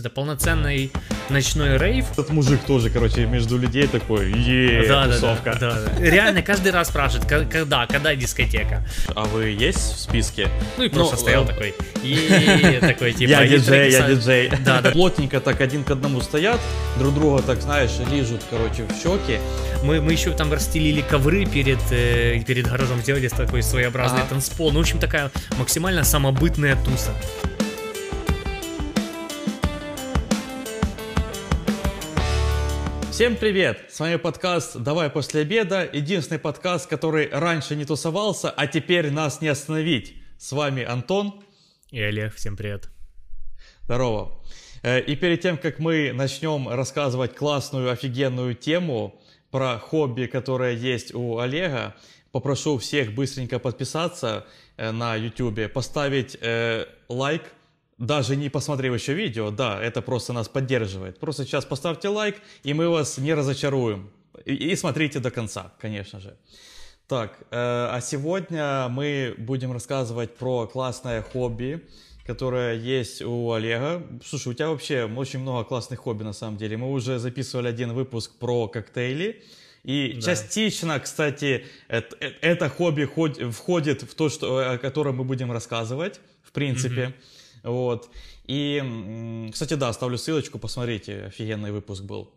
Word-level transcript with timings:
Это 0.00 0.08
полноценный 0.08 0.90
ночной 1.28 1.76
рейв. 1.76 2.06
Этот 2.12 2.30
мужик 2.30 2.60
тоже, 2.66 2.88
короче, 2.88 3.26
между 3.26 3.58
людей 3.58 3.86
такой, 3.86 4.32
е 4.32 4.88
Да, 4.88 5.06
да, 5.06 5.12
тусовка. 5.12 5.56
да, 5.60 5.74
да, 5.74 5.80
да. 5.94 6.02
Реально 6.02 6.40
каждый 6.40 6.72
раз 6.72 6.88
спрашивает, 6.88 7.28
«Ка- 7.28 7.44
когда, 7.44 7.86
когда 7.86 8.14
дискотека. 8.16 8.82
А 9.14 9.24
вы 9.24 9.48
есть 9.48 9.76
в 9.78 10.00
списке? 10.00 10.48
Ну 10.78 10.84
и 10.84 10.88
просто 10.88 11.16
Ну, 11.16 11.20
стоял 11.20 11.44
э, 11.44 11.48
такой, 11.48 11.74
и 12.02 12.78
такой 12.80 13.12
типа. 13.12 13.28
я 13.30 13.46
диджей, 13.46 13.92
я 13.92 14.08
диджей. 14.08 14.50
Да, 14.64 14.80
да. 14.80 14.90
Плотненько 14.90 15.38
так 15.40 15.60
один 15.60 15.84
к 15.84 15.90
одному 15.90 16.22
стоят, 16.22 16.58
друг 16.98 17.12
друга 17.14 17.42
так, 17.42 17.60
знаешь, 17.60 17.90
лижут, 18.10 18.40
короче, 18.48 18.84
в 18.84 18.92
щеки. 19.02 19.38
Мы, 19.84 20.00
мы 20.00 20.12
еще 20.12 20.30
там 20.32 20.50
расстелили 20.50 21.02
ковры 21.02 21.44
перед, 21.44 21.78
э, 21.90 22.42
перед 22.46 22.66
гаражом, 22.68 23.00
сделали 23.02 23.28
такой 23.28 23.62
своеобразный 23.62 24.20
Ага. 24.20 24.30
танцпол. 24.30 24.72
Ну, 24.72 24.78
в 24.78 24.82
общем, 24.82 24.98
такая 24.98 25.30
максимально 25.58 26.04
самобытная 26.04 26.74
туса. 26.76 27.10
Всем 33.20 33.36
привет! 33.36 33.84
С 33.90 34.00
вами 34.00 34.16
подкаст 34.16 34.78
«Давай 34.78 35.10
после 35.10 35.42
обеда». 35.42 35.86
Единственный 35.92 36.38
подкаст, 36.38 36.88
который 36.88 37.28
раньше 37.30 37.76
не 37.76 37.84
тусовался, 37.84 38.48
а 38.48 38.66
теперь 38.66 39.10
нас 39.10 39.42
не 39.42 39.48
остановить. 39.48 40.14
С 40.38 40.52
вами 40.52 40.82
Антон. 40.84 41.44
И 41.90 42.00
Олег, 42.00 42.34
всем 42.34 42.56
привет. 42.56 42.88
Здорово. 43.82 44.40
Э, 44.82 45.02
И 45.02 45.16
перед 45.16 45.42
тем, 45.42 45.58
как 45.58 45.78
мы 45.78 46.12
начнем 46.14 46.66
рассказывать 46.66 47.36
классную, 47.36 47.90
офигенную 47.90 48.54
тему 48.54 49.20
про 49.50 49.78
хобби, 49.78 50.24
которое 50.24 50.74
есть 50.74 51.14
у 51.14 51.40
Олега, 51.40 51.94
попрошу 52.32 52.78
всех 52.78 53.12
быстренько 53.12 53.58
подписаться 53.58 54.46
э, 54.78 54.92
на 54.92 55.14
YouTube, 55.14 55.70
поставить 55.70 56.38
э, 56.40 56.86
лайк, 57.10 57.42
даже 58.00 58.34
не 58.36 58.48
посмотрев 58.48 58.94
еще 58.94 59.14
видео, 59.14 59.50
да, 59.50 59.80
это 59.80 60.02
просто 60.02 60.32
нас 60.32 60.48
поддерживает. 60.48 61.20
Просто 61.20 61.44
сейчас 61.44 61.64
поставьте 61.64 62.08
лайк, 62.08 62.36
и 62.64 62.74
мы 62.74 62.88
вас 62.88 63.18
не 63.18 63.34
разочаруем. 63.34 64.10
И, 64.46 64.54
и 64.54 64.76
смотрите 64.76 65.20
до 65.20 65.30
конца, 65.30 65.72
конечно 65.80 66.18
же. 66.20 66.34
Так, 67.06 67.38
э, 67.40 67.44
а 67.50 68.00
сегодня 68.00 68.88
мы 68.88 69.34
будем 69.38 69.72
рассказывать 69.72 70.34
про 70.36 70.66
классное 70.66 71.22
хобби, 71.22 71.80
которое 72.26 72.74
есть 72.74 73.20
у 73.22 73.52
Олега. 73.52 74.02
Слушай, 74.24 74.48
у 74.48 74.54
тебя 74.54 74.68
вообще 74.70 75.04
очень 75.16 75.40
много 75.40 75.64
классных 75.64 75.98
хобби 76.00 76.22
на 76.22 76.32
самом 76.32 76.56
деле. 76.56 76.76
Мы 76.76 76.90
уже 76.90 77.18
записывали 77.18 77.68
один 77.68 77.92
выпуск 77.92 78.38
про 78.38 78.68
коктейли. 78.68 79.42
И 79.82 80.12
Да. 80.14 80.20
частично, 80.20 81.00
кстати, 81.00 81.64
эт- 81.88 82.16
э- 82.20 82.32
это, 82.42 82.68
хобби 82.68 83.04
ход- 83.04 83.40
входит 83.52 84.02
в 84.02 84.14
то, 84.14 84.28
что, 84.28 84.72
о 84.74 84.78
котором 84.78 85.16
мы 85.16 85.24
будем 85.24 85.50
рассказывать, 85.52 86.20
в 86.42 86.52
принципе. 86.52 87.12
Вот. 87.62 88.10
И, 88.44 89.48
кстати, 89.52 89.74
да, 89.74 89.92
ставлю 89.92 90.18
ссылочку, 90.18 90.58
посмотрите, 90.58 91.24
офигенный 91.26 91.72
выпуск 91.72 92.02
был. 92.02 92.32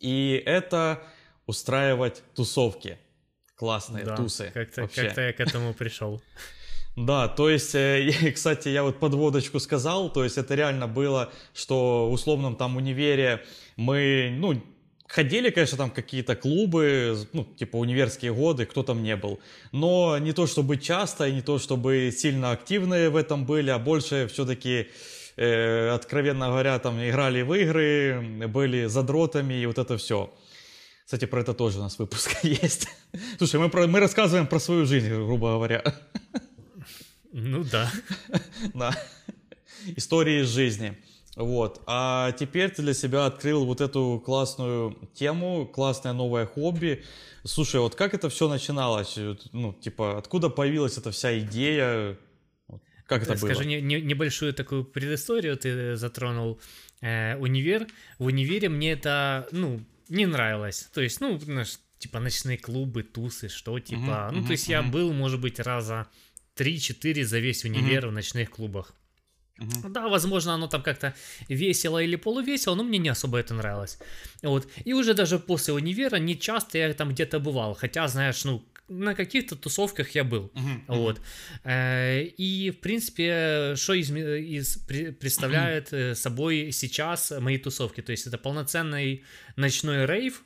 И 0.00 0.42
это 0.44 1.02
устраивать 1.46 2.22
тусовки. 2.34 2.98
Классные 3.54 4.04
Да, 4.04 4.16
тусы. 4.16 4.50
Как-то, 4.52 4.82
вообще. 4.82 5.04
как-то 5.04 5.20
я 5.22 5.32
к 5.32 5.40
этому 5.40 5.74
пришел. 5.74 6.22
Да, 6.96 7.28
то 7.28 7.50
есть, 7.50 7.74
э, 7.74 8.32
кстати, 8.34 8.70
я 8.70 8.82
вот 8.82 8.98
подводочку 8.98 9.60
сказал, 9.60 10.10
то 10.10 10.24
есть 10.24 10.38
это 10.38 10.54
реально 10.54 10.88
было, 10.88 11.30
что 11.52 12.08
в 12.08 12.12
условном 12.12 12.56
там 12.56 12.78
универе 12.78 13.44
мы, 13.76 14.34
ну, 14.38 14.62
ходили, 15.08 15.50
конечно, 15.50 15.78
там 15.78 15.90
какие-то 15.90 16.36
клубы, 16.36 17.16
ну, 17.32 17.44
типа 17.44 17.76
универские 17.76 18.32
годы, 18.34 18.66
кто 18.66 18.82
там 18.82 19.02
не 19.02 19.16
был, 19.16 19.38
но 19.72 20.18
не 20.18 20.32
то 20.32 20.46
чтобы 20.46 20.76
часто 20.76 21.28
и 21.28 21.32
не 21.32 21.42
то 21.42 21.58
чтобы 21.58 22.12
сильно 22.16 22.50
активные 22.50 23.10
в 23.10 23.16
этом 23.16 23.44
были, 23.46 23.70
а 23.70 23.78
больше 23.78 24.26
все-таки, 24.32 24.88
э, 25.36 25.90
откровенно 25.90 26.46
говоря, 26.48 26.78
там 26.78 26.98
играли 27.00 27.42
в 27.42 27.54
игры, 27.54 28.46
были 28.48 28.86
задротами 28.86 29.54
и 29.54 29.66
вот 29.66 29.78
это 29.78 29.96
все. 29.96 30.32
Кстати, 31.04 31.24
про 31.26 31.40
это 31.40 31.54
тоже 31.54 31.78
у 31.78 31.82
нас 31.82 31.98
выпуск 31.98 32.36
есть. 32.42 32.88
Слушай, 33.38 33.60
мы, 33.60 33.68
про- 33.70 33.86
мы 33.86 34.00
рассказываем 34.00 34.46
про 34.46 34.58
свою 34.58 34.86
жизнь, 34.86 35.08
грубо 35.08 35.52
говоря. 35.52 35.82
Ну 37.32 37.64
да. 37.64 37.90
Да. 38.74 38.96
Истории 39.96 40.42
из 40.42 40.48
жизни. 40.48 40.96
Вот. 41.36 41.82
А 41.86 42.32
теперь 42.32 42.70
ты 42.70 42.80
для 42.82 42.94
себя 42.94 43.26
открыл 43.26 43.66
вот 43.66 43.82
эту 43.82 44.22
классную 44.24 44.96
тему, 45.14 45.66
классное 45.66 46.14
новое 46.14 46.46
хобби. 46.46 47.04
Слушай, 47.44 47.80
вот 47.80 47.94
как 47.94 48.14
это 48.14 48.30
все 48.30 48.48
начиналось? 48.48 49.18
Ну, 49.52 49.74
типа, 49.74 50.16
откуда 50.18 50.48
появилась 50.48 50.96
эта 50.96 51.10
вся 51.10 51.38
идея? 51.40 52.16
Как 53.06 53.22
это 53.22 53.36
Скажи 53.36 53.60
было? 53.60 53.68
не- 53.68 53.80
не- 53.82 54.00
небольшую 54.00 54.54
такую 54.54 54.84
предысторию 54.84 55.56
ты 55.56 55.94
затронул. 55.96 56.58
Э, 57.02 57.36
универ. 57.36 57.86
В 58.18 58.24
универе 58.24 58.70
мне 58.70 58.92
это, 58.92 59.46
ну, 59.52 59.80
не 60.08 60.24
нравилось. 60.26 60.88
То 60.94 61.02
есть, 61.02 61.20
ну, 61.20 61.38
типа 61.98 62.18
ночные 62.18 62.56
клубы, 62.56 63.02
тусы, 63.02 63.48
что 63.48 63.78
типа. 63.78 64.00
Мгм, 64.00 64.32
ну, 64.32 64.38
мгм, 64.38 64.46
то 64.46 64.52
есть 64.52 64.68
я 64.68 64.80
мгм. 64.80 64.90
был, 64.90 65.12
может 65.12 65.40
быть, 65.40 65.60
раза 65.60 66.06
3-4 66.54 67.24
за 67.24 67.38
весь 67.38 67.64
универ 67.64 68.08
в 68.08 68.12
ночных 68.12 68.50
клубах. 68.50 68.94
Мгм. 69.58 69.92
Да, 69.92 70.08
возможно, 70.08 70.54
оно 70.54 70.66
там 70.68 70.82
как-то 70.82 71.14
весело 71.48 71.98
или 72.02 72.16
полувесело, 72.16 72.74
но 72.74 72.82
мне 72.84 72.98
не 72.98 73.08
особо 73.08 73.38
это 73.38 73.54
нравилось. 73.54 73.98
Вот. 74.42 74.68
И 74.84 74.92
уже 74.92 75.14
даже 75.14 75.38
после 75.38 75.72
универа 75.74 76.16
не 76.16 76.34
часто 76.38 76.78
я 76.78 76.92
там 76.94 77.08
где-то 77.10 77.38
бывал. 77.40 77.74
Хотя, 77.74 78.08
знаешь, 78.08 78.44
ну, 78.44 78.62
на 78.88 79.14
каких-то 79.14 79.56
тусовках 79.56 80.14
я 80.14 80.24
был. 80.24 80.50
Мгм, 80.54 80.84
Вот. 80.88 81.20
Э, 81.64 82.22
И, 82.38 82.70
в 82.70 82.80
принципе, 82.80 83.74
что 83.76 83.94
из, 83.94 84.76
при- 84.86 85.10
представляет 85.12 85.92
э, 85.92 86.14
собой 86.14 86.70
сейчас 86.72 87.32
мои 87.40 87.58
тусовки? 87.58 88.02
То 88.02 88.12
есть 88.12 88.26
это 88.28 88.38
полноценный 88.38 89.22
ночной 89.56 90.06
рейв, 90.06 90.42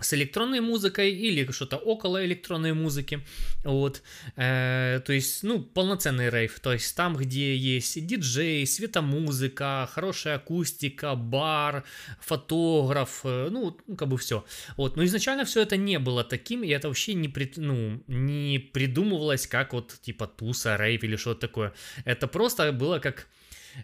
с 0.00 0.12
электронной 0.12 0.60
музыкой 0.60 1.10
или 1.12 1.50
что-то 1.50 1.78
около 1.78 2.24
электронной 2.24 2.74
музыки, 2.74 3.20
вот, 3.64 4.02
Э, 4.36 5.00
то 5.04 5.12
есть, 5.12 5.42
ну, 5.42 5.62
полноценный 5.62 6.30
рейв, 6.30 6.60
то 6.60 6.72
есть 6.72 6.94
там, 6.96 7.16
где 7.16 7.56
есть 7.56 8.06
диджей, 8.06 8.66
светомузыка, 8.66 9.88
хорошая 9.92 10.36
акустика, 10.36 11.14
бар, 11.14 11.84
фотограф, 12.20 13.20
э, 13.24 13.48
ну, 13.50 13.76
ну, 13.86 13.96
как 13.96 14.08
бы 14.08 14.18
все, 14.18 14.44
вот, 14.76 14.96
но 14.96 15.04
изначально 15.04 15.44
все 15.44 15.62
это 15.62 15.76
не 15.76 15.98
было 15.98 16.24
таким, 16.24 16.62
и 16.62 16.68
это 16.68 16.88
вообще 16.88 17.14
не, 17.14 17.28
прид- 17.28 17.54
ну, 17.60 18.02
не 18.06 18.58
придумывалось 18.58 19.46
как 19.46 19.72
вот, 19.72 19.94
типа, 20.02 20.26
туса, 20.26 20.76
рейв 20.76 21.02
или 21.04 21.16
что-то 21.16 21.40
такое, 21.40 21.72
это 22.04 22.26
просто 22.26 22.72
было 22.72 22.98
как 22.98 23.28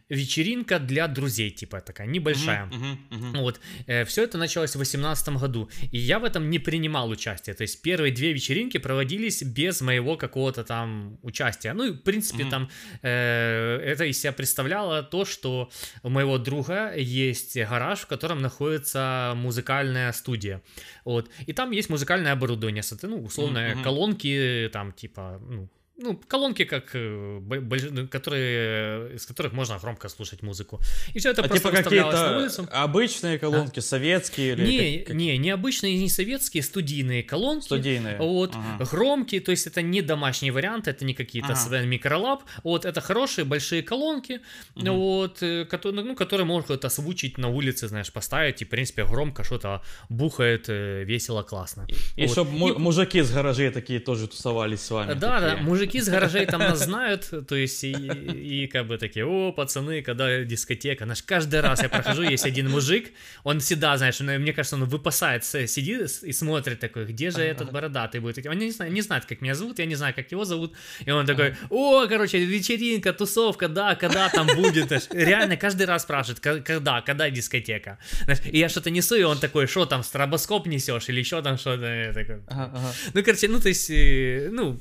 вечеринка 0.08 0.78
для 0.78 1.08
друзей, 1.08 1.50
типа, 1.50 1.80
такая 1.80 2.06
небольшая, 2.06 2.66
Мгм, 2.66 2.76
мгм, 3.10 3.28
мгм. 3.28 3.38
вот, 3.40 3.60
все 4.06 4.24
это 4.24 4.38
началось 4.38 4.70
в 4.70 4.76
2018 4.78 5.28
году, 5.40 5.70
и 5.90 5.98
я 5.98 6.18
в 6.18 6.24
этом 6.24 6.50
не 6.50 6.58
принимал 6.58 7.10
участие, 7.10 7.54
то 7.54 7.62
есть 7.62 7.82
первые 7.82 8.12
две 8.12 8.32
вечеринки 8.32 8.78
проводились 8.78 9.42
без 9.42 9.80
моего 9.80 10.16
какого-то 10.16 10.64
там 10.64 11.18
участия, 11.22 11.72
ну 11.72 11.84
и 11.84 11.90
в 11.90 12.02
принципе 12.02 12.42
Мгм. 12.44 12.50
там 12.50 12.70
э, 13.02 13.78
это 13.84 14.04
из 14.04 14.20
себя 14.20 14.32
представляло 14.32 15.02
то, 15.02 15.24
что 15.24 15.70
у 16.02 16.08
моего 16.08 16.38
друга 16.38 16.94
есть 16.96 17.56
гараж, 17.56 18.00
в 18.00 18.06
котором 18.06 18.40
находится 18.42 19.32
музыкальная 19.36 20.12
студия, 20.12 20.62
вот, 21.04 21.30
и 21.46 21.52
там 21.52 21.70
есть 21.70 21.90
музыкальное 21.90 22.32
оборудование, 22.32 22.82
ну, 23.02 23.22
условно, 23.24 23.72
Мгм. 23.74 23.82
колонки, 23.82 24.70
там, 24.72 24.92
типа, 24.92 25.40
ну, 25.48 25.68
ну, 25.98 26.16
колонки, 26.16 26.64
как, 26.64 26.90
э, 26.94 27.38
больш- 27.40 28.08
которые, 28.08 29.14
из 29.16 29.26
которых 29.26 29.52
можно 29.52 29.78
громко 29.78 30.08
слушать 30.08 30.42
музыку. 30.42 30.80
И 31.14 31.18
все 31.18 31.30
это 31.30 31.42
А 31.42 31.48
просто 31.48 31.68
типа 31.68 31.76
выставлялось 31.78 32.20
на 32.20 32.38
улицу. 32.38 32.68
обычные 32.72 33.38
колонки, 33.38 33.80
советские 33.80 34.52
или 34.54 34.66
Не, 34.66 34.98
как- 34.98 35.06
как- 35.08 35.16
не, 35.16 35.38
не 35.38 35.50
обычные, 35.50 35.96
не 35.98 36.08
советские, 36.08 36.62
студийные 36.62 37.22
колонки. 37.22 37.64
студийные? 37.66 38.16
Вот, 38.18 38.54
Ага. 38.54 38.84
громкие, 38.90 39.40
то 39.40 39.50
есть 39.50 39.66
это 39.66 39.82
не 39.82 40.02
домашний 40.02 40.50
вариант, 40.50 40.88
это 40.88 41.04
не 41.04 41.14
какие-то 41.14 41.52
Ага. 41.52 41.82
микролаб, 41.86 42.42
вот, 42.64 42.84
это 42.84 43.00
хорошие 43.00 43.44
большие 43.44 43.82
колонки, 43.82 44.40
Мгм. 44.74 44.90
вот, 44.94 45.42
э, 45.42 45.64
которые, 45.66 46.04
ну, 46.04 46.16
которые 46.16 46.46
это 46.70 46.86
озвучить 46.88 47.38
на 47.38 47.48
улице, 47.48 47.88
знаешь, 47.88 48.10
поставить, 48.12 48.62
и, 48.62 48.64
в 48.64 48.68
принципе, 48.68 49.04
громко 49.04 49.44
что-то 49.44 49.82
бухает, 50.08 50.64
э, 50.68 51.04
весело, 51.04 51.42
классно. 51.42 51.86
И 52.16 52.22
Вот. 52.26 52.30
чтобы 52.32 52.50
И- 52.70 52.78
мужики 52.78 53.18
из 53.18 53.30
гаражей 53.30 53.70
такие 53.70 54.00
тоже 54.00 54.26
тусовались 54.26 54.80
с 54.80 54.90
вами. 54.90 55.14
Да, 55.14 55.40
да, 55.40 55.50
такие. 55.50 55.64
Мужики 55.82 56.00
с 56.00 56.08
гаражей 56.08 56.46
там 56.46 56.60
нас 56.60 56.84
знают, 56.84 57.30
то 57.48 57.54
есть 57.56 57.82
и, 57.84 57.92
и 57.92 58.66
как 58.68 58.86
бы 58.86 58.98
такие, 58.98 59.24
о, 59.26 59.52
пацаны, 59.52 60.02
когда 60.02 60.44
дискотека, 60.44 61.06
наш 61.06 61.22
каждый 61.22 61.60
раз 61.60 61.82
я 61.82 61.88
прохожу, 61.88 62.22
есть 62.22 62.46
один 62.46 62.70
мужик, 62.70 63.10
он 63.44 63.58
всегда, 63.60 63.96
знаешь, 63.96 64.20
он, 64.20 64.26
мне 64.26 64.52
кажется, 64.52 64.76
он 64.76 64.84
выпасает, 64.84 65.44
сидит 65.44 66.10
и 66.22 66.32
смотрит 66.32 66.80
такой, 66.80 67.04
где 67.06 67.30
же 67.30 67.40
этот 67.42 67.72
бородатый 67.72 68.20
будет, 68.20 68.46
он 68.46 68.58
не 68.58 68.70
знает, 68.70 68.92
не 68.92 69.02
знает, 69.02 69.24
как 69.24 69.40
меня 69.40 69.54
зовут, 69.54 69.78
я 69.78 69.86
не 69.86 69.94
знаю, 69.96 70.14
как 70.14 70.30
его 70.32 70.44
зовут, 70.44 70.74
и 71.04 71.10
он 71.10 71.26
такой, 71.26 71.54
о, 71.70 72.06
короче, 72.06 72.38
вечеринка, 72.44 73.12
тусовка, 73.12 73.68
да, 73.68 73.94
когда 73.94 74.28
там 74.28 74.46
будет, 74.46 74.86
знаешь, 74.86 75.06
реально 75.10 75.56
каждый 75.56 75.86
раз 75.86 76.02
спрашивает, 76.02 76.40
«Ка- 76.40 76.60
когда, 76.60 77.00
когда 77.00 77.28
дискотека, 77.30 77.98
знаешь, 78.24 78.40
и 78.44 78.58
я 78.58 78.68
что-то 78.68 78.90
несу, 78.90 79.16
и 79.16 79.22
он 79.22 79.38
такой, 79.38 79.66
что 79.66 79.86
там, 79.86 80.02
стробоскоп 80.02 80.66
несешь, 80.66 81.08
или 81.08 81.18
еще 81.20 81.42
там 81.42 81.58
что-то, 81.58 82.12
такой, 82.14 82.36
Ага, 82.46 82.70
ага. 82.74 82.92
ну, 83.14 83.22
короче, 83.22 83.48
ну, 83.48 83.60
то 83.60 83.68
есть, 83.68 83.90
э, 83.90 84.48
ну, 84.52 84.80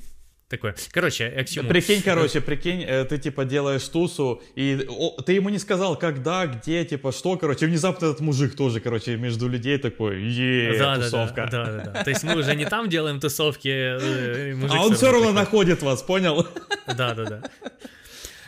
такое. 0.52 0.76
Короче, 0.92 1.34
я 1.36 1.44
к 1.44 1.50
чему? 1.50 1.70
Прикинь, 1.70 2.02
короче, 2.04 2.42
прикинь, 2.42 2.84
э, 2.84 3.06
ты 3.06 3.18
типа 3.18 3.46
делаешь 3.46 3.88
тусу, 3.88 4.42
и 4.56 4.86
о, 4.88 5.22
ты 5.22 5.34
ему 5.34 5.50
не 5.50 5.58
сказал, 5.60 5.96
когда, 5.96 6.46
где, 6.46 6.86
типа, 6.86 7.12
что, 7.12 7.38
короче, 7.38 7.66
внезапно 7.66 8.08
этот 8.08 8.20
мужик 8.20 8.56
тоже, 8.56 8.80
короче, 8.80 9.18
между 9.18 9.48
людей 9.48 9.78
такой, 9.78 10.22
е 10.22 10.78
да, 10.78 10.96
тусовка. 10.98 11.48
Да, 11.52 11.66
да, 11.66 11.72
да, 11.72 11.92
да. 11.92 12.04
То 12.04 12.10
есть 12.10 12.24
мы 12.24 12.36
уже 12.36 12.56
не 12.56 12.66
там 12.66 12.90
делаем 12.90 13.20
тусовки. 13.20 13.70
Э, 13.70 14.56
а 14.70 14.86
он 14.86 14.94
все 14.96 15.12
равно 15.12 15.32
находит 15.32 15.82
вас, 15.82 16.04
понял? 16.04 16.46
Да, 16.86 17.14
да, 17.14 17.26
да. 17.26 17.42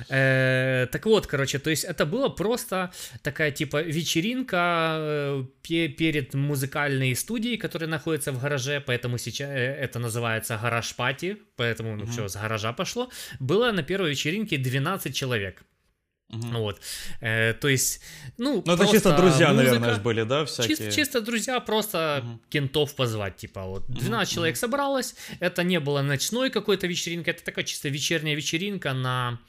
Э, 0.10 0.88
так 0.92 1.06
вот, 1.06 1.28
короче, 1.28 1.60
то 1.60 1.70
есть 1.70 1.84
это 1.84 2.06
было 2.06 2.30
просто 2.30 2.92
такая 3.22 3.52
типа 3.52 3.82
вечеринка 3.82 4.96
э, 4.98 5.44
перед 5.62 6.34
музыкальной 6.34 7.16
студией, 7.16 7.58
которая 7.58 7.90
находится 7.90 8.32
в 8.32 8.42
гараже, 8.42 8.82
поэтому 8.86 9.18
сейчас 9.18 9.50
э, 9.50 9.54
это 9.54 10.00
называется 10.00 10.60
гараж 10.62 10.96
пати, 10.96 11.38
поэтому 11.56 11.96
ну 11.96 12.04
mm-hmm. 12.04 12.12
все 12.12 12.28
с 12.28 12.36
гаража 12.36 12.74
пошло. 12.74 13.10
Было 13.40 13.72
на 13.72 13.84
первой 13.84 14.12
вечеринке 14.12 14.58
12 14.58 15.16
человек. 15.16 15.64
Угу. 16.34 16.48
Вот. 16.58 16.82
Э, 17.22 17.54
то 17.54 17.68
есть, 17.68 18.02
ну, 18.38 18.64
ну 18.66 18.74
это 18.74 18.88
чисто 18.88 19.16
друзья, 19.16 19.54
музыка, 19.54 19.74
наверное, 19.74 20.00
были, 20.00 20.24
да, 20.24 20.46
всякие? 20.46 20.78
Чисто, 20.78 20.92
чисто 20.92 21.22
друзья, 21.22 21.60
просто 21.60 22.24
угу. 22.24 22.40
кентов 22.50 22.96
позвать, 22.96 23.38
типа, 23.38 23.64
вот. 23.64 23.86
12 23.88 24.28
угу. 24.28 24.36
человек 24.36 24.58
собралось, 24.58 25.16
это 25.40 25.64
не 25.64 25.80
было 25.80 26.02
ночной 26.02 26.50
какой-то 26.50 26.88
вечеринка, 26.88 27.32
это 27.32 27.44
такая 27.44 27.66
чисто 27.66 27.90
вечерняя 27.90 28.36
вечеринка 28.36 28.94
на 28.94 29.40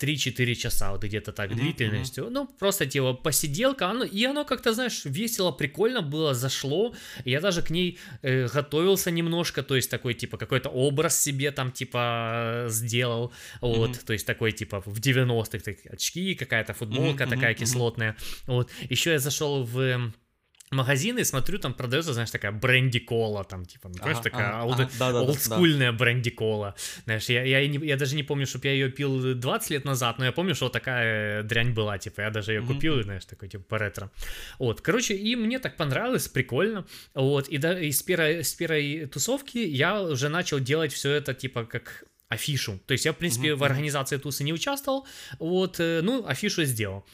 3-4 0.00 0.54
часа, 0.54 0.92
вот 0.92 1.04
где-то 1.04 1.32
так, 1.32 1.50
mm-hmm, 1.50 1.54
длительностью. 1.54 2.30
Ну, 2.30 2.46
просто 2.46 2.86
типа 2.86 3.14
посиделка, 3.14 3.88
оно, 3.90 4.04
и 4.04 4.24
оно 4.24 4.44
как-то, 4.44 4.72
знаешь, 4.72 5.04
весело, 5.04 5.52
прикольно 5.52 6.02
было, 6.02 6.34
зашло. 6.34 6.94
Я 7.24 7.40
даже 7.40 7.62
к 7.62 7.70
ней 7.70 7.98
э, 8.22 8.48
готовился 8.48 9.10
немножко, 9.10 9.62
то 9.62 9.76
есть 9.76 9.90
такой, 9.90 10.14
типа, 10.14 10.38
какой-то 10.38 10.70
образ 10.70 11.20
себе 11.20 11.50
там, 11.50 11.72
типа, 11.72 12.66
сделал, 12.68 13.32
вот, 13.60 13.90
mm-hmm. 13.90 14.06
то 14.06 14.12
есть 14.12 14.26
такой, 14.26 14.52
типа, 14.52 14.82
в 14.86 14.98
90-х, 14.98 15.58
так, 15.58 15.76
очки, 15.92 16.34
какая-то 16.34 16.74
футболка 16.74 17.24
mm-hmm, 17.24 17.30
такая 17.30 17.54
кислотная, 17.54 18.16
вот. 18.46 18.70
Еще 18.90 19.12
я 19.12 19.18
зашел 19.18 19.64
в 19.64 20.12
магазины, 20.70 21.24
смотрю, 21.24 21.58
там 21.58 21.74
продается, 21.74 22.12
знаешь, 22.12 22.30
такая 22.30 22.52
бренди-кола, 22.52 23.44
там, 23.44 23.64
типа, 23.64 23.88
ну, 23.88 23.96
ага, 24.00 24.22
такая 24.22 24.48
ага, 24.48 24.64
олд, 24.64 24.80
ага, 24.80 24.90
да, 24.98 25.12
да, 25.12 25.22
олдскульная 25.22 25.92
да. 25.92 25.98
бренди-кола. 25.98 26.74
Знаешь, 27.04 27.28
я, 27.28 27.42
я, 27.44 27.66
не, 27.66 27.86
я 27.86 27.96
даже 27.96 28.14
не 28.14 28.22
помню, 28.22 28.46
чтобы 28.46 28.68
я 28.68 28.72
ее 28.72 28.88
пил 28.88 29.34
20 29.34 29.70
лет 29.70 29.84
назад, 29.84 30.18
но 30.18 30.24
я 30.24 30.32
помню, 30.32 30.54
что 30.54 30.68
такая 30.68 31.42
дрянь 31.42 31.72
была, 31.72 31.98
типа, 31.98 32.20
я 32.20 32.30
даже 32.30 32.52
ее 32.52 32.60
mm-hmm. 32.60 32.66
купил, 32.66 33.02
знаешь, 33.02 33.24
такой, 33.24 33.48
типа, 33.48 33.64
по 33.64 33.78
ретро. 33.78 34.10
Вот, 34.58 34.80
короче, 34.80 35.14
и 35.14 35.34
мне 35.36 35.58
так 35.58 35.76
понравилось, 35.76 36.28
прикольно, 36.28 36.86
вот, 37.14 37.48
и, 37.48 37.58
да, 37.58 37.78
и 37.78 37.90
с, 37.90 38.02
первой, 38.02 38.44
с 38.44 38.54
первой 38.54 39.06
тусовки 39.06 39.58
я 39.58 40.00
уже 40.00 40.28
начал 40.28 40.60
делать 40.60 40.92
все 40.92 41.10
это, 41.10 41.34
типа, 41.34 41.64
как 41.64 42.04
афишу. 42.28 42.78
То 42.86 42.92
есть 42.92 43.04
я, 43.04 43.12
в 43.12 43.16
принципе, 43.16 43.48
mm-hmm. 43.48 43.56
в 43.56 43.64
организации 43.64 44.18
тусы 44.18 44.44
не 44.44 44.52
участвовал, 44.52 45.04
вот, 45.40 45.80
э, 45.80 46.00
ну, 46.00 46.24
афишу 46.26 46.64
сделал. 46.64 47.04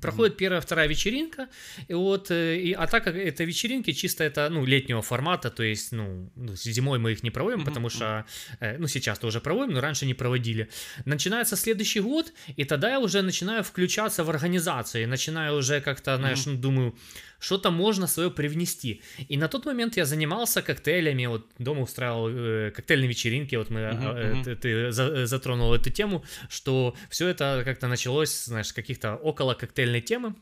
Проходит 0.00 0.36
первая, 0.36 0.60
вторая 0.60 0.88
вечеринка, 0.88 1.48
и 1.88 1.94
вот, 1.94 2.30
э, 2.30 2.56
и, 2.56 2.72
а 2.72 2.86
так 2.86 3.04
как 3.04 3.16
это 3.16 3.44
вечеринки 3.44 3.92
чисто 3.92 4.24
это, 4.24 4.48
ну, 4.50 4.64
летнего 4.64 5.02
формата, 5.02 5.50
то 5.50 5.62
есть, 5.62 5.92
ну, 5.92 6.30
ну 6.36 6.54
зимой 6.56 6.98
мы 6.98 7.12
их 7.12 7.22
не 7.22 7.30
проводим, 7.30 7.64
потому 7.64 7.88
что, 7.88 8.24
э, 8.60 8.78
ну, 8.78 8.86
сейчас-то 8.86 9.26
уже 9.26 9.40
проводим, 9.40 9.74
но 9.74 9.80
раньше 9.80 10.06
не 10.06 10.14
проводили. 10.14 10.68
Начинается 11.04 11.56
следующий 11.56 12.00
год, 12.00 12.32
и 12.56 12.64
тогда 12.64 12.90
я 12.90 13.00
уже 13.00 13.22
начинаю 13.22 13.62
включаться 13.62 14.24
в 14.24 14.30
организацию, 14.30 15.08
начинаю 15.08 15.56
уже 15.56 15.80
как-то, 15.80 16.16
знаешь, 16.16 16.46
ну, 16.46 16.54
думаю, 16.56 16.94
что-то 17.38 17.70
можно 17.70 18.06
свое 18.06 18.30
привнести. 18.30 19.02
И 19.28 19.36
на 19.36 19.48
тот 19.48 19.66
момент 19.66 19.96
я 19.96 20.04
занимался 20.04 20.62
коктейлями, 20.62 21.26
вот 21.26 21.46
дома 21.58 21.82
устраивал 21.82 22.28
э, 22.28 22.70
коктейльные 22.70 23.08
вечеринки, 23.08 23.56
вот 23.56 23.70
мы, 23.70 23.80
uh-huh, 23.80 24.48
э, 24.48 24.56
ты, 24.56 24.92
за, 24.92 25.26
затронул 25.26 25.72
эту 25.74 25.90
тему, 25.90 26.24
что 26.48 26.94
все 27.10 27.28
это 27.28 27.62
как-то 27.64 27.88
началось, 27.88 28.44
знаешь, 28.44 28.68
с 28.68 28.72
каких-то 28.72 29.16
около 29.16 29.54
коктейльной 29.54 30.00
темы, 30.00 30.34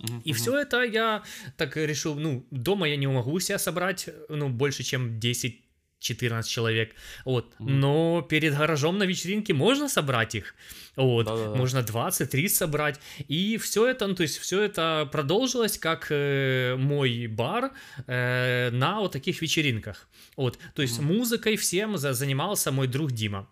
Uh-huh. 0.00 0.22
И 0.22 0.32
все 0.32 0.56
это 0.56 0.84
я 0.84 1.24
так 1.56 1.76
решил, 1.76 2.14
ну, 2.14 2.46
дома 2.52 2.88
я 2.88 2.96
не 2.96 3.08
могу 3.08 3.40
себя 3.40 3.58
собрать, 3.58 4.08
ну, 4.28 4.48
больше, 4.48 4.84
чем 4.84 5.18
10 5.18 5.67
14 6.00 6.50
человек, 6.50 6.94
вот, 7.24 7.46
mm-hmm. 7.58 7.70
но 7.70 8.22
перед 8.22 8.56
гаражом 8.56 8.98
на 8.98 9.04
вечеринке 9.04 9.52
можно 9.52 9.88
собрать 9.88 10.34
их, 10.34 10.54
вот, 10.96 11.26
Да-да-да. 11.26 11.54
можно 11.54 11.78
20-30 11.78 12.48
собрать, 12.48 13.00
и 13.26 13.56
все 13.56 13.88
это, 13.88 14.06
ну, 14.06 14.14
то 14.14 14.22
есть 14.22 14.38
все 14.38 14.62
это 14.62 15.08
продолжилось 15.10 15.78
как 15.78 16.06
э, 16.10 16.76
мой 16.78 17.26
бар 17.26 17.72
э, 18.06 18.70
на 18.70 19.00
вот 19.00 19.12
таких 19.12 19.42
вечеринках, 19.42 20.08
вот, 20.36 20.58
то 20.74 20.82
есть 20.82 20.98
mm-hmm. 20.98 21.18
музыкой 21.18 21.56
всем 21.56 21.98
занимался 21.98 22.70
мой 22.70 22.86
друг 22.86 23.12
Дима, 23.12 23.48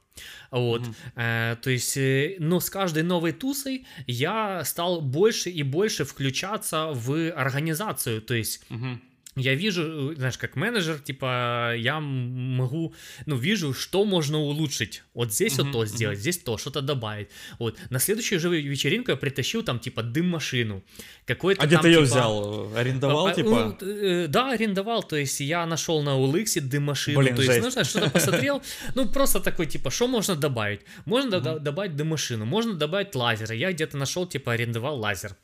вот, 0.51 0.83
mm-hmm. 0.83 1.53
э, 1.53 1.57
то 1.57 1.71
есть, 1.71 1.97
э, 1.97 2.37
но 2.39 2.61
с 2.61 2.71
каждой 2.71 3.03
новой 3.03 3.33
тусой 3.33 3.87
я 4.07 4.65
стал 4.65 5.01
больше 5.01 5.51
и 5.51 5.63
больше 5.63 6.05
включаться 6.05 6.91
в 6.93 7.33
организацию, 7.33 8.23
то 8.23 8.35
есть... 8.35 8.65
Mm-hmm 8.71 8.99
я 9.37 9.55
вижу, 9.55 10.15
знаешь, 10.15 10.39
как 10.39 10.57
менеджер, 10.57 10.99
типа, 10.99 11.75
я 11.77 12.01
могу, 12.01 12.95
ну, 13.27 13.37
вижу, 13.37 13.75
что 13.75 14.05
можно 14.05 14.39
улучшить. 14.39 15.03
Вот 15.13 15.33
здесь 15.33 15.59
uh-huh, 15.59 15.65
вот 15.65 15.73
то 15.73 15.87
сделать, 15.87 16.19
uh-huh. 16.19 16.23
здесь 16.23 16.39
то, 16.39 16.57
что-то 16.57 16.81
добавить. 16.81 17.29
Вот. 17.59 17.79
На 17.91 17.99
следующую 17.99 18.41
же 18.41 18.49
вечеринку 18.49 19.11
я 19.11 19.17
притащил 19.17 19.63
там, 19.63 19.79
типа, 19.79 20.03
дым-машину. 20.03 20.83
Какой-то 21.27 21.63
а 21.63 21.67
где 21.67 21.79
ты 21.79 21.89
ее 21.89 21.95
типа... 21.97 22.07
взял? 22.07 22.75
Арендовал, 22.75 23.27
а, 23.27 23.35
типа? 23.35 23.77
Ну, 23.81 23.89
э, 23.89 24.27
да, 24.29 24.53
арендовал, 24.53 25.03
то 25.03 25.17
есть 25.17 25.41
я 25.41 25.67
нашел 25.67 26.03
на 26.03 26.17
улыксе 26.17 26.61
дым-машину. 26.61 27.19
Блин, 27.21 27.37
то 27.37 27.43
есть, 27.43 27.63
ну, 27.63 27.71
знаешь, 27.71 27.89
что-то 27.89 28.11
посмотрел, 28.11 28.63
ну, 28.95 29.07
просто 29.07 29.41
такой, 29.41 29.67
типа, 29.67 29.91
что 29.91 30.09
можно 30.09 30.35
добавить? 30.35 30.81
Можно 31.05 31.35
uh-huh. 31.37 31.61
добавить 31.61 31.95
дым-машину, 31.95 32.47
можно 32.47 32.73
добавить 32.73 33.15
лазер. 33.15 33.53
Я 33.53 33.71
где-то 33.71 33.99
нашел, 33.99 34.27
типа, 34.27 34.53
арендовал 34.53 34.99
лазер. 34.99 35.37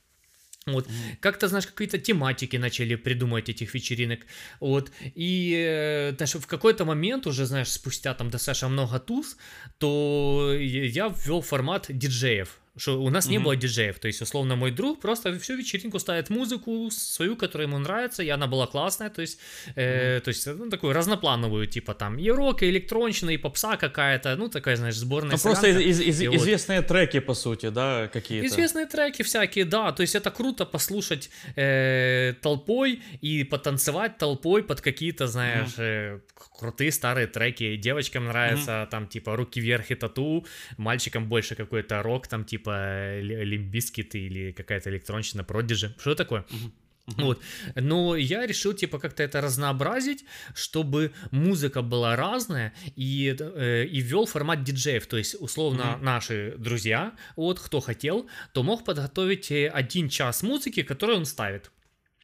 Вот, 0.67 0.87
mm-hmm. 0.87 1.17
как-то, 1.21 1.49
знаешь, 1.49 1.67
какие-то 1.67 1.99
тематики 1.99 2.57
начали 2.57 2.95
придумывать 2.95 3.49
этих 3.49 3.75
вечеринок, 3.75 4.21
вот, 4.61 4.93
и 5.01 5.55
э, 5.59 6.13
даже 6.13 6.39
в 6.39 6.47
какой-то 6.47 6.85
момент 6.85 7.27
уже, 7.27 7.47
знаешь, 7.47 7.69
спустя 7.69 8.15
там 8.15 8.31
достаточно 8.31 8.69
много 8.69 9.01
туз, 9.01 9.37
то 9.79 10.55
я 10.57 11.09
ввел 11.09 11.41
формат 11.41 11.87
диджеев, 11.89 12.61
что 12.77 13.03
у 13.03 13.11
нас 13.11 13.27
mm-hmm. 13.27 13.31
не 13.31 13.39
было 13.39 13.57
диджеев, 13.57 13.99
то 13.99 14.07
есть, 14.07 14.23
условно, 14.23 14.57
мой 14.57 14.71
друг 14.71 15.01
просто 15.01 15.39
всю 15.39 15.57
вечеринку 15.57 15.99
ставит 15.99 16.31
музыку 16.31 16.91
свою, 16.91 17.37
которая 17.37 17.69
ему 17.69 17.79
нравится, 17.79 18.23
и 18.23 18.29
она 18.31 18.47
была 18.47 18.67
классная, 18.67 19.11
то 19.11 19.21
есть, 19.21 19.39
э, 19.75 20.17
mm-hmm. 20.17 20.21
то 20.21 20.29
есть, 20.29 20.47
ну, 20.47 20.71
такую 20.71 20.95
разноплановую, 20.95 21.67
типа 21.67 21.95
там 21.95 22.19
и 22.19 22.31
рок, 22.31 22.63
и 22.63 22.71
электронщина, 22.71 23.31
и 23.31 23.37
попса 23.37 23.77
какая-то, 23.77 24.37
ну, 24.37 24.49
такая, 24.49 24.77
знаешь, 24.77 24.97
сборная. 24.97 25.33
Ну, 25.33 25.39
просто 25.39 25.69
из, 25.69 26.01
из, 26.01 26.21
из, 26.23 26.35
известные 26.35 26.81
вот. 26.81 26.89
треки, 26.89 27.21
по 27.21 27.35
сути, 27.35 27.69
да, 27.69 28.09
какие-то. 28.09 28.47
Известные 28.47 28.87
треки 28.87 29.23
всякие, 29.23 29.67
да, 29.67 29.93
то 29.93 30.01
есть, 30.01 30.15
это 30.15 30.31
круто 30.31 30.65
послушать 30.65 31.31
э, 31.57 32.35
толпой 32.41 33.03
и 33.21 33.45
потанцевать 33.45 34.17
толпой 34.17 34.63
под 34.63 34.81
какие-то, 34.81 35.27
знаешь, 35.27 35.75
mm-hmm. 35.77 36.21
Крутые 36.63 36.93
старые 36.93 37.27
треки, 37.27 37.77
девочкам 37.77 38.25
нравится, 38.25 38.71
mm-hmm. 38.71 38.91
там, 38.91 39.07
типа, 39.09 39.37
Руки 39.37 39.61
Вверх 39.61 39.91
и 39.91 39.95
Тату, 39.95 40.47
мальчикам 40.79 41.29
больше 41.29 41.55
какой-то 41.55 42.03
рок, 42.03 42.29
там, 42.29 42.45
типа, 42.45 43.19
Limp 43.21 43.58
Bizkit 43.58 44.15
или 44.15 44.53
какая-то 44.53 44.91
электронщина, 44.91 45.45
Продиджи, 45.45 45.95
что 45.99 46.15
такое? 46.15 46.43
Uh-huh. 46.43 46.73
Вот. 47.07 47.43
Но 47.75 48.17
я 48.17 48.47
решил, 48.47 48.75
типа, 48.75 48.99
как-то 48.99 49.23
это 49.23 49.41
разнообразить, 49.41 50.25
чтобы 50.55 51.13
музыка 51.33 51.83
была 51.83 52.17
разная, 52.17 52.73
и, 52.97 53.37
э, 53.39 53.85
и 53.87 54.01
ввел 54.01 54.27
формат 54.27 54.63
диджеев. 54.63 55.07
То 55.07 55.17
есть, 55.17 55.35
условно, 55.41 55.83
uh-huh. 55.83 56.05
наши 56.05 56.55
друзья, 56.59 57.13
вот, 57.37 57.59
кто 57.59 57.81
хотел, 57.81 58.29
то 58.53 58.63
мог 58.63 58.85
подготовить 58.85 59.51
э, 59.51 59.69
один 59.69 60.09
час 60.09 60.43
музыки, 60.43 60.83
который 60.83 61.17
он 61.17 61.27
ставит. 61.27 61.71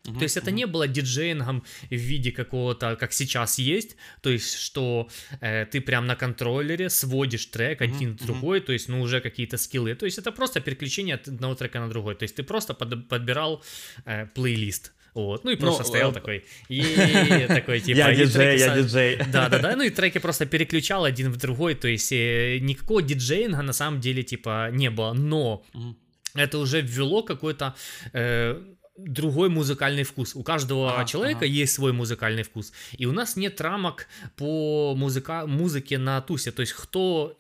Uh-huh, 0.05 0.19
то 0.19 0.23
есть 0.23 0.37
это 0.37 0.51
не 0.51 0.67
было 0.67 0.87
диджеингом 0.87 1.65
в 1.91 1.95
виде 1.95 2.31
какого-то, 2.33 2.97
как 2.97 3.13
сейчас 3.13 3.59
есть, 3.59 3.97
то 4.23 4.31
есть 4.31 4.55
что 4.55 5.09
э, 5.41 5.67
ты 5.67 5.81
прям 5.81 6.07
на 6.07 6.17
контроллере 6.17 6.89
сводишь 6.89 7.47
трек 7.47 7.81
uh-huh, 7.81 7.85
один 7.85 8.11
uh-huh. 8.13 8.27
другой, 8.27 8.61
то 8.61 8.73
есть 8.73 8.89
ну 8.89 9.01
уже 9.01 9.21
какие-то 9.21 9.57
скиллы, 9.57 9.95
то 9.95 10.07
есть 10.07 10.19
это 10.19 10.33
просто 10.33 10.61
переключение 10.61 11.17
от 11.17 11.29
одного 11.29 11.55
трека 11.55 11.81
на 11.81 11.89
другой, 11.89 12.15
то 12.15 12.23
есть 12.23 12.37
ты 12.37 12.43
просто 12.43 12.75
под, 12.75 13.09
подбирал 13.09 13.63
э, 14.05 14.27
плейлист. 14.27 14.93
Вот, 15.15 15.43
ну 15.43 15.51
и 15.51 15.57
просто 15.57 15.83
ну, 15.83 15.89
стоял 15.89 16.11
э... 16.11 16.15
такой, 16.15 16.45
и 16.69 17.47
такой 17.49 17.81
типа... 17.81 17.97
Я 17.97 18.15
диджей, 18.15 18.59
я 18.59 18.77
диджей. 18.77 19.17
Да-да-да, 19.33 19.75
ну 19.75 19.83
и 19.83 19.91
треки 19.91 20.19
просто 20.19 20.47
переключал 20.47 21.05
один 21.05 21.33
в 21.33 21.37
другой, 21.37 21.75
то 21.75 21.89
есть 21.89 22.13
э, 22.13 22.59
никакого 22.61 23.03
диджеинга 23.03 23.63
на 23.63 23.73
самом 23.73 24.01
деле 24.01 24.23
типа 24.23 24.71
не 24.71 24.91
было, 24.91 25.15
но 25.15 25.65
это 26.35 26.59
уже 26.59 26.83
ввело 26.83 27.23
какой-то 27.23 27.75
э, 28.13 28.63
другой 28.99 29.49
музыкальный 29.49 30.03
вкус. 30.03 30.35
У 30.35 30.43
каждого 30.43 31.01
а, 31.01 31.05
человека 31.05 31.41
ага. 31.41 31.47
есть 31.47 31.75
свой 31.75 31.93
музыкальный 31.93 32.43
вкус. 32.43 32.73
И 32.97 33.07
у 33.07 33.13
нас 33.13 33.37
нет 33.37 33.61
рамок 33.61 34.07
по 34.37 34.95
музыка, 34.97 35.47
музыке 35.47 35.99
на 35.99 36.21
тусе. 36.21 36.51
То 36.51 36.61
есть 36.61 36.73
кто 36.73 37.37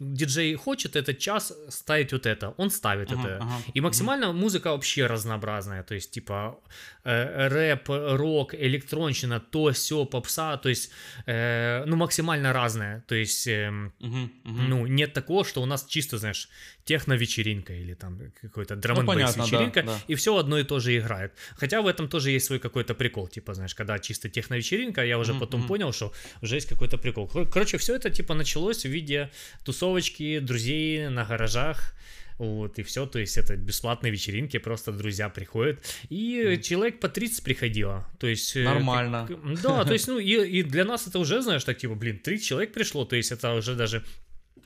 диджей 0.00 0.54
хочет 0.54 0.96
этот 0.96 1.18
час 1.18 1.52
ставить 1.68 2.12
вот 2.12 2.26
это, 2.26 2.54
он 2.58 2.70
ставит 2.70 3.12
Ага, 3.12 3.20
это. 3.28 3.36
ага, 3.42 3.62
И 3.74 3.80
максимально 3.80 4.32
музыка 4.32 4.70
вообще 4.72 5.06
разнообразная, 5.06 5.82
то 5.82 5.94
есть 5.94 6.10
типа 6.10 6.58
э, 7.04 7.48
рэп, 7.48 7.88
рок, 7.88 8.54
электронщина, 8.54 9.40
то, 9.40 9.70
все, 9.72 10.04
попса, 10.04 10.56
то 10.56 10.68
есть, 10.68 10.90
э, 11.26 11.84
ну, 11.86 11.96
максимально 11.96 12.52
разная, 12.52 13.00
то 13.08 13.14
есть, 13.14 13.46
эм, 13.46 13.92
Мгм, 14.00 14.32
мгм. 14.44 14.68
ну, 14.68 14.86
нет 14.86 15.12
такого, 15.14 15.44
что 15.44 15.62
у 15.62 15.66
нас 15.66 15.84
чисто, 15.86 16.18
знаешь, 16.18 16.48
техно-вечеринка 16.84 17.72
или 17.74 17.94
там 17.94 18.18
какой-то 18.40 18.76
драм 18.76 18.98
Ну, 18.98 19.06
понятно, 19.06 19.42
да, 19.42 19.44
вечеринка 19.44 19.82
да. 19.82 19.98
и 20.08 20.14
все 20.14 20.30
одно 20.36 20.58
и 20.58 20.64
то 20.64 20.80
же 20.80 20.96
играет. 20.96 21.32
Хотя 21.56 21.80
в 21.82 21.86
этом 21.86 22.08
тоже 22.08 22.30
есть 22.30 22.46
свой 22.46 22.58
какой-то 22.58 22.94
прикол, 22.94 23.28
типа, 23.28 23.54
знаешь, 23.54 23.74
когда 23.74 23.98
чисто 23.98 24.28
техно-вечеринка, 24.28 25.04
я 25.04 25.18
уже 25.18 25.32
Мгм, 25.32 25.40
потом 25.40 25.60
мгм. 25.60 25.68
понял, 25.68 25.92
что 25.92 26.12
уже 26.42 26.56
есть 26.56 26.68
какой-то 26.68 26.98
прикол. 26.98 27.28
Кор- 27.28 27.46
Короче, 27.50 27.76
все 27.76 27.94
это 27.94 28.10
типа 28.10 28.34
началось 28.34 28.86
в 28.86 28.88
виде 28.88 29.30
тусовочки 29.72 30.38
друзей 30.38 31.08
на 31.08 31.24
гаражах, 31.24 31.94
вот, 32.38 32.78
и 32.78 32.82
все, 32.82 33.04
то 33.06 33.18
есть 33.18 33.36
это 33.36 33.56
бесплатные 33.56 34.10
вечеринки, 34.12 34.58
просто 34.58 34.92
друзья 34.92 35.28
приходят, 35.28 35.78
и 36.08 36.58
человек 36.62 37.00
по 37.00 37.08
30 37.08 37.42
приходило, 37.44 38.06
то 38.18 38.26
есть... 38.28 38.56
э, 38.56 38.62
Нормально. 38.64 39.26
как- 39.28 39.60
да, 39.62 39.84
то 39.84 39.92
есть, 39.92 40.08
ну, 40.08 40.18
и, 40.18 40.58
и 40.60 40.62
для 40.62 40.84
нас 40.84 41.06
это 41.06 41.18
уже, 41.18 41.42
знаешь, 41.42 41.64
так, 41.64 41.76
типа, 41.76 41.94
блин, 41.96 42.18
30 42.18 42.46
человек 42.46 42.72
пришло, 42.72 43.04
то 43.04 43.16
есть 43.16 43.32
это 43.32 43.52
уже 43.54 43.74
даже 43.74 44.02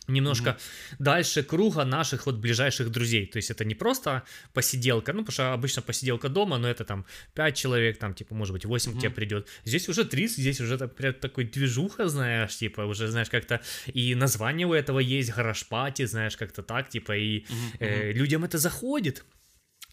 немножко 0.09 0.59
дальше 0.99 1.42
круга 1.42 1.85
наших 1.85 2.26
вот 2.26 2.37
ближайших 2.37 2.90
друзей. 2.90 3.26
То 3.26 3.37
есть 3.38 3.50
это 3.50 3.64
не 3.64 3.75
просто 3.75 4.23
посиделка, 4.52 5.12
ну, 5.12 5.21
потому 5.21 5.32
что 5.32 5.52
обычно 5.52 5.82
посиделка 5.82 6.28
дома, 6.28 6.59
но 6.59 6.68
это 6.68 6.85
там 6.85 7.04
5 7.35 7.56
человек, 7.56 7.99
там, 7.99 8.14
типа, 8.14 8.35
может 8.35 8.52
быть, 8.52 8.64
8 8.64 8.92
к 8.92 9.00
тебе 9.00 9.11
придет. 9.11 9.49
Здесь 9.64 9.88
уже 9.88 10.04
30, 10.04 10.38
здесь 10.38 10.61
уже 10.61 10.78
так- 10.78 10.94
прям 10.94 11.14
такой 11.14 11.44
движуха, 11.44 12.09
знаешь, 12.09 12.56
типа, 12.56 12.82
уже, 12.82 13.09
знаешь, 13.09 13.28
как-то 13.30 13.61
и 13.94 14.14
название 14.14 14.66
у 14.66 14.73
этого 14.73 14.99
есть, 14.99 15.30
гараж-пати, 15.32 16.06
знаешь, 16.06 16.37
как-то 16.37 16.62
так, 16.62 16.88
типа, 16.88 17.16
и 17.16 17.44
э, 17.80 18.12
людям 18.12 18.44
это 18.44 18.59
заходит. 18.59 19.25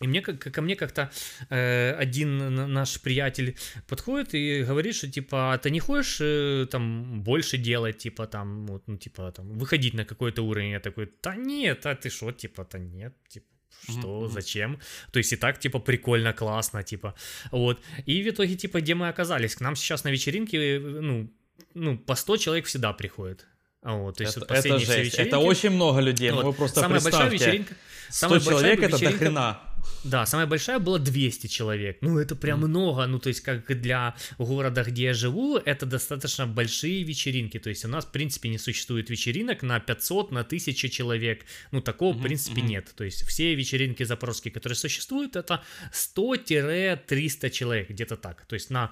И 0.01 0.07
мне, 0.07 0.21
как, 0.21 0.39
ко 0.39 0.61
мне 0.61 0.75
как-то 0.75 1.11
э, 1.49 1.91
один 1.91 2.55
наш 2.73 3.01
приятель 3.01 3.57
подходит 3.87 4.33
и 4.33 4.63
говорит, 4.63 4.95
что 4.95 5.07
типа, 5.11 5.53
«А 5.53 5.57
ты 5.57 5.71
не 5.71 5.79
хочешь 5.79 6.19
э, 6.21 6.67
там 6.71 7.21
больше 7.21 7.57
делать, 7.57 7.97
типа 7.97 8.25
там, 8.27 8.65
вот, 8.67 8.83
ну 8.87 8.97
типа 8.97 9.31
там, 9.31 9.57
выходить 9.59 9.93
на 9.93 10.05
какой-то 10.05 10.41
уровень? 10.43 10.71
Я 10.71 10.79
такой, 10.79 11.11
да 11.23 11.35
нет, 11.35 11.85
а 11.85 11.95
ты 11.95 12.09
что, 12.09 12.31
типа, 12.31 12.65
да 12.71 12.79
нет, 12.79 13.13
типа, 13.27 13.45
что, 13.89 14.27
зачем? 14.29 14.79
То 15.11 15.19
есть 15.19 15.33
и 15.33 15.35
так, 15.37 15.59
типа, 15.59 15.79
прикольно, 15.79 16.33
классно, 16.33 16.83
типа, 16.83 17.13
вот. 17.51 17.81
И 18.05 18.23
в 18.23 18.27
итоге, 18.27 18.55
типа, 18.55 18.79
где 18.79 18.95
мы 18.95 19.09
оказались? 19.09 19.55
К 19.55 19.61
нам 19.61 19.75
сейчас 19.75 20.05
на 20.05 20.11
вечеринке, 20.11 20.57
э, 20.57 20.79
ну, 20.79 21.29
ну, 21.73 21.97
по 21.97 22.15
100 22.15 22.37
человек 22.37 22.65
всегда 22.65 22.93
приходит. 22.93 23.45
А 23.81 23.93
Вот, 23.93 24.17
то 24.17 24.23
есть 24.23 24.37
Это, 24.37 24.39
вот 24.41 24.45
это 24.51 24.55
последние 24.55 24.85
жесть. 24.85 25.13
вечеринки. 25.13 25.27
Это 25.27 25.39
очень 25.39 25.69
много 25.69 25.99
людей. 26.01 26.31
Вот. 26.31 26.43
Ну, 26.43 26.51
вы 26.51 26.57
просто 26.57 26.79
самая 26.81 27.01
большая 27.01 27.29
вечеринка. 27.29 27.73
100 28.09 28.27
самая 28.27 28.39
большая 28.39 28.53
человек 28.57 28.79
это 28.79 28.89
до 28.91 28.97
вечеринка- 28.97 29.17
хрена. 29.17 29.59
Да, 30.03 30.25
самая 30.25 30.47
большая 30.47 30.79
была 30.79 30.99
200 30.99 31.47
человек. 31.47 31.97
Ну, 32.01 32.17
это 32.17 32.35
прям 32.35 32.59
много. 32.59 33.05
Ну, 33.05 33.19
то 33.19 33.29
есть, 33.29 33.41
как 33.41 33.65
для 33.81 34.15
города, 34.37 34.83
где 34.83 35.03
я 35.05 35.13
живу, 35.13 35.57
это 35.57 35.85
достаточно 35.85 36.47
большие 36.47 37.03
вечеринки. 37.03 37.59
То 37.59 37.69
есть, 37.69 37.85
у 37.85 37.87
нас, 37.87 38.05
в 38.05 38.11
принципе, 38.11 38.49
не 38.49 38.57
существует 38.57 39.09
вечеринок 39.09 39.61
на 39.61 39.79
500, 39.79 40.31
на 40.31 40.41
1000 40.41 40.89
человек. 40.89 41.45
Ну, 41.71 41.81
такого, 41.81 42.13
в 42.13 42.21
принципе, 42.21 42.61
нет. 42.61 42.93
То 42.95 43.03
есть, 43.03 43.23
все 43.25 43.55
вечеринки 43.55 44.03
запорожские, 44.03 44.53
которые 44.53 44.77
существуют, 44.77 45.35
это 45.35 45.63
100-300 45.91 47.49
человек, 47.49 47.89
где-то 47.89 48.17
так. 48.17 48.45
То 48.45 48.55
есть, 48.55 48.69
на 48.69 48.91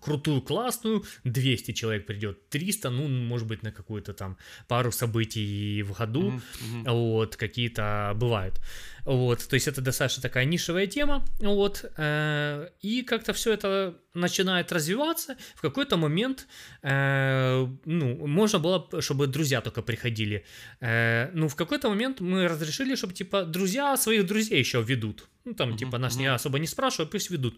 крутую, 0.00 0.42
классную, 0.42 1.04
200 1.24 1.72
человек 1.72 2.06
придет, 2.06 2.48
300, 2.48 2.90
ну, 2.90 3.08
может 3.08 3.46
быть, 3.46 3.62
на 3.62 3.72
какую-то 3.72 4.12
там 4.12 4.36
пару 4.68 4.92
событий 4.92 5.82
в 5.82 5.96
году, 5.96 6.40
вот, 6.84 7.36
какие-то 7.36 8.12
бывают, 8.16 8.60
вот, 9.04 9.46
то 9.48 9.54
есть 9.54 9.68
это 9.68 9.80
достаточно 9.80 10.22
такая 10.22 10.44
нишевая 10.44 10.86
тема, 10.86 11.24
вот, 11.40 11.84
э, 11.96 12.68
и 12.80 13.02
как-то 13.02 13.32
все 13.32 13.52
это 13.52 13.96
начинает 14.14 14.72
развиваться, 14.72 15.36
в 15.54 15.60
какой-то 15.60 15.96
момент, 15.96 16.46
э, 16.82 17.66
ну, 17.84 18.26
можно 18.26 18.58
было, 18.58 18.88
чтобы 19.00 19.26
друзья 19.26 19.60
только 19.60 19.82
приходили, 19.82 20.44
э, 20.80 21.30
ну, 21.32 21.48
в 21.48 21.54
какой-то 21.54 21.88
момент 21.88 22.20
мы 22.20 22.48
разрешили, 22.48 22.96
чтобы, 22.96 23.14
типа, 23.14 23.44
друзья 23.44 23.96
своих 23.96 24.26
друзей 24.26 24.58
еще 24.58 24.82
ведут, 24.82 25.28
ну, 25.44 25.54
там, 25.54 25.76
типа, 25.76 25.98
нас 25.98 26.16
не 26.16 26.26
особо 26.26 26.58
не 26.58 26.66
спрашивают, 26.66 27.10
пусть 27.10 27.30
ведут, 27.30 27.56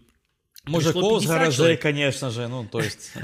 Мужиков 0.67 1.21
с 1.21 1.25
50 1.25 1.27
гаражей, 1.27 1.77
конечно 1.77 2.29
же, 2.31 2.47
ну, 2.47 2.65
то 2.65 2.79
есть... 2.79 3.11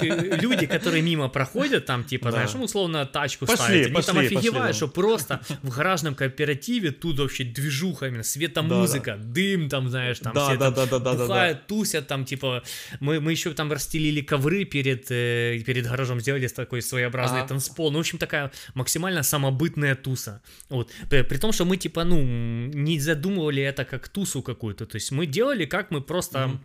Э, 0.00 0.36
люди, 0.36 0.66
которые 0.66 1.02
мимо 1.02 1.28
проходят, 1.28 1.86
там, 1.86 2.04
типа, 2.04 2.30
знаешь, 2.30 2.52
ну, 2.54 2.64
условно, 2.64 3.04
тачку 3.06 3.46
ставят, 3.46 3.86
они 3.86 3.94
пошли, 3.94 4.06
там 4.06 4.16
пошли, 4.16 4.36
офигевают, 4.36 4.76
что 4.76 4.88
просто 4.88 5.40
в 5.62 5.74
гаражном 5.74 6.14
кооперативе 6.14 6.92
тут 6.92 7.18
вообще 7.18 7.44
движуха, 7.44 8.06
именно 8.06 8.22
светомузыка, 8.22 9.16
дым 9.16 9.68
там, 9.68 9.88
знаешь, 9.88 10.18
там 10.20 10.34
все 10.34 10.56
бухают, 11.00 11.66
тусят, 11.66 12.06
там, 12.06 12.24
типа, 12.24 12.62
мы, 13.00 13.20
мы 13.20 13.32
еще 13.32 13.52
там 13.54 13.72
расстелили 13.72 14.20
ковры 14.20 14.64
перед, 14.64 15.10
э, 15.10 15.60
перед 15.66 15.86
гаражом, 15.86 16.20
сделали 16.20 16.46
такой 16.48 16.82
своеобразный 16.82 17.40
Ага. 17.40 17.48
танцпол, 17.48 17.90
ну, 17.90 17.98
в 17.98 18.00
общем, 18.00 18.18
такая 18.18 18.52
максимально 18.74 19.22
самобытная 19.22 19.94
туса, 19.94 20.42
вот, 20.68 20.92
при 21.08 21.38
том, 21.38 21.52
что 21.52 21.64
мы, 21.64 21.76
типа, 21.76 22.04
ну, 22.04 22.22
не 22.22 23.00
задумывали 23.00 23.62
это 23.62 23.84
как 23.84 24.08
тусу 24.08 24.42
какую-то, 24.42 24.86
то 24.86 24.96
есть 24.96 25.10
мы 25.12 25.26
делали, 25.26 25.64
как 25.64 25.90
мы 25.90 26.00
просто 26.00 26.58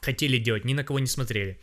хотели 0.00 0.38
делать, 0.38 0.64
ни 0.64 0.74
на 0.74 0.84
кого 0.84 0.98
не 0.98 1.06
смотрели. 1.06 1.58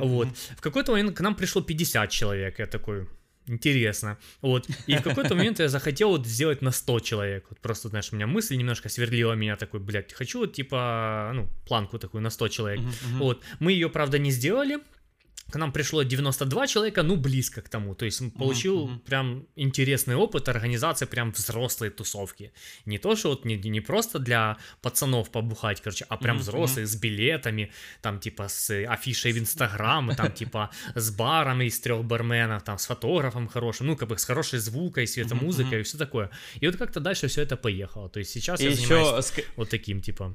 Вот. 0.00 0.28
В 0.56 0.60
какой-то 0.60 0.92
момент 0.92 1.16
к 1.16 1.20
нам 1.20 1.34
пришло 1.34 1.62
50 1.62 2.10
человек. 2.10 2.58
Я 2.58 2.66
такой, 2.66 3.06
интересно. 3.46 4.18
Вот. 4.42 4.68
И 4.86 4.96
в 4.96 5.02
какой-то 5.02 5.34
момент 5.34 5.60
я 5.60 5.68
захотел 5.68 6.10
вот 6.10 6.26
сделать 6.26 6.62
на 6.62 6.70
100 6.70 7.00
человек. 7.00 7.46
Вот 7.50 7.58
просто, 7.60 7.88
знаешь, 7.88 8.12
у 8.12 8.16
меня 8.16 8.26
мысль 8.26 8.56
немножко 8.56 8.88
сверлила 8.88 9.32
меня 9.34 9.56
такой, 9.56 9.80
блядь, 9.80 10.12
хочу 10.12 10.40
вот 10.40 10.52
типа, 10.52 11.32
ну, 11.34 11.48
планку 11.66 11.98
такую 11.98 12.22
на 12.22 12.30
100 12.30 12.48
человек. 12.48 12.80
Вот. 13.18 13.42
Мы 13.58 13.72
ее, 13.72 13.88
правда, 13.88 14.18
не 14.18 14.30
сделали. 14.30 14.78
К 15.50 15.58
нам 15.58 15.72
пришло 15.72 16.02
92 16.02 16.66
человека, 16.66 17.02
ну, 17.02 17.16
близко 17.16 17.62
к 17.62 17.68
тому. 17.68 17.94
То 17.94 18.04
есть 18.04 18.22
получил 18.38 18.88
прям 19.06 19.46
интересный 19.56 20.14
опыт 20.14 20.48
организации 20.48 21.06
прям 21.06 21.32
взрослой 21.32 21.90
тусовки. 21.90 22.52
Не 22.86 22.98
то, 22.98 23.16
что 23.16 23.30
вот 23.30 23.44
не, 23.44 23.56
не 23.56 23.80
просто 23.80 24.18
для 24.18 24.56
пацанов 24.82 25.30
побухать, 25.30 25.80
короче, 25.80 26.06
а 26.08 26.16
прям 26.16 26.38
взрослые 26.38 26.86
с 26.86 26.96
билетами, 26.96 27.70
там, 28.02 28.18
типа, 28.18 28.48
с 28.48 28.70
афишей 28.70 29.32
в 29.32 29.38
Инстаграм, 29.38 30.14
там, 30.16 30.32
типа, 30.32 30.70
с 30.94 31.10
баром 31.10 31.62
из 31.62 31.80
трех 31.80 32.04
барменов, 32.04 32.62
там, 32.62 32.78
с 32.78 32.86
фотографом 32.86 33.48
хорошим, 33.48 33.86
ну, 33.86 33.96
как 33.96 34.08
бы 34.08 34.18
с 34.18 34.24
хорошей 34.24 34.58
звукой, 34.58 35.06
светомузыкой 35.06 35.80
и 35.80 35.82
все 35.82 35.98
такое. 35.98 36.30
И 36.60 36.66
вот 36.66 36.76
как-то 36.76 37.00
дальше 37.00 37.26
все 37.28 37.42
это 37.42 37.56
поехало. 37.56 38.08
То 38.08 38.20
есть 38.20 38.30
сейчас 38.32 38.60
И 38.60 38.64
я 38.64 38.70
еще, 38.70 38.86
занимаюсь 38.86 39.24
ск- 39.24 39.44
вот 39.56 39.70
таким, 39.70 40.00
типа... 40.00 40.34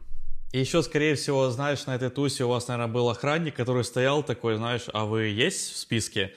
и 0.56 0.60
еще, 0.60 0.82
скорее 0.84 1.16
всего, 1.16 1.50
знаешь, 1.50 1.86
на 1.86 1.96
этой 1.96 2.10
тусе 2.10 2.46
у 2.46 2.48
вас, 2.48 2.70
наверное, 2.70 2.94
был 2.94 3.10
охранник, 3.10 3.56
который 3.56 3.84
стоял 3.84 4.24
такой, 4.24 4.56
знаешь, 4.56 4.84
а 4.94 5.04
вы 5.04 5.24
есть 5.24 5.74
в 5.74 5.78
списке? 5.78 6.34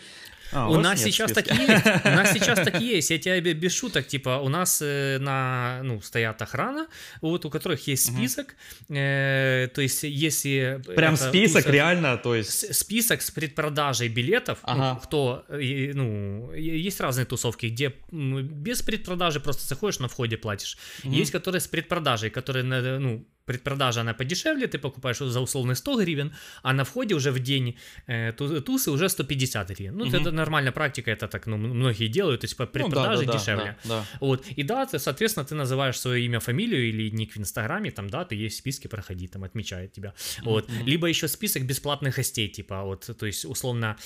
А, 0.50 0.68
У 0.68 0.72
вас 0.72 0.82
нас 0.82 1.02
сейчас 1.02 1.30
такие 1.30 1.60
есть. 1.60 1.86
У 2.04 2.08
нас 2.08 2.32
сейчас 2.32 2.58
такие 2.64 2.96
есть. 2.96 3.10
Я 3.10 3.18
тебе 3.18 3.40
бе- 3.40 3.52
без 3.52 3.72
шуток, 3.72 4.08
типа, 4.08 4.40
у 4.42 4.48
нас 4.48 4.80
э, 4.82 5.18
на, 5.20 5.82
ну, 5.84 6.00
стоят 6.00 6.42
охрана, 6.42 6.88
вот, 7.20 7.44
у 7.44 7.50
которых 7.50 7.86
есть 7.86 8.06
список. 8.12 8.56
э, 8.88 9.68
то 9.72 9.80
есть, 9.82 10.02
если... 10.02 10.82
Прям 10.96 11.14
это 11.14 11.28
список, 11.28 11.66
туса- 11.66 11.70
реально, 11.70 12.16
то 12.16 12.34
есть... 12.34 12.74
список 12.74 13.22
с 13.22 13.30
предпродажей 13.30 14.08
билетов, 14.08 14.58
ну, 14.66 14.96
кто, 14.96 15.44
э, 15.48 15.92
ну, 15.94 16.52
есть 16.54 17.00
разные 17.00 17.26
тусовки, 17.26 17.66
где 17.66 17.92
без 18.10 18.82
предпродажи 18.82 19.38
просто 19.38 19.64
заходишь 19.68 20.00
на 20.00 20.08
входе 20.08 20.36
платишь. 20.38 20.76
Есть, 21.04 21.30
которые 21.30 21.60
с 21.60 21.68
предпродажей, 21.68 22.30
которые, 22.30 22.64
ну, 22.98 23.24
предпродажа, 23.48 24.00
она 24.00 24.14
подешевле, 24.14 24.66
ты 24.66 24.78
покупаешь 24.78 25.18
за 25.18 25.40
условные 25.40 25.74
100 25.74 25.96
гривен, 26.02 26.32
а 26.62 26.72
на 26.72 26.84
входе 26.84 27.14
уже 27.14 27.30
в 27.32 27.38
день 27.40 27.74
э, 28.06 28.32
ту- 28.32 28.60
тусы 28.60 28.90
уже 28.90 29.08
150 29.08 29.70
гривен. 29.70 29.96
Ну, 29.98 30.06
это 30.06 30.30
нормальная 30.30 30.72
практика, 30.72 31.10
это 31.10 31.26
так, 31.28 31.46
ну, 31.46 31.56
многие 31.56 32.08
делают, 32.08 32.40
то 32.42 32.44
есть 32.44 32.56
по 32.56 32.64
Ну, 32.64 32.66
да, 32.66 32.72
предпродаже 32.72 33.24
да, 33.26 33.32
да, 33.32 33.38
дешевле. 33.38 33.76
да, 33.84 33.88
да. 33.88 34.04
Вот. 34.20 34.46
И 34.56 34.62
да, 34.62 34.86
ты, 34.86 34.98
соответственно, 34.98 35.44
ты 35.46 35.54
называешь 35.54 35.98
свое 35.98 36.24
имя, 36.26 36.38
фамилию 36.40 36.88
или 36.88 37.10
ник 37.10 37.32
в 37.36 37.38
Инстаграме, 37.38 37.90
там, 37.90 38.08
да, 38.10 38.24
ты 38.24 38.34
есть 38.36 38.56
в 38.56 38.58
списке, 38.58 38.88
проходи, 38.88 39.26
там, 39.28 39.42
отмечает 39.44 39.92
тебя. 39.92 40.12
Вот. 40.42 40.70
Либо 40.86 41.06
еще 41.08 41.28
список 41.28 41.62
бесплатных 41.64 42.16
гостей, 42.16 42.48
типа, 42.48 42.82
вот, 42.82 43.10
то 43.18 43.26
есть, 43.26 43.44
условно, 43.44 43.96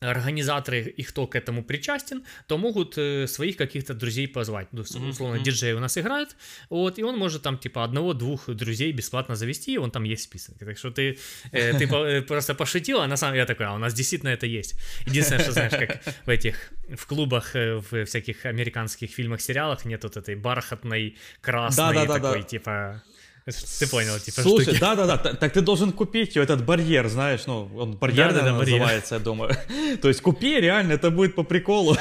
организаторы, 0.00 0.82
и 0.82 1.02
кто 1.02 1.26
к 1.26 1.34
этому 1.34 1.64
причастен, 1.64 2.24
то 2.46 2.58
могут 2.58 2.98
э, 2.98 3.26
своих 3.26 3.56
каких-то 3.56 3.94
друзей 3.94 4.28
позвать. 4.28 4.68
Ну, 4.72 4.82
условно, 4.82 5.38
диджей 5.38 5.72
у 5.72 5.80
нас 5.80 5.96
играет, 5.98 6.36
вот, 6.70 6.98
и 6.98 7.02
он 7.02 7.18
может 7.18 7.42
там, 7.42 7.58
типа, 7.58 7.84
одного-двух 7.84 8.48
друзей 8.48 8.92
бесплатно 8.92 9.36
завести, 9.36 9.74
и 9.74 9.78
он 9.78 9.90
там 9.90 10.04
есть 10.04 10.24
список. 10.24 10.58
Так 10.58 10.78
что 10.78 10.90
ты, 10.90 11.18
э, 11.52 11.78
ты 11.78 11.86
по- 11.88 12.04
э, 12.04 12.22
просто 12.22 12.54
пошутил, 12.54 13.00
а 13.00 13.06
на 13.06 13.16
самом 13.16 13.34
деле 13.34 13.40
я 13.40 13.46
такой, 13.46 13.66
а 13.66 13.74
у 13.74 13.78
нас 13.78 13.94
действительно 13.94 14.30
это 14.30 14.46
есть. 14.46 14.74
Единственное, 15.06 15.42
что, 15.42 15.52
знаешь, 15.52 15.72
как 15.72 16.02
в 16.26 16.28
этих, 16.28 16.72
в 16.96 17.06
клубах, 17.06 17.54
в 17.54 18.04
всяких 18.04 18.46
американских 18.46 19.10
фильмах, 19.10 19.40
сериалах 19.40 19.84
нет 19.84 20.02
вот 20.04 20.16
этой 20.16 20.34
бархатной, 20.34 21.16
красной 21.40 21.94
такой, 22.06 22.42
типа... 22.42 23.02
Ты 23.44 23.86
понял, 23.86 24.18
типа 24.18 24.40
Слушай, 24.40 24.78
да-да-да, 24.78 25.18
так 25.18 25.52
ты 25.52 25.60
должен 25.60 25.92
купить 25.92 26.34
этот 26.34 26.64
барьер, 26.64 27.08
знаешь, 27.08 27.44
ну, 27.46 27.70
он 27.76 27.92
барьер, 27.92 28.32
да, 28.32 28.40
да, 28.40 28.44
да, 28.46 28.52
называется, 28.52 29.16
я 29.16 29.20
думаю. 29.20 29.54
То 30.02 30.08
есть 30.08 30.22
купи, 30.22 30.58
реально, 30.58 30.94
это 30.94 31.10
будет 31.10 31.34
по 31.34 31.42
приколу. 31.42 31.94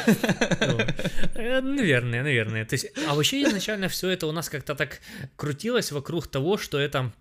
Ну, 0.62 0.79
э, 1.35 1.59
наверное, 1.59 2.23
наверное. 2.23 2.63
То 2.63 2.75
есть, 2.75 2.88
а 3.09 3.13
вообще 3.13 3.43
изначально 3.43 3.89
все 3.89 4.09
это 4.09 4.25
у 4.27 4.31
нас 4.31 4.47
как-то 4.47 4.73
так 4.73 5.01
крутилось 5.35 5.91
вокруг 5.91 6.27
того, 6.27 6.57
что 6.57 6.79
это 6.79 7.12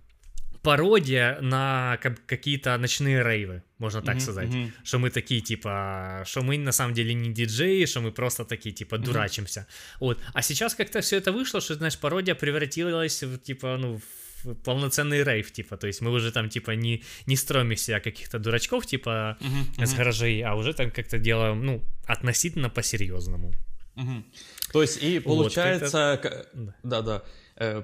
пародия 0.62 1.38
на 1.40 1.99
какие-то 2.26 2.78
ночные 2.78 3.23
рейвы, 3.23 3.62
можно 3.78 4.00
так 4.00 4.16
mm-hmm, 4.16 4.21
сказать. 4.21 4.49
Mm-hmm. 4.49 4.71
Что 4.85 4.99
мы 4.99 5.11
такие, 5.11 5.40
типа, 5.40 6.23
что 6.25 6.42
мы 6.42 6.57
на 6.59 6.73
самом 6.73 6.95
деле 6.95 7.14
не 7.14 7.33
диджеи, 7.33 7.85
что 7.85 8.00
мы 8.00 8.12
просто 8.12 8.45
такие, 8.45 8.73
типа, 8.75 8.99
дурачимся. 8.99 9.61
Mm-hmm. 9.61 9.97
Вот. 10.00 10.19
А 10.35 10.42
сейчас 10.42 10.75
как-то 10.75 11.00
все 11.00 11.16
это 11.16 11.33
вышло, 11.33 11.61
что, 11.61 11.75
знаешь, 11.75 11.99
пародия 11.99 12.35
превратилась 12.35 13.23
в, 13.23 13.38
типа, 13.38 13.76
ну, 13.76 14.00
в 14.45 14.54
полноценный 14.64 15.25
рейв, 15.25 15.52
типа, 15.52 15.76
то 15.76 15.87
есть 15.87 16.00
мы 16.00 16.11
уже 16.11 16.33
там, 16.33 16.49
типа, 16.49 16.73
не, 16.73 17.02
не 17.26 17.37
строим 17.37 17.73
из 17.73 17.83
себя 17.83 18.00
каких-то 18.00 18.38
дурачков, 18.38 18.87
типа, 18.87 19.38
uh-huh, 19.40 19.87
с 19.87 19.95
гаражей, 19.95 20.42
а 20.42 20.54
уже 20.54 20.75
там 20.75 20.90
как-то 20.90 21.19
делаем, 21.19 21.64
ну, 21.64 21.83
относительно 22.07 22.69
по-серьезному. 22.69 23.52
Uh-huh. 23.97 24.25
То 24.73 24.83
есть 24.83 25.02
и 25.02 25.21
получается... 25.21 26.21
Вот, 26.52 26.75
Да-да. 26.83 27.23
Э, 27.62 27.83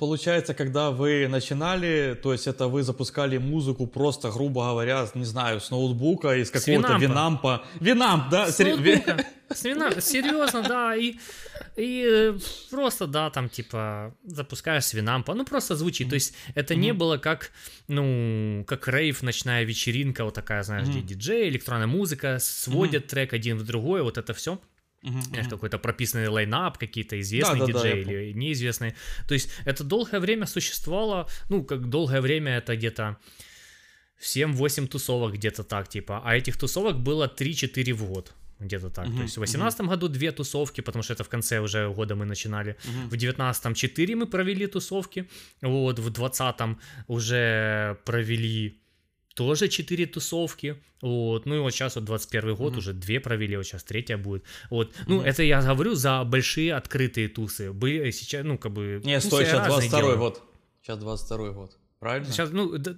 получается, 0.00 0.52
когда 0.52 0.90
вы 0.90 1.28
начинали, 1.28 2.18
то 2.20 2.32
есть 2.32 2.48
это 2.48 2.66
вы 2.66 2.82
запускали 2.82 3.38
музыку 3.38 3.86
просто, 3.86 4.30
грубо 4.30 4.64
говоря, 4.70 5.06
не 5.14 5.24
знаю, 5.24 5.60
с 5.60 5.70
ноутбука, 5.70 6.34
из 6.34 6.50
какого-то 6.50 6.94
винампа. 6.94 7.62
Винамп, 7.80 8.30
да? 8.30 8.50
С 8.50 8.58
ноутбука. 8.58 9.24
С 9.54 9.64
винампа, 9.64 10.00
серьезно, 10.00 10.62
да, 10.62 10.96
и, 10.96 11.16
и 11.76 12.06
э, 12.10 12.38
просто, 12.70 13.06
да, 13.06 13.28
там, 13.28 13.50
типа, 13.50 14.14
запускаешь 14.24 14.86
с 14.86 14.94
винампа, 14.94 15.34
ну, 15.34 15.44
просто 15.44 15.76
звучит, 15.76 16.08
то 16.08 16.14
есть 16.14 16.34
это 16.54 16.74
не 16.74 16.94
было 16.94 17.18
как, 17.18 17.50
ну, 17.86 18.64
как 18.66 18.88
рейв, 18.88 19.22
ночная 19.22 19.64
вечеринка, 19.64 20.24
вот 20.24 20.34
такая, 20.34 20.62
знаешь, 20.62 20.88
где 20.88 21.02
диджей, 21.02 21.50
электронная 21.50 21.86
музыка, 21.86 22.38
сводят 22.40 23.08
трек 23.08 23.34
один 23.34 23.58
в 23.58 23.64
другой, 23.64 24.02
вот 24.02 24.16
это 24.16 24.32
все. 24.32 24.58
Uh-huh, 25.02 25.48
какой-то 25.48 25.78
прописанный 25.78 26.28
лайнап, 26.28 26.78
какие-то 26.78 27.20
известные 27.20 27.60
да, 27.60 27.66
диджеи 27.66 28.04
да, 28.04 28.12
или 28.12 28.32
неизвестные. 28.32 28.94
То 29.26 29.34
есть 29.34 29.50
это 29.64 29.82
долгое 29.82 30.20
время 30.20 30.46
существовало, 30.46 31.28
ну, 31.48 31.64
как 31.64 31.88
долгое 31.88 32.20
время 32.20 32.58
это 32.58 32.76
где-то 32.76 33.16
7-8 34.20 34.86
тусовок 34.86 35.34
где-то 35.34 35.64
так, 35.64 35.88
типа, 35.88 36.22
а 36.24 36.36
этих 36.36 36.56
тусовок 36.56 37.00
было 37.00 37.26
3-4 37.26 37.92
в 37.94 38.04
год 38.06 38.32
где-то 38.60 38.90
так. 38.90 39.06
Uh-huh, 39.06 39.16
То 39.16 39.22
есть 39.22 39.36
в 39.36 39.40
2018 39.40 39.80
uh-huh. 39.80 39.88
году 39.88 40.08
две 40.08 40.30
тусовки, 40.30 40.82
потому 40.82 41.02
что 41.02 41.14
это 41.14 41.24
в 41.24 41.28
конце 41.28 41.58
уже 41.58 41.88
года 41.88 42.14
мы 42.14 42.24
начинали. 42.24 42.76
Uh-huh. 42.84 43.06
В 43.06 43.16
2019 43.16 43.76
4 43.76 44.16
мы 44.16 44.26
провели 44.26 44.66
тусовки. 44.66 45.28
Вот, 45.62 45.98
в 45.98 46.10
2020 46.10 46.78
уже 47.08 47.98
провели 48.04 48.81
тоже 49.34 49.68
4 49.68 50.06
тусовки, 50.06 50.82
вот, 51.00 51.46
ну 51.46 51.56
и 51.56 51.58
вот 51.58 51.70
сейчас 51.72 51.96
вот 51.96 52.04
21 52.04 52.54
год, 52.54 52.74
mm-hmm. 52.74 52.78
уже 52.78 52.92
2 52.92 53.20
провели, 53.20 53.56
вот 53.56 53.66
сейчас 53.66 53.84
третья 53.84 54.16
будет, 54.16 54.44
вот, 54.70 54.92
ну 55.06 55.20
mm-hmm. 55.20 55.26
это 55.26 55.42
я 55.42 55.62
говорю 55.62 55.94
за 55.94 56.22
большие 56.24 56.74
открытые 56.74 57.28
тусы, 57.28 57.72
были 57.72 58.10
сейчас, 58.10 58.44
ну 58.44 58.58
как 58.58 58.72
бы... 58.72 59.00
Не, 59.04 59.20
стой, 59.20 59.44
сейчас 59.44 59.66
22 59.66 60.16
год, 60.16 60.42
сейчас 60.82 60.98
22 60.98 61.50
год, 61.50 61.78
правильно? 61.98 62.30
Сейчас, 62.30 62.50
ну, 62.50 62.76
да, 62.78 62.96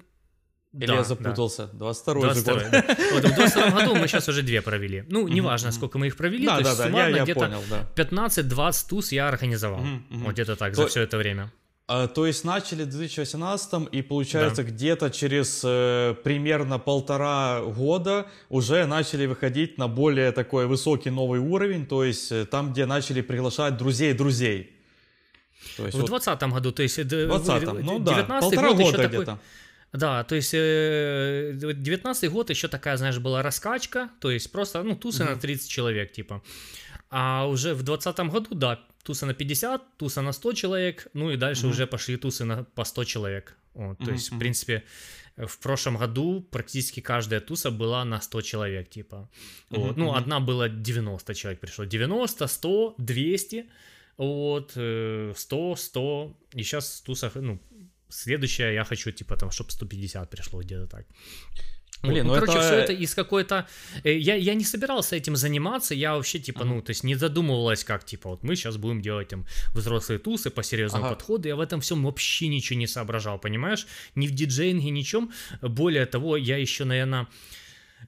или 0.75 0.87
да, 0.87 0.95
я 0.95 1.05
запутался? 1.05 1.67
Да. 1.69 1.79
22 1.79 2.15
22 2.33 2.55
год. 2.55 2.71
Да. 2.73 2.97
Вот 3.13 3.25
в 3.25 3.35
22 3.35 3.71
году 3.71 3.95
мы 3.95 4.09
сейчас 4.09 4.29
уже 4.29 4.43
две 4.43 4.61
провели. 4.61 5.05
Ну, 5.09 5.29
неважно, 5.29 5.71
сколько 5.71 5.99
мы 5.99 6.09
их 6.09 6.17
провели. 6.17 6.47
Да, 6.47 6.59
то 6.59 6.65
да, 6.65 6.69
есть, 6.71 6.79
да, 6.81 6.87
суммарно 6.87 7.17
я, 7.17 7.25
я 7.25 7.35
да. 7.71 8.03
15-20 8.03 8.89
туз 8.89 9.13
я 9.13 9.29
организовал. 9.29 9.87
Вот 10.11 10.33
где-то 10.33 10.57
так, 10.57 10.75
то... 10.75 10.83
за 10.83 10.89
все 10.89 11.03
это 11.03 11.17
время. 11.17 11.53
А, 11.87 12.09
то 12.09 12.27
есть 12.27 12.45
начали 12.45 12.85
в 12.85 12.89
2018 12.89 13.89
и 13.93 14.01
получается 14.01 14.63
да. 14.63 14.71
где-то 14.71 15.11
через 15.11 15.61
э, 15.65 16.15
примерно 16.25 16.79
полтора 16.79 17.61
года 17.61 18.27
уже 18.49 18.87
начали 18.87 19.27
выходить 19.27 19.77
на 19.77 19.87
более 19.87 20.33
такой 20.33 20.67
высокий 20.67 21.11
новый 21.11 21.41
уровень, 21.41 21.87
то 21.87 22.03
есть 22.03 22.33
э, 22.33 22.47
там, 22.47 22.73
где 22.73 22.87
начали 22.87 23.21
приглашать 23.21 23.77
друзей 23.77 24.15
друзей. 24.15 24.75
То 25.77 25.85
есть 25.85 25.99
в 25.99 26.09
вот... 26.09 26.25
году, 26.53 26.73
то 26.73 26.83
есть... 26.83 26.99
В 26.99 27.05
20 27.05 27.85
ну 27.85 27.99
да, 27.99 28.23
полтора 28.23 28.69
год 28.69 28.79
года 28.79 29.09
где-то. 29.09 29.25
Такой... 29.25 29.39
Да, 29.93 30.25
то 30.25 30.35
есть 30.35 30.55
э, 30.55 31.53
19 31.55 32.31
год 32.31 32.49
еще 32.51 32.69
такая, 32.69 32.97
знаешь, 32.97 33.19
была 33.19 33.43
раскачка, 33.43 34.09
то 34.21 34.31
есть 34.31 34.51
просто, 34.51 34.83
ну, 34.83 34.97
тусы 34.97 35.23
mm-hmm. 35.23 35.35
на 35.35 35.41
30 35.41 35.71
человек, 35.71 36.13
типа. 36.13 36.43
А 37.17 37.47
уже 37.47 37.75
в 37.75 37.83
20 37.83 38.19
году, 38.33 38.55
да, 38.57 38.81
туса 39.05 39.27
на 39.27 39.35
50, 39.35 39.97
туса 39.99 40.23
на 40.23 40.33
100 40.33 40.53
человек, 40.53 41.07
ну 41.15 41.31
и 41.31 41.37
дальше 41.37 41.67
mm-hmm. 41.67 41.71
уже 41.71 41.87
пошли 41.87 42.17
тусы 42.17 42.45
на, 42.45 42.65
по 42.65 42.85
100 42.85 43.05
человек. 43.05 43.57
Вот, 43.75 44.01
mm-hmm. 44.01 44.05
То 44.05 44.13
есть, 44.13 44.33
в 44.33 44.39
принципе, 44.39 44.83
в 45.37 45.59
прошлом 45.59 45.97
году 45.97 46.41
практически 46.51 47.01
каждая 47.01 47.41
туса 47.41 47.71
была 47.71 48.05
на 48.05 48.21
100 48.21 48.43
человек, 48.43 48.91
типа. 48.91 49.29
Вот. 49.71 49.97
Mm-hmm. 49.97 49.99
Ну, 49.99 50.15
одна 50.15 50.41
была 50.41 50.69
90 50.69 51.35
человек 51.35 51.61
пришло. 51.61 51.85
90, 51.85 52.47
100, 52.49 52.95
200, 52.99 53.65
вот, 54.17 54.71
100, 54.73 55.77
100. 55.77 56.37
И 56.55 56.63
сейчас 56.65 57.01
туса, 57.01 57.31
ну, 57.35 57.61
следующая 58.09 58.75
я 58.75 58.85
хочу, 58.85 59.13
типа, 59.13 59.37
там, 59.37 59.51
чтобы 59.53 59.71
150 59.71 60.31
пришло 60.31 60.63
где-то 60.63 60.87
так. 60.89 61.07
Блин, 62.05 62.29
вот, 62.29 62.35
ну, 62.35 62.41
ну 62.41 62.47
короче, 62.47 62.59
это... 62.59 62.67
все 62.67 62.75
это 62.77 62.93
из 62.93 63.15
какой-то... 63.15 63.67
Э, 64.05 64.17
я, 64.17 64.35
я 64.35 64.55
не 64.55 64.65
собирался 64.65 65.17
этим 65.17 65.37
заниматься, 65.37 65.95
я 65.95 66.15
вообще, 66.15 66.39
типа, 66.39 66.61
ага. 66.61 66.69
ну, 66.69 66.83
то 66.83 66.91
есть 66.91 67.05
не 67.05 67.15
задумывалась, 67.15 67.85
как, 67.85 68.05
типа, 68.05 68.31
вот 68.31 68.43
мы 68.43 68.57
сейчас 68.57 68.77
будем 68.77 69.01
делать 69.01 69.29
там 69.29 69.47
взрослые 69.75 70.19
тусы 70.19 70.51
по 70.51 70.63
серьезному 70.63 71.07
ага. 71.07 71.15
подходу, 71.15 71.49
я 71.49 71.57
в 71.57 71.61
этом 71.61 71.81
всем 71.81 72.05
вообще 72.05 72.49
ничего 72.49 72.79
не 72.79 72.87
соображал, 72.87 73.39
понимаешь? 73.39 73.87
Ни 74.15 74.27
в 74.27 74.31
диджейнге, 74.33 74.91
ничем. 74.91 75.33
Более 75.63 76.07
того, 76.07 76.37
я 76.37 76.57
еще, 76.57 76.85
наверное 76.85 77.27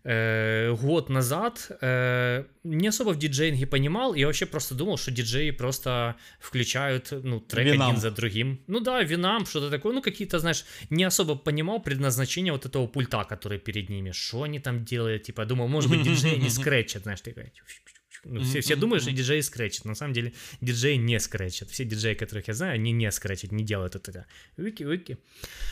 э, 0.07 0.77
год 0.81 1.11
назад 1.11 1.71
э, 1.81 2.45
не 2.65 2.89
особо 2.89 3.11
в 3.11 3.19
диджейнге 3.19 3.67
понимал, 3.67 4.15
и 4.15 4.25
вообще 4.25 4.47
просто 4.47 4.75
думал, 4.75 4.97
что 4.99 5.11
диджеи 5.11 5.51
просто 5.51 6.15
включают 6.41 7.11
ну, 7.11 7.41
трек 7.41 7.67
винам. 7.67 7.89
один 7.89 8.01
за 8.01 8.11
другим. 8.11 8.61
Ну 8.69 8.81
да, 8.81 9.03
винам, 9.03 9.47
что-то 9.47 9.71
такое, 9.71 9.93
ну 9.95 10.03
какие-то, 10.03 10.39
знаешь, 10.39 10.65
не 10.91 11.05
особо 11.05 11.35
понимал 11.35 11.83
предназначение 11.83 12.53
вот 12.53 12.67
этого 12.67 12.87
пульта, 12.87 13.25
который 13.25 13.59
перед 13.59 13.91
ними, 13.91 14.13
что 14.13 14.43
они 14.43 14.61
там 14.61 14.85
делают, 14.85 15.25
типа, 15.25 15.45
думал, 15.45 15.69
может 15.69 15.91
быть, 15.91 16.03
диджеи 16.03 16.37
не 16.37 16.51
скретчат, 16.51 17.03
знаешь, 17.03 17.21
такая 17.21 17.53
ну, 18.29 18.41
все, 18.43 18.61
все 18.61 18.77
думают, 18.77 19.03
что 19.03 19.13
диджей 19.13 19.43
скретчит. 19.43 19.85
На 19.85 19.95
самом 19.95 20.15
деле 20.15 20.33
диджей 20.61 20.97
не 20.97 21.21
скретчит. 21.21 21.71
Все 21.71 21.85
диджеи, 21.85 22.15
которых 22.15 22.49
я 22.49 22.55
знаю, 22.55 22.75
они 22.75 22.93
не 22.93 23.11
скретчат, 23.13 23.53
не 23.53 23.65
делают 23.65 23.95
это. 23.95 24.27
Вики-вики. 24.57 25.19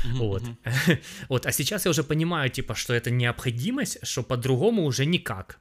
Вот. 0.05 0.43
вот. 1.29 1.47
А 1.47 1.53
сейчас 1.53 1.85
я 1.85 1.91
уже 1.91 2.05
понимаю, 2.05 2.51
типа, 2.51 2.75
что 2.75 2.95
это 2.95 3.11
необходимость, 3.11 3.99
что 4.03 4.23
по-другому 4.23 4.85
уже 4.85 5.07
никак. 5.07 5.59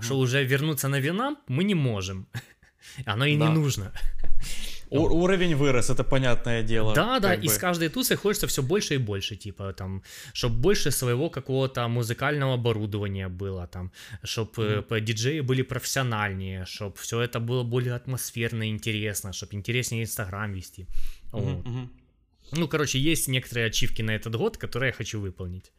Что 0.00 0.18
уже 0.18 0.44
вернуться 0.44 0.88
на 0.88 1.00
вина 1.00 1.36
мы 1.48 1.64
не 1.64 1.74
можем. 1.74 2.28
Оно 3.06 3.24
и 3.26 3.36
да. 3.36 3.48
не 3.48 3.54
нужно. 3.54 3.92
У- 4.90 5.22
уровень 5.22 5.54
вырос, 5.54 5.90
это 5.90 6.04
понятное 6.04 6.62
дело. 6.62 6.94
Да, 6.94 7.20
да, 7.20 7.34
и 7.34 7.48
с 7.48 7.58
каждой 7.58 7.88
тусы 7.88 8.16
хочется 8.16 8.46
все 8.46 8.62
больше 8.62 8.94
и 8.94 8.98
больше, 8.98 9.36
типа 9.36 9.72
там, 9.72 10.02
чтобы 10.32 10.56
больше 10.56 10.90
своего 10.90 11.30
какого-то 11.30 11.88
музыкального 11.88 12.54
оборудования 12.54 13.28
было, 13.28 13.66
там, 13.66 13.92
чтобы 14.24 14.84
mm-hmm. 14.88 15.00
диджеи 15.00 15.40
были 15.40 15.62
профессиональнее, 15.62 16.64
чтобы 16.66 16.96
все 16.96 17.20
это 17.20 17.40
было 17.40 17.62
более 17.62 17.94
атмосферно 17.94 18.64
и 18.64 18.70
интересно, 18.70 19.32
чтобы 19.32 19.54
интереснее 19.54 20.02
Инстаграм 20.02 20.52
вести. 20.52 20.86
Mm-hmm. 21.32 21.62
Вот. 21.72 22.58
Ну, 22.58 22.68
короче, 22.68 22.98
есть 22.98 23.28
некоторые 23.28 23.66
ачивки 23.66 24.02
на 24.02 24.10
этот 24.10 24.34
год, 24.34 24.56
которые 24.56 24.88
я 24.88 24.92
хочу 24.92 25.20
выполнить. 25.20 25.72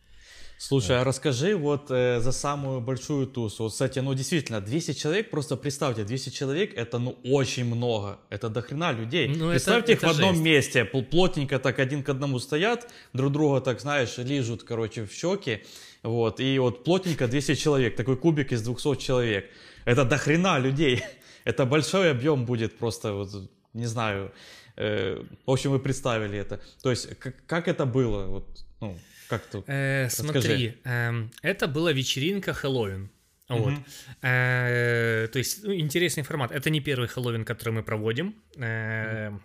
Слушай, 0.64 1.02
а 1.02 1.04
расскажи 1.04 1.56
вот 1.56 1.90
э, 1.90 2.20
за 2.20 2.32
самую 2.32 2.82
большую 2.82 3.26
тусу. 3.26 3.64
Вот, 3.64 3.72
кстати, 3.72 3.98
ну 3.98 4.14
действительно, 4.14 4.62
200 4.62 4.94
человек, 4.94 5.32
просто 5.32 5.58
представьте, 5.58 6.04
200 6.04 6.30
человек 6.30 6.78
это 6.78 7.00
ну 7.00 7.18
очень 7.24 7.66
много. 7.66 8.20
Это 8.30 8.48
дохрена 8.48 8.92
людей. 8.92 9.28
Ну, 9.28 9.50
представьте 9.50 9.94
это, 9.94 9.94
их 9.94 9.98
это 10.04 10.08
в 10.08 10.12
одном 10.12 10.36
жесть. 10.36 10.46
месте, 10.46 10.86
плотненько 10.86 11.58
так 11.58 11.80
один 11.80 12.04
к 12.04 12.10
одному 12.10 12.38
стоят, 12.38 12.88
друг 13.12 13.32
друга 13.32 13.60
так, 13.60 13.82
знаешь, 13.82 14.20
лижут, 14.20 14.62
короче, 14.62 15.08
в 15.08 15.12
щеки. 15.12 15.64
Вот, 16.04 16.40
и 16.40 16.60
вот 16.60 16.84
плотненько 16.84 17.28
200 17.28 17.56
человек, 17.56 17.96
такой 17.96 18.16
кубик 18.16 18.52
из 18.52 18.62
200 18.62 18.98
человек. 18.98 19.50
Это 19.86 20.06
дохрена 20.06 20.60
людей. 20.60 21.04
Это 21.44 21.66
большой 21.66 22.12
объем 22.12 22.46
будет 22.46 22.78
просто, 22.78 23.14
вот, 23.14 23.30
не 23.74 23.88
знаю. 23.88 24.32
Э, 24.78 25.24
в 25.48 25.52
общем, 25.52 25.72
вы 25.72 25.80
представили 25.80 26.38
это. 26.38 26.60
То 26.84 26.92
есть, 26.92 27.18
как, 27.18 27.36
как 27.48 27.68
это 27.68 27.88
было? 27.88 28.28
Вот, 28.28 28.48
ну, 28.80 28.96
как 29.32 29.46
тут? 29.46 29.64
Э, 29.68 30.10
смотри, 30.10 30.74
э, 30.84 31.28
это 31.42 31.68
была 31.68 31.94
вечеринка 31.94 32.54
Хэллоуин. 32.54 33.10
Вот. 33.50 33.74
Угу. 33.74 33.84
Э, 34.22 35.28
то 35.32 35.40
есть, 35.40 35.64
ну, 35.64 35.74
интересный 35.74 36.24
формат. 36.24 36.52
Это 36.52 36.70
не 36.70 36.82
первый 36.82 37.08
Хэллоуин, 37.08 37.46
который 37.46 37.74
мы 37.74 37.84
проводим. 37.84 38.36
Э, 38.58 39.32
Э, 39.32 39.38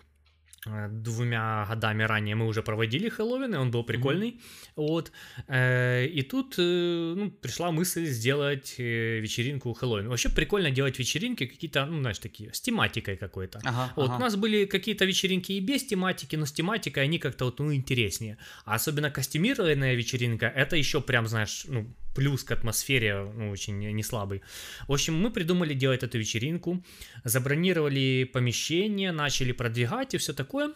двумя 0.90 1.66
годами 1.68 2.02
ранее 2.02 2.35
мы 2.35 2.46
уже 2.46 2.62
проводили 2.62 3.09
Хэллоуин, 3.09 3.55
и 3.55 3.59
он 3.59 3.70
был 3.70 3.85
прикольный. 3.85 4.31
Mm-hmm. 4.31 4.72
Вот. 4.76 5.12
Э, 5.48 6.07
и 6.07 6.22
тут 6.22 6.55
э, 6.59 7.14
ну, 7.16 7.31
пришла 7.31 7.70
мысль 7.70 8.07
сделать 8.07 8.74
вечеринку 8.79 9.72
Хэллоуин. 9.72 10.09
Вообще 10.09 10.29
прикольно 10.29 10.70
делать 10.70 10.98
вечеринки 10.98 11.46
какие-то, 11.46 11.87
ну, 11.87 12.00
знаешь, 12.00 12.18
такие, 12.18 12.52
с 12.52 12.61
тематикой 12.61 13.16
какой-то. 13.16 13.61
Ага, 13.64 13.92
вот. 13.96 14.11
ага. 14.11 14.16
У 14.16 14.20
нас 14.20 14.37
были 14.37 14.64
какие-то 14.64 15.05
вечеринки 15.05 15.52
и 15.52 15.61
без 15.61 15.85
тематики, 15.85 16.37
но 16.37 16.46
с 16.46 16.52
тематикой 16.52 17.05
они 17.05 17.18
как-то 17.18 17.44
вот, 17.46 17.59
ну, 17.59 17.72
интереснее. 17.74 18.38
А 18.64 18.74
особенно 18.74 19.11
костюмированная 19.11 19.94
вечеринка, 19.94 20.46
это 20.46 20.76
еще 20.76 21.00
прям, 21.00 21.26
знаешь, 21.26 21.64
ну, 21.68 21.87
плюс 22.16 22.44
к 22.44 22.52
атмосфере, 22.52 23.31
ну, 23.35 23.50
очень 23.50 23.79
не 23.79 24.02
слабый. 24.02 24.40
В 24.88 24.92
общем, 24.92 25.14
мы 25.14 25.31
придумали 25.31 25.74
делать 25.74 26.02
эту 26.02 26.18
вечеринку, 26.18 26.83
забронировали 27.24 28.24
помещение, 28.33 29.12
начали 29.12 29.52
продвигать 29.52 30.14
и 30.14 30.18
все 30.18 30.33
такое. 30.33 30.72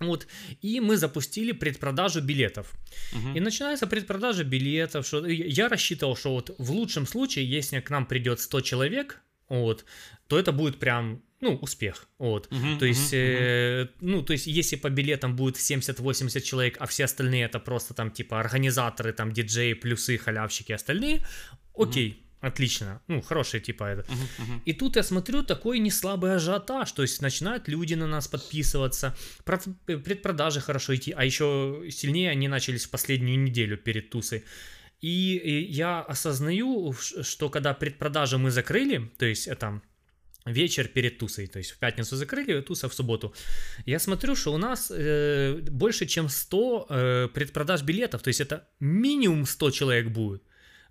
Вот, 0.00 0.26
и 0.64 0.80
мы 0.80 0.96
запустили 0.96 1.52
предпродажу 1.52 2.20
билетов. 2.20 2.74
Uh-huh. 3.14 3.36
И 3.36 3.40
начинается 3.40 3.86
предпродажа 3.86 4.44
билетов. 4.44 5.06
Что, 5.06 5.26
я 5.26 5.68
рассчитывал, 5.68 6.16
что 6.16 6.34
вот 6.34 6.54
в 6.58 6.70
лучшем 6.72 7.06
случае, 7.06 7.48
если 7.48 7.80
к 7.80 7.88
нам 7.88 8.04
придет 8.04 8.40
100 8.40 8.60
человек, 8.60 9.22
вот, 9.48 9.84
то 10.26 10.38
это 10.38 10.52
будет 10.52 10.78
прям 10.78 11.22
ну, 11.40 11.56
успех, 11.56 12.08
вот, 12.18 12.48
uh-huh, 12.50 12.78
то 12.78 12.86
есть, 12.86 13.12
uh-huh, 13.12 13.84
э, 13.84 13.88
ну, 14.00 14.22
то 14.22 14.32
есть, 14.32 14.46
если 14.46 14.76
по 14.76 14.88
билетам 14.88 15.36
будет 15.36 15.56
70-80 15.56 16.40
человек, 16.40 16.76
а 16.80 16.86
все 16.86 17.04
остальные 17.04 17.44
это 17.44 17.60
просто 17.60 17.94
там, 17.94 18.10
типа, 18.10 18.40
организаторы, 18.40 19.12
там, 19.12 19.32
диджеи, 19.32 19.74
плюсы, 19.74 20.16
халявщики, 20.16 20.72
остальные, 20.72 21.26
окей, 21.74 22.08
uh-huh. 22.08 22.48
отлично, 22.48 23.02
ну, 23.06 23.20
хорошие, 23.20 23.60
типа, 23.60 23.84
это. 23.84 24.02
Uh-huh, 24.02 24.16
uh-huh. 24.38 24.60
И 24.64 24.72
тут 24.72 24.96
я 24.96 25.02
смотрю, 25.02 25.42
такой 25.42 25.78
неслабый 25.78 26.34
ажиотаж, 26.34 26.90
то 26.92 27.02
есть, 27.02 27.20
начинают 27.20 27.68
люди 27.68 27.94
на 27.94 28.06
нас 28.06 28.28
подписываться, 28.28 29.14
предпродажи 29.44 30.60
хорошо 30.60 30.94
идти, 30.94 31.12
а 31.12 31.24
еще 31.24 31.84
сильнее 31.90 32.30
они 32.30 32.48
начались 32.48 32.86
в 32.86 32.90
последнюю 32.90 33.38
неделю 33.38 33.76
перед 33.76 34.08
тусой. 34.08 34.44
И 35.02 35.66
я 35.70 36.00
осознаю, 36.00 36.94
что 36.94 37.50
когда 37.50 37.74
предпродажи 37.74 38.38
мы 38.38 38.50
закрыли, 38.50 39.10
то 39.18 39.26
есть 39.26 39.46
это 39.46 39.82
вечер 40.46 40.88
перед 40.88 41.18
тусой, 41.18 41.46
то 41.46 41.58
есть 41.58 41.72
в 41.72 41.78
пятницу 41.78 42.16
закрыли, 42.16 42.60
туса 42.60 42.88
в 42.88 42.94
субботу. 42.94 43.34
Я 43.86 43.98
смотрю, 43.98 44.36
что 44.36 44.54
у 44.54 44.58
нас 44.58 44.92
э, 44.94 45.60
больше, 45.70 46.06
чем 46.06 46.28
100 46.28 46.86
э, 46.88 47.28
предпродаж 47.34 47.82
билетов, 47.82 48.22
то 48.22 48.28
есть 48.28 48.40
это 48.40 48.68
минимум 48.80 49.46
100 49.46 49.70
человек 49.70 50.08
будет. 50.08 50.42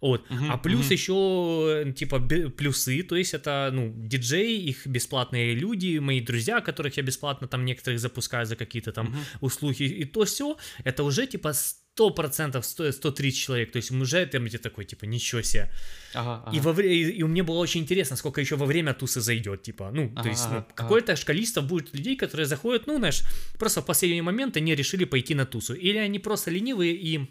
Вот. 0.02 0.28
Uh-huh, 0.30 0.50
а 0.52 0.58
плюс 0.58 0.90
uh-huh. 0.90 0.94
еще 0.94 1.94
типа 1.96 2.20
плюсы, 2.20 3.02
то 3.04 3.16
есть 3.16 3.34
это 3.34 3.72
ну 3.74 3.94
диджеи, 3.96 4.70
их 4.70 4.86
бесплатные 4.88 5.56
люди, 5.56 6.00
мои 6.00 6.22
друзья, 6.22 6.62
которых 6.62 6.98
я 6.98 7.04
бесплатно 7.04 7.48
там 7.48 7.66
некоторых 7.66 8.00
запускаю 8.00 8.46
за 8.46 8.56
какие-то 8.56 8.92
там 8.92 9.08
uh-huh. 9.08 9.38
услуги 9.42 9.84
и 9.84 10.06
то 10.06 10.26
все, 10.26 10.58
это 10.84 11.04
уже 11.04 11.26
типа 11.28 11.54
100% 11.98 12.62
100, 12.62 12.92
130 12.92 13.40
человек, 13.40 13.72
то 13.72 13.78
есть 13.78 13.92
уже 13.92 14.26
ты 14.26 14.58
такой, 14.58 14.86
типа, 14.86 15.06
ничего 15.06 15.42
себе. 15.42 15.72
Ага, 16.14 16.44
ага. 16.46 16.56
И, 16.56 16.60
во, 16.60 16.82
и, 16.82 17.12
и 17.20 17.24
мне 17.24 17.44
было 17.44 17.58
очень 17.58 17.82
интересно, 17.82 18.18
сколько 18.18 18.42
еще 18.42 18.56
во 18.56 18.66
время 18.66 18.94
тусы 18.94 19.22
зайдет, 19.22 19.64
типа, 19.64 19.92
ну, 19.94 20.12
ага, 20.14 20.24
то 20.24 20.30
есть, 20.30 20.50
ну, 20.50 20.58
ага. 20.58 20.68
какое-то 20.76 21.16
количество 21.26 21.62
будет 21.62 21.94
людей, 21.94 22.16
которые 22.16 22.48
заходят, 22.48 22.88
ну, 22.88 22.98
знаешь, 22.98 23.24
просто 23.58 23.82
в 23.82 23.86
последний 23.86 24.22
момент 24.22 24.58
они 24.58 24.76
решили 24.76 25.06
пойти 25.06 25.36
на 25.36 25.46
тусу, 25.46 25.74
или 25.74 25.98
они 25.98 26.20
просто 26.20 26.52
ленивые 26.52 26.96
и 26.96 27.30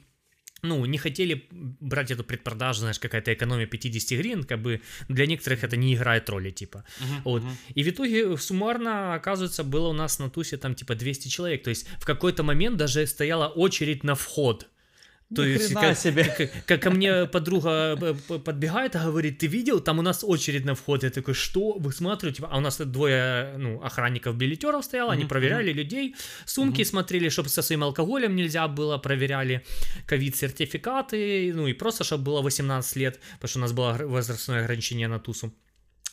ну, 0.64 0.84
не 0.86 0.98
хотели 0.98 1.46
брать 1.80 2.10
эту 2.10 2.24
предпродажу, 2.24 2.80
знаешь, 2.80 2.98
какая-то 2.98 3.32
экономия 3.32 3.66
50 3.66 4.18
гривен, 4.18 4.44
как 4.44 4.60
бы 4.60 4.80
для 5.08 5.26
некоторых 5.26 5.64
это 5.64 5.76
не 5.76 5.94
играет 5.94 6.28
роли, 6.30 6.50
типа. 6.50 6.84
Uh-huh, 7.00 7.20
вот. 7.24 7.42
Uh-huh. 7.42 7.74
И 7.74 7.82
в 7.82 7.88
итоге 7.88 8.36
суммарно, 8.36 9.14
оказывается, 9.14 9.64
было 9.64 9.88
у 9.88 9.92
нас 9.92 10.18
на 10.18 10.30
тусе 10.30 10.56
там 10.56 10.74
типа 10.74 10.94
200 10.94 11.28
человек, 11.28 11.62
то 11.62 11.70
есть 11.70 11.86
в 12.00 12.04
какой-то 12.04 12.42
момент 12.42 12.76
даже 12.76 13.06
стояла 13.06 13.48
очередь 13.48 14.04
на 14.04 14.14
вход. 14.14 14.68
То 15.34 15.44
есть, 15.44 15.74
как, 15.74 15.96
себе. 15.96 16.24
Как, 16.24 16.50
как 16.66 16.82
ко 16.82 16.90
мне 16.90 17.26
подруга 17.26 17.98
э, 18.00 18.38
подбегает 18.38 18.94
и 18.94 18.98
говорит, 18.98 19.38
ты 19.38 19.46
видел, 19.46 19.80
там 19.80 19.98
у 19.98 20.02
нас 20.02 20.24
очередь 20.24 20.64
на 20.64 20.74
вход. 20.74 21.02
Я 21.02 21.10
такой, 21.10 21.34
что? 21.34 21.72
Высматриваю, 21.78 22.34
типа, 22.34 22.48
а 22.50 22.58
у 22.58 22.60
нас 22.60 22.78
двое, 22.78 23.54
ну, 23.58 23.82
охранников 23.82 24.36
билетеров 24.36 24.84
стояло, 24.84 25.10
mm-hmm. 25.10 25.14
они 25.14 25.24
проверяли 25.24 25.72
mm-hmm. 25.72 25.76
людей, 25.76 26.14
сумки 26.46 26.80
mm-hmm. 26.80 26.84
смотрели, 26.84 27.28
чтобы 27.28 27.48
со 27.48 27.62
своим 27.62 27.82
алкоголем 27.84 28.36
нельзя 28.36 28.68
было, 28.68 28.98
проверяли 28.98 29.64
ковид-сертификаты, 30.06 31.52
ну, 31.54 31.66
и 31.66 31.72
просто, 31.72 32.04
чтобы 32.04 32.24
было 32.24 32.42
18 32.42 32.96
лет, 32.96 33.20
потому 33.34 33.48
что 33.48 33.58
у 33.58 33.62
нас 33.62 33.72
было 33.72 33.98
возрастное 34.00 34.62
ограничение 34.62 35.08
на 35.08 35.18
тусу. 35.18 35.52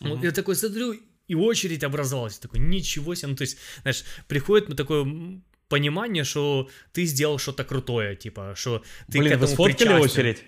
Mm-hmm. 0.02 0.24
Я 0.24 0.32
такой 0.32 0.56
смотрю, 0.56 0.96
и 1.28 1.36
очередь 1.36 1.84
образовалась. 1.84 2.38
такой, 2.40 2.60
ничего 2.60 3.16
себе. 3.16 3.30
Ну, 3.30 3.36
то 3.36 3.44
есть, 3.44 3.58
знаешь, 3.84 4.04
приходит 4.28 4.68
ну, 4.70 4.76
такой 4.76 5.42
понимание, 5.72 6.24
что 6.24 6.68
ты 6.92 7.06
сделал 7.06 7.40
что-то 7.40 7.64
крутое, 7.64 8.16
типа, 8.16 8.54
что 8.56 8.84
ты 9.12 9.20
Блин, 9.20 9.32
к 9.32 9.36
этому 9.36 9.48
вы 9.48 9.48
сфоткали 9.48 9.88
причастен. 9.88 10.02
очередь? 10.02 10.44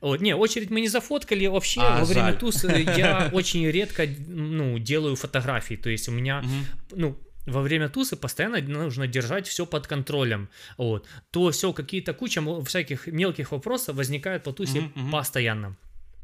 Вот, 0.00 0.20
не, 0.20 0.36
очередь 0.36 0.70
мы 0.70 0.80
не 0.80 0.88
зафоткали. 0.88 1.46
Вообще, 1.46 1.80
а, 1.80 1.98
во 2.00 2.04
время 2.04 2.30
жаль. 2.30 2.38
туз 2.38 2.64
я 2.64 3.30
очень 3.32 3.66
редко, 3.70 4.06
ну, 4.28 4.78
делаю 4.78 5.16
фотографии. 5.16 5.76
То 5.76 5.90
есть 5.90 6.08
у 6.08 6.12
меня, 6.12 6.44
ну, 6.90 7.18
во 7.46 7.60
время 7.62 7.88
тусы 7.88 8.16
постоянно 8.16 8.60
нужно 8.60 9.06
держать 9.06 9.48
все 9.48 9.66
под 9.66 9.86
контролем. 9.86 10.48
Вот. 10.76 11.06
То 11.30 11.50
все, 11.50 11.72
какие-то 11.72 12.14
куча 12.14 12.42
всяких 12.64 13.06
мелких 13.06 13.52
вопросов 13.52 13.96
возникают 13.96 14.44
по 14.44 14.52
тусе 14.52 14.78
mm-hmm. 14.78 15.10
постоянно. 15.10 15.76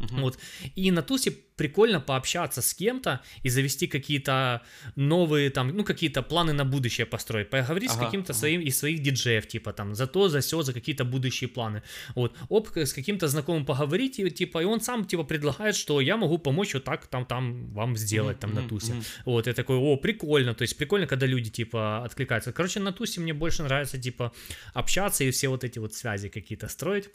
Uh-huh. 0.04 0.20
Вот. 0.20 0.38
И 0.74 0.90
на 0.90 1.02
тусе 1.02 1.32
прикольно 1.56 2.00
пообщаться 2.00 2.62
с 2.62 2.74
кем-то 2.74 3.20
и 3.42 3.48
завести 3.48 3.86
какие-то 3.86 4.62
новые 4.96 5.50
там, 5.50 5.68
ну, 5.68 5.84
какие-то 5.84 6.22
планы 6.22 6.52
на 6.52 6.64
будущее 6.64 7.06
построить, 7.06 7.50
поговорить 7.50 7.90
ага, 7.90 8.00
с 8.00 8.04
каким-то 8.04 8.32
ага. 8.32 8.38
своим 8.38 8.60
из 8.60 8.78
своих 8.78 9.02
диджеев, 9.02 9.46
типа 9.46 9.72
там, 9.72 9.94
за 9.94 10.06
то, 10.06 10.28
за 10.28 10.40
все, 10.40 10.62
за 10.62 10.72
какие-то 10.72 11.04
будущие 11.04 11.48
планы. 11.48 11.82
Вот. 12.14 12.36
Оп, 12.48 12.76
с 12.76 12.92
каким-то 12.92 13.28
знакомым 13.28 13.64
поговорить, 13.64 14.18
и, 14.18 14.30
типа, 14.30 14.62
и 14.62 14.64
он 14.64 14.80
сам, 14.80 15.04
типа, 15.04 15.24
предлагает, 15.24 15.76
что 15.76 16.00
я 16.00 16.16
могу 16.16 16.38
помочь 16.38 16.74
вот 16.74 16.84
так, 16.84 17.06
там, 17.06 17.24
там, 17.24 17.72
вам 17.72 17.96
сделать, 17.96 18.40
там, 18.40 18.54
на 18.54 18.62
тусе. 18.68 18.94
Вот, 19.24 19.46
я 19.46 19.52
такой, 19.52 19.76
о, 19.76 19.96
прикольно, 19.96 20.54
то 20.54 20.62
есть 20.62 20.76
прикольно, 20.76 21.06
когда 21.06 21.26
люди, 21.26 21.50
типа, 21.50 22.04
откликаются. 22.04 22.52
Короче, 22.52 22.80
на 22.80 22.92
тусе 22.92 23.20
мне 23.20 23.32
больше 23.32 23.62
нравится, 23.62 23.98
типа, 23.98 24.32
общаться 24.72 25.24
и 25.24 25.30
все 25.30 25.48
вот 25.48 25.64
эти 25.64 25.78
вот 25.78 25.94
связи 25.94 26.28
какие-то 26.28 26.68
строить. 26.68 27.10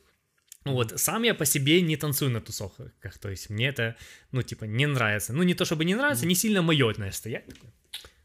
Вот, 0.65 0.99
сам 0.99 1.23
я 1.23 1.33
по 1.33 1.45
себе 1.45 1.81
не 1.81 1.95
танцую 1.95 2.31
на 2.31 2.41
тусовках, 2.41 2.91
то 3.19 3.29
есть 3.29 3.49
мне 3.49 3.69
это, 3.69 3.95
ну, 4.31 4.41
типа, 4.41 4.65
не 4.65 4.87
нравится. 4.87 5.33
Ну, 5.33 5.43
не 5.43 5.53
то 5.53 5.65
чтобы 5.65 5.85
не 5.85 5.95
нравится, 5.95 6.25
не 6.25 6.35
сильно 6.35 6.61
мое, 6.61 6.93
знаешь, 6.93 7.15
стоять 7.15 7.45
такой 7.45 7.69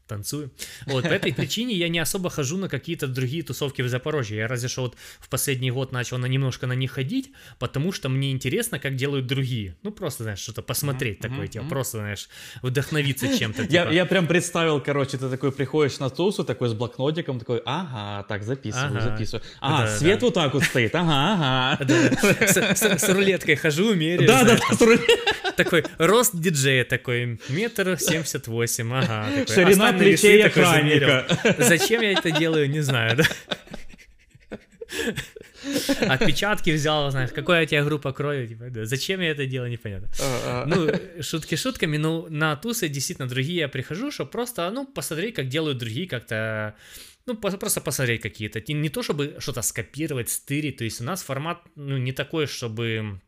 танцую. 0.07 0.51
Вот, 0.85 1.03
по 1.03 1.07
этой 1.07 1.33
причине 1.33 1.75
я 1.75 1.89
не 1.89 1.99
особо 1.99 2.29
хожу 2.29 2.57
на 2.57 2.69
какие-то 2.69 3.07
другие 3.07 3.43
тусовки 3.43 3.81
в 3.81 3.89
Запорожье. 3.89 4.37
Я 4.37 4.47
разве 4.47 4.69
что 4.69 4.81
вот 4.83 4.95
в 5.19 5.29
последний 5.29 5.71
год 5.71 5.91
начал 5.91 6.17
на 6.17 6.25
немножко 6.25 6.67
на 6.67 6.73
них 6.73 6.91
ходить, 6.91 7.31
потому 7.59 7.91
что 7.91 8.09
мне 8.09 8.31
интересно, 8.31 8.79
как 8.79 8.95
делают 8.95 9.27
другие. 9.27 9.75
Ну, 9.83 9.91
просто, 9.91 10.23
знаешь, 10.23 10.39
что-то 10.39 10.61
посмотреть 10.61 11.19
mm-hmm. 11.19 11.29
такое, 11.29 11.47
типа, 11.47 11.65
просто, 11.65 11.97
знаешь, 11.97 12.29
вдохновиться 12.61 13.37
чем-то. 13.37 13.63
Типа. 13.63 13.73
Я, 13.73 13.89
я 13.89 14.05
прям 14.05 14.27
представил, 14.27 14.79
короче, 14.81 15.17
ты 15.17 15.29
такой 15.29 15.51
приходишь 15.51 15.99
на 15.99 16.09
тусу, 16.09 16.43
такой 16.43 16.69
с 16.69 16.73
блокнотиком, 16.73 17.39
такой, 17.39 17.61
ага, 17.65 18.23
так, 18.27 18.43
записываю, 18.43 18.97
ага. 18.97 19.01
записываю. 19.01 19.43
А, 19.59 19.85
да, 19.85 19.97
свет 19.97 20.19
да. 20.19 20.25
вот 20.25 20.33
так 20.33 20.53
вот 20.53 20.63
стоит, 20.63 20.93
ага, 20.95 21.77
ага. 21.79 22.97
С 22.97 23.09
рулеткой 23.09 23.55
хожу, 23.55 23.93
меряю. 23.93 24.27
Да, 24.27 24.43
да, 24.43 24.57
с 24.57 24.81
рулеткой. 24.81 25.15
Такой, 25.55 25.85
рост 25.97 26.35
диджея 26.35 26.83
такой, 26.83 27.39
метр 27.49 27.97
семьдесят 27.99 28.47
восемь, 28.47 28.93
ага. 28.93 29.27
Ширина 29.47 29.94
плечей 29.97 30.43
охранника. 30.43 31.25
Зачем 31.59 32.01
я 32.01 32.13
это 32.13 32.31
делаю, 32.31 32.69
не 32.69 32.81
знаю, 32.81 33.17
да? 33.17 33.25
Отпечатки 36.07 36.69
взял, 36.69 37.09
знаешь, 37.11 37.31
какая 37.31 37.63
у 37.63 37.65
тебя 37.65 37.83
группа 37.83 38.13
крови, 38.13 38.47
типа, 38.47 38.69
да, 38.69 38.85
зачем 38.85 39.19
я 39.21 39.31
это 39.31 39.45
делаю, 39.45 39.71
непонятно. 39.71 40.09
Ну, 40.67 40.91
шутки 41.21 41.55
шутками, 41.55 41.97
ну, 41.97 42.27
на 42.29 42.55
тусы 42.55 42.87
действительно 42.87 43.27
другие 43.27 43.59
я 43.59 43.67
прихожу, 43.67 44.11
чтобы 44.11 44.31
просто, 44.31 44.69
ну, 44.71 44.85
посмотреть, 44.85 45.35
как 45.35 45.47
делают 45.47 45.77
другие, 45.77 46.07
как-то, 46.07 46.75
ну, 47.25 47.35
просто 47.35 47.81
посмотреть 47.81 48.21
какие-то, 48.21 48.61
не 48.73 48.89
то, 48.89 49.01
чтобы 49.01 49.37
что-то 49.39 49.61
скопировать, 49.61 50.29
стырить, 50.29 50.77
то 50.77 50.83
есть 50.83 51.01
у 51.01 51.03
нас 51.03 51.23
формат, 51.23 51.61
ну, 51.75 51.97
не 51.97 52.11
такой, 52.11 52.45
чтобы 52.45 53.19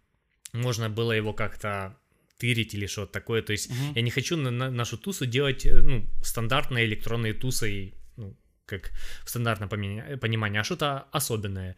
можно 0.53 0.89
было 0.89 1.11
его 1.11 1.33
как-то 1.33 1.97
тырить 2.37 2.73
или 2.73 2.87
что-то 2.87 3.11
такое. 3.11 3.41
То 3.41 3.51
есть 3.51 3.69
угу. 3.69 3.93
я 3.95 4.01
не 4.01 4.11
хочу 4.11 4.37
на, 4.37 4.51
на 4.51 4.71
нашу 4.71 4.97
тусу 4.97 5.25
делать 5.25 5.65
э, 5.65 5.81
ну, 5.81 6.05
стандартные 6.23 6.85
электронные 6.85 7.33
тусы, 7.33 7.93
ну, 8.17 8.35
как 8.65 8.91
в 9.23 9.29
стандартном 9.29 9.69
понимании, 9.69 10.59
а 10.59 10.63
что-то 10.63 11.07
особенное. 11.11 11.75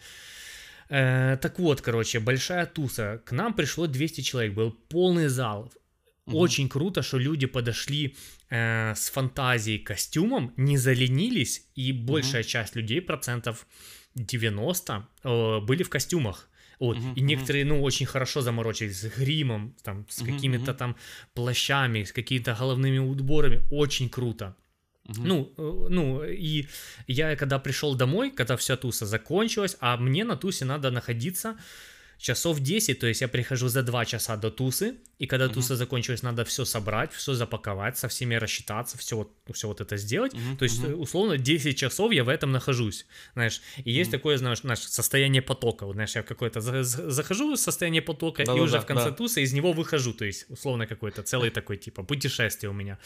Э, 0.89 1.37
так 1.41 1.59
вот, 1.59 1.81
короче, 1.81 2.19
большая 2.19 2.65
туса. 2.65 3.21
К 3.25 3.31
нам 3.31 3.53
пришло 3.53 3.87
200 3.87 4.21
человек, 4.21 4.53
был 4.53 4.71
полный 4.71 5.27
зал. 5.27 5.71
Угу. 6.25 6.37
Очень 6.37 6.69
круто, 6.69 7.01
что 7.01 7.19
люди 7.19 7.47
подошли 7.47 8.15
э, 8.49 8.93
с 8.95 9.09
фантазией 9.09 9.79
костюмом, 9.79 10.53
не 10.57 10.77
заленились, 10.77 11.65
и 11.75 11.91
большая 11.93 12.41
угу. 12.41 12.49
часть 12.49 12.75
людей, 12.75 13.01
процентов 13.01 13.65
90, 14.15 15.07
э, 15.23 15.59
были 15.61 15.83
в 15.83 15.89
костюмах. 15.89 16.48
Вот. 16.79 16.97
Uh-huh, 16.97 17.13
и 17.15 17.21
некоторые, 17.21 17.65
ну, 17.65 17.81
очень 17.83 18.05
хорошо 18.05 18.41
заморочились 18.41 19.01
с 19.01 19.17
гримом, 19.17 19.75
там, 19.83 20.05
с 20.09 20.21
uh-huh, 20.21 20.33
какими-то 20.33 20.73
там 20.73 20.95
плащами, 21.33 22.03
с 22.03 22.13
какими-то 22.13 22.55
головными 22.55 22.99
уборами. 22.99 23.61
Очень 23.69 24.09
круто. 24.09 24.55
Ну, 25.17 25.51
э, 25.57 25.87
ну, 25.89 26.23
и 26.23 26.67
я 27.07 27.35
когда 27.35 27.59
пришел 27.59 27.95
домой, 27.95 28.31
когда 28.31 28.55
вся 28.55 28.77
туса 28.77 29.05
закончилась, 29.05 29.75
а 29.79 29.97
мне 29.97 30.23
на 30.23 30.35
тусе 30.35 30.65
надо 30.65 30.91
находиться 30.91 31.57
часов 32.19 32.59
10, 32.59 32.99
то 32.99 33.07
есть 33.07 33.21
я 33.21 33.27
прихожу 33.27 33.69
за 33.69 33.81
2 33.81 34.05
часа 34.05 34.35
до 34.35 34.51
тусы, 34.51 34.97
и 35.19 35.27
когда 35.27 35.45
uh-huh. 35.45 35.53
туса 35.53 35.75
закончилась, 35.75 36.23
надо 36.23 36.43
все 36.43 36.65
собрать, 36.65 37.11
все 37.13 37.33
запаковать, 37.33 37.97
со 37.97 38.07
всеми 38.07 38.35
рассчитаться, 38.35 38.97
все 38.97 39.17
вот, 39.17 39.31
все 39.53 39.67
вот 39.67 39.81
это 39.81 39.97
сделать. 39.97 40.33
Uh-huh. 40.33 40.57
То 40.57 40.63
есть, 40.63 40.81
uh-huh. 40.81 40.95
условно, 40.95 41.37
10 41.37 41.77
часов 41.77 42.13
я 42.13 42.23
в 42.23 42.29
этом 42.29 42.51
нахожусь, 42.51 43.05
знаешь. 43.33 43.61
И 43.83 43.91
есть 43.91 44.09
uh-huh. 44.09 44.13
такое, 44.13 44.37
знаешь, 44.37 44.59
знаешь, 44.61 44.79
состояние 44.79 45.41
потока. 45.41 45.85
Вот, 45.85 45.93
знаешь, 45.93 46.15
я 46.15 46.21
в 46.23 46.25
какое-то 46.25 46.61
захожу 46.83 47.53
в 47.53 47.57
состояние 47.57 48.01
потока, 48.01 48.45
да, 48.45 48.53
и 48.53 48.57
да, 48.57 48.63
уже 48.63 48.73
да, 48.73 48.81
в 48.81 48.85
конце 48.85 49.09
да. 49.09 49.11
тусы 49.11 49.41
из 49.41 49.53
него 49.53 49.73
выхожу. 49.73 50.13
То 50.13 50.25
есть, 50.25 50.45
условно, 50.49 50.87
какой-то 50.87 51.21
целый 51.23 51.49
такой, 51.49 51.77
типа, 51.77 52.03
путешествие 52.03 52.69
у 52.69 52.73
меня. 52.73 52.97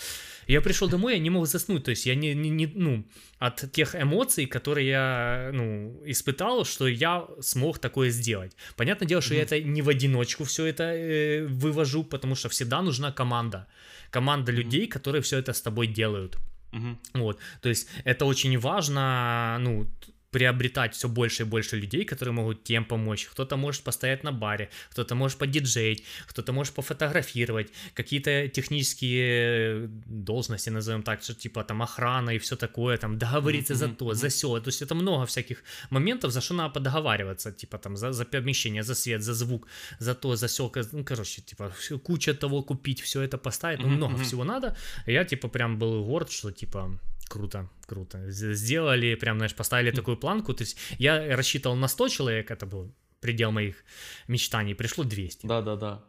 я 0.47 0.61
пришел 0.61 0.89
домой, 0.89 1.13
я 1.13 1.19
не 1.19 1.29
мог 1.31 1.47
заснуть, 1.47 1.83
то 1.83 1.91
есть 1.91 2.05
я 2.05 2.15
не, 2.15 2.35
не, 2.35 2.49
не 2.49 2.67
ну, 2.67 3.07
от 3.39 3.71
тех 3.71 3.95
эмоций, 3.95 4.45
которые 4.45 4.87
я, 4.87 5.49
ну, 5.53 5.99
испытал, 6.05 6.63
что 6.63 6.87
я 6.87 7.27
смог 7.41 7.79
такое 7.79 8.11
сделать. 8.11 8.55
Понятное 9.03 9.09
дело, 9.09 9.21
что 9.21 9.33
mm-hmm. 9.33 9.37
я 9.37 9.43
это 9.43 9.69
не 9.69 9.81
в 9.81 9.89
одиночку 9.89 10.43
все 10.43 10.65
это 10.65 10.83
э, 10.83 11.45
вывожу, 11.45 12.03
потому 12.03 12.35
что 12.35 12.49
всегда 12.49 12.81
нужна 12.81 13.11
команда. 13.11 13.65
Команда 14.11 14.51
mm-hmm. 14.51 14.55
людей, 14.55 14.87
которые 14.87 15.21
все 15.21 15.39
это 15.39 15.51
с 15.51 15.61
тобой 15.61 15.87
делают. 15.87 16.37
Mm-hmm. 16.71 16.95
Вот, 17.13 17.39
то 17.61 17.69
есть 17.69 17.87
это 18.05 18.25
очень 18.25 18.57
важно, 18.59 19.57
ну, 19.59 19.87
приобретать 20.33 20.95
все 20.95 21.07
больше 21.07 21.43
и 21.43 21.45
больше 21.45 21.77
людей, 21.77 22.05
которые 22.05 22.33
могут 22.33 22.63
тем 22.63 22.85
помочь. 22.85 23.27
Кто-то 23.31 23.55
может 23.57 23.83
постоять 23.83 24.23
на 24.23 24.31
баре, 24.31 24.69
кто-то 24.89 25.15
может 25.15 25.37
подиджеить, 25.37 26.03
кто-то 26.25 26.53
может 26.53 26.73
пофотографировать, 26.73 27.71
какие-то 27.93 28.47
технические 28.47 29.87
должности, 30.07 30.71
назовем 30.71 31.03
так, 31.03 31.21
что 31.21 31.33
типа 31.33 31.63
там 31.63 31.81
охрана 31.81 32.31
и 32.31 32.39
все 32.39 32.55
такое, 32.55 32.97
там 32.97 33.17
договориться 33.17 33.73
mm-hmm. 33.73 33.89
за 33.89 33.95
то, 33.95 34.13
за 34.13 34.27
все. 34.27 34.59
То 34.59 34.69
есть 34.69 34.81
это 34.81 34.95
много 34.95 35.25
всяких 35.25 35.63
моментов, 35.91 36.31
за 36.31 36.41
что 36.41 36.55
надо 36.55 36.73
подоговариваться, 36.73 37.51
типа 37.51 37.77
там 37.77 37.97
за, 37.97 38.11
за 38.11 38.25
помещение, 38.25 38.83
за 38.83 38.95
свет, 38.95 39.21
за 39.21 39.33
звук, 39.33 39.67
за 39.99 40.15
то, 40.15 40.35
за 40.35 40.47
все. 40.47 40.71
Ну, 40.91 41.03
короче, 41.03 41.41
типа 41.41 41.71
куча 42.03 42.33
того 42.33 42.63
купить, 42.63 43.01
все 43.01 43.21
это 43.21 43.37
поставить, 43.37 43.79
ну, 43.79 43.87
много 43.87 44.13
mm-hmm. 44.13 44.23
всего 44.23 44.43
надо. 44.43 44.75
Я 45.05 45.25
типа 45.25 45.47
прям 45.47 45.77
был 45.77 46.05
горд, 46.05 46.31
что 46.31 46.51
типа 46.51 46.99
круто, 47.33 47.67
круто. 47.87 48.31
Сделали, 48.31 49.15
прям, 49.15 49.37
знаешь, 49.37 49.55
поставили 49.55 49.91
такую 49.91 50.17
планку. 50.17 50.53
То 50.53 50.63
есть 50.63 50.77
я 50.99 51.35
рассчитывал 51.35 51.75
на 51.75 51.87
100 51.87 52.09
человек, 52.09 52.51
это 52.51 52.67
был 52.67 52.93
предел 53.21 53.51
моих 53.51 53.83
мечтаний, 54.27 54.75
пришло 54.75 55.03
200. 55.03 55.47
Да-да-да. 55.47 56.03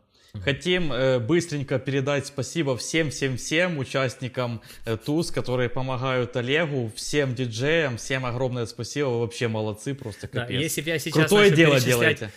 Хотим 0.45 0.93
э, 0.93 1.21
быстренько 1.21 1.79
передать 1.79 2.27
спасибо 2.27 2.77
всем-всем-всем 2.77 3.79
участникам 3.79 4.61
э, 4.85 4.97
ТУЗ, 4.97 5.31
которые 5.31 5.69
помогают 5.69 6.37
Олегу, 6.37 6.91
всем 6.97 7.35
диджеям, 7.35 7.97
всем 7.97 8.27
огромное 8.27 8.67
спасибо, 8.67 9.07
вы 9.07 9.21
вообще 9.21 9.47
молодцы, 9.49 9.95
просто 9.95 10.27
капец. 10.27 10.49
Да, 10.49 10.55
если 10.55 10.83
бы 10.83 10.89
я 10.89 10.99
сейчас 10.99 11.15
Крутое 11.15 11.51
дело 11.53 11.81
делаете. 11.81 12.31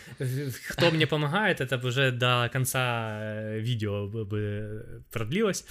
Кто 0.69 0.91
мне 0.91 1.07
помогает, 1.07 1.59
это 1.59 1.87
уже 1.87 2.11
до 2.11 2.49
конца 2.53 3.17
э, 3.19 3.59
видео 3.59 4.07
бы 4.07 5.03
продлилось. 5.11 5.65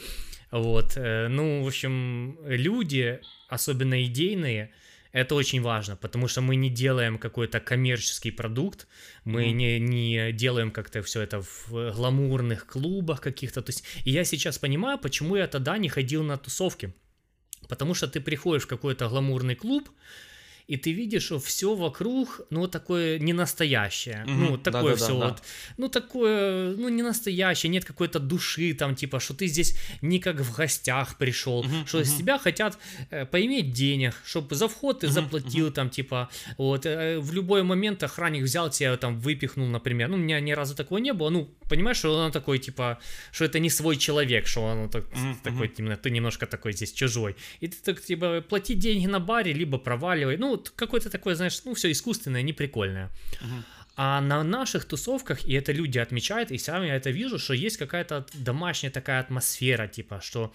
Вот, 0.51 0.93
э, 0.97 1.29
ну, 1.29 1.63
в 1.63 1.67
общем, 1.67 2.39
люди, 2.45 3.21
особенно 3.49 4.05
идейные, 4.05 4.71
это 5.13 5.35
очень 5.35 5.63
важно, 5.63 5.97
потому 5.97 6.29
что 6.29 6.43
мы 6.43 6.57
не 6.57 6.69
делаем 6.69 7.19
какой-то 7.19 7.59
коммерческий 7.59 8.31
продукт, 8.31 8.87
мы 9.25 9.45
mm. 9.45 9.53
не, 9.53 9.81
не 9.81 10.33
делаем 10.33 10.71
как-то 10.71 11.03
все 11.03 11.23
это 11.23 11.41
в 11.41 11.71
гламурных 11.71 12.67
клубах 12.67 13.21
каких-то. 13.21 13.63
То 13.63 13.71
есть, 13.71 13.85
и 14.05 14.11
я 14.11 14.25
сейчас 14.25 14.59
понимаю, 14.59 14.99
почему 14.99 15.37
я 15.37 15.47
тогда 15.47 15.79
не 15.79 15.89
ходил 15.89 16.23
на 16.23 16.37
тусовки. 16.37 16.93
Потому 17.69 17.95
что 17.95 18.07
ты 18.07 18.21
приходишь 18.21 18.65
в 18.65 18.69
какой-то 18.69 19.09
гламурный 19.09 19.55
клуб, 19.55 19.89
и 20.69 20.77
ты 20.77 20.93
видишь, 20.93 21.25
что 21.25 21.39
все 21.39 21.75
вокруг, 21.75 22.41
ну, 22.51 22.67
такое 22.67 23.19
не 23.19 23.33
настоящее, 23.33 24.25
mm-hmm. 24.27 24.51
ну, 24.51 24.59
такое 24.59 24.97
да, 24.97 24.97
все 24.97 25.19
да, 25.19 25.27
вот, 25.27 25.37
да. 25.37 25.43
ну, 25.77 25.89
такое, 25.89 26.77
ну, 26.77 26.89
не 26.89 27.03
настоящее, 27.03 27.71
нет 27.71 27.85
какой-то 27.85 28.19
души 28.19 28.75
там, 28.75 28.97
типа, 28.97 29.21
что 29.21 29.35
ты 29.35 29.47
здесь 29.47 29.77
не 30.03 30.19
как 30.19 30.41
в 30.41 30.57
гостях 30.57 31.19
пришел, 31.19 31.63
mm-hmm. 31.63 31.87
что 31.87 32.01
mm-hmm. 32.01 32.05
с 32.05 32.17
тебя 32.17 32.39
хотят 32.39 32.79
э, 33.11 33.27
поиметь 33.27 33.73
денег, 33.73 34.15
чтобы 34.25 34.57
за 34.57 34.67
вход 34.67 35.01
ты 35.01 35.07
mm-hmm. 35.07 35.11
заплатил 35.11 35.69
mm-hmm. 35.69 35.73
там, 35.73 35.91
типа, 35.91 36.31
вот, 36.59 36.85
э, 36.85 37.21
в 37.21 37.33
любой 37.33 37.63
момент 37.63 38.03
охранник 38.03 38.43
взял 38.43 38.69
тебя 38.69 38.97
там, 38.97 39.21
выпихнул, 39.21 39.69
например, 39.69 40.09
ну, 40.09 40.17
у 40.17 40.21
меня 40.21 40.41
ни 40.41 40.53
разу 40.53 40.75
такого 40.75 40.99
не 40.99 41.13
было, 41.13 41.31
ну, 41.31 41.49
понимаешь, 41.69 41.99
что 41.99 42.13
он 42.13 42.33
такой, 42.33 42.59
типа, 42.59 42.99
что 43.31 43.45
это 43.45 43.61
не 43.61 43.71
свой 43.71 43.97
человек, 43.97 44.49
что 44.49 44.63
он 44.63 44.91
так, 44.91 45.05
mm-hmm. 45.05 45.37
такой, 45.45 45.73
именно, 45.79 45.97
ты 45.97 46.11
немножко 46.11 46.47
такой 46.47 46.73
здесь 46.73 46.93
чужой, 46.93 47.37
и 47.61 47.69
ты 47.69 47.77
так, 47.85 48.03
типа, 48.03 48.43
плати 48.49 48.75
деньги 48.75 49.07
на 49.07 49.21
баре, 49.21 49.53
либо 49.53 49.79
проваливай, 49.79 50.37
ну, 50.37 50.56
какое-то 50.57 51.11
такое, 51.11 51.35
знаешь, 51.35 51.61
ну, 51.65 51.75
все 51.75 51.91
искусственное, 51.91 52.43
неприкольное. 52.43 53.11
Uh-huh. 53.41 53.63
А 53.97 54.21
на 54.21 54.45
наших 54.45 54.85
тусовках, 54.85 55.47
и 55.47 55.55
это 55.55 55.73
люди 55.73 55.99
отмечают, 55.99 56.51
и 56.51 56.59
сам 56.59 56.83
я 56.83 56.97
это 56.97 57.11
вижу, 57.11 57.39
что 57.39 57.55
есть 57.55 57.79
какая-то 57.79 58.27
домашняя 58.35 58.91
такая 58.93 59.21
атмосфера, 59.21 59.89
типа, 59.89 60.21
что 60.21 60.53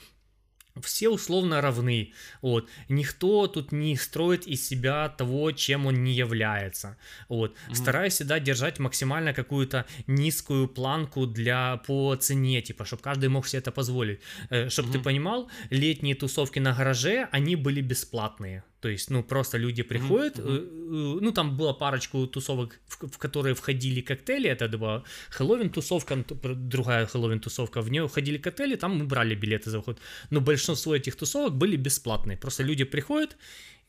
все 0.81 1.09
условно 1.09 1.59
равны, 1.59 2.13
вот, 2.41 2.69
никто 2.87 3.47
тут 3.47 3.71
не 3.71 3.97
строит 3.97 4.47
из 4.47 4.67
себя 4.67 5.09
того, 5.09 5.51
чем 5.51 5.85
он 5.85 6.03
не 6.03 6.13
является, 6.13 6.97
вот, 7.29 7.51
mm-hmm. 7.51 7.75
стараюсь 7.75 8.13
всегда 8.13 8.39
держать 8.39 8.79
максимально 8.79 9.33
какую-то 9.33 9.85
низкую 10.07 10.67
планку 10.67 11.25
для, 11.25 11.77
по 11.87 12.15
цене, 12.15 12.61
типа, 12.61 12.85
чтобы 12.85 13.01
каждый 13.01 13.29
мог 13.29 13.47
себе 13.47 13.59
это 13.59 13.71
позволить, 13.71 14.21
э, 14.49 14.69
чтобы 14.69 14.89
mm-hmm. 14.89 14.93
ты 14.93 14.99
понимал, 14.99 15.51
летние 15.71 16.15
тусовки 16.15 16.59
на 16.59 16.73
гараже, 16.73 17.27
они 17.31 17.55
были 17.55 17.81
бесплатные, 17.81 18.63
то 18.81 18.89
есть, 18.89 19.11
ну, 19.11 19.23
просто 19.23 19.59
люди 19.59 19.83
приходят, 19.83 20.39
mm-hmm. 20.39 21.19
ну, 21.21 21.31
там 21.31 21.57
была 21.57 21.73
парочку 21.73 22.25
тусовок, 22.27 22.79
в, 22.87 23.07
в 23.07 23.17
которые 23.17 23.53
входили 23.53 24.01
коктейли, 24.01 24.49
это 24.49 24.77
была 24.77 25.03
Хэллоуин 25.29 25.69
тусовка, 25.69 26.15
другая 26.43 27.05
Хэллоуин 27.05 27.39
тусовка, 27.39 27.81
в 27.81 27.91
нее 27.91 28.07
входили 28.07 28.37
коктейли, 28.37 28.75
там 28.75 28.97
мы 28.97 29.05
брали 29.05 29.35
билеты 29.35 29.69
за 29.69 29.79
вход. 29.79 29.99
Но 30.31 30.41
большинство 30.41 30.95
этих 30.95 31.15
тусовок 31.15 31.53
были 31.53 31.75
бесплатные. 31.77 32.37
Просто 32.37 32.63
люди 32.63 32.83
приходят, 32.83 33.37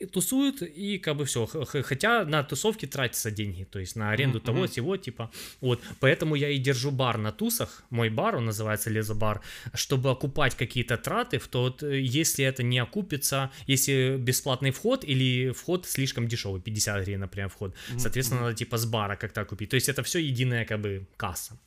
тусуют, 0.06 0.62
и 0.62 0.98
как 0.98 1.16
бы 1.16 1.24
все. 1.24 1.46
Хотя 1.46 2.24
на 2.24 2.42
тусовки 2.42 2.86
тратятся 2.86 3.30
деньги, 3.30 3.64
то 3.64 3.78
есть 3.78 3.96
на 3.96 4.10
аренду 4.10 4.38
mm-hmm. 4.38 4.44
того, 4.44 4.66
всего, 4.66 4.96
типа. 4.96 5.30
Вот, 5.60 5.80
поэтому 6.00 6.34
я 6.34 6.48
и 6.48 6.58
держу 6.58 6.90
бар 6.90 7.18
на 7.18 7.32
тусах, 7.32 7.84
мой 7.90 8.10
бар, 8.10 8.36
он 8.36 8.44
называется 8.46 8.90
Лезобар, 8.90 9.40
чтобы 9.74 10.10
окупать 10.10 10.54
какие-то 10.54 10.96
траты, 10.96 11.38
в 11.38 11.48
тот, 11.48 11.82
если 11.82 12.44
это 12.44 12.62
не 12.62 12.78
окупится, 12.78 13.50
если 13.66 14.16
бесплатный 14.18 14.70
вход 14.70 15.04
или 15.04 15.50
вход 15.50 15.86
слишком 15.86 16.28
дешевый, 16.28 16.60
50 16.60 17.04
гривен, 17.04 17.20
например, 17.20 17.48
вход, 17.48 17.74
соответственно, 17.98 18.40
mm-hmm. 18.40 18.44
надо 18.44 18.54
типа 18.54 18.76
с 18.76 18.86
бара 18.86 19.16
как-то 19.16 19.40
окупить. 19.40 19.70
То 19.70 19.76
есть 19.76 19.88
это 19.88 20.02
все 20.02 20.18
единая 20.18 20.64
как 20.64 20.80
бы 20.80 21.06
касса. 21.16 21.58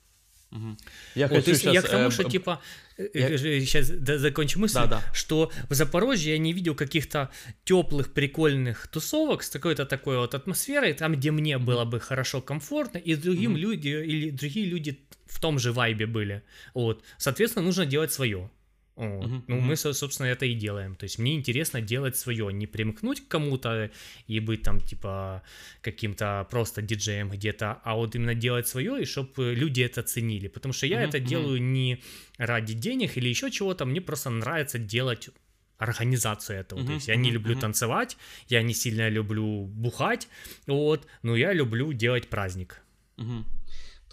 Я 1.16 1.28
вот, 1.28 1.38
хочу 1.38 1.56
сейчас, 1.56 1.74
я 1.74 1.82
к 1.82 1.90
тому, 1.90 2.08
э, 2.08 2.12
что 2.12 2.24
типа 2.24 2.62
э, 2.98 3.08
я... 3.14 3.38
сейчас 3.38 3.90
э, 3.90 4.18
закончу 4.18 4.60
мысль, 4.60 4.76
да, 4.76 4.86
да. 4.88 5.04
что 5.14 5.52
в 5.70 5.74
Запорожье 5.74 6.34
я 6.34 6.40
не 6.40 6.54
видел 6.54 6.76
каких-то 6.76 7.30
теплых, 7.64 8.14
прикольных 8.14 8.88
тусовок 8.88 9.44
с 9.44 9.50
какой-то 9.50 9.86
такой 9.86 10.18
вот 10.18 10.34
атмосферой, 10.34 10.94
там, 10.94 11.14
где 11.14 11.32
мне 11.32 11.58
было 11.58 11.86
бы 11.86 12.00
хорошо, 12.00 12.42
комфортно, 12.42 12.98
и 12.98 13.16
другим 13.16 13.56
mm-hmm. 13.56 13.60
люди 13.60 13.88
или 13.88 14.30
другие 14.30 14.66
люди 14.66 15.00
в 15.26 15.40
том 15.40 15.60
же 15.60 15.72
вайбе 15.72 16.06
были. 16.06 16.44
Вот, 16.74 17.04
соответственно, 17.18 17.66
нужно 17.66 17.86
делать 17.86 18.14
свое. 18.14 18.50
Вот. 18.96 19.26
Uh-huh, 19.26 19.44
ну, 19.48 19.58
uh-huh. 19.58 19.62
мы, 19.62 19.76
собственно, 19.76 20.28
это 20.28 20.46
и 20.46 20.54
делаем. 20.54 20.96
То 20.96 21.04
есть 21.04 21.20
мне 21.20 21.36
интересно 21.36 21.82
делать 21.82 22.16
свое, 22.16 22.54
не 22.54 22.66
примкнуть 22.66 23.22
к 23.22 23.28
кому-то 23.28 23.92
и 24.28 24.40
быть 24.40 24.62
там, 24.62 24.80
типа, 24.80 25.44
каким-то 25.82 26.48
просто 26.50 26.82
диджеем 26.82 27.30
где-то, 27.30 27.82
а 27.84 27.96
вот 27.96 28.16
именно 28.16 28.36
делать 28.36 28.68
свое, 28.68 29.02
и 29.02 29.06
чтобы 29.06 29.54
люди 29.54 29.82
это 29.82 30.02
ценили. 30.02 30.48
Потому 30.48 30.74
что 30.74 30.88
я 30.88 31.04
uh-huh, 31.04 31.10
это 31.10 31.20
делаю 31.20 31.62
не 31.62 32.02
ради 32.38 32.74
денег 32.74 33.18
или 33.18 33.28
еще 33.28 33.52
чего-то, 33.52 33.86
мне 33.86 34.00
просто 34.00 34.30
нравится 34.30 34.80
делать 34.80 35.30
организацию 35.78 36.60
этого. 36.60 36.80
Uh-huh, 36.80 36.88
То 36.88 36.94
есть 36.94 37.08
я 37.10 37.18
не 37.18 37.32
люблю 37.32 37.56
uh-huh. 37.56 37.62
танцевать, 37.62 38.18
я 38.48 38.62
не 38.62 38.74
сильно 38.74 39.10
люблю 39.10 39.66
бухать, 39.66 40.30
вот, 40.68 41.06
но 41.22 41.36
я 41.36 41.52
люблю 41.52 41.92
делать 41.92 42.30
праздник. 42.30 42.82
Uh-huh. 43.18 43.44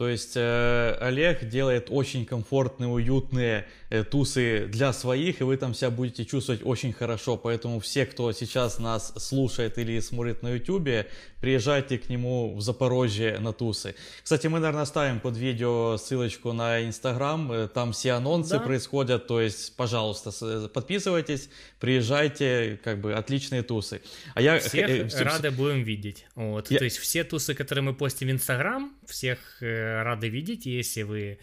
То 0.03 0.09
есть 0.09 0.33
э, 0.35 0.97
Олег 1.01 1.49
делает 1.49 1.87
очень 1.89 2.27
комфортные, 2.27 2.89
уютные 2.89 3.69
э, 3.89 4.03
тусы 4.03 4.67
для 4.67 4.93
своих, 4.93 5.41
и 5.41 5.45
вы 5.45 5.57
там 5.57 5.75
себя 5.75 5.91
будете 5.91 6.25
чувствовать 6.25 6.63
очень 6.65 6.93
хорошо. 6.93 7.37
Поэтому 7.37 7.79
все, 7.79 8.05
кто 8.05 8.33
сейчас 8.33 8.81
нас 8.81 9.15
слушает 9.17 9.79
или 9.79 10.01
смотрит 10.01 10.43
на 10.43 10.55
YouTube, 10.55 11.07
приезжайте 11.41 11.99
к 11.99 12.09
нему 12.09 12.55
в 12.57 12.61
Запорожье 12.63 13.39
на 13.39 13.53
тусы. 13.53 13.95
Кстати, 14.23 14.47
мы, 14.47 14.61
наверное, 14.61 14.83
оставим 14.83 15.21
под 15.21 15.37
видео 15.37 15.97
ссылочку 15.99 16.53
на 16.53 16.85
Инстаграм, 16.85 17.53
э, 17.53 17.69
там 17.69 17.93
все 17.93 18.13
анонсы 18.13 18.55
да. 18.55 18.61
происходят, 18.61 19.27
то 19.27 19.41
есть, 19.41 19.77
пожалуйста, 19.77 20.31
э, 20.41 20.69
подписывайтесь, 20.73 21.49
приезжайте, 21.81 22.81
как 22.83 23.01
бы 23.01 23.13
отличные 23.15 23.63
тусы. 23.63 24.03
А 24.35 24.41
я 24.41 24.59
всех 24.61 24.89
э, 24.89 25.09
э, 25.13 25.23
рады 25.23 25.51
будем 25.51 25.83
видеть. 25.83 26.27
Вот, 26.37 26.71
я... 26.71 26.79
то 26.79 26.85
есть 26.85 26.99
все 26.99 27.25
тусы, 27.25 27.55
которые 27.55 27.83
мы 27.83 27.95
постим 27.95 28.29
в 28.29 28.31
Инстаграм, 28.31 28.93
всех 29.07 29.39
э, 29.61 29.92
рады 30.03 30.29
видеть, 30.29 30.67
если 30.67 31.03
вы 31.03 31.39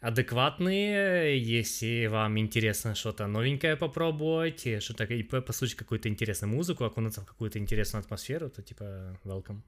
адекватные, 0.00 1.38
если 1.38 2.06
вам 2.06 2.38
интересно 2.38 2.94
что-то 2.94 3.26
новенькое 3.26 3.76
попробовать, 3.76 4.82
что-то 4.82 5.04
и 5.04 5.22
послушать 5.22 5.76
какую-то 5.76 6.08
интересную 6.08 6.54
музыку, 6.54 6.84
окунуться 6.84 7.20
в 7.22 7.26
какую-то 7.26 7.58
интересную 7.58 8.02
атмосферу, 8.04 8.50
то 8.50 8.62
типа 8.62 9.18
welcome. 9.24 9.62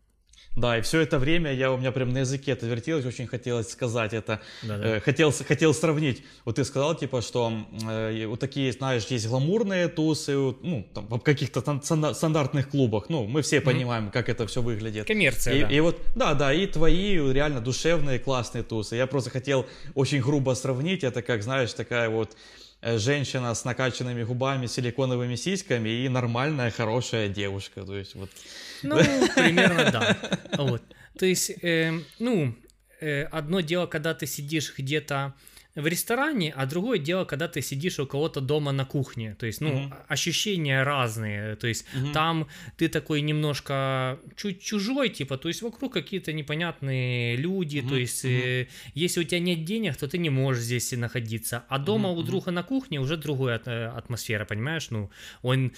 Да, 0.59 0.79
и 0.79 0.81
все 0.81 1.01
это 1.01 1.18
время 1.18 1.53
я 1.53 1.73
у 1.73 1.77
меня 1.77 1.92
прям 1.92 2.12
на 2.12 2.18
языке 2.18 2.53
это 2.53 2.66
вертелось, 2.66 3.05
очень 3.05 3.27
хотелось 3.27 3.71
сказать 3.71 4.12
это. 4.12 4.40
Э, 4.62 5.01
хотел, 5.01 5.33
хотел 5.33 5.73
сравнить. 5.73 6.23
Вот 6.44 6.57
ты 6.57 6.64
сказал, 6.64 6.94
типа, 6.94 7.23
что 7.23 7.53
э, 7.88 8.27
вот 8.27 8.40
такие, 8.40 8.73
знаешь, 8.73 9.05
есть 9.07 9.29
гламурные 9.29 9.88
тусы, 9.88 10.35
ну, 10.37 10.87
там, 10.94 11.07
в 11.09 11.21
каких-то 11.21 11.61
стандартных 11.83 12.71
клубах. 12.71 13.09
Ну, 13.09 13.27
мы 13.27 13.42
все 13.42 13.61
понимаем, 13.61 14.07
mm-hmm. 14.07 14.12
как 14.12 14.29
это 14.29 14.47
все 14.47 14.62
выглядит. 14.62 15.07
Коммерция, 15.07 15.55
и, 15.55 15.62
да. 15.62 15.71
И 15.71 15.81
вот, 15.81 16.01
да, 16.16 16.35
да, 16.35 16.53
и 16.53 16.66
твои 16.66 17.16
реально 17.33 17.61
душевные, 17.61 18.18
классные 18.18 18.64
тусы. 18.64 18.97
Я 18.97 19.07
просто 19.07 19.31
хотел 19.31 19.66
очень 19.94 20.21
грубо 20.21 20.55
сравнить 20.55 21.05
это, 21.05 21.23
как, 21.23 21.42
знаешь, 21.42 21.73
такая 21.73 22.09
вот 22.09 22.37
женщина 22.83 23.55
с 23.55 23.64
накачанными 23.64 24.23
губами, 24.23 24.67
силиконовыми 24.67 25.37
сиськами 25.37 25.88
и 25.88 26.09
нормальная, 26.09 26.71
хорошая 26.71 27.29
девушка. 27.29 27.85
То 27.85 27.97
есть 27.97 28.14
вот... 28.14 28.31
Ну, 28.83 28.97
примерно 29.35 29.91
да. 29.91 30.17
Вот. 30.57 30.83
То 31.19 31.27
есть, 31.27 31.51
э, 31.62 31.93
ну, 32.19 32.55
э, 33.01 33.25
одно 33.25 33.61
дело, 33.61 33.87
когда 33.87 34.14
ты 34.14 34.27
сидишь 34.27 34.73
где-то 34.77 35.35
в 35.79 35.87
ресторане, 35.87 36.53
а 36.57 36.67
другое 36.67 36.99
дело, 36.99 37.25
когда 37.25 37.47
ты 37.47 37.62
сидишь 37.62 37.99
у 38.01 38.07
кого-то 38.07 38.41
дома 38.41 38.73
на 38.73 38.85
кухне. 38.85 39.37
То 39.38 39.47
есть, 39.47 39.61
ну, 39.61 39.71
mm-hmm. 39.71 39.95
ощущения 40.09 40.83
разные. 40.83 41.57
То 41.57 41.69
есть, 41.69 41.87
mm-hmm. 41.95 42.12
там 42.12 42.49
ты 42.77 42.88
такой 42.88 43.21
немножко 43.21 44.19
чуть 44.37 44.61
чужой, 44.61 45.09
типа, 45.09 45.38
то 45.38 45.49
есть 45.49 45.62
вокруг 45.62 45.93
какие-то 45.93 46.33
непонятные 46.33 47.37
люди. 47.37 47.79
Mm-hmm. 47.79 47.88
То 47.88 47.97
есть, 47.97 48.25
mm-hmm. 48.25 48.69
если 48.95 49.21
у 49.21 49.25
тебя 49.25 49.41
нет 49.41 49.64
денег, 49.64 49.97
то 49.97 50.09
ты 50.09 50.19
не 50.19 50.31
можешь 50.31 50.64
здесь 50.64 50.93
находиться. 50.93 51.64
А 51.69 51.79
дома 51.79 52.09
mm-hmm. 52.09 52.19
у 52.19 52.23
друга 52.23 52.51
на 52.51 52.62
кухне 52.62 53.01
уже 53.01 53.17
другая 53.17 53.59
атмосфера, 53.97 54.45
понимаешь? 54.45 54.91
Ну, 54.91 55.11
он 55.43 55.73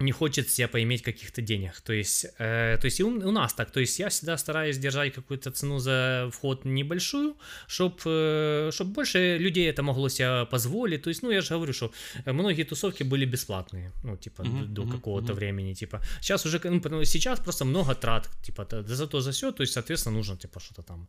не 0.00 0.12
хочет 0.12 0.50
себя 0.50 0.68
поиметь 0.68 1.02
каких-то 1.02 1.40
денег. 1.40 1.80
То 1.80 1.92
есть, 1.92 2.26
э, 2.38 2.78
то 2.80 2.84
есть 2.86 3.00
и 3.00 3.04
у, 3.04 3.08
у 3.08 3.30
нас 3.30 3.54
так. 3.54 3.70
То 3.70 3.80
есть 3.80 3.98
я 3.98 4.08
всегда 4.08 4.36
стараюсь 4.36 4.78
держать 4.78 5.14
какую-то 5.14 5.50
цену 5.50 5.78
за 5.78 6.28
вход 6.32 6.64
небольшую, 6.64 7.36
чтобы 7.68 8.00
э, 8.06 8.70
чтоб 8.72 8.88
больше 8.88 9.38
людей 9.38 9.70
это 9.70 9.82
могло 9.82 10.08
себе 10.08 10.46
позволить. 10.46 11.02
То 11.02 11.10
есть, 11.10 11.22
ну, 11.22 11.30
я 11.30 11.40
же 11.40 11.54
говорю, 11.54 11.72
что 11.72 11.92
многие 12.26 12.64
тусовки 12.64 13.04
были 13.04 13.24
бесплатные, 13.24 13.92
ну, 14.02 14.16
типа, 14.16 14.42
uh-huh, 14.42 14.66
до, 14.66 14.82
до 14.82 14.92
какого-то 14.92 15.32
uh-huh. 15.32 15.36
времени, 15.36 15.74
типа. 15.74 16.00
Сейчас 16.20 16.46
уже, 16.46 16.60
ну, 16.64 17.04
сейчас 17.04 17.40
просто 17.40 17.64
много 17.64 17.94
трат, 17.94 18.28
типа, 18.42 18.66
за 18.86 19.06
то, 19.06 19.20
за 19.20 19.30
все, 19.30 19.52
то 19.52 19.62
есть, 19.62 19.72
соответственно, 19.72 20.16
нужно, 20.16 20.36
типа, 20.36 20.60
что-то 20.60 20.82
там 20.82 21.08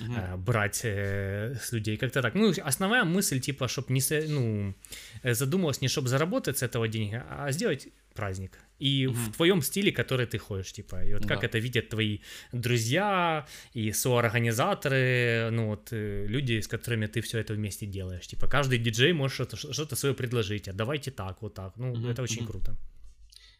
uh-huh. 0.00 0.34
э, 0.34 0.36
брать 0.36 0.80
э, 0.84 1.56
с 1.62 1.72
людей. 1.72 1.96
Как-то 1.96 2.22
так. 2.22 2.34
Ну, 2.34 2.52
основная 2.64 3.04
мысль, 3.04 3.40
типа, 3.40 3.68
чтобы 3.68 3.92
не, 3.92 4.28
ну, 4.28 4.74
задумалась 5.22 5.82
не 5.82 5.88
чтобы 5.88 6.08
заработать 6.08 6.58
с 6.58 6.62
этого 6.62 6.88
денег, 6.88 7.22
а 7.28 7.52
сделать 7.52 7.88
праздник. 8.12 8.58
И 8.78 9.06
угу. 9.06 9.16
в 9.16 9.36
твоем 9.36 9.62
стиле, 9.62 9.92
который 9.92 10.26
ты 10.26 10.38
ходишь, 10.38 10.72
типа, 10.72 11.04
и 11.04 11.14
вот 11.14 11.26
как 11.26 11.40
да. 11.40 11.46
это 11.46 11.58
видят 11.58 11.88
твои 11.88 12.18
друзья 12.52 13.46
и 13.74 13.92
соорганизаторы, 13.92 15.50
ну 15.52 15.68
вот 15.68 15.88
э, 15.92 16.26
люди, 16.26 16.60
с 16.60 16.66
которыми 16.66 17.06
ты 17.06 17.20
все 17.20 17.38
это 17.38 17.54
вместе 17.54 17.86
делаешь. 17.86 18.26
Типа, 18.26 18.48
каждый 18.48 18.78
диджей 18.78 19.12
может 19.12 19.34
что-то, 19.34 19.56
что-то 19.56 19.94
свое 19.94 20.14
предложить, 20.14 20.68
а 20.68 20.72
давайте 20.72 21.10
так, 21.10 21.42
вот 21.42 21.54
так. 21.54 21.76
Ну, 21.76 21.92
угу. 21.92 22.08
это 22.08 22.22
очень 22.22 22.42
угу. 22.42 22.52
круто. 22.52 22.76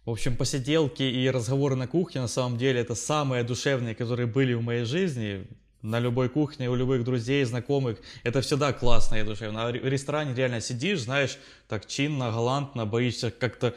В 0.04 0.10
общем, 0.10 0.36
посиделки 0.36 1.04
и 1.04 1.30
разговоры 1.30 1.76
на 1.76 1.86
кухне, 1.86 2.20
на 2.20 2.28
самом 2.28 2.58
деле, 2.58 2.80
это 2.80 2.96
самые 2.96 3.44
душевные, 3.44 3.94
которые 3.94 4.26
были 4.26 4.54
в 4.54 4.62
моей 4.62 4.84
жизни 4.84 5.46
на 5.82 6.00
любой 6.00 6.28
кухне, 6.28 6.68
у 6.70 6.74
любых 6.74 7.04
друзей, 7.04 7.44
знакомых. 7.44 7.98
Это 8.24 8.40
всегда 8.40 8.72
классно 8.72 9.16
и 9.16 9.22
душевно. 9.22 9.68
А 9.68 9.70
в 9.70 9.74
ресторане 9.74 10.34
реально 10.34 10.60
сидишь, 10.60 11.02
знаешь, 11.02 11.38
так 11.68 11.86
чинно, 11.86 12.30
галантно, 12.30 12.86
боишься 12.86 13.30
как-то 13.30 13.74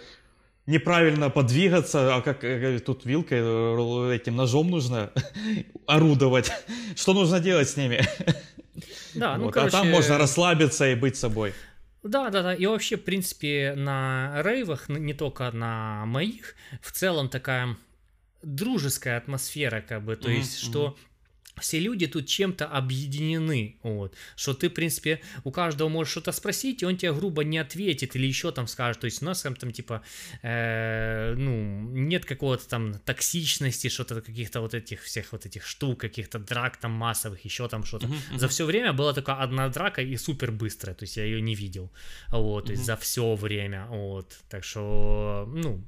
неправильно 0.67 1.29
подвигаться, 1.29 2.15
а 2.15 2.21
как, 2.21 2.41
как 2.41 2.81
тут 2.81 3.05
вилкой, 3.05 3.39
э, 3.41 4.15
этим 4.15 4.35
ножом 4.35 4.69
нужно 4.69 5.11
орудовать. 5.87 6.51
Что 6.95 7.13
нужно 7.13 7.39
делать 7.39 7.69
с 7.69 7.77
ними? 7.77 8.01
Да, 9.13 9.37
ну, 9.37 9.45
вот. 9.45 9.53
короче... 9.53 9.77
А 9.77 9.79
там 9.79 9.89
можно 9.89 10.17
расслабиться 10.17 10.91
и 10.91 10.95
быть 10.95 11.15
собой. 11.15 11.53
Да, 12.03 12.29
да, 12.29 12.43
да. 12.43 12.53
И 12.53 12.65
вообще, 12.65 12.97
в 12.97 13.03
принципе, 13.05 13.73
на 13.77 14.41
рейвах, 14.43 14.89
не 14.89 15.13
только 15.13 15.49
на 15.51 16.05
моих, 16.05 16.55
в 16.81 16.91
целом 16.91 17.29
такая 17.29 17.77
дружеская 18.43 19.17
атмосфера, 19.17 19.79
как 19.79 20.03
бы, 20.03 20.17
то 20.17 20.29
mm-hmm. 20.29 20.35
есть, 20.35 20.59
что 20.59 20.97
все 21.59 21.79
люди 21.79 22.07
тут 22.07 22.27
чем-то 22.27 22.65
объединены, 22.65 23.77
вот, 23.83 24.15
что 24.35 24.53
ты, 24.53 24.69
в 24.69 24.73
принципе, 24.73 25.21
у 25.43 25.51
каждого 25.51 25.89
можешь 25.89 26.11
что-то 26.11 26.31
спросить, 26.31 26.81
и 26.81 26.85
он 26.85 26.97
тебе 26.97 27.13
грубо 27.13 27.43
не 27.43 27.57
ответит 27.57 28.15
или 28.15 28.27
еще 28.27 28.51
там 28.51 28.67
скажет, 28.67 29.01
то 29.01 29.05
есть 29.05 29.21
у 29.21 29.25
нас 29.25 29.41
там, 29.41 29.55
там 29.55 29.71
типа, 29.71 30.01
э, 30.41 31.33
ну, 31.37 31.89
нет 31.91 32.25
какого-то 32.25 32.67
там 32.67 32.99
токсичности, 32.99 33.89
что-то 33.89 34.21
каких-то 34.21 34.61
вот 34.61 34.73
этих 34.73 35.01
всех 35.03 35.31
вот 35.31 35.45
этих 35.45 35.65
штук, 35.65 35.99
каких-то 35.99 36.39
драк 36.39 36.77
там 36.77 36.91
массовых, 36.91 37.45
еще 37.45 37.67
там 37.67 37.83
что-то. 37.83 38.07
Uh-huh, 38.07 38.15
uh-huh. 38.31 38.39
За 38.39 38.47
все 38.47 38.65
время 38.65 38.93
была 38.93 39.13
только 39.13 39.35
одна 39.35 39.69
драка 39.69 40.01
и 40.01 40.17
супер 40.17 40.51
быстрая, 40.51 40.95
то 40.95 41.03
есть 41.03 41.17
я 41.17 41.23
ее 41.23 41.41
не 41.41 41.55
видел, 41.55 41.91
вот, 42.29 42.63
uh-huh. 42.63 42.67
то 42.67 42.71
есть 42.73 42.85
за 42.85 42.95
все 42.97 43.35
время, 43.35 43.87
вот, 43.87 44.37
так 44.49 44.63
что, 44.63 45.49
ну, 45.53 45.83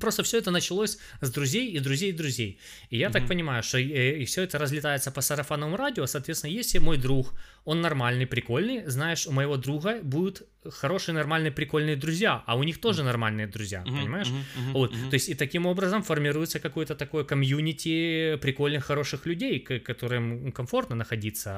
Просто 0.00 0.22
все 0.22 0.38
это 0.38 0.50
началось 0.50 0.98
с 1.20 1.30
друзей 1.30 1.70
и 1.70 1.78
друзей 1.80 2.10
и 2.10 2.12
друзей. 2.12 2.58
И 2.88 2.96
я 2.96 3.08
mm-hmm. 3.08 3.12
так 3.12 3.28
понимаю, 3.28 3.62
что 3.62 3.78
и, 3.78 4.22
и 4.22 4.24
все 4.24 4.42
это 4.42 4.58
разлетается 4.58 5.10
по 5.10 5.20
сарафанному 5.20 5.76
радио. 5.76 6.06
Соответственно, 6.06 6.50
если 6.50 6.78
мой 6.78 6.96
друг, 6.96 7.34
он 7.64 7.82
нормальный, 7.82 8.26
прикольный, 8.26 8.86
знаешь, 8.86 9.26
у 9.26 9.32
моего 9.32 9.56
друга 9.56 10.00
будут 10.02 10.42
хорошие, 10.70 11.14
нормальные, 11.14 11.52
прикольные 11.52 11.96
друзья, 11.96 12.42
а 12.46 12.56
у 12.56 12.62
них 12.62 12.80
тоже 12.80 13.02
нормальные 13.02 13.48
друзья, 13.48 13.82
mm-hmm. 13.82 14.00
понимаешь? 14.00 14.28
Mm-hmm. 14.28 14.72
Вот. 14.72 14.92
Mm-hmm. 14.92 15.10
То 15.10 15.14
есть 15.14 15.28
и 15.28 15.34
таким 15.34 15.66
образом 15.66 16.02
формируется 16.02 16.58
какое-то 16.58 16.94
такое 16.94 17.24
комьюнити 17.24 18.36
прикольных, 18.40 18.84
хороших 18.84 19.26
людей, 19.26 19.60
к- 19.60 19.80
которым 19.80 20.52
комфортно 20.52 20.96
находиться 20.96 21.50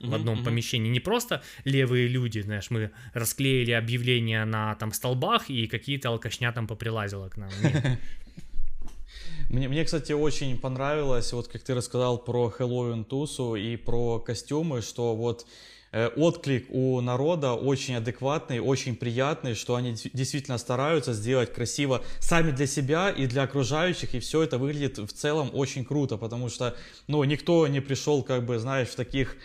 mm-hmm. 0.00 0.10
в 0.10 0.14
одном 0.14 0.38
mm-hmm. 0.38 0.44
помещении. 0.44 0.90
Не 0.90 1.00
просто 1.00 1.42
левые 1.64 2.06
люди, 2.06 2.38
знаешь, 2.38 2.70
мы 2.70 2.90
расклеили 3.14 3.72
объявления 3.72 4.44
на 4.44 4.74
там 4.76 4.92
столбах 4.92 5.50
и 5.50 5.66
какие-то 5.66 6.10
алкашня 6.10 6.52
там 6.52 6.66
поприлазила 6.66 7.28
к 7.28 7.36
нам. 7.36 7.50
Мне, 9.50 9.68
мне, 9.68 9.84
кстати, 9.84 10.12
очень 10.12 10.58
понравилось, 10.58 11.32
вот 11.32 11.48
как 11.48 11.62
ты 11.62 11.74
рассказал 11.74 12.18
про 12.18 12.48
Хэллоуин 12.48 13.04
Тусу 13.04 13.54
и 13.54 13.76
про 13.76 14.18
костюмы, 14.18 14.80
что 14.80 15.14
вот 15.14 15.46
э, 15.92 16.08
отклик 16.16 16.66
у 16.70 17.00
народа 17.00 17.52
очень 17.52 17.94
адекватный, 17.94 18.58
очень 18.58 18.96
приятный, 18.96 19.54
что 19.54 19.76
они 19.76 19.94
действительно 20.12 20.58
стараются 20.58 21.12
сделать 21.12 21.52
красиво 21.52 22.02
сами 22.18 22.50
для 22.50 22.66
себя 22.66 23.10
и 23.10 23.26
для 23.26 23.42
окружающих, 23.42 24.14
и 24.14 24.18
все 24.18 24.42
это 24.42 24.58
выглядит 24.58 24.98
в 24.98 25.12
целом 25.12 25.50
очень 25.52 25.84
круто, 25.84 26.16
потому 26.16 26.48
что, 26.48 26.74
ну, 27.06 27.22
никто 27.22 27.66
не 27.68 27.80
пришел, 27.80 28.24
как 28.24 28.44
бы, 28.44 28.58
знаешь, 28.58 28.88
в 28.88 28.96
таких 28.96 29.36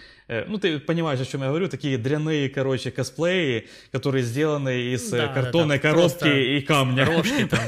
ну, 0.47 0.59
ты 0.59 0.79
понимаешь, 0.79 1.19
о 1.19 1.25
чем 1.25 1.41
я 1.41 1.47
говорю, 1.47 1.67
такие 1.67 1.97
дряные, 1.97 2.49
короче, 2.49 2.91
косплеи, 2.91 3.67
которые 3.91 4.23
сделаны 4.23 4.93
из 4.93 5.11
э, 5.11 5.17
да, 5.17 5.27
картонной 5.27 5.77
да, 5.77 5.89
коробки 5.89 6.57
и 6.57 6.61
камня. 6.61 7.03
Рожки 7.05 7.45
там. 7.45 7.59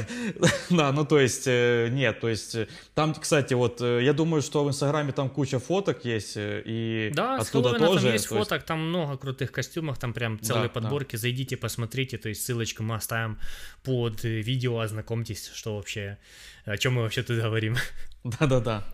да, 0.70 0.92
ну, 0.92 1.04
то 1.04 1.18
есть, 1.18 1.44
э, 1.46 1.88
нет, 1.90 2.20
то 2.20 2.28
есть, 2.28 2.56
там, 2.94 3.14
кстати, 3.14 3.54
вот, 3.54 3.80
я 3.80 4.12
думаю, 4.12 4.42
что 4.42 4.64
в 4.64 4.68
Инстаграме 4.68 5.12
там 5.12 5.28
куча 5.28 5.58
фоток 5.58 6.04
есть, 6.04 6.34
и 6.36 7.10
да, 7.14 7.36
оттуда 7.38 7.74
тоже. 7.74 8.04
там 8.04 8.12
есть 8.12 8.26
фоток, 8.26 8.62
там 8.62 8.88
много 8.88 9.16
крутых 9.16 9.50
костюмов, 9.50 9.98
там 9.98 10.12
прям 10.12 10.38
целые 10.40 10.68
да, 10.68 10.68
подборки, 10.68 11.16
да. 11.16 11.18
зайдите, 11.18 11.56
посмотрите, 11.56 12.16
то 12.16 12.28
есть, 12.28 12.44
ссылочку 12.44 12.84
мы 12.84 12.94
оставим 12.94 13.38
под 13.82 14.22
видео, 14.22 14.78
ознакомьтесь, 14.78 15.50
что 15.52 15.76
вообще, 15.76 16.18
о 16.64 16.76
чем 16.76 16.94
мы 16.94 17.02
вообще 17.02 17.22
тут 17.24 17.38
говорим. 17.38 17.76
Да-да-да. 18.24 18.84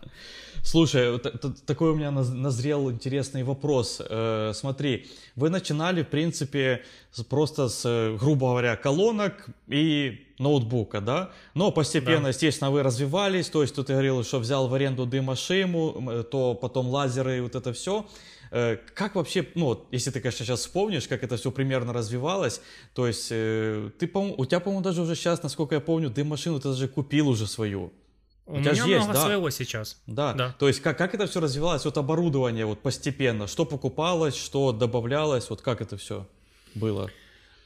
Слушай, 0.63 1.19
такой 1.65 1.91
у 1.91 1.95
меня 1.95 2.11
назрел 2.11 2.91
интересный 2.91 3.43
вопрос. 3.43 4.01
Э, 4.07 4.51
смотри, 4.53 5.07
вы 5.35 5.49
начинали, 5.49 6.03
в 6.03 6.09
принципе, 6.09 6.83
просто 7.29 7.69
с, 7.69 8.17
грубо 8.19 8.49
говоря, 8.49 8.75
колонок 8.75 9.47
и 9.67 10.27
ноутбука, 10.37 11.01
да? 11.01 11.31
Но 11.53 11.71
постепенно, 11.71 12.23
да. 12.23 12.29
естественно, 12.29 12.71
вы 12.71 12.83
развивались, 12.83 13.49
то 13.49 13.61
есть 13.61 13.75
тут 13.75 13.87
ты 13.87 13.93
говорил, 13.93 14.23
что 14.23 14.39
взял 14.39 14.67
в 14.67 14.73
аренду 14.73 15.05
дымошиму, 15.05 16.23
то 16.29 16.55
потом 16.55 16.87
лазеры 16.87 17.37
и 17.37 17.41
вот 17.41 17.55
это 17.55 17.71
все. 17.71 18.05
Э, 18.51 18.77
как 18.95 19.15
вообще, 19.15 19.47
ну, 19.55 19.85
если 19.91 20.11
ты, 20.11 20.19
конечно, 20.19 20.45
сейчас 20.45 20.61
вспомнишь, 20.61 21.07
как 21.07 21.23
это 21.23 21.37
все 21.37 21.51
примерно 21.51 21.93
развивалось, 21.93 22.61
то 22.93 23.07
есть 23.07 23.27
э, 23.31 23.91
ты, 23.97 24.09
у 24.13 24.45
тебя, 24.45 24.59
по-моему, 24.59 24.83
даже 24.83 25.01
уже 25.01 25.15
сейчас, 25.15 25.43
насколько 25.43 25.75
я 25.75 25.81
помню, 25.81 26.09
дым-машину 26.09 26.59
ты 26.59 26.69
даже 26.69 26.87
купил 26.87 27.29
уже 27.29 27.47
свою. 27.47 27.91
У, 28.49 28.53
У 28.53 28.59
меня 28.59 28.73
же 28.73 28.89
есть, 28.89 28.97
много 29.05 29.13
да. 29.13 29.25
своего 29.25 29.49
сейчас. 29.51 30.01
Да. 30.07 30.33
да. 30.33 30.55
То 30.57 30.67
есть 30.67 30.81
как, 30.81 30.97
как 30.97 31.13
это 31.13 31.27
все 31.27 31.39
развивалось, 31.39 31.85
вот 31.85 31.97
оборудование 31.99 32.65
вот 32.65 32.81
постепенно, 32.81 33.45
что 33.45 33.63
покупалось, 33.63 34.35
что 34.35 34.71
добавлялось, 34.71 35.51
вот 35.51 35.61
как 35.61 35.81
это 35.81 35.97
все 35.97 36.27
было? 36.73 37.11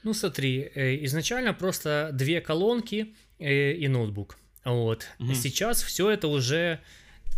Ну 0.04 0.14
смотри, 0.14 0.70
э, 0.76 1.06
изначально 1.06 1.54
просто 1.54 2.10
две 2.12 2.42
колонки 2.42 3.16
э, 3.40 3.72
и 3.72 3.88
ноутбук. 3.88 4.38
Вот. 4.66 5.08
Угу. 5.20 5.34
Сейчас 5.36 5.82
все 5.82 6.10
это 6.10 6.28
уже 6.28 6.82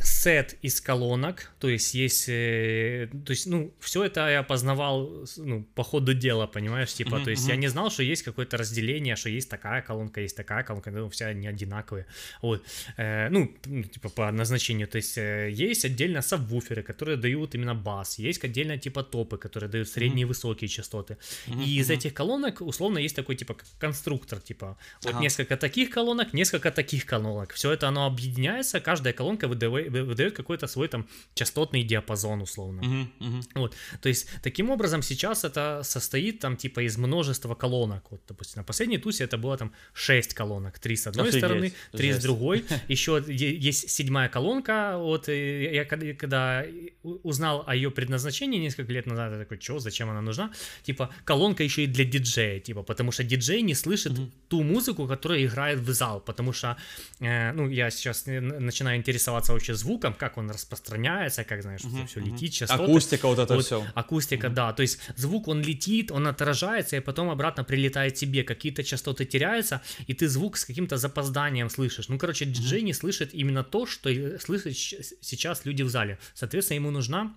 сет 0.01 0.55
из 0.61 0.81
колонок, 0.81 1.51
то 1.59 1.69
есть 1.69 1.93
есть, 1.93 2.25
э, 2.27 3.07
то 3.25 3.31
есть, 3.31 3.47
ну, 3.47 3.73
все 3.79 4.03
это 4.03 4.29
я 4.29 4.43
познавал, 4.43 5.25
ну, 5.37 5.63
по 5.75 5.83
ходу 5.83 6.13
дела, 6.13 6.47
понимаешь, 6.47 6.93
типа, 6.93 7.15
mm-hmm. 7.15 7.23
то 7.23 7.29
есть 7.29 7.47
я 7.47 7.55
не 7.55 7.67
знал, 7.67 7.89
что 7.89 8.03
есть 8.03 8.23
какое-то 8.23 8.57
разделение, 8.57 9.15
что 9.15 9.29
есть 9.29 9.49
такая 9.49 9.81
колонка, 9.81 10.21
есть 10.21 10.35
такая 10.35 10.63
колонка, 10.63 10.91
ну, 10.91 11.09
все 11.09 11.25
они 11.25 11.47
одинаковые, 11.47 12.05
вот, 12.41 12.63
э, 12.97 13.29
ну, 13.29 13.47
типа, 13.93 14.09
по 14.09 14.31
назначению, 14.31 14.87
то 14.87 14.97
есть 14.97 15.17
э, 15.17 15.49
есть 15.51 15.85
отдельно 15.85 16.21
сабвуферы, 16.21 16.83
которые 16.83 17.17
дают 17.17 17.55
именно 17.55 17.75
бас, 17.75 18.19
есть 18.19 18.43
отдельно, 18.43 18.77
типа, 18.77 19.03
топы, 19.03 19.37
которые 19.37 19.69
дают 19.69 19.87
средние 19.87 20.25
mm-hmm. 20.25 20.29
высокие 20.29 20.67
частоты, 20.67 21.17
mm-hmm. 21.47 21.63
и 21.63 21.79
из 21.79 21.89
этих 21.89 22.13
колонок, 22.13 22.61
условно, 22.61 22.99
есть 22.99 23.15
такой, 23.15 23.35
типа, 23.35 23.55
конструктор, 23.79 24.39
типа, 24.39 24.77
вот 25.03 25.13
ага. 25.13 25.21
несколько 25.21 25.57
таких 25.57 25.89
колонок, 25.89 26.33
несколько 26.33 26.71
таких 26.71 27.05
колонок, 27.05 27.53
все 27.53 27.71
это 27.71 27.87
оно 27.87 28.05
объединяется, 28.05 28.79
каждая 28.79 29.13
колонка 29.13 29.47
выдает 29.47 29.84
выдает 29.89 30.35
какой-то 30.35 30.67
свой 30.67 30.87
там 30.87 31.07
частотный 31.33 31.83
диапазон 31.83 32.41
условно. 32.41 32.81
Uh-huh, 32.81 33.07
uh-huh. 33.19 33.43
Вот, 33.55 33.75
то 34.01 34.09
есть 34.09 34.27
таким 34.41 34.69
образом 34.69 35.01
сейчас 35.01 35.43
это 35.43 35.81
состоит 35.83 36.39
там 36.39 36.57
типа 36.57 36.85
из 36.85 36.97
множества 36.97 37.55
колонок. 37.55 38.11
Вот, 38.11 38.21
допустим, 38.27 38.61
на 38.61 38.63
последней 38.63 38.97
тусе 38.97 39.23
это 39.23 39.37
было 39.37 39.57
там 39.57 39.71
6 39.93 40.33
колонок, 40.33 40.79
3 40.79 40.95
с 40.95 41.07
одной 41.07 41.29
Офигеть, 41.29 41.43
стороны, 41.43 41.73
3 41.91 42.07
жесть. 42.07 42.19
с 42.19 42.23
другой. 42.23 42.65
Еще 42.87 43.23
есть 43.27 43.89
седьмая 43.89 44.29
колонка. 44.29 44.97
Вот 44.97 45.27
я 45.27 45.85
когда 45.85 46.65
узнал 47.03 47.63
о 47.67 47.75
ее 47.75 47.91
предназначении 47.91 48.59
несколько 48.59 48.91
лет 48.93 49.05
назад, 49.05 49.31
я 49.33 49.39
такой, 49.39 49.59
что, 49.59 49.79
зачем 49.79 50.09
она 50.09 50.21
нужна? 50.21 50.51
Типа 50.83 51.09
колонка 51.23 51.63
еще 51.63 51.83
и 51.83 51.87
для 51.87 52.05
диджея, 52.05 52.59
типа, 52.59 52.83
потому 52.83 53.11
что 53.11 53.23
диджей 53.23 53.61
не 53.61 53.75
слышит 53.75 54.13
uh-huh. 54.13 54.31
ту 54.47 54.63
музыку, 54.63 55.07
которая 55.07 55.45
играет 55.45 55.79
в 55.79 55.93
зал, 55.93 56.19
потому 56.19 56.53
что, 56.53 56.77
э, 57.19 57.51
ну, 57.53 57.69
я 57.69 57.91
сейчас 57.91 58.25
начинаю 58.25 58.97
интересоваться 58.97 59.53
вообще 59.53 59.73
звуком, 59.75 60.13
как 60.13 60.37
он 60.37 60.49
распространяется, 60.49 61.43
как, 61.43 61.61
знаешь, 61.61 61.81
uh-huh, 61.81 62.07
все 62.07 62.19
uh-huh. 62.19 62.31
летит, 62.31 62.53
частоты. 62.53 62.83
Акустика 62.83 63.27
вот 63.27 63.39
это 63.39 63.55
вот, 63.55 63.65
все. 63.65 63.85
Акустика, 63.93 64.47
uh-huh. 64.47 64.53
да, 64.53 64.73
то 64.73 64.81
есть 64.81 64.99
звук, 65.15 65.47
он 65.47 65.61
летит, 65.61 66.11
он 66.11 66.27
отражается, 66.27 66.97
и 66.97 66.99
потом 66.99 67.29
обратно 67.29 67.63
прилетает 67.63 68.15
тебе, 68.15 68.43
какие-то 68.43 68.83
частоты 68.83 69.25
теряются, 69.25 69.81
и 70.07 70.13
ты 70.13 70.27
звук 70.27 70.57
с 70.57 70.65
каким-то 70.65 70.97
запозданием 70.97 71.69
слышишь. 71.69 72.09
Ну, 72.09 72.17
короче, 72.17 72.45
диджей 72.45 72.79
uh-huh. 72.79 72.83
не 72.83 72.93
слышит 72.93 73.33
именно 73.33 73.63
то, 73.63 73.85
что 73.85 74.09
слышат 74.39 74.75
сейчас 74.75 75.65
люди 75.65 75.83
в 75.83 75.89
зале. 75.89 76.19
Соответственно, 76.33 76.75
ему 76.75 76.91
нужна 76.91 77.35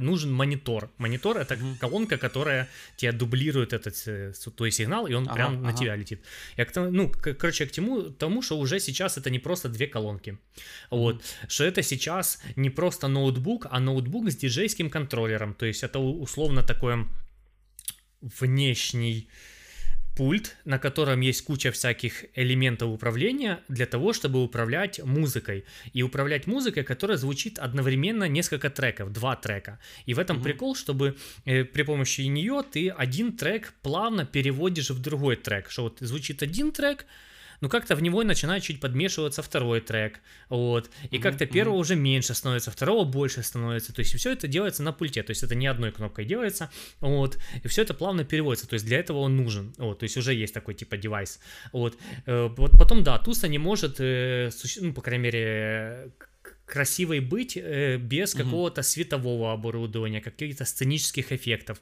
нужен 0.00 0.32
монитор. 0.32 0.90
Монитор 0.98 1.36
это 1.36 1.54
mm-hmm. 1.54 1.78
колонка, 1.78 2.18
которая 2.18 2.68
тебе 2.96 3.12
дублирует 3.12 3.72
этот 3.72 3.94
э, 4.06 4.32
твой 4.56 4.70
сигнал, 4.70 5.06
и 5.06 5.14
он 5.14 5.24
ага, 5.24 5.34
прям 5.34 5.54
ага. 5.54 5.64
на 5.64 5.72
тебя 5.72 5.96
летит. 5.96 6.20
Я 6.56 6.64
к 6.64 6.72
тому, 6.72 6.90
ну, 6.90 7.10
к, 7.10 7.34
короче, 7.34 7.66
к 7.66 7.72
тому, 7.72 8.02
тому, 8.10 8.42
что 8.42 8.58
уже 8.58 8.80
сейчас 8.80 9.18
это 9.18 9.30
не 9.30 9.38
просто 9.38 9.68
две 9.68 9.86
колонки. 9.86 10.30
Mm-hmm. 10.30 10.64
Вот. 10.90 11.24
Что 11.48 11.64
это 11.64 11.82
сейчас 11.82 12.40
не 12.56 12.70
просто 12.70 13.08
ноутбук, 13.08 13.66
а 13.70 13.80
ноутбук 13.80 14.30
с 14.30 14.36
диджейским 14.36 14.90
контроллером. 14.90 15.54
То 15.54 15.66
есть 15.66 15.82
это 15.82 15.98
условно 15.98 16.62
такой 16.62 17.06
внешний 18.40 19.28
пульт, 20.16 20.56
на 20.64 20.78
котором 20.78 21.20
есть 21.20 21.44
куча 21.44 21.70
всяких 21.72 22.24
элементов 22.34 22.90
управления 22.90 23.60
для 23.68 23.86
того, 23.86 24.12
чтобы 24.12 24.42
управлять 24.42 25.02
музыкой. 25.04 25.64
И 25.92 26.02
управлять 26.02 26.46
музыкой, 26.46 26.84
которая 26.84 27.16
звучит 27.16 27.58
одновременно 27.58 28.28
несколько 28.28 28.70
треков, 28.70 29.12
два 29.12 29.36
трека. 29.36 29.78
И 30.06 30.14
в 30.14 30.18
этом 30.18 30.38
mm-hmm. 30.38 30.42
прикол, 30.42 30.76
чтобы 30.76 31.16
э, 31.44 31.64
при 31.64 31.82
помощи 31.82 32.22
нее 32.22 32.62
ты 32.70 32.90
один 32.90 33.36
трек 33.36 33.74
плавно 33.82 34.24
переводишь 34.24 34.90
в 34.90 35.00
другой 35.00 35.36
трек. 35.36 35.70
Что 35.70 35.84
вот 35.84 35.98
звучит 36.00 36.42
один 36.42 36.72
трек, 36.72 37.06
ну 37.60 37.68
как-то 37.68 37.96
в 37.96 38.02
него 38.02 38.22
начинает 38.22 38.62
чуть 38.62 38.80
подмешиваться 38.80 39.42
второй 39.42 39.80
трек, 39.80 40.20
вот, 40.48 40.90
и 41.10 41.16
mm-hmm, 41.16 41.20
как-то 41.20 41.46
первого 41.46 41.76
mm-hmm. 41.76 41.80
уже 41.80 41.96
меньше 41.96 42.34
становится, 42.34 42.70
второго 42.70 43.04
больше 43.04 43.42
становится, 43.42 43.92
то 43.92 44.00
есть 44.00 44.14
все 44.14 44.32
это 44.32 44.48
делается 44.48 44.82
на 44.82 44.92
пульте, 44.92 45.22
то 45.22 45.30
есть 45.30 45.42
это 45.42 45.54
не 45.54 45.66
одной 45.66 45.92
кнопкой 45.92 46.24
делается, 46.24 46.70
вот, 47.00 47.38
и 47.62 47.68
все 47.68 47.82
это 47.82 47.94
плавно 47.94 48.24
переводится, 48.24 48.68
то 48.68 48.74
есть 48.74 48.86
для 48.86 48.98
этого 48.98 49.18
он 49.18 49.36
нужен, 49.36 49.74
вот, 49.78 49.98
то 49.98 50.04
есть 50.04 50.16
уже 50.16 50.34
есть 50.34 50.54
такой 50.54 50.74
типа 50.74 50.96
девайс, 50.96 51.40
вот, 51.72 51.98
э, 52.26 52.48
вот 52.56 52.72
потом, 52.72 53.02
да, 53.02 53.18
туса 53.18 53.48
не 53.48 53.58
может, 53.58 53.96
э, 53.98 54.50
ну, 54.80 54.92
по 54.92 55.02
крайней 55.02 55.24
мере, 55.24 56.10
красивой 56.66 57.20
быть 57.20 57.56
э, 57.56 57.96
без 57.98 58.34
mm-hmm. 58.34 58.42
какого-то 58.44 58.82
светового 58.82 59.52
оборудования, 59.52 60.20
каких-то 60.20 60.64
сценических 60.64 61.32
эффектов, 61.32 61.80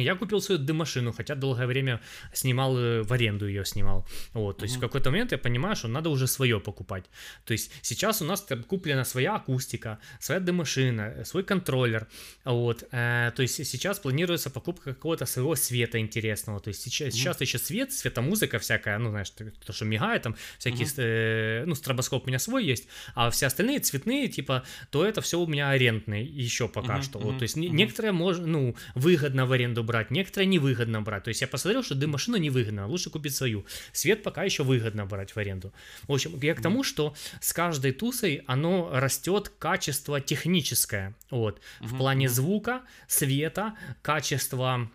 я 0.00 0.14
купил 0.14 0.40
свою 0.40 0.60
дымашину, 0.60 1.12
хотя 1.12 1.34
долгое 1.34 1.66
время 1.66 2.00
снимал, 2.32 2.78
э, 2.78 3.02
в 3.02 3.12
аренду 3.12 3.46
ее 3.46 3.64
снимал. 3.64 4.06
Вот, 4.32 4.58
то 4.58 4.64
есть 4.64 4.76
в 4.76 4.80
какой-то 4.80 5.10
момент 5.10 5.32
я 5.32 5.38
понимаю, 5.38 5.76
что 5.76 5.88
надо 5.88 6.10
уже 6.10 6.26
свое 6.26 6.60
покупать. 6.60 7.04
То 7.44 7.52
есть 7.52 7.70
сейчас 7.82 8.22
у 8.22 8.24
нас 8.24 8.46
куплена 8.68 9.04
своя 9.04 9.36
акустика, 9.36 9.98
своя 10.20 10.40
дымашина, 10.40 11.24
свой 11.24 11.42
контроллер. 11.44 12.06
Вот, 12.44 12.84
э, 12.92 13.32
то 13.34 13.42
есть 13.42 13.64
сейчас 13.66 13.98
планируется 13.98 14.50
покупка 14.50 14.94
какого-то 14.94 15.26
своего 15.26 15.54
света 15.56 15.98
интересного. 15.98 16.60
То 16.60 16.68
есть 16.68 16.82
сейчас, 16.82 17.08
uh-huh. 17.08 17.18
сейчас 17.18 17.40
еще 17.40 17.58
свет, 17.58 17.92
светомузыка 17.92 18.58
всякая, 18.58 18.98
ну 18.98 19.10
знаешь, 19.10 19.30
то, 19.30 19.72
что 19.72 19.84
мигает, 19.84 20.22
там 20.22 20.36
всякие, 20.58 20.86
uh-huh. 20.86 21.62
э, 21.62 21.64
ну 21.66 21.74
стробоскоп 21.74 22.24
у 22.24 22.28
меня 22.28 22.38
свой 22.38 22.64
есть, 22.64 22.88
а 23.14 23.30
все 23.30 23.46
остальные 23.46 23.80
цветные, 23.80 24.28
типа, 24.28 24.64
то 24.90 25.04
это 25.04 25.20
все 25.20 25.40
у 25.40 25.46
меня 25.46 25.70
арендные 25.70 26.24
еще 26.24 26.68
пока 26.68 26.98
uh-huh. 26.98 27.02
что. 27.02 27.18
Вот, 27.18 27.38
то 27.38 27.42
есть 27.42 27.56
uh-huh. 27.56 27.68
некоторые 27.68 28.12
можно, 28.12 28.46
ну, 28.46 28.76
выгодно 28.94 29.46
в 29.46 29.52
аренду 29.52 29.84
брать, 29.86 30.10
некоторые 30.10 30.46
невыгодно 30.46 31.00
брать. 31.02 31.24
То 31.24 31.28
есть 31.28 31.40
я 31.40 31.48
посмотрел, 31.48 31.82
что 31.82 31.94
дым-машина 31.94 32.36
невыгодна, 32.36 32.86
лучше 32.86 33.10
купить 33.10 33.34
свою. 33.34 33.64
Свет 33.92 34.22
пока 34.22 34.44
еще 34.44 34.62
выгодно 34.62 35.06
брать 35.06 35.32
в 35.32 35.38
аренду. 35.38 35.72
В 36.08 36.12
общем, 36.12 36.38
я 36.42 36.54
к 36.54 36.60
тому, 36.60 36.82
что 36.82 37.14
с 37.40 37.52
каждой 37.52 37.92
тусой 37.92 38.42
оно 38.46 38.90
растет 38.92 39.48
качество 39.58 40.20
техническое. 40.20 41.14
Вот. 41.30 41.60
В 41.80 41.96
плане 41.96 42.28
звука, 42.28 42.82
света, 43.08 43.74
качества 44.02 44.90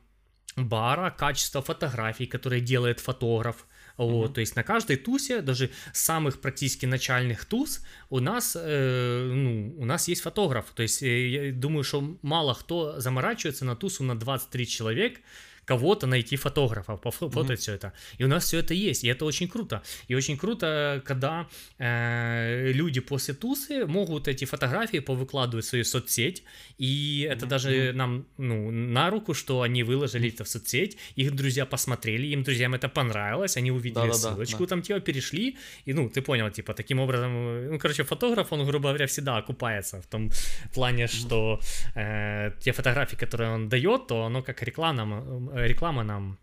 бара, 0.56 1.10
качество 1.12 1.62
фотографий, 1.62 2.26
которые 2.26 2.62
делает 2.62 3.00
фотограф. 3.00 3.66
Вот. 4.08 4.34
То 4.34 4.42
есть 4.42 4.56
на 4.56 4.64
каждой 4.64 4.98
тусе, 4.98 5.42
даже 5.42 5.70
самых 5.94 6.40
практически 6.42 6.86
начальных 6.86 7.46
туз, 7.46 7.86
у 8.10 8.20
нас, 8.20 8.58
э, 8.60 9.32
ну, 9.34 9.76
у 9.78 9.86
нас 9.86 10.08
есть 10.08 10.22
фотограф. 10.22 10.72
То 10.76 10.84
есть 10.84 11.04
э, 11.04 11.28
я 11.28 11.54
думаю, 11.54 11.84
что 11.84 12.18
мало 12.22 12.54
кто 12.54 13.00
заморачивается 13.00 13.66
на 13.66 13.76
тусу 13.76 14.04
на 14.04 14.20
23 14.20 14.68
человек, 14.68 15.20
кого-то 15.66 16.08
найти 16.08 16.36
фотографа, 16.36 16.98
пофотать 16.98 17.36
mm-hmm. 17.36 17.56
все 17.56 17.74
это. 17.74 17.94
И 18.18 18.24
у 18.24 18.28
нас 18.28 18.46
все 18.46 18.60
это 18.60 18.74
есть, 18.74 19.04
и 19.04 19.08
это 19.08 19.26
очень 19.26 19.48
круто. 19.48 19.82
И 20.08 20.16
очень 20.16 20.38
круто, 20.38 21.02
когда 21.06 21.48
э, 21.78 22.72
люди 22.74 23.00
после 23.00 23.34
тусы 23.34 23.86
могут 23.86 24.28
эти 24.28 24.46
фотографии 24.46 25.00
повыкладывать 25.00 25.66
в 25.66 25.70
свою 25.70 25.84
соцсеть, 25.84 26.44
и 26.78 27.28
это 27.30 27.46
mm-hmm. 27.46 27.50
даже 27.50 27.92
нам 27.94 28.26
ну, 28.38 28.72
на 28.72 29.10
руку, 29.10 29.34
что 29.34 29.62
они 29.62 29.84
выложили 29.84 30.30
это 30.30 30.44
в 30.44 30.48
соцсеть, 30.48 30.98
их 31.16 31.36
друзья 31.36 31.66
посмотрели, 31.66 32.28
им 32.28 32.44
друзьям 32.44 32.74
это 32.74 32.90
понравилось, 32.90 33.58
они 33.58 33.72
увидели 33.72 34.08
да, 34.08 34.14
ссылочку, 34.14 34.64
да, 34.64 34.70
там 34.70 34.82
типа 34.82 35.00
перешли, 35.00 35.58
и 35.86 35.94
ну, 35.94 36.10
ты 36.10 36.22
понял, 36.22 36.50
типа, 36.50 36.74
таким 36.74 37.00
образом, 37.00 37.72
ну, 37.72 37.80
короче, 37.80 38.04
фотограф, 38.04 38.52
он, 38.54 38.66
грубо 38.66 38.90
говоря, 38.90 39.06
всегда 39.06 39.38
окупается 39.38 40.02
в 40.02 40.08
том 40.08 40.32
плане, 40.74 41.08
что 41.08 41.60
э, 41.96 42.52
те 42.60 42.72
фотографии, 42.72 43.16
которые 43.16 43.52
он 43.52 43.70
дает, 43.70 44.08
то 44.08 44.24
оно 44.26 44.44
как 44.44 44.64
реклама, 44.64 45.04
реклама 45.54 46.04
нам 46.04 46.38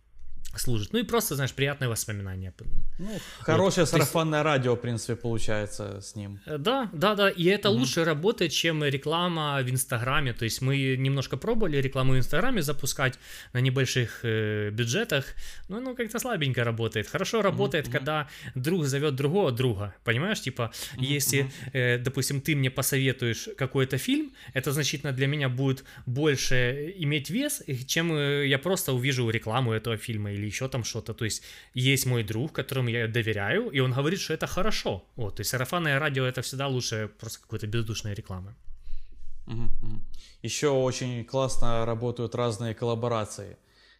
служит. 0.56 0.92
Ну 0.92 0.98
и 0.98 1.02
просто, 1.02 1.34
знаешь, 1.34 1.52
приятные 1.52 1.88
воспоминания. 1.88 2.52
Ну, 2.98 3.08
хорошее 3.40 3.84
вот, 3.84 3.90
сарафанное 3.90 4.40
есть... 4.40 4.44
радио, 4.44 4.74
в 4.74 4.80
принципе, 4.80 5.14
получается 5.14 6.00
с 6.00 6.16
ним. 6.16 6.40
Э, 6.46 6.58
да, 6.58 6.88
да, 6.92 7.14
да. 7.14 7.28
И 7.28 7.44
это 7.44 7.70
угу. 7.70 7.80
лучше 7.80 8.04
работает, 8.04 8.52
чем 8.52 8.82
реклама 8.82 9.60
в 9.62 9.70
Инстаграме. 9.70 10.32
То 10.32 10.44
есть 10.44 10.62
мы 10.62 10.96
немножко 10.96 11.36
пробовали 11.36 11.76
рекламу 11.76 12.14
в 12.14 12.18
Инстаграме 12.18 12.62
запускать 12.62 13.18
на 13.52 13.60
небольших 13.60 14.20
э, 14.22 14.70
бюджетах. 14.70 15.26
Но 15.68 15.80
ну, 15.80 15.94
как-то 15.94 16.18
слабенько 16.18 16.64
работает. 16.64 17.08
Хорошо 17.08 17.42
работает, 17.42 17.86
угу. 17.86 17.92
когда 17.92 18.28
друг 18.54 18.84
зовет 18.84 19.14
другого 19.14 19.52
друга. 19.52 19.94
Понимаешь, 20.04 20.40
типа, 20.40 20.72
угу. 20.96 21.04
если, 21.04 21.50
э, 21.72 21.98
допустим, 21.98 22.40
ты 22.40 22.56
мне 22.56 22.70
посоветуешь 22.70 23.48
какой-то 23.56 23.98
фильм, 23.98 24.32
это 24.54 24.72
значительно 24.72 25.12
для 25.12 25.26
меня 25.26 25.48
будет 25.48 25.84
больше 26.06 26.94
иметь 26.96 27.30
вес, 27.30 27.62
чем 27.86 28.12
э, 28.12 28.46
я 28.46 28.58
просто 28.58 28.92
увижу 28.92 29.28
рекламу 29.30 29.72
этого 29.72 29.96
фильма 29.96 30.32
или 30.38 30.46
еще 30.46 30.68
там 30.68 30.84
что-то. 30.84 31.14
То 31.14 31.24
есть 31.24 31.42
есть 31.74 32.06
мой 32.06 32.22
друг, 32.24 32.52
которому 32.52 32.88
я 32.88 33.08
доверяю, 33.08 33.70
и 33.70 33.80
он 33.80 33.92
говорит, 33.92 34.20
что 34.20 34.34
это 34.34 34.46
хорошо. 34.46 35.04
Вот, 35.16 35.36
то 35.36 35.40
есть 35.40 35.50
сарафанное 35.50 35.98
радио 35.98 36.24
это 36.24 36.40
всегда 36.42 36.68
лучше 36.68 37.10
просто 37.18 37.40
какой-то 37.40 37.66
бездушной 37.66 38.14
рекламы. 38.14 38.54
Еще 40.42 40.68
очень 40.68 41.24
классно 41.24 41.84
работают 41.86 42.34
разные 42.34 42.74
коллаборации. 42.74 43.56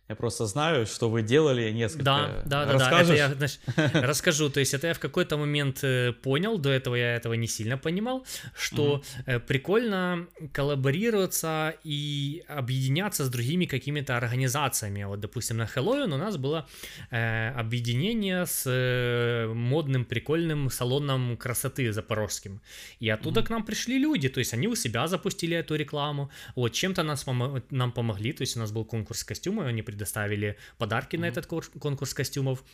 Я 0.09 0.17
просто 0.17 0.47
знаю, 0.47 0.87
что 0.87 1.11
вы 1.11 1.23
делали 1.23 1.71
несколько. 1.71 2.05
Да, 2.05 2.43
да, 2.47 2.65
да, 2.65 2.79
да. 2.79 3.03
Это 3.03 3.13
я 3.13 3.29
значит, 3.35 3.61
расскажу. 3.93 4.49
То 4.49 4.61
есть 4.61 4.73
это 4.73 4.87
я 4.87 4.95
в 4.95 4.99
какой-то 4.99 5.37
момент 5.37 5.81
э, 5.83 6.15
понял, 6.23 6.57
до 6.57 6.71
этого 6.71 6.95
я 6.95 7.15
этого 7.15 7.35
не 7.35 7.47
сильно 7.47 7.77
понимал, 7.77 8.25
что 8.57 9.03
mm-hmm. 9.27 9.41
прикольно 9.41 10.27
коллаборироваться 10.55 11.75
и 11.85 12.43
объединяться 12.49 13.25
с 13.27 13.29
другими 13.29 13.67
какими-то 13.67 14.17
организациями. 14.17 15.05
Вот, 15.05 15.21
допустим, 15.21 15.59
на 15.59 15.67
Хэллоуин 15.67 16.11
у 16.11 16.17
нас 16.17 16.39
было 16.39 16.67
э, 17.11 17.51
объединение 17.51 18.47
с 18.47 18.65
э, 18.67 19.53
модным, 19.53 20.07
прикольным 20.07 20.71
салоном 20.71 21.37
красоты 21.37 21.93
запорожским. 21.93 22.63
И 22.99 23.11
оттуда 23.11 23.41
mm-hmm. 23.41 23.47
к 23.47 23.51
нам 23.51 23.63
пришли 23.63 23.99
люди, 23.99 24.31
то 24.31 24.39
есть 24.39 24.55
они 24.55 24.69
у 24.69 24.75
себя 24.75 25.07
запустили 25.07 25.55
эту 25.55 25.75
рекламу. 25.75 26.31
Вот 26.57 26.73
чем-то 26.73 27.03
нас 27.03 27.27
нам 27.71 27.93
помогли, 27.93 28.33
то 28.33 28.41
есть 28.41 28.57
у 28.57 28.61
нас 28.61 28.73
был 28.73 28.87
конкурс 28.87 29.23
костюмов, 29.23 29.67
они 29.67 29.83
предоставили 29.99 30.57
подарки 30.79 31.17
mm-hmm. 31.17 31.21
на 31.21 31.27
этот 31.27 31.47
конкурс 31.47 32.15
костюмов. 32.15 32.65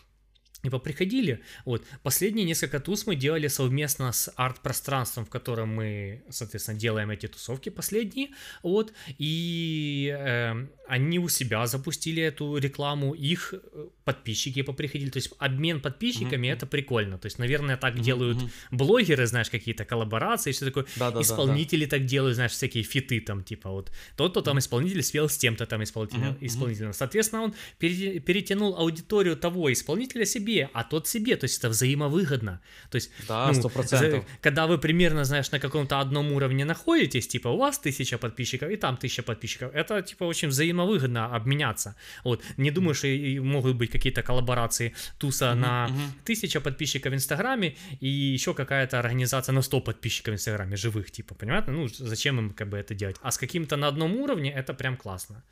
И 0.64 0.70
приходили. 0.70 1.40
Вот. 1.64 1.84
Последние 2.02 2.46
несколько 2.46 2.80
туз 2.80 3.06
мы 3.06 3.16
делали 3.16 3.48
совместно 3.48 4.12
с 4.12 4.32
арт-пространством, 4.36 5.24
в 5.24 5.30
котором 5.30 5.68
мы, 5.68 6.24
соответственно, 6.30 6.78
делаем 6.78 7.10
эти 7.10 7.28
тусовки 7.28 7.68
последние. 7.68 8.28
Вот. 8.62 8.92
И 9.18 10.14
э, 10.18 10.66
они 10.88 11.18
у 11.18 11.28
себя 11.28 11.66
запустили 11.66 12.22
эту 12.22 12.56
рекламу, 12.56 13.14
их 13.14 13.54
э, 13.54 13.88
подписчики 14.04 14.62
поприходили. 14.62 15.10
То 15.10 15.18
есть 15.18 15.32
обмен 15.38 15.80
подписчиками 15.80 16.48
mm-hmm. 16.48 16.52
это 16.52 16.66
прикольно. 16.66 17.18
То 17.18 17.26
есть, 17.26 17.38
наверное, 17.38 17.76
так 17.76 17.94
mm-hmm. 17.94 18.02
делают 18.02 18.38
блогеры, 18.70 19.26
знаешь, 19.26 19.50
какие-то 19.50 19.84
коллаборации, 19.84 20.52
все 20.52 20.64
такое. 20.64 20.86
Да, 20.96 21.10
да, 21.10 21.20
исполнители 21.20 21.86
так 21.86 22.04
делают, 22.04 22.36
знаешь, 22.36 22.52
всякие 22.52 22.84
фиты 22.84 23.20
там, 23.20 23.42
типа 23.42 23.70
вот 23.70 23.92
тот-то 24.16 24.42
там 24.42 24.58
исполнитель 24.58 25.02
спел 25.02 25.28
с 25.28 25.36
тем-то 25.36 25.66
там 25.66 25.82
исполнителем. 25.82 26.32
Mm-hmm. 26.32 26.46
исполнителем. 26.46 26.92
Соответственно, 26.92 27.42
он 27.42 27.54
перетянул 27.78 28.76
аудиторию 28.76 29.36
того 29.36 29.72
исполнителя 29.72 30.24
себе, 30.24 30.53
а 30.62 30.84
тот 30.84 31.08
себе. 31.08 31.36
То 31.36 31.44
есть 31.44 31.58
это 31.58 31.68
взаимовыгодно. 31.68 32.60
То 32.90 32.96
есть, 32.96 33.10
да, 33.28 33.50
ну, 33.52 33.68
процентов. 33.68 34.24
Когда 34.40 34.66
вы 34.66 34.78
примерно, 34.78 35.24
знаешь, 35.24 35.50
на 35.50 35.60
каком-то 35.60 36.00
одном 36.00 36.32
уровне 36.32 36.64
находитесь, 36.64 37.26
типа 37.28 37.48
у 37.48 37.58
вас 37.58 37.78
тысяча 37.78 38.18
подписчиков 38.18 38.70
и 38.70 38.76
там 38.76 38.96
тысяча 38.96 39.22
подписчиков, 39.22 39.74
это 39.74 40.02
типа 40.02 40.24
очень 40.24 40.48
взаимовыгодно 40.48 41.34
обменяться. 41.36 41.96
Вот. 42.24 42.42
Не 42.56 42.70
думаю, 42.70 42.94
что 42.94 43.06
и 43.06 43.38
могут 43.38 43.76
быть 43.76 43.90
какие-то 43.90 44.22
коллаборации 44.22 44.94
туса 45.18 45.46
mm-hmm, 45.46 45.54
на 45.54 45.86
mm-hmm. 45.88 46.24
тысяча 46.24 46.60
подписчиков 46.60 47.12
в 47.12 47.14
Инстаграме 47.14 47.76
и 48.00 48.08
еще 48.08 48.54
какая-то 48.54 48.98
организация 48.98 49.52
на 49.52 49.62
100 49.62 49.80
подписчиков 49.80 50.32
в 50.32 50.36
Инстаграме, 50.36 50.76
живых, 50.76 51.10
типа, 51.10 51.34
понимаете? 51.34 51.70
Ну, 51.70 51.88
зачем 51.88 52.38
им 52.38 52.50
как 52.50 52.68
бы 52.68 52.76
это 52.76 52.94
делать? 52.94 53.16
А 53.22 53.30
с 53.30 53.38
каким-то 53.38 53.76
на 53.76 53.88
одном 53.88 54.16
уровне 54.16 54.52
это 54.52 54.74
прям 54.74 54.96
классно. 54.96 55.42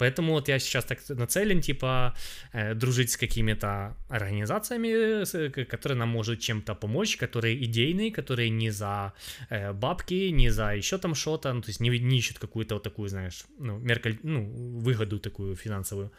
Поэтому 0.00 0.32
вот 0.32 0.48
я 0.48 0.58
сейчас 0.58 0.84
так 0.84 0.98
нацелен, 1.08 1.60
типа, 1.60 2.14
э, 2.54 2.74
дружить 2.74 3.10
с 3.10 3.16
какими-то 3.16 3.94
организациями, 4.08 5.24
которые 5.64 5.98
нам 5.98 6.08
могут 6.08 6.40
чем-то 6.40 6.74
помочь, 6.74 7.16
которые 7.16 7.64
идейные, 7.64 8.10
которые 8.10 8.50
не 8.50 8.70
за 8.70 9.12
э, 9.50 9.72
бабки, 9.72 10.32
не 10.32 10.50
за 10.50 10.74
еще 10.76 10.98
там 10.98 11.14
что-то, 11.14 11.52
ну, 11.52 11.60
то 11.60 11.70
есть 11.70 11.80
не, 11.80 11.98
не 11.98 12.18
ищут 12.18 12.38
какую-то 12.38 12.74
вот 12.74 12.82
такую, 12.82 13.08
знаешь, 13.08 13.44
ну, 13.58 13.78
меркаль, 13.78 14.18
ну, 14.22 14.80
выгоду 14.80 15.18
такую 15.18 15.56
финансовую. 15.56 16.10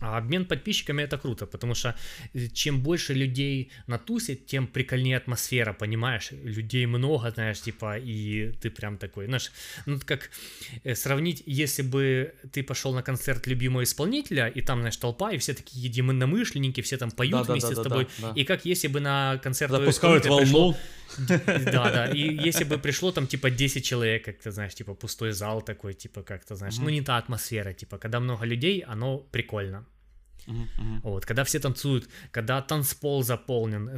А 0.00 0.18
обмен 0.18 0.44
подписчиками 0.44 1.02
это 1.02 1.18
круто, 1.18 1.46
потому 1.46 1.74
что 1.74 1.94
э, 2.34 2.48
чем 2.48 2.80
больше 2.80 3.14
людей 3.14 3.70
на 3.86 3.98
тусе, 3.98 4.34
тем 4.34 4.66
прикольнее 4.66 5.16
атмосфера, 5.16 5.72
понимаешь? 5.72 6.32
Людей 6.32 6.86
много, 6.86 7.30
знаешь, 7.30 7.60
типа, 7.60 7.98
и 7.98 8.52
ты 8.60 8.70
прям 8.70 8.98
такой, 8.98 9.26
знаешь, 9.26 9.52
ну 9.86 10.00
как 10.04 10.30
э, 10.82 10.96
сравнить, 10.96 11.44
если 11.46 11.82
бы 11.82 12.34
ты 12.52 12.64
пошел 12.64 12.92
на 12.92 13.02
концерт 13.02 13.46
любимого 13.46 13.84
исполнителя, 13.84 14.48
и 14.48 14.62
там, 14.62 14.80
знаешь, 14.80 14.96
толпа, 14.96 15.32
и 15.32 15.38
все 15.38 15.54
такие 15.54 15.84
единомышленники, 15.84 16.80
все 16.80 16.96
там 16.96 17.12
поют 17.12 17.46
да, 17.46 17.52
вместе 17.52 17.74
да, 17.74 17.74
да, 17.76 17.80
с 17.80 17.84
тобой, 17.84 18.08
да, 18.18 18.32
да. 18.32 18.40
и 18.40 18.44
как 18.44 18.64
если 18.64 18.88
бы 18.88 19.00
на 19.00 19.38
концерт 19.42 19.70
запускают 19.70 20.26
волну. 20.26 20.42
Пришло, 20.42 20.76
да, 21.18 21.90
да. 21.90 22.06
И 22.06 22.48
если 22.48 22.64
бы 22.64 22.78
пришло 22.78 23.12
там 23.12 23.26
типа 23.26 23.50
10 23.50 23.84
человек, 23.84 24.24
как 24.24 24.38
ты 24.38 24.50
знаешь, 24.50 24.74
типа 24.74 24.94
пустой 24.94 25.32
зал 25.32 25.62
такой, 25.62 25.94
типа 25.94 26.22
как-то 26.22 26.56
знаешь, 26.56 26.78
ну 26.78 26.90
не 26.90 27.02
та 27.02 27.16
атмосфера, 27.18 27.72
типа 27.72 27.98
когда 27.98 28.20
много 28.20 28.46
людей, 28.46 28.84
оно 28.86 29.18
прикольно. 29.18 29.86
Uh-huh, 30.46 30.66
uh-huh. 30.78 31.00
Вот, 31.02 31.24
когда 31.24 31.44
все 31.44 31.60
танцуют, 31.60 32.08
когда 32.30 32.60
танцпол 32.60 33.22
заполнен, 33.22 33.90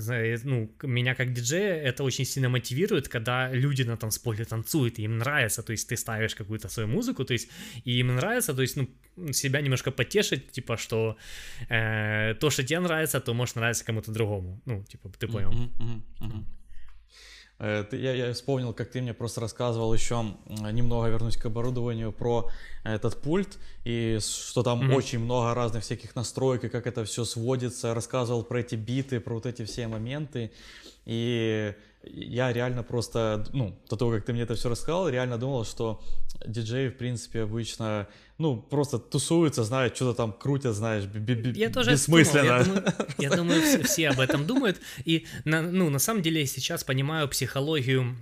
ну, 0.45 0.71
меня 0.83 1.15
как 1.15 1.33
диджея 1.33 1.83
это 1.83 2.05
очень 2.05 2.25
сильно 2.25 2.49
мотивирует, 2.49 3.09
когда 3.09 3.51
люди 3.53 3.83
на 3.83 3.97
танцполе 3.97 4.45
танцуют, 4.45 4.99
и 4.99 5.03
им 5.05 5.19
нравится, 5.19 5.63
то 5.63 5.73
есть 5.73 5.89
ты 5.89 5.97
ставишь 5.97 6.35
какую-то 6.35 6.69
свою 6.69 6.89
музыку, 6.89 7.25
то 7.25 7.33
есть 7.33 7.49
и 7.85 7.99
им 8.01 8.15
нравится, 8.15 8.55
то 8.55 8.63
есть, 8.63 8.77
ну, 8.77 8.89
себя 9.33 9.61
немножко 9.61 9.91
потешить, 9.91 10.51
типа, 10.53 10.77
что 10.77 11.17
э, 11.69 12.35
то, 12.41 12.51
что 12.51 12.63
тебе 12.63 12.81
нравится, 12.81 13.21
то 13.21 13.35
может 13.35 13.57
нравиться 13.57 13.85
кому-то 13.85 14.13
другому, 14.13 14.61
ну, 14.67 14.85
типа, 14.85 15.11
ты 15.19 15.29
понял. 15.29 15.53
Uh-huh, 15.53 16.45
Э, 17.59 17.85
я, 17.93 18.13
я 18.15 18.33
вспомнил, 18.33 18.73
как 18.73 18.91
ты 18.91 19.01
мне 19.01 19.15
просто 19.15 19.41
рассказывал 19.41 19.93
еще 19.95 20.25
немного 20.49 21.09
вернусь 21.09 21.37
к 21.37 21.47
оборудованию 21.47 22.13
про 22.13 22.51
этот 22.83 23.21
пульт 23.21 23.59
и 23.85 24.19
что 24.21 24.63
там 24.63 24.83
mm-hmm. 24.83 24.95
очень 24.95 25.19
много 25.21 25.55
разных 25.55 25.85
всяких 25.85 26.15
настроек 26.17 26.65
и 26.65 26.69
как 26.69 26.87
это 26.87 27.05
все 27.05 27.25
сводится. 27.25 27.95
Рассказывал 27.95 28.45
про 28.45 28.61
эти 28.61 28.75
биты, 28.75 29.21
про 29.21 29.35
вот 29.35 29.47
эти 29.47 29.65
все 29.65 29.87
моменты. 29.87 30.51
И 31.05 31.75
я 32.03 32.53
реально 32.53 32.83
просто, 32.83 33.47
ну, 33.53 33.75
до 33.89 33.97
того, 33.97 34.13
как 34.13 34.25
ты 34.25 34.33
мне 34.33 34.43
это 34.43 34.55
все 34.55 34.69
рассказал, 34.69 35.09
реально 35.09 35.39
думал, 35.39 35.65
что 35.65 36.03
диджеи, 36.47 36.89
в 36.89 36.97
принципе, 36.97 37.43
обычно, 37.43 38.09
ну, 38.39 38.61
просто 38.61 38.99
тусуются, 38.99 39.65
знают, 39.65 39.95
что-то 39.95 40.17
там 40.17 40.33
крутят, 40.33 40.75
знаешь, 40.75 41.05
я 41.55 41.71
тоже 41.71 41.93
бессмысленно. 41.93 42.45
Я, 42.45 42.65
думаю, 42.65 42.85
я 43.19 43.31
думаю, 43.31 43.63
все, 43.63 43.83
все 43.83 44.09
об 44.11 44.21
этом 44.21 44.47
думают. 44.47 44.81
И, 45.05 45.27
на, 45.45 45.63
ну, 45.63 45.89
на 45.91 45.99
самом 45.99 46.23
деле, 46.23 46.41
я 46.41 46.47
сейчас 46.47 46.83
понимаю 46.85 47.29
психологию 47.29 48.17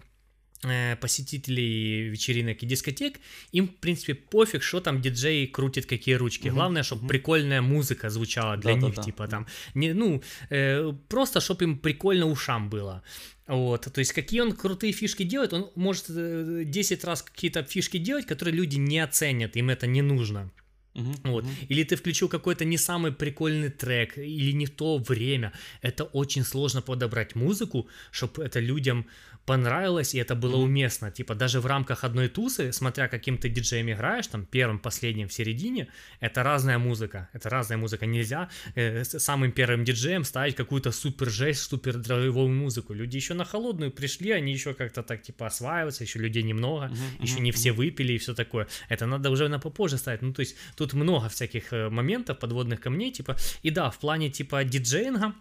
посетителей 1.01 2.09
вечеринок 2.09 2.63
и 2.63 2.67
дискотек, 2.67 3.21
им, 3.51 3.67
в 3.67 3.75
принципе, 3.77 4.15
пофиг, 4.15 4.63
что 4.63 4.81
там 4.81 5.01
диджей 5.01 5.47
крутит 5.47 5.87
какие 5.87 6.15
ручки. 6.15 6.49
Угу, 6.49 6.55
Главное, 6.55 6.83
чтобы 6.83 7.03
угу. 7.03 7.09
прикольная 7.09 7.61
музыка 7.61 8.11
звучала 8.11 8.57
для 8.57 8.75
да, 8.75 8.81
них, 8.81 8.95
да, 8.95 9.03
типа 9.03 9.25
да. 9.25 9.31
там. 9.31 9.47
Не, 9.75 9.93
ну, 9.93 10.23
э, 10.51 10.93
просто, 11.09 11.41
чтобы 11.41 11.65
им 11.65 11.79
прикольно 11.79 12.27
ушам 12.27 12.71
было. 12.71 13.03
Вот, 13.49 13.93
то 13.93 13.99
есть 13.99 14.13
какие 14.13 14.41
он 14.41 14.53
крутые 14.53 14.93
фишки 14.93 15.25
делает, 15.25 15.53
он 15.53 15.71
может 15.75 16.07
10 16.07 17.05
э, 17.05 17.07
раз 17.07 17.23
какие-то 17.23 17.65
фишки 17.65 17.99
делать, 17.99 18.25
которые 18.27 18.55
люди 18.55 18.77
не 18.77 19.01
оценят, 19.01 19.57
им 19.57 19.69
это 19.69 19.87
не 19.87 20.01
нужно. 20.01 20.51
Uh-huh, 20.95 21.17
вот. 21.25 21.45
uh-huh. 21.45 21.67
Или 21.69 21.85
ты 21.85 21.97
включил 21.97 22.29
какой-то 22.29 22.65
не 22.65 22.77
самый 22.77 23.13
прикольный 23.13 23.71
трек, 23.71 24.19
или 24.19 24.53
не 24.53 24.67
то 24.67 24.99
время. 24.99 25.53
Это 25.81 26.05
очень 26.05 26.45
сложно 26.45 26.83
подобрать 26.83 27.35
музыку, 27.35 27.89
чтобы 28.11 28.45
это 28.45 28.61
людям 28.61 29.07
понравилось, 29.47 30.15
и 30.15 30.19
это 30.19 30.35
было 30.35 30.57
уместно. 30.57 31.11
Типа, 31.11 31.35
даже 31.35 31.61
в 31.61 31.67
рамках 31.67 32.05
одной 32.05 32.29
тусы, 32.29 32.73
смотря 32.73 33.09
каким 33.09 33.39
ты 33.39 33.49
диджеем 33.49 33.91
играешь, 33.91 34.27
там, 34.27 34.47
первым, 34.47 34.79
последним, 34.79 35.29
в 35.29 35.33
середине, 35.33 35.89
это 36.21 36.43
разная 36.43 36.79
музыка. 36.79 37.29
Это 37.33 37.51
разная 37.51 37.79
музыка. 37.79 38.07
Нельзя 38.07 38.49
э, 38.75 39.05
самым 39.05 39.53
первым 39.53 39.85
диджеем 39.85 40.25
ставить 40.25 40.55
какую-то 40.55 40.93
супер 40.93 41.31
жесть, 41.31 41.63
супер 41.63 41.99
драйвовую 41.99 42.49
музыку. 42.49 42.95
Люди 42.95 43.17
еще 43.17 43.35
на 43.35 43.45
холодную 43.45 43.91
пришли, 43.91 44.31
они 44.31 44.53
еще 44.53 44.75
как-то 44.75 45.03
так, 45.03 45.23
типа, 45.23 45.47
осваиваются, 45.47 46.05
еще 46.05 46.19
людей 46.19 46.43
немного, 46.43 46.87
mm-hmm. 46.87 47.23
еще 47.23 47.41
не 47.41 47.53
все 47.53 47.73
выпили 47.73 48.13
и 48.13 48.19
все 48.19 48.35
такое. 48.35 48.67
Это 48.89 49.07
надо 49.07 49.31
уже 49.31 49.49
на 49.49 49.59
попозже 49.59 49.99
ставить. 49.99 50.23
Ну, 50.23 50.33
то 50.33 50.41
есть, 50.41 50.57
тут 50.77 50.93
много 50.93 51.29
всяких 51.29 51.73
э, 51.73 51.89
моментов, 51.89 52.39
подводных 52.39 52.81
камней, 52.81 53.11
типа, 53.13 53.37
и 53.63 53.71
да, 53.71 53.91
в 53.91 53.99
плане, 53.99 54.31
типа, 54.31 54.65
диджеинга, 54.65 55.35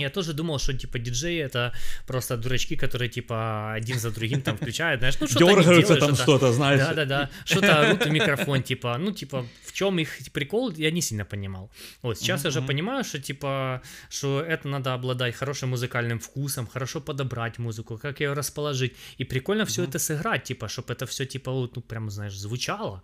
я 0.00 0.10
тоже 0.10 0.32
думал, 0.32 0.58
что 0.58 0.72
типа 0.72 0.98
диджеи 0.98 1.38
это 1.38 1.72
просто 2.06 2.36
дурачки, 2.36 2.76
которые 2.76 3.08
типа 3.08 3.72
один 3.72 3.98
за 3.98 4.10
другим 4.10 4.42
там 4.42 4.56
включают, 4.56 5.00
знаешь, 5.00 5.16
ну 5.20 5.26
что-то 5.26 5.46
Дергаются 5.46 5.96
там 5.96 6.14
что-то, 6.16 6.52
знаешь. 6.52 6.80
Да-да-да, 6.80 7.30
что-то 7.44 7.80
орут 7.80 8.06
в 8.06 8.10
микрофон, 8.10 8.62
типа, 8.62 8.98
ну 8.98 9.12
типа 9.12 9.46
в 9.64 9.72
чем 9.72 9.98
их 9.98 10.18
прикол, 10.32 10.72
я 10.72 10.90
не 10.90 11.00
сильно 11.00 11.24
понимал. 11.24 11.70
Вот 12.02 12.18
сейчас 12.18 12.44
я 12.44 12.48
уже 12.50 12.62
понимаю, 12.62 13.04
что 13.04 13.18
типа, 13.18 13.82
что 14.10 14.40
это 14.40 14.68
надо 14.68 14.94
обладать 14.94 15.34
хорошим 15.34 15.70
музыкальным 15.70 16.18
вкусом, 16.18 16.66
хорошо 16.66 17.00
подобрать 17.00 17.58
музыку, 17.58 17.98
как 17.98 18.20
ее 18.20 18.32
расположить, 18.32 18.96
и 19.18 19.24
прикольно 19.24 19.64
все 19.64 19.84
это 19.84 19.98
сыграть, 19.98 20.44
типа, 20.44 20.68
чтобы 20.68 20.92
это 20.92 21.06
все 21.06 21.26
типа, 21.26 21.52
вот, 21.52 21.76
ну 21.76 21.82
прям, 21.82 22.10
знаешь, 22.10 22.36
звучало. 22.36 23.02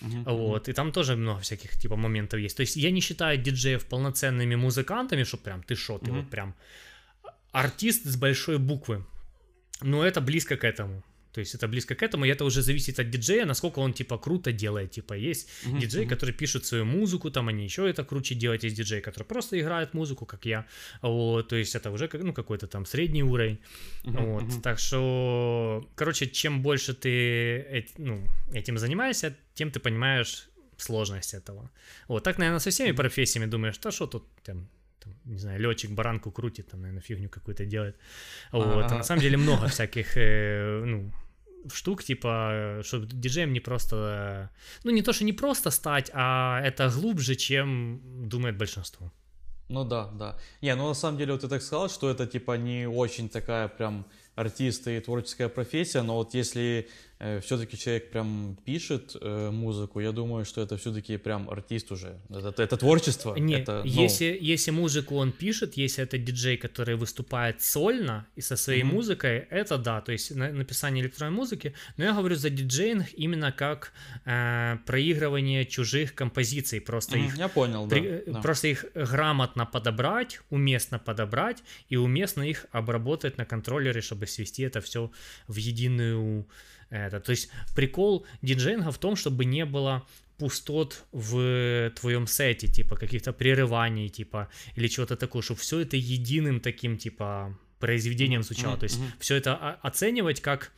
Uh-huh, 0.00 0.36
вот, 0.36 0.68
и 0.68 0.72
там 0.72 0.92
тоже 0.92 1.16
много 1.16 1.40
всяких, 1.40 1.78
типа, 1.78 1.96
моментов 1.96 2.40
есть. 2.40 2.56
То 2.56 2.62
есть 2.62 2.76
я 2.76 2.90
не 2.90 3.00
считаю 3.00 3.38
диджеев 3.38 3.84
полноценными 3.84 4.56
музыкантами, 4.56 5.24
что 5.24 5.36
прям 5.36 5.62
ты 5.62 5.74
шо, 5.74 5.98
ты 5.98 6.10
uh-huh. 6.10 6.22
вот 6.22 6.30
прям 6.30 6.54
артист 7.52 8.04
с 8.04 8.16
большой 8.16 8.58
буквы. 8.58 9.04
Но 9.82 10.04
это 10.04 10.20
близко 10.20 10.56
к 10.56 10.64
этому. 10.64 11.02
То 11.32 11.40
есть 11.40 11.54
это 11.54 11.68
близко 11.68 11.94
к 11.94 12.02
этому, 12.02 12.24
и 12.24 12.28
это 12.28 12.44
уже 12.44 12.62
зависит 12.62 12.98
от 12.98 13.10
диджея, 13.10 13.46
насколько 13.46 13.78
он 13.78 13.92
типа 13.92 14.18
круто 14.18 14.52
делает. 14.52 14.90
Типа 14.90 15.14
есть 15.14 15.48
uh-huh, 15.64 15.78
диджей, 15.78 16.04
uh-huh. 16.04 16.08
который 16.08 16.34
пишет 16.34 16.66
свою 16.66 16.84
музыку, 16.84 17.30
там 17.30 17.48
они 17.48 17.64
еще 17.64 17.88
это 17.88 18.04
круче 18.04 18.34
делают, 18.34 18.64
есть 18.64 18.76
диджей, 18.76 19.00
который 19.00 19.24
просто 19.24 19.58
играет 19.60 19.94
музыку, 19.94 20.26
как 20.26 20.46
я. 20.46 20.66
Вот, 21.02 21.48
то 21.48 21.56
есть 21.56 21.74
это 21.74 21.90
уже 21.90 22.08
как, 22.08 22.22
ну, 22.22 22.32
какой-то 22.32 22.66
там 22.66 22.86
средний 22.86 23.22
уровень. 23.22 23.58
Uh-huh, 24.04 24.32
вот, 24.32 24.42
uh-huh. 24.42 24.62
так 24.62 24.78
что, 24.78 25.88
короче, 25.94 26.26
чем 26.26 26.62
больше 26.62 26.94
ты 26.94 27.86
ну, 27.98 28.26
этим 28.52 28.78
занимаешься, 28.78 29.36
тем 29.54 29.70
ты 29.70 29.80
понимаешь 29.80 30.48
сложность 30.76 31.34
этого. 31.34 31.70
Вот 32.08 32.24
так, 32.24 32.38
наверное, 32.38 32.60
со 32.60 32.70
всеми 32.70 32.92
профессиями 32.92 33.46
думаешь, 33.46 33.78
да 33.78 33.90
что 33.90 34.06
тут 34.06 34.24
там, 34.42 34.68
там, 35.00 35.14
не 35.24 35.38
знаю, 35.38 35.60
летчик 35.60 35.90
баранку 35.90 36.30
крутит, 36.30 36.70
там, 36.70 36.80
наверное, 36.80 37.02
фигню 37.02 37.28
какую-то 37.28 37.64
делает. 37.64 37.96
Вот, 38.52 38.92
а 38.92 38.96
на 38.96 39.02
самом 39.02 39.22
деле 39.22 39.36
много 39.36 39.66
всяких, 39.66 40.16
э, 40.16 40.84
ну, 40.84 41.12
штук, 41.72 42.02
типа, 42.02 42.80
чтобы 42.82 43.06
диджеем 43.06 43.52
не 43.52 43.60
просто, 43.60 44.50
ну, 44.84 44.90
не 44.92 45.02
то, 45.02 45.12
что 45.12 45.24
не 45.24 45.32
просто 45.32 45.70
стать, 45.70 46.10
а 46.14 46.60
это 46.64 46.88
глубже, 46.88 47.34
чем 47.34 48.00
думает 48.28 48.56
большинство. 48.56 49.12
Ну 49.70 49.84
да, 49.84 50.10
да. 50.18 50.36
Не, 50.62 50.74
ну 50.74 50.88
на 50.88 50.94
самом 50.94 51.18
деле 51.18 51.32
вот 51.32 51.42
ты 51.42 51.48
так 51.48 51.62
сказал, 51.62 51.88
что 51.88 52.10
это 52.10 52.26
типа 52.26 52.56
не 52.56 52.88
очень 52.88 53.28
такая 53.28 53.68
прям 53.68 54.04
артиста 54.34 54.90
и 54.90 55.00
творческая 55.00 55.48
профессия, 55.48 56.02
но 56.02 56.16
вот 56.16 56.34
если 56.34 56.88
все-таки 57.42 57.76
человек 57.76 58.10
прям 58.10 58.56
пишет 58.64 59.16
э, 59.20 59.50
музыку, 59.50 60.00
я 60.00 60.12
думаю, 60.12 60.44
что 60.44 60.62
это 60.62 60.76
все-таки 60.76 61.18
прям 61.18 61.50
артист 61.50 61.92
уже. 61.92 62.18
Это, 62.30 62.62
это 62.62 62.76
творчество. 62.76 63.36
Нет, 63.36 63.62
это, 63.62 63.82
ну... 63.84 64.02
если, 64.02 64.38
если 64.40 64.70
музыку 64.70 65.16
он 65.16 65.32
пишет, 65.32 65.74
если 65.76 66.02
это 66.02 66.16
диджей, 66.16 66.56
который 66.56 66.96
выступает 66.96 67.62
сольно 67.62 68.26
и 68.36 68.40
со 68.40 68.56
своей 68.56 68.82
mm-hmm. 68.82 68.94
музыкой, 68.94 69.38
это 69.50 69.76
да, 69.76 70.00
то 70.00 70.12
есть 70.12 70.34
на, 70.34 70.50
написание 70.50 71.04
электронной 71.04 71.36
музыки, 71.36 71.74
но 71.98 72.04
я 72.04 72.12
говорю 72.12 72.36
за 72.36 72.48
диджейнг 72.48 73.12
именно 73.12 73.52
как 73.52 73.92
э, 74.24 74.78
проигрывание 74.86 75.66
чужих 75.66 76.14
композиций, 76.14 76.80
просто 76.80 77.18
mm-hmm, 77.18 77.26
их... 77.26 77.38
Я 77.38 77.48
понял, 77.48 77.88
при, 77.88 78.02
э, 78.02 78.22
да, 78.26 78.40
Просто 78.40 78.68
их 78.68 78.86
грамотно 78.94 79.66
подобрать, 79.66 80.40
уместно 80.50 80.98
подобрать 80.98 81.62
и 81.90 81.96
уместно 81.96 82.42
их 82.42 82.66
обработать 82.72 83.36
на 83.36 83.44
контроллере, 83.44 84.00
чтобы 84.00 84.26
свести 84.26 84.62
это 84.62 84.80
все 84.80 85.10
в 85.48 85.56
единую 85.56 86.46
это. 86.90 87.20
То 87.20 87.30
есть 87.30 87.50
прикол 87.74 88.26
диджейнга 88.42 88.90
в 88.90 88.98
том, 88.98 89.16
чтобы 89.16 89.44
не 89.44 89.64
было 89.64 90.06
пустот 90.38 91.04
в 91.12 91.92
твоем 92.00 92.26
сете, 92.26 92.66
типа 92.66 92.96
каких-то 92.96 93.32
прерываний, 93.32 94.08
типа, 94.08 94.48
или 94.74 94.88
чего-то 94.88 95.16
такого, 95.16 95.42
чтобы 95.42 95.60
все 95.60 95.80
это 95.80 95.96
единым 95.96 96.60
таким, 96.60 96.96
типа, 96.96 97.58
произведением 97.78 98.42
звучало. 98.42 98.74
Mm-hmm. 98.74 98.80
То 98.80 98.84
есть 98.84 98.98
mm-hmm. 98.98 99.20
все 99.20 99.34
это 99.36 99.54
оценивать 99.82 100.40
как 100.40 100.72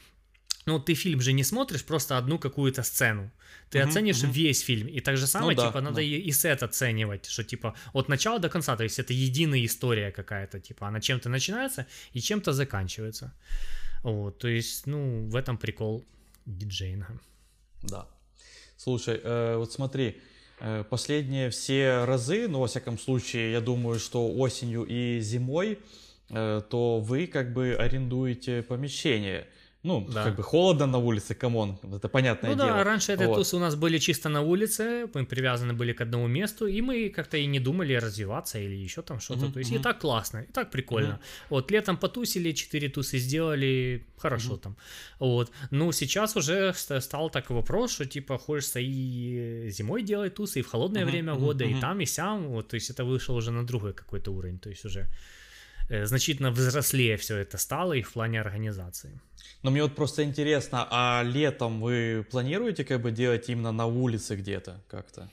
ну, 0.66 0.78
ты 0.78 0.94
фильм 0.94 1.20
же 1.20 1.32
не 1.32 1.44
смотришь 1.44 1.84
просто 1.84 2.18
одну 2.18 2.38
какую-то 2.38 2.82
сцену. 2.82 3.30
Ты 3.70 3.78
uh-huh, 3.78 3.88
оценишь 3.88 4.22
uh-huh. 4.22 4.32
весь 4.32 4.60
фильм. 4.60 4.86
И 4.86 5.00
так 5.00 5.16
же 5.16 5.26
самое, 5.26 5.56
ну, 5.56 5.62
типа, 5.62 5.80
да, 5.80 5.80
надо 5.80 5.96
да. 5.96 6.02
И, 6.02 6.28
и 6.28 6.32
сет 6.32 6.62
оценивать, 6.62 7.26
что, 7.26 7.42
типа, 7.42 7.74
от 7.92 8.08
начала 8.08 8.38
до 8.38 8.48
конца, 8.48 8.76
то 8.76 8.84
есть 8.84 8.98
это 8.98 9.12
единая 9.12 9.64
история 9.64 10.12
какая-то, 10.12 10.60
типа, 10.60 10.86
она 10.86 11.00
чем-то 11.00 11.28
начинается 11.28 11.86
и 12.12 12.20
чем-то 12.20 12.52
заканчивается. 12.52 13.32
Вот, 14.02 14.38
то 14.38 14.48
есть, 14.48 14.86
ну, 14.86 15.26
в 15.28 15.36
этом 15.36 15.56
прикол 15.56 16.04
диджейнга. 16.46 17.20
Да. 17.82 18.08
Слушай, 18.76 19.20
э, 19.22 19.56
вот 19.56 19.72
смотри, 19.72 20.20
э, 20.60 20.84
последние 20.88 21.50
все 21.50 22.04
разы, 22.04 22.48
ну, 22.48 22.60
во 22.60 22.66
всяком 22.66 22.98
случае, 22.98 23.52
я 23.52 23.60
думаю, 23.60 24.00
что 24.00 24.28
осенью 24.28 24.84
и 24.84 25.20
зимой, 25.20 25.78
э, 26.30 26.62
то 26.68 27.00
вы 27.00 27.26
как 27.26 27.52
бы 27.52 27.74
арендуете 27.74 28.62
помещение– 28.62 29.46
ну, 29.84 30.06
да. 30.08 30.24
как 30.24 30.36
бы 30.36 30.42
холодно 30.42 30.86
на 30.86 30.98
улице, 30.98 31.34
come 31.34 31.59
on, 31.59 31.78
это 31.82 32.08
понятное 32.08 32.50
ну, 32.50 32.56
дело. 32.56 32.68
Ну 32.68 32.74
да, 32.74 32.84
раньше 32.84 33.12
эти 33.12 33.24
вот. 33.24 33.34
тусы 33.34 33.56
у 33.56 33.58
нас 33.58 33.74
были 33.74 33.98
чисто 33.98 34.28
на 34.28 34.40
улице, 34.40 35.08
мы 35.14 35.26
привязаны 35.26 35.72
были 35.72 35.92
к 35.92 36.00
одному 36.00 36.28
месту, 36.28 36.66
и 36.66 36.80
мы 36.80 37.08
как-то 37.08 37.36
и 37.36 37.46
не 37.46 37.60
думали 37.60 37.94
развиваться 37.94 38.58
или 38.60 38.76
еще 38.76 39.02
там 39.02 39.18
что-то. 39.18 39.46
Mm-hmm. 39.46 39.52
То 39.52 39.58
есть 39.58 39.72
и 39.72 39.78
так 39.78 39.98
классно, 39.98 40.38
и 40.38 40.52
так 40.52 40.70
прикольно. 40.70 41.14
Mm-hmm. 41.14 41.46
Вот 41.50 41.70
летом 41.72 41.96
потусили, 41.96 42.52
четыре 42.52 42.88
тусы 42.88 43.18
сделали, 43.18 44.06
хорошо 44.18 44.54
mm-hmm. 44.54 44.62
там. 44.62 44.76
Вот. 45.18 45.50
Ну, 45.70 45.92
сейчас 45.92 46.36
уже 46.36 46.72
стал 46.74 47.30
такой 47.30 47.56
вопрос, 47.56 47.92
что 47.92 48.06
типа 48.06 48.38
хочется 48.38 48.78
и 48.80 49.68
зимой 49.70 50.02
делать 50.02 50.34
тусы, 50.34 50.60
и 50.60 50.62
в 50.62 50.68
холодное 50.68 51.02
mm-hmm. 51.02 51.10
время 51.10 51.34
года, 51.34 51.64
mm-hmm. 51.64 51.78
и 51.78 51.80
там, 51.80 52.00
и 52.00 52.06
сям. 52.06 52.48
Вот, 52.48 52.68
то 52.68 52.76
есть 52.76 52.90
это 52.90 53.04
вышло 53.04 53.34
уже 53.34 53.50
на 53.50 53.66
другой 53.66 53.94
какой-то 53.94 54.30
уровень. 54.30 54.58
То 54.58 54.70
есть 54.70 54.84
уже 54.84 55.08
э, 55.88 56.06
значительно 56.06 56.52
взрослее 56.52 57.16
все 57.16 57.36
это 57.36 57.58
стало 57.58 57.94
и 57.94 58.02
в 58.02 58.12
плане 58.12 58.40
организации. 58.40 59.20
Но 59.62 59.70
мне 59.70 59.82
вот 59.82 59.94
просто 59.94 60.24
интересно, 60.24 60.86
а 60.90 61.22
летом 61.24 61.80
вы 61.80 62.26
планируете 62.30 62.84
как 62.84 63.00
бы 63.00 63.12
делать 63.12 63.48
именно 63.48 63.72
на 63.72 63.86
улице 63.86 64.36
где-то 64.36 64.82
как-то? 64.88 65.30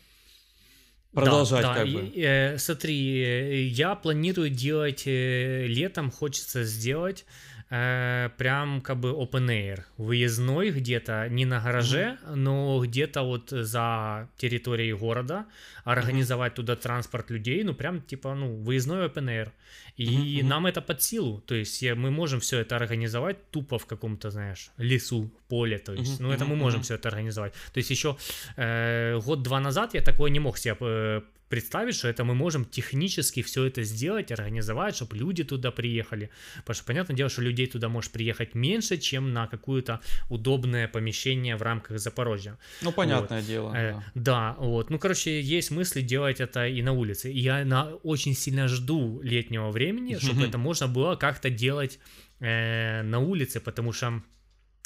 Продолжать 1.11 1.63
да, 1.63 1.73
да. 1.73 1.79
как 1.79 1.89
бы. 1.91 2.11
Э, 2.15 2.57
смотри, 2.59 3.23
э, 3.23 3.63
я 3.63 3.95
планирую 3.95 4.51
делать 4.51 5.03
э, 5.07 5.65
летом, 5.65 6.11
хочется 6.11 6.63
сделать 6.63 7.25
э, 7.69 8.29
прям 8.37 8.81
как 8.81 8.97
бы 8.97 9.09
open 9.09 9.47
air, 9.47 9.83
выездной 9.97 10.71
где-то, 10.71 11.27
не 11.29 11.45
на 11.45 11.59
гараже, 11.59 12.17
mm-hmm. 12.23 12.35
но 12.35 12.79
где-то 12.83 13.23
вот 13.23 13.49
за 13.49 14.29
территорией 14.37 14.93
города, 14.93 15.45
организовать 15.83 16.53
mm-hmm. 16.53 16.55
туда 16.55 16.75
транспорт 16.75 17.31
людей, 17.31 17.63
ну 17.63 17.73
прям 17.73 18.01
типа, 18.01 18.35
ну, 18.35 18.55
выездной 18.63 19.07
open 19.07 19.25
air. 19.25 19.51
И 19.97 20.05
mm-hmm. 20.05 20.45
нам 20.45 20.65
это 20.65 20.81
под 20.81 21.01
силу, 21.01 21.41
то 21.45 21.55
есть 21.55 21.83
мы 21.83 22.11
можем 22.11 22.39
все 22.39 22.59
это 22.59 22.75
организовать 22.75 23.51
тупо 23.51 23.77
в 23.77 23.85
каком-то, 23.85 24.29
знаешь, 24.29 24.71
лесу, 24.77 25.29
поле, 25.47 25.77
то 25.77 25.93
есть, 25.93 26.19
mm-hmm. 26.19 26.23
ну 26.23 26.31
это 26.31 26.45
мы 26.45 26.55
можем 26.55 26.79
mm-hmm. 26.79 26.83
все 26.83 26.95
это 26.95 27.09
организовать. 27.09 27.53
То 27.73 27.79
есть 27.79 27.89
еще 27.89 28.15
э, 28.55 29.19
год-два 29.25 29.59
назад 29.59 29.93
я 29.93 30.01
такое 30.01 30.31
не 30.31 30.39
мог 30.39 30.57
себе 30.57 30.77
э, 30.79 31.21
представить, 31.49 31.95
что 31.95 32.07
это 32.07 32.23
мы 32.23 32.35
можем 32.35 32.65
технически 32.65 33.41
все 33.41 33.65
это 33.65 33.83
сделать, 33.83 34.31
организовать, 34.31 34.95
чтобы 34.95 35.17
люди 35.17 35.43
туда 35.43 35.71
приехали. 35.71 36.29
Потому 36.57 36.75
что, 36.75 36.85
понятное 36.85 37.15
дело, 37.15 37.29
что 37.29 37.41
людей 37.41 37.67
туда 37.67 37.89
может 37.89 38.11
приехать 38.11 38.55
меньше, 38.55 38.97
чем 38.97 39.33
на 39.33 39.47
какое-то 39.47 39.99
удобное 40.29 40.87
помещение 40.87 41.55
в 41.55 41.61
рамках 41.61 41.99
Запорожья. 41.99 42.57
Ну, 42.81 42.91
понятное 42.91 43.39
вот. 43.39 43.47
дело. 43.47 43.73
Э, 43.75 43.93
да. 43.93 44.03
да, 44.15 44.55
вот. 44.59 44.89
Ну, 44.89 44.99
короче, 44.99 45.41
есть 45.41 45.71
мысли 45.71 46.01
делать 46.01 46.39
это 46.39 46.67
и 46.67 46.81
на 46.81 46.93
улице. 46.93 47.31
И 47.31 47.39
я 47.39 47.65
на, 47.65 47.95
очень 48.03 48.35
сильно 48.35 48.67
жду 48.67 49.19
летнего 49.21 49.71
времени, 49.71 50.17
чтобы 50.17 50.45
это 50.45 50.57
можно 50.57 50.87
было 50.87 51.15
как-то 51.15 51.49
делать 51.49 51.99
э, 52.39 53.01
на 53.01 53.19
улице, 53.19 53.59
потому 53.59 53.91
что 53.91 54.21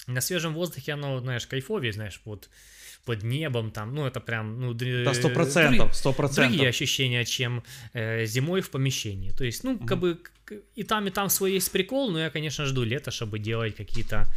на 0.07 0.22
свежем 0.22 0.53
воздухе 0.53 0.93
оно, 0.93 1.20
знаешь, 1.20 1.45
кайфовее, 1.47 1.93
знаешь, 1.93 2.22
вот 2.26 2.49
под 3.06 3.24
небом, 3.24 3.72
там, 3.72 3.93
ну, 3.93 4.06
это 4.06 4.20
прям, 4.20 4.62
ну, 4.62 4.74
да, 4.74 5.14
сто 5.14 5.30
процентов, 5.30 5.95
сто 5.95 6.14
процентов. 6.14 6.51
Другие 6.51 6.70
ощущения, 6.70 7.26
чем 7.26 7.64
э, 7.93 8.26
зимой 8.26 8.62
в 8.62 8.70
помещении. 8.70 9.32
То 9.32 9.43
есть, 9.43 9.64
ну, 9.64 9.78
как 9.78 9.99
бы 9.99 10.20
и 10.76 10.84
там, 10.84 11.08
и 11.08 11.10
там 11.10 11.30
свой 11.30 11.54
есть 11.54 11.72
прикол, 11.72 12.12
но 12.12 12.20
я, 12.20 12.30
конечно, 12.30 12.66
жду 12.66 12.84
лета, 12.84 13.12
чтобы 13.12 13.39
делать 13.39 13.76
какие-то 13.76 14.28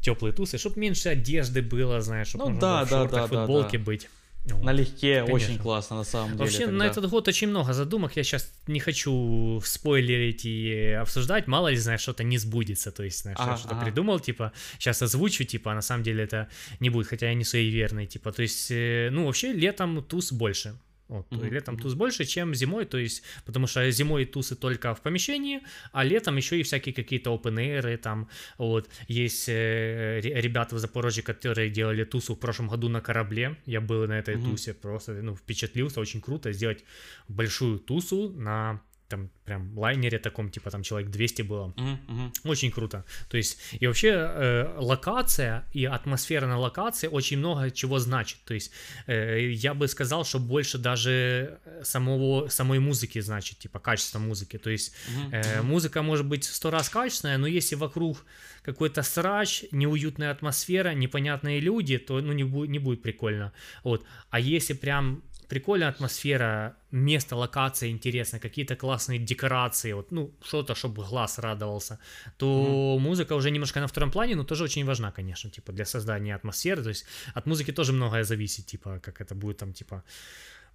теплые 0.00 0.32
тусы, 0.32 0.58
чтобы 0.58 0.80
меньше 0.80 1.10
одежды 1.10 1.62
было, 1.62 2.00
знаешь, 2.00 2.28
чтобы 2.28 2.50
ну, 2.50 2.60
да, 2.60 2.84
в 2.84 2.90
да, 2.90 2.98
шортах, 2.98 3.30
да, 3.30 3.38
футболке 3.38 3.78
да. 3.78 3.84
быть. 3.84 4.08
Вот. 4.44 4.64
Налегке, 4.64 5.20
Конечно. 5.20 5.34
очень 5.34 5.58
классно 5.58 5.96
на 5.96 6.04
самом 6.04 6.32
деле. 6.32 6.40
Вообще 6.40 6.58
тогда. 6.66 6.72
на 6.72 6.82
этот 6.82 7.08
год 7.08 7.28
очень 7.28 7.48
много 7.48 7.72
задумок, 7.72 8.16
я 8.16 8.24
сейчас 8.24 8.52
не 8.66 8.80
хочу 8.80 9.60
спойлерить 9.64 10.44
и 10.44 10.96
обсуждать, 11.00 11.46
мало 11.46 11.68
ли, 11.68 11.76
знаешь, 11.76 12.00
что-то 12.00 12.24
не 12.24 12.38
сбудется, 12.38 12.90
то 12.90 13.04
есть, 13.04 13.22
знаешь, 13.22 13.38
ага, 13.40 13.52
я 13.52 13.56
что-то 13.56 13.76
ага. 13.76 13.84
придумал, 13.84 14.18
типа, 14.18 14.52
сейчас 14.78 15.00
озвучу, 15.02 15.44
типа, 15.44 15.72
а 15.72 15.74
на 15.76 15.82
самом 15.82 16.02
деле 16.02 16.24
это 16.24 16.48
не 16.80 16.90
будет, 16.90 17.06
хотя 17.06 17.28
я 17.28 17.34
не 17.34 17.44
суеверный, 17.44 18.06
типа, 18.06 18.32
то 18.32 18.42
есть, 18.42 18.70
э, 18.70 19.10
ну, 19.12 19.26
вообще 19.26 19.52
летом 19.52 20.02
туз 20.02 20.32
больше, 20.32 20.74
вот, 21.12 21.26
mm-hmm. 21.30 21.50
Летом 21.50 21.78
туз 21.78 21.94
больше, 21.94 22.24
чем 22.24 22.54
зимой, 22.54 22.86
то 22.86 22.98
есть, 22.98 23.22
потому 23.44 23.66
что 23.66 23.90
зимой 23.90 24.24
тусы 24.24 24.56
только 24.56 24.94
в 24.94 25.02
помещении, 25.02 25.60
а 25.92 26.04
летом 26.04 26.36
еще 26.36 26.58
и 26.58 26.62
всякие 26.62 26.94
какие-то 26.94 27.34
open 27.34 27.56
air, 27.56 27.96
там, 27.98 28.28
вот, 28.58 28.88
есть 29.08 29.48
э, 29.48 30.20
ребята 30.22 30.74
в 30.74 30.78
Запорожье, 30.78 31.22
которые 31.22 31.70
делали 31.70 32.04
тусу 32.04 32.34
в 32.34 32.38
прошлом 32.38 32.68
году 32.68 32.88
на 32.88 33.00
корабле, 33.00 33.56
я 33.66 33.80
был 33.80 34.06
на 34.06 34.18
этой 34.18 34.36
mm-hmm. 34.36 34.50
тусе, 34.50 34.74
просто, 34.74 35.12
ну, 35.12 35.36
впечатлился, 35.36 36.00
очень 36.00 36.22
круто 36.22 36.52
сделать 36.52 36.84
большую 37.28 37.78
тусу 37.78 38.30
на 38.30 38.80
там 39.12 39.28
прям 39.44 39.78
лайнере 39.78 40.18
таком, 40.18 40.50
типа 40.50 40.70
там 40.70 40.82
человек 40.82 41.10
200 41.10 41.42
было. 41.42 41.74
Uh-huh. 41.76 42.30
Очень 42.44 42.70
круто. 42.70 43.04
То 43.28 43.36
есть, 43.36 43.58
и 43.80 43.86
вообще 43.86 44.08
э, 44.08 44.78
локация 44.78 45.64
и 45.74 45.84
атмосфера 45.84 46.46
на 46.46 46.58
локации 46.58 47.08
очень 47.08 47.38
много 47.38 47.70
чего 47.70 47.98
значит. 47.98 48.38
То 48.44 48.54
есть, 48.54 48.72
э, 49.06 49.50
я 49.50 49.74
бы 49.74 49.88
сказал, 49.88 50.24
что 50.24 50.38
больше 50.38 50.78
даже 50.78 51.58
самого, 51.82 52.48
самой 52.48 52.78
музыки 52.78 53.20
значит, 53.20 53.58
типа 53.58 53.80
качество 53.80 54.18
музыки. 54.18 54.58
То 54.58 54.70
есть, 54.70 54.94
э, 55.32 55.60
музыка 55.62 56.02
может 56.02 56.26
быть 56.26 56.44
сто 56.44 56.70
раз 56.70 56.88
качественная, 56.88 57.38
но 57.38 57.46
если 57.46 57.76
вокруг 57.76 58.24
какой-то 58.62 59.02
срач, 59.02 59.64
неуютная 59.72 60.30
атмосфера, 60.30 60.94
непонятные 60.94 61.60
люди, 61.60 61.98
то 61.98 62.20
ну, 62.20 62.32
не, 62.32 62.44
будет, 62.44 62.70
не 62.70 62.78
будет 62.78 63.02
прикольно. 63.02 63.52
Вот. 63.84 64.06
А 64.30 64.40
если 64.40 64.72
прям 64.72 65.22
прикольная 65.52 65.88
атмосфера, 65.88 66.74
место, 66.92 67.36
локация 67.36 67.90
интересная, 67.90 68.40
какие-то 68.40 68.74
классные 68.74 69.18
декорации, 69.18 69.92
вот, 69.92 70.12
ну, 70.12 70.30
что-то, 70.42 70.74
чтобы 70.74 71.04
глаз 71.04 71.38
радовался, 71.38 71.98
то 72.38 72.46
mm-hmm. 72.46 72.98
музыка 73.00 73.34
уже 73.34 73.50
немножко 73.50 73.80
на 73.80 73.86
втором 73.86 74.10
плане, 74.10 74.34
но 74.34 74.44
тоже 74.44 74.64
очень 74.64 74.86
важна, 74.86 75.12
конечно, 75.12 75.50
типа, 75.50 75.72
для 75.72 75.84
создания 75.84 76.34
атмосферы, 76.36 76.82
то 76.82 76.88
есть 76.88 77.06
от 77.34 77.46
музыки 77.46 77.72
тоже 77.72 77.92
многое 77.92 78.24
зависит, 78.24 78.66
типа, 78.66 78.98
как 79.02 79.20
это 79.20 79.34
будет 79.34 79.58
там, 79.58 79.72
типа, 79.72 80.02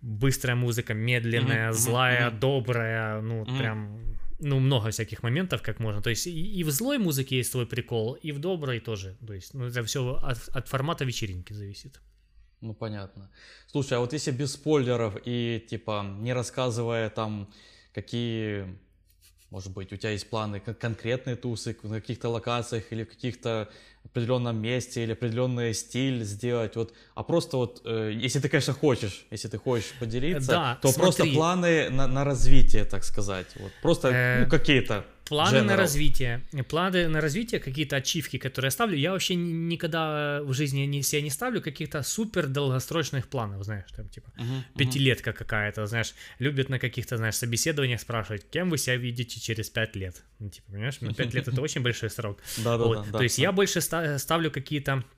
быстрая 0.01 0.55
музыка, 0.55 0.93
медленная, 0.93 1.69
mm-hmm. 1.69 1.73
злая, 1.73 2.29
mm-hmm. 2.29 2.39
добрая, 2.39 3.21
ну, 3.21 3.43
mm-hmm. 3.43 3.57
прям 3.57 3.99
ну, 4.39 4.59
много 4.59 4.89
всяких 4.89 5.23
моментов, 5.23 5.61
как 5.61 5.79
можно. 5.79 6.01
То 6.01 6.09
есть 6.11 6.27
и, 6.27 6.59
и 6.59 6.63
в 6.63 6.69
злой 6.69 6.99
музыке 6.99 7.37
есть 7.37 7.51
свой 7.51 7.65
прикол, 7.65 8.17
и 8.25 8.31
в 8.31 8.39
доброй 8.39 8.79
тоже. 8.79 9.15
То 9.27 9.33
есть, 9.33 9.55
ну, 9.55 9.65
это 9.65 9.83
все 9.83 9.99
от, 10.23 10.49
от 10.57 10.67
формата 10.67 11.05
вечеринки 11.05 11.53
зависит. 11.53 11.99
Ну, 12.61 12.73
понятно. 12.73 13.29
Слушай, 13.67 13.97
а 13.97 13.99
вот 13.99 14.13
если 14.13 14.31
без 14.31 14.53
спойлеров 14.53 15.17
и, 15.25 15.63
типа, 15.69 16.05
не 16.19 16.33
рассказывая 16.33 17.09
там, 17.09 17.53
какие, 17.93 18.77
может 19.51 19.71
быть, 19.73 19.93
у 19.93 19.95
тебя 19.95 20.11
есть 20.11 20.29
планы, 20.29 20.59
как 20.59 20.79
конкретные 20.79 21.35
тусы 21.35 21.77
на 21.83 22.01
каких-то 22.01 22.29
локациях 22.29 22.91
или 22.91 23.03
в 23.03 23.09
каких-то 23.09 23.69
определенном 24.05 24.57
месте 24.61 25.03
или 25.03 25.11
определенный 25.11 25.73
стиль 25.73 26.23
сделать, 26.23 26.75
вот, 26.75 26.93
а 27.13 27.23
просто 27.23 27.57
вот, 27.57 27.81
э, 27.85 28.11
если 28.15 28.39
ты, 28.39 28.49
конечно, 28.49 28.73
хочешь, 28.73 29.25
если 29.31 29.49
ты 29.49 29.57
хочешь 29.57 29.93
поделиться, 29.99 30.51
да, 30.51 30.79
то 30.81 30.91
смотри. 30.91 31.01
просто 31.01 31.25
планы 31.33 31.89
на, 31.89 32.07
на 32.07 32.23
развитие, 32.23 32.85
так 32.85 33.03
сказать, 33.03 33.47
вот, 33.59 33.71
просто, 33.81 34.09
Э, 34.09 34.43
ну, 34.43 34.49
какие-то. 34.49 35.05
Планы 35.29 35.61
на 35.61 35.71
general. 35.71 35.75
развитие. 35.75 36.41
Планы 36.69 37.07
на 37.07 37.21
развитие, 37.21 37.59
какие-то 37.59 37.95
ачивки, 37.97 38.37
которые 38.37 38.67
я 38.67 38.71
ставлю. 38.71 38.95
Я 38.97 39.11
вообще 39.11 39.35
ни- 39.35 39.51
никогда 39.51 40.41
в 40.43 40.53
жизни 40.53 40.81
не, 40.81 41.03
себе 41.03 41.21
не 41.21 41.29
ставлю 41.29 41.61
каких-то 41.61 42.03
супер 42.03 42.47
долгосрочных 42.47 43.27
планов, 43.27 43.63
знаешь, 43.63 43.89
там 43.95 44.07
типа 44.09 44.31
мгм. 44.37 44.63
пятилетка 44.77 45.33
какая-то, 45.33 45.85
знаешь, 45.85 46.13
любят 46.39 46.69
на 46.69 46.79
каких-то, 46.79 47.17
знаешь, 47.17 47.35
собеседованиях 47.35 47.99
спрашивать, 48.01 48.49
кем 48.49 48.69
вы 48.69 48.77
себя 48.77 48.95
видите 48.95 49.39
через 49.39 49.69
пять 49.69 49.95
лет. 49.95 50.23
Ну, 50.39 50.49
типа, 50.49 50.71
понимаешь, 50.71 50.97
ну, 51.01 51.13
пять 51.13 51.33
лет 51.33 51.47
это 51.47 51.61
очень 51.61 51.81
большой 51.81 52.09
срок. 52.09 52.39
Да, 52.57 52.77
да, 52.77 53.03
да, 53.11 53.17
То 53.17 53.23
есть 53.23 53.37
я 53.37 53.51
больше 53.51 53.81
ста- 53.81 54.17
ставлю 54.19 54.51
какие-то 54.51 54.91
э, 54.91 55.16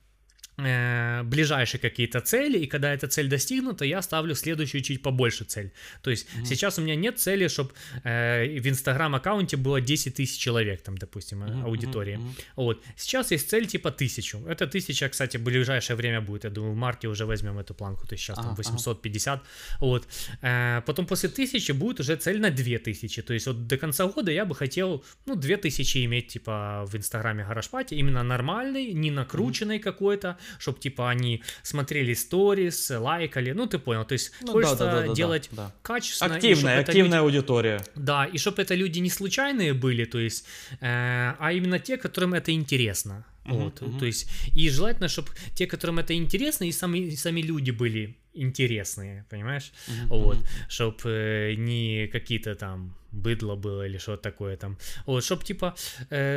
ближайшие 1.25 1.81
какие-то 1.81 2.21
цели, 2.21 2.59
и 2.59 2.67
когда 2.67 2.93
эта 2.93 3.07
цель 3.07 3.27
достигнута, 3.27 3.85
я 3.85 4.01
ставлю 4.01 4.35
следующую 4.35 4.81
чуть 4.81 5.01
побольше 5.01 5.43
цель. 5.43 5.71
То 6.01 6.11
есть 6.11 6.27
сейчас 6.45 6.79
у 6.79 6.81
меня 6.81 6.95
нет 6.95 7.19
цели, 7.19 7.47
чтобы 7.47 7.71
в 8.03 8.67
инстаграм-аккаунте 8.69 9.57
было 9.57 9.81
10 9.81 10.15
тысяч 10.15 10.37
человек, 10.39 10.81
там, 10.81 10.97
допустим, 10.97 11.43
э, 11.43 11.49
Мгм, 11.49 11.65
аудитории. 11.65 12.19
Вот. 12.55 12.83
Сейчас 12.97 13.31
есть 13.31 13.49
цель 13.49 13.67
типа 13.67 13.91
тысячу. 13.91 14.37
Это 14.47 14.67
тысяча, 14.67 15.09
кстати, 15.09 15.37
в 15.37 15.43
ближайшее 15.43 15.95
время 15.95 16.21
будет. 16.21 16.43
Я 16.43 16.49
думаю, 16.49 16.73
в 16.73 16.75
марте 16.75 17.07
уже 17.07 17.25
возьмем 17.25 17.57
эту 17.59 17.73
планку. 17.73 18.07
То 18.07 18.13
есть 18.13 18.23
сейчас 18.23 18.37
там 18.37 18.47
ага. 18.47 18.55
850. 18.55 19.43
Вот. 19.79 20.07
Э, 20.41 20.81
потом 20.85 21.05
после 21.05 21.29
тысячи 21.29 21.73
будет 21.73 21.99
уже 21.99 22.15
цель 22.15 22.39
на 22.39 22.49
2000. 22.49 23.21
То 23.21 23.33
есть 23.33 23.47
вот 23.47 23.67
до 23.67 23.77
конца 23.77 24.05
года 24.07 24.31
я 24.31 24.45
бы 24.45 24.55
хотел, 24.55 25.03
ну, 25.25 25.35
2000 25.35 26.05
иметь, 26.05 26.27
типа, 26.27 26.85
в 26.87 26.95
инстаграме 26.95 27.43
Гаражпати. 27.43 27.95
Именно 27.95 28.23
нормальный, 28.23 28.93
не 28.93 29.11
накрученный 29.11 29.79
какой-то, 29.79 30.37
чтобы, 30.57 30.79
типа, 30.79 31.09
они 31.09 31.43
смотрели 31.63 32.13
сторис, 32.13 32.89
лайкали. 32.89 33.51
Ну, 33.51 33.67
ты 33.67 33.77
понял. 33.79 34.05
То 34.05 34.13
есть 34.13 34.31
Ну, 34.41 34.51
хочется 34.51 34.77
да, 34.77 34.85
да, 34.85 35.01
да, 35.01 35.07
да, 35.07 35.13
делать 35.13 35.49
да. 35.51 35.71
качественно. 35.81 36.33
и 36.33 36.37
Активная, 36.37 36.79
активная 36.79 37.19
аудитория. 37.19 37.83
да, 37.95 38.25
и 38.25 38.37
чтобы 38.37 38.61
это 38.61 38.75
люди 38.75 38.99
не 38.99 39.09
случайные 39.09 39.73
были, 39.73 40.05
то 40.05 40.19
есть, 40.19 40.45
э, 40.81 41.33
а 41.39 41.51
именно 41.53 41.79
те, 41.79 41.97
которым 41.97 42.33
это 42.33 42.51
интересно. 42.51 43.25
Вот, 43.49 43.81
мгм. 43.81 43.99
то 43.99 44.05
есть, 44.05 44.29
и 44.55 44.69
желательно, 44.69 45.07
чтобы 45.07 45.29
те, 45.55 45.65
которым 45.67 45.99
это 45.99 46.13
интересно, 46.13 46.65
и 46.65 46.71
сами, 46.71 46.99
и 46.99 47.15
сами 47.15 47.41
люди 47.41 47.71
были 47.71 48.17
интересные, 48.33 49.25
понимаешь? 49.29 49.71
Мгм, 49.87 50.07
Вот, 50.09 50.37
чтобы 50.69 51.55
не 51.57 52.07
какие-то 52.07 52.55
там 52.55 52.95
быдло 53.11 53.55
было 53.55 53.87
или 53.87 53.97
что-то 53.97 54.21
такое 54.21 54.55
там. 54.55 54.77
Вот, 55.05 55.23
чтобы 55.23 55.43
типа, 55.43 55.75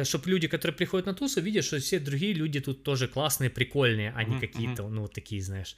чтобы 0.05 0.31
люди, 0.31 0.49
которые 0.49 0.75
приходят 0.75 1.07
на 1.07 1.15
тусу, 1.15 1.41
видят, 1.41 1.65
что 1.65 1.79
все 1.79 1.99
другие 1.99 2.33
люди 2.35 2.61
тут 2.61 2.83
тоже 2.83 3.09
классные, 3.09 3.51
прикольные, 3.51 4.13
а 4.17 4.25
не 4.25 4.31
Мгм, 4.37 4.41
какие-то, 4.41 4.89
ну, 4.89 5.03
вот 5.03 5.13
такие, 5.13 5.43
знаешь. 5.43 5.77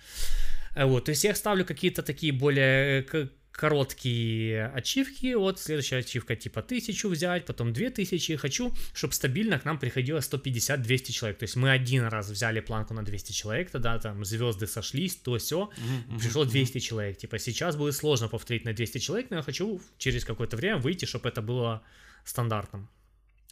Э, 0.75 0.85
Вот, 0.85 1.05
то 1.05 1.11
есть 1.11 1.25
я 1.25 1.35
ставлю 1.35 1.65
какие-то 1.65 2.03
такие 2.03 2.33
более 2.33 3.05
э, 3.13 3.29
короткие 3.57 4.67
ачивки, 4.67 5.35
вот 5.35 5.61
следующая 5.61 5.99
ачивка 5.99 6.35
типа 6.35 6.63
тысячу 6.63 7.09
взять, 7.09 7.47
потом 7.47 7.73
две 7.73 7.91
тысячи, 7.91 8.35
хочу, 8.37 8.75
чтобы 8.93 9.15
стабильно 9.15 9.59
к 9.59 9.65
нам 9.65 9.79
приходило 9.79 10.19
150-200 10.19 11.13
человек, 11.13 11.39
то 11.39 11.45
есть 11.45 11.57
мы 11.57 11.71
один 11.71 12.05
раз 12.05 12.29
взяли 12.29 12.61
планку 12.61 12.95
на 12.95 13.05
200 13.05 13.33
человек, 13.33 13.71
тогда 13.71 13.99
там 13.99 14.25
звезды 14.25 14.67
сошлись, 14.67 15.15
то 15.17 15.39
все, 15.39 15.71
мгм, 16.09 16.19
пришло 16.19 16.45
200 16.45 16.81
человек, 16.81 17.17
типа 17.17 17.39
сейчас 17.39 17.77
будет 17.77 17.95
сложно 17.95 18.29
повторить 18.29 18.65
на 18.65 18.73
200 18.73 18.99
человек, 18.99 19.31
но 19.31 19.37
я 19.37 19.43
хочу 19.43 19.81
через 19.99 20.25
какое-то 20.25 20.57
время 20.57 20.79
выйти, 20.79 21.05
чтобы 21.05 21.29
это 21.29 21.41
было 21.41 21.83
стандартом. 22.25 22.89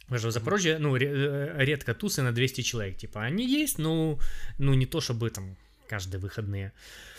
Потому 0.01 0.19
что 0.19 0.27
в 0.27 0.31
Запорожье, 0.31 0.79
ну, 0.79 0.97
э, 0.97 1.65
редко 1.65 1.93
тусы 1.93 2.21
на 2.21 2.33
200 2.33 2.61
человек, 2.61 2.97
типа, 2.97 3.23
они 3.23 3.47
есть, 3.47 3.77
но, 3.77 4.19
ну, 4.57 4.73
не 4.73 4.85
то, 4.85 4.99
чтобы 4.99 5.29
там 5.29 5.55
каждые 5.87 6.19
выходные. 6.19 6.67
Э, 6.67 7.12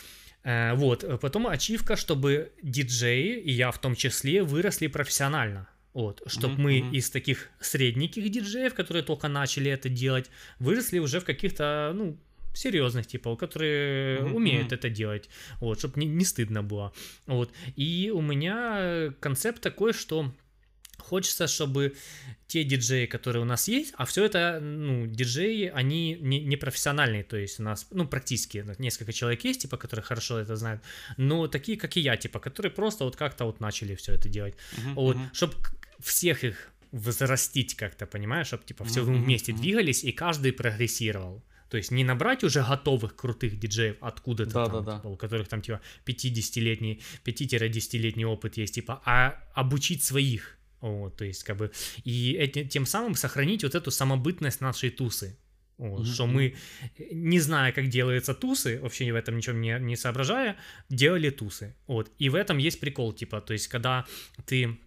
Вот, 0.44 1.04
э, 1.04 1.16
потом 1.18 1.46
ачивка, 1.46 1.96
чтобы 1.96 2.52
диджеи, 2.62 3.40
и 3.40 3.50
я 3.52 3.70
в 3.70 3.78
том 3.80 3.94
числе, 3.96 4.42
выросли 4.42 4.88
профессионально. 4.88 5.68
Вот, 5.94 6.22
чтобы 6.26 6.54
Мгм, 6.54 6.62
мы 6.62 6.78
из 6.80 7.08
таких 7.10 7.50
средненьких 7.60 8.28
диджеев, 8.28 8.74
которые 8.74 9.02
только 9.04 9.28
начали 9.28 9.70
это 9.70 9.88
делать, 9.88 10.30
выросли 10.58 10.98
уже 10.98 11.20
в 11.20 11.24
каких-то, 11.24 11.92
ну, 11.94 12.18
серьезных 12.52 13.06
типов, 13.06 13.38
которые 13.38 14.22
Мгм, 14.22 14.34
умеют 14.34 14.72
это 14.72 14.90
делать, 14.90 15.28
вот, 15.60 15.78
чтобы 15.78 16.00
не, 16.00 16.06
не 16.06 16.24
стыдно 16.24 16.62
было. 16.62 16.92
Вот. 17.26 17.52
И 17.76 18.10
у 18.14 18.20
меня 18.20 18.76
э, 18.78 19.12
концепт 19.20 19.60
такой, 19.62 19.92
что 19.92 20.32
хочется, 20.98 21.46
чтобы 21.46 21.94
те 22.46 22.64
диджеи, 22.64 23.06
которые 23.06 23.42
у 23.42 23.44
нас 23.44 23.68
есть, 23.68 23.94
а 23.96 24.04
все 24.04 24.24
это, 24.24 24.60
ну, 24.60 25.06
диджеи, 25.06 25.70
они 25.74 26.16
не, 26.20 26.40
не 26.40 26.56
профессиональные, 26.56 27.24
то 27.24 27.36
есть 27.36 27.60
у 27.60 27.62
нас, 27.62 27.86
ну, 27.90 28.06
практически 28.06 28.64
несколько 28.78 29.12
человек 29.12 29.44
есть, 29.44 29.62
типа, 29.62 29.76
которые 29.76 30.04
хорошо 30.04 30.38
это 30.38 30.56
знают, 30.56 30.82
но 31.16 31.48
такие, 31.48 31.78
как 31.78 31.96
и 31.96 32.00
я, 32.00 32.16
типа, 32.16 32.38
которые 32.38 32.70
просто 32.72 33.04
вот 33.04 33.16
как-то 33.16 33.44
вот 33.44 33.60
начали 33.60 33.94
все 33.94 34.12
это 34.12 34.28
делать. 34.28 34.54
Мгм, 34.78 34.94
Вот, 34.94 35.16
мгм. 35.16 35.30
чтобы 35.32 35.54
всех 36.00 36.44
их 36.44 36.70
возрастить 36.92 37.74
как-то, 37.74 38.06
понимаешь, 38.06 38.46
чтобы, 38.46 38.64
типа, 38.64 38.84
все 38.84 39.02
мгм, 39.02 39.22
вместе 39.22 39.52
мгм. 39.52 39.60
двигались, 39.62 40.04
и 40.04 40.12
каждый 40.12 40.52
прогрессировал. 40.52 41.42
То 41.70 41.78
есть 41.78 41.90
не 41.90 42.04
набрать 42.04 42.44
уже 42.44 42.62
готовых 42.62 43.16
крутых 43.16 43.58
диджеев 43.58 43.96
откуда-то 44.00 44.52
там, 44.52 44.70
Да-да-да. 44.70 44.96
типа, 44.98 45.08
у 45.08 45.16
которых 45.16 45.48
там 45.48 45.60
типа 45.60 45.80
50-летний, 46.06 47.00
5-10-летний 47.24 48.24
опыт 48.24 48.58
есть, 48.58 48.74
типа, 48.74 49.02
а 49.04 49.42
обучить 49.54 50.04
своих. 50.04 50.56
Вот, 50.84 51.16
то 51.16 51.24
есть, 51.24 51.44
как 51.44 51.56
бы, 51.56 51.70
и 52.04 52.36
эти, 52.38 52.64
тем 52.64 52.84
самым 52.84 53.14
сохранить 53.14 53.64
вот 53.64 53.74
эту 53.74 53.90
самобытность 53.90 54.60
нашей 54.60 54.90
тусы. 54.90 55.38
Вот, 55.78 56.00
Мгм, 56.00 56.12
Что 56.12 56.26
мы, 56.26 56.54
не 57.12 57.40
зная, 57.40 57.72
как 57.72 57.88
делаются 57.88 58.34
тусы, 58.34 58.78
вообще 58.80 59.10
в 59.10 59.16
этом 59.16 59.36
ничем 59.36 59.62
не, 59.62 59.78
не 59.80 59.96
соображая, 59.96 60.56
делали 60.90 61.30
тусы. 61.30 61.74
Вот. 61.86 62.12
И 62.18 62.28
в 62.28 62.34
этом 62.34 62.58
есть 62.58 62.80
прикол, 62.80 63.14
типа, 63.14 63.40
то 63.40 63.54
есть, 63.54 63.68
когда 63.68 64.04
ты 64.46 64.78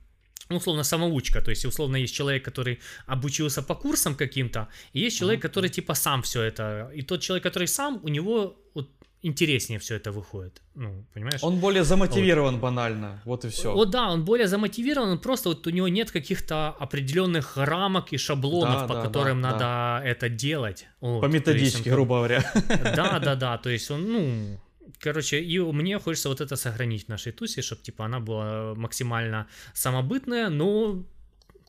ну, 0.49 0.57
условно, 0.57 0.83
самоучка, 0.83 1.41
то 1.41 1.49
есть, 1.49 1.65
условно, 1.65 1.97
есть 1.97 2.15
человек, 2.15 2.45
который 2.45 2.79
обучился 3.07 3.63
по 3.63 3.75
курсам 3.75 4.15
каким-то, 4.15 4.67
и 4.93 4.99
есть 4.99 5.17
человек, 5.17 5.41
который, 5.41 5.69
типа, 5.69 5.95
сам 5.95 6.21
все 6.21 6.43
это, 6.43 6.91
и 6.95 7.01
тот 7.01 7.21
человек, 7.21 7.43
который 7.43 7.67
сам, 7.67 7.99
у 8.03 8.07
него 8.07 8.55
вот 8.75 8.91
интереснее 9.28 9.78
все 9.80 9.95
это 9.95 10.11
выходит, 10.11 10.61
ну, 10.75 11.05
понимаешь? 11.13 11.43
Он 11.43 11.59
более 11.59 11.84
замотивирован 11.84 12.59
банально, 12.59 13.21
вот 13.25 13.45
и 13.45 13.49
все. 13.49 13.73
Вот 13.73 13.89
да, 13.91 14.09
он 14.09 14.25
более 14.25 14.47
замотивирован, 14.47 15.09
он 15.09 15.19
просто 15.19 15.49
вот 15.49 15.67
у 15.67 15.69
него 15.69 15.88
нет 15.88 16.11
каких-то 16.11 16.69
определенных 16.80 17.57
рамок 17.57 18.13
и 18.13 18.17
шаблонов, 18.17 18.82
Да, 18.82 18.88
по 18.88 18.93
да, 18.95 19.01
которым 19.01 19.41
да, 19.41 19.51
надо 19.51 20.07
это 20.07 20.30
делать. 20.30 20.88
Вот, 21.01 21.21
По 21.21 21.25
есть 21.25 21.36
методичке, 21.36 21.89
он- 21.89 21.95
грубо 21.95 22.15
говоря. 22.15 22.43
Да, 22.95 23.19
да, 23.19 23.36
да, 23.36 23.57
то 23.57 23.69
есть 23.69 23.91
он, 23.91 24.11
ну, 24.11 24.59
короче, 24.99 25.39
и 25.41 25.59
мне 25.59 25.99
хочется 25.99 26.30
вот 26.30 26.41
это 26.41 26.55
сохранить 26.55 27.05
в 27.05 27.09
нашей 27.09 27.32
тусе, 27.32 27.61
чтобы, 27.61 27.82
типа, 27.82 28.05
она 28.05 28.19
была 28.19 28.73
максимально 28.75 29.47
самобытная, 29.73 30.49
но 30.49 31.03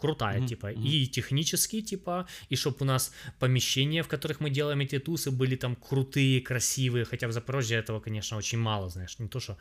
крутая, 0.01 0.39
Мгм, 0.39 0.47
типа, 0.49 0.67
мгм. 0.69 0.85
и 0.85 1.07
технически, 1.07 1.81
типа, 1.83 2.27
и 2.53 2.57
чтобы 2.57 2.77
у 2.81 2.85
нас 2.85 3.13
помещения, 3.39 4.03
в 4.03 4.09
которых 4.09 4.41
мы 4.41 4.51
делаем 4.51 4.81
эти 4.81 4.99
тусы, 4.99 5.31
были 5.31 5.57
там 5.57 5.77
крутые, 5.77 6.41
красивые, 6.41 7.05
хотя 7.05 7.29
в 7.29 7.33
Запорожье 7.33 7.79
этого, 7.79 8.01
конечно, 8.01 8.39
очень 8.39 8.59
мало, 8.59 8.89
знаешь, 8.89 9.19
не 9.19 9.29
то, 9.29 9.41
что 9.41 9.57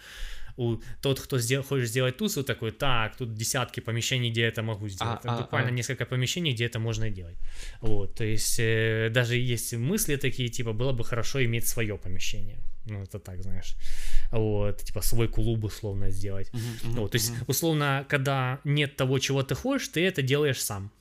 у 0.57 0.77
тот, 1.01 1.19
кто 1.19 1.39
сдел, 1.39 1.63
хочет 1.63 1.89
сделать 1.89 2.17
тусу, 2.17 2.43
такой, 2.43 2.71
так, 2.71 3.15
тут 3.17 3.33
десятки 3.33 3.81
помещений, 3.81 4.31
где 4.31 4.41
я 4.41 4.47
это 4.47 4.63
могу 4.63 4.89
сделать, 4.89 5.19
А, 5.19 5.23
Там 5.23 5.35
а, 5.35 5.41
буквально 5.41 5.69
а. 5.69 5.71
несколько 5.71 6.05
помещений, 6.05 6.53
где 6.53 6.65
это 6.65 6.79
можно 6.79 7.09
делать, 7.09 7.37
вот, 7.81 8.15
то 8.15 8.23
есть 8.23 8.59
э, 8.59 9.09
даже 9.13 9.35
есть 9.35 9.73
мысли 9.73 10.15
такие, 10.17 10.49
типа, 10.49 10.73
было 10.73 10.93
бы 10.93 11.03
хорошо 11.03 11.39
иметь 11.45 11.67
свое 11.67 11.97
помещение, 11.97 12.57
ну, 12.89 13.01
это 13.03 13.19
так, 13.19 13.41
знаешь, 13.43 13.75
вот, 14.31 14.83
типа, 14.83 15.01
свой 15.01 15.27
клуб 15.27 15.63
условно 15.63 16.09
сделать, 16.11 16.51
Мгм, 16.53 16.63
мгм, 16.83 17.01
вот, 17.01 17.11
то 17.11 17.17
есть, 17.17 17.31
мгм, 17.33 17.43
условно, 17.47 18.05
когда 18.09 18.59
нет 18.63 18.95
того, 18.95 19.19
чего 19.19 19.43
ты 19.43 19.55
хочешь, 19.55 19.87
ты 19.89 20.05
это 20.07 20.21
делаешь 20.21 20.61
сам. 20.63 20.91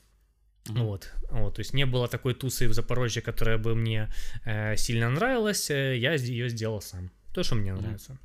мгм. 0.69 0.81
Вот, 0.81 1.13
вот, 1.31 1.55
то 1.55 1.61
есть 1.61 1.75
не 1.75 1.87
было 1.87 2.09
такой 2.09 2.35
тусы 2.35 2.69
в 2.69 2.73
Запорожье, 2.75 3.23
которая 3.23 3.59
бы 3.59 3.75
мне 3.75 4.09
э, 4.45 4.77
сильно 4.77 5.09
нравилась, 5.11 5.71
э, 5.71 5.97
я 5.97 6.15
ее 6.15 6.49
сделал 6.49 6.81
сам. 6.81 7.11
То, 7.33 7.43
что 7.43 7.55
мне 7.55 7.73
Мгм. 7.73 7.83
нравится. 7.83 8.19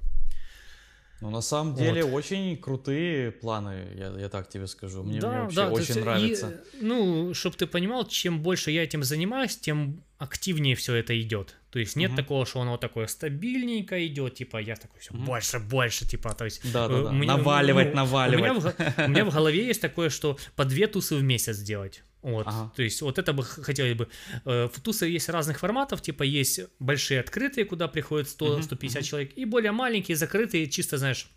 Ну, 1.22 1.30
на 1.30 1.42
самом 1.42 1.76
деле, 1.76 2.04
очень 2.04 2.58
крутые 2.58 3.32
планы, 3.32 3.90
я, 3.96 4.08
я 4.20 4.28
так 4.30 4.50
тебе 4.50 4.66
скажу. 4.66 5.04
Мне, 5.04 5.22
мне 5.22 5.40
вообще 5.40 5.56
то 5.56 5.70
очень 5.70 5.80
есть, 5.80 5.90
и, 5.90 6.02
нравится. 6.02 6.48
э, 6.48 6.64
ну, 6.82 7.34
чтобы 7.36 7.56
ты 7.58 7.68
понимал, 7.68 8.08
чем 8.08 8.42
больше 8.42 8.72
я 8.72 8.84
этим 8.84 9.04
занимаюсь, 9.04 9.56
тем 9.56 10.04
активнее 10.18 10.76
все 10.76 10.96
это 10.96 11.14
идет. 11.22 11.58
То 11.72 11.80
есть 11.80 11.96
нет 11.96 12.12
Мгм. 12.12 12.18
такого, 12.18 12.46
что 12.46 12.62
оно 12.62 12.78
такое 12.78 13.08
стабильненько 13.08 14.06
идет, 14.06 14.36
типа 14.36 14.58
я 14.58 14.76
такой 14.76 15.00
все 15.00 15.14
больше, 15.14 15.60
больше, 15.60 16.06
типа, 16.06 16.34
то 16.34 16.46
есть 16.46 16.62
Да, 16.74 16.90
да, 16.90 17.00
э, 17.00 17.04
да. 17.04 17.12
мне- 17.12 17.28
Наваливать, 17.28 17.90
ну, 17.90 17.96
наваливать. 17.96 18.52
У 18.52 18.60
меня, 18.60 18.60
в, 18.60 19.06
у 19.06 19.08
меня 19.08 19.26
в 19.26 19.34
голове 19.34 19.66
есть 19.66 19.82
такое, 19.82 20.10
что 20.10 20.38
по 20.56 20.66
две 20.66 20.88
тусы 20.88 21.16
в 21.16 21.24
месяц 21.24 21.60
делать. 21.60 22.04
Вот, 22.22 22.46
ага. 22.48 22.72
то 22.76 22.84
есть 22.84 23.02
вот 23.02 23.18
это 23.18 23.34
бы 23.34 23.44
хотелось 23.44 23.94
бы. 23.94 24.08
Э, 24.46 24.68
в 24.72 24.82
тусы 24.82 25.06
есть 25.06 25.30
разных 25.30 25.60
форматов, 25.60 26.02
типа 26.02 26.24
есть 26.24 26.60
большие 26.80 27.22
открытые, 27.22 27.66
куда 27.66 27.88
приходит 27.88 28.28
100-150 28.28 28.60
uh-huh, 28.70 29.04
человек, 29.04 29.32
и 29.38 29.46
более 29.46 29.72
маленькие, 29.72 30.18
закрытые, 30.18 30.70
чисто, 30.70 30.98
знаешь, 30.98 31.28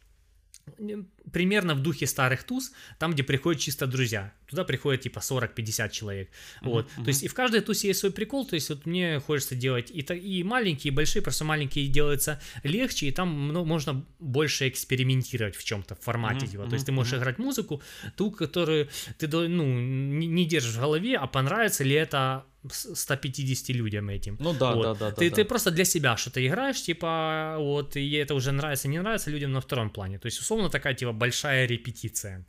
примерно 1.33 1.75
в 1.75 1.81
духе 1.81 2.07
старых 2.07 2.45
туз, 2.45 2.73
там, 2.99 3.13
где 3.13 3.23
приходят 3.23 3.61
чисто 3.61 3.87
друзья. 3.87 4.33
Туда 4.47 4.65
приходят 4.65 5.03
типа 5.03 5.19
40-50 5.19 5.91
человек. 5.91 6.29
Uh-huh, 6.29 6.71
вот. 6.71 6.87
Uh-huh. 6.87 7.05
То 7.05 7.09
есть 7.09 7.23
и 7.23 7.29
в 7.29 7.35
каждой 7.35 7.61
тусе 7.61 7.89
есть 7.89 8.01
свой 8.01 8.13
прикол. 8.13 8.47
То 8.47 8.55
есть 8.55 8.69
вот 8.69 8.87
мне 8.87 9.21
хочется 9.21 9.55
делать 9.55 9.91
и, 9.91 10.01
и 10.01 10.43
маленькие, 10.45 10.93
и 10.93 10.95
большие, 10.95 11.23
просто 11.23 11.45
маленькие 11.45 11.89
делаются 11.89 12.41
легче, 12.63 13.07
и 13.07 13.13
там 13.13 13.49
ну, 13.49 13.65
можно 13.65 14.05
больше 14.19 14.69
экспериментировать 14.69 15.57
в 15.57 15.65
чем-то, 15.65 15.95
в 15.95 16.01
формате. 16.01 16.47
Uh-huh, 16.47 16.51
типа. 16.51 16.67
То 16.67 16.75
есть 16.75 16.87
ты 16.87 16.93
можешь 16.93 17.13
uh-huh. 17.15 17.19
играть 17.19 17.39
музыку, 17.39 17.83
ту, 18.17 18.31
которую 18.31 18.89
ты 19.19 19.29
ну, 19.29 19.65
не, 19.65 20.27
не 20.27 20.45
держишь 20.45 20.75
в 20.75 20.81
голове, 20.81 21.17
а 21.17 21.27
понравится 21.27 21.85
ли 21.85 21.95
это 21.95 22.45
150 22.71 23.77
людям 23.77 24.09
этим. 24.09 24.37
Ну 24.41 24.55
да, 24.55 24.75
вот. 24.75 24.83
да, 24.83 24.95
да. 24.95 25.11
Ты, 25.11 25.31
да, 25.31 25.37
ты 25.37 25.45
просто 25.45 25.71
для 25.71 25.85
себя 25.85 26.17
что-то 26.17 26.41
играешь, 26.47 26.83
типа, 26.83 27.57
вот, 27.59 27.97
и 27.97 28.13
это 28.13 28.35
уже 28.35 28.53
нравится, 28.53 28.89
не 28.89 28.99
нравится 28.99 29.31
людям 29.31 29.53
на 29.53 29.61
втором 29.61 29.91
плане. 29.91 30.19
То 30.19 30.27
есть, 30.27 30.41
условно, 30.41 30.71
такая, 30.71 30.95
типа, 30.95 31.13
большая 31.15 31.67
репетиция. 31.67 32.45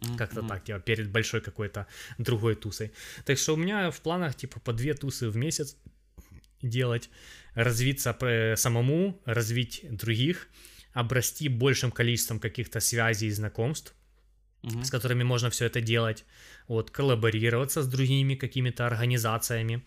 Mm-hmm. 0.00 0.16
Как-то 0.16 0.42
так, 0.42 0.64
типа, 0.64 0.78
перед 0.80 1.10
большой 1.10 1.40
какой-то 1.40 1.86
другой 2.18 2.54
тусой. 2.54 2.92
Так 3.24 3.38
что 3.38 3.54
у 3.54 3.56
меня 3.56 3.90
в 3.90 4.00
планах, 4.00 4.34
типа, 4.34 4.60
по 4.60 4.72
две 4.72 4.94
тусы 4.94 5.28
в 5.28 5.36
месяц 5.36 5.76
делать, 6.62 7.10
развиться 7.54 8.16
самому, 8.56 9.20
развить 9.24 9.86
других, 9.90 10.48
обрасти 10.92 11.48
большим 11.48 11.90
количеством 11.90 12.40
каких-то 12.40 12.80
связей 12.80 13.28
и 13.28 13.30
знакомств, 13.30 13.94
mm-hmm. 14.62 14.84
с 14.84 14.90
которыми 14.90 15.24
можно 15.24 15.48
все 15.48 15.66
это 15.66 15.80
делать 15.80 16.24
вот, 16.68 16.90
коллаборироваться 16.90 17.82
с 17.82 17.86
другими 17.86 18.34
какими-то 18.34 18.86
организациями, 18.86 19.82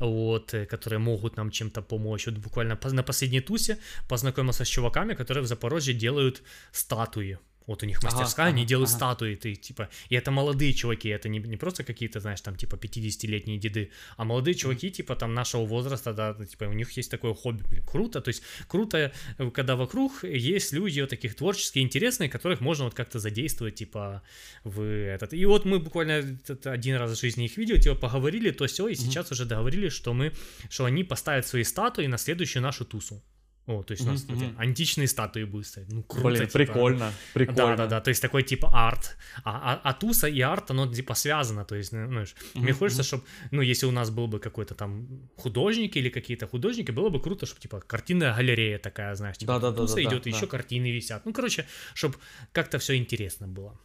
вот, 0.00 0.54
э, 0.54 0.66
которые 0.66 0.98
могут 0.98 1.36
нам 1.36 1.50
чем-то 1.50 1.82
помочь. 1.82 2.26
Вот 2.26 2.38
буквально 2.38 2.78
на 2.92 3.02
последней 3.02 3.40
тусе 3.40 3.78
познакомился 4.08 4.64
с 4.64 4.68
чуваками, 4.68 5.14
которые 5.14 5.44
в 5.44 5.46
Запорожье 5.46 5.94
делают 5.94 6.42
статуи 6.72 7.38
вот 7.66 7.82
у 7.82 7.86
них 7.86 8.02
мастерская, 8.02 8.46
ага, 8.46 8.56
они 8.56 8.64
делают 8.64 8.90
ага. 8.90 8.96
статуи, 8.96 9.34
ты 9.34 9.54
типа, 9.54 9.88
и 10.08 10.14
это 10.14 10.30
молодые 10.30 10.72
чуваки, 10.72 11.08
это 11.08 11.28
не, 11.28 11.38
не 11.38 11.56
просто 11.56 11.84
какие-то, 11.84 12.20
знаешь, 12.20 12.40
там 12.40 12.56
типа 12.56 12.76
50-летние 12.76 13.58
деды, 13.58 13.90
а 14.16 14.24
молодые 14.24 14.54
чуваки, 14.54 14.90
типа 14.90 15.16
там 15.16 15.34
нашего 15.34 15.64
возраста, 15.64 16.12
да, 16.12 16.34
типа 16.34 16.64
у 16.64 16.72
них 16.72 16.90
есть 16.92 17.10
такое 17.10 17.34
хобби, 17.34 17.62
блин, 17.68 17.84
круто, 17.84 18.20
то 18.20 18.28
есть 18.28 18.42
круто, 18.68 19.12
э, 19.38 19.50
когда 19.50 19.76
вокруг 19.76 20.24
есть 20.24 20.72
люди 20.72 21.00
вот 21.00 21.10
таких 21.10 21.34
творческие, 21.34 21.84
интересные, 21.84 22.28
которых 22.28 22.60
можно 22.60 22.84
вот 22.84 22.94
как-то 22.94 23.18
задействовать, 23.18 23.74
типа, 23.74 24.22
в 24.64 24.82
этот, 24.82 25.32
и 25.32 25.44
вот 25.46 25.64
мы 25.64 25.78
буквально 25.78 26.38
один 26.64 26.96
раз 26.96 27.12
в 27.12 27.20
жизни 27.20 27.44
их 27.44 27.56
видели, 27.56 27.80
типа, 27.80 27.94
поговорили, 27.94 28.50
то 28.50 28.66
все, 28.66 28.88
и 28.88 28.94
сейчас 28.94 29.30
уже 29.32 29.44
договорились, 29.44 29.92
что 29.92 30.12
мы, 30.14 30.32
что 30.70 30.84
они 30.84 31.04
поставят 31.04 31.46
свои 31.46 31.64
статуи 31.64 32.06
на 32.06 32.18
следующую 32.18 32.62
нашу 32.62 32.84
тусу. 32.84 33.22
О, 33.66 33.82
то 33.84 33.92
есть 33.92 34.04
у 34.04 34.10
нас 34.10 34.24
mm-hmm. 34.24 34.36
эти 34.36 34.54
античные 34.58 35.06
статуи 35.06 35.44
будут 35.44 35.66
стоять. 35.66 35.92
Ну, 35.92 36.02
круто. 36.02 36.28
Блин, 36.28 36.46
типа. 36.46 36.58
прикольно, 36.58 37.12
прикольно. 37.32 37.76
Да, 37.76 37.76
да, 37.76 37.86
да, 37.86 38.00
то 38.00 38.08
есть 38.08 38.20
такой 38.20 38.42
типа 38.42 38.68
арт. 38.72 39.16
А, 39.44 39.74
а, 39.74 39.80
а 39.84 39.92
туса 39.94 40.26
и 40.26 40.40
арт, 40.40 40.72
оно 40.72 40.92
типа 40.92 41.14
связано, 41.14 41.64
то 41.64 41.76
есть, 41.76 41.92
ну, 41.92 42.08
знаешь, 42.08 42.34
mm-hmm. 42.34 42.60
мне 42.60 42.72
хочется, 42.72 43.04
чтобы, 43.04 43.22
ну, 43.52 43.62
если 43.62 43.86
у 43.86 43.92
нас 43.92 44.10
был 44.10 44.26
бы 44.26 44.40
какой-то 44.40 44.74
там 44.74 45.06
художник 45.36 45.96
или 45.96 46.08
какие-то 46.08 46.48
художники, 46.48 46.90
было 46.90 47.08
бы 47.08 47.20
круто, 47.20 47.46
чтобы, 47.46 47.60
типа, 47.60 47.80
картинная 47.80 48.34
галерея 48.34 48.78
такая, 48.78 49.14
знаешь, 49.14 49.38
типа, 49.38 49.60
да, 49.60 49.70
да, 49.70 49.76
туса 49.76 49.94
да, 49.94 50.02
идет, 50.02 50.24
да, 50.24 50.30
еще 50.30 50.46
да. 50.46 50.46
картины 50.48 50.90
висят. 50.90 51.24
Ну, 51.24 51.32
короче, 51.32 51.64
чтобы 51.94 52.16
как-то 52.50 52.78
все 52.78 52.96
интересно 52.96 53.46
было. 53.46 53.78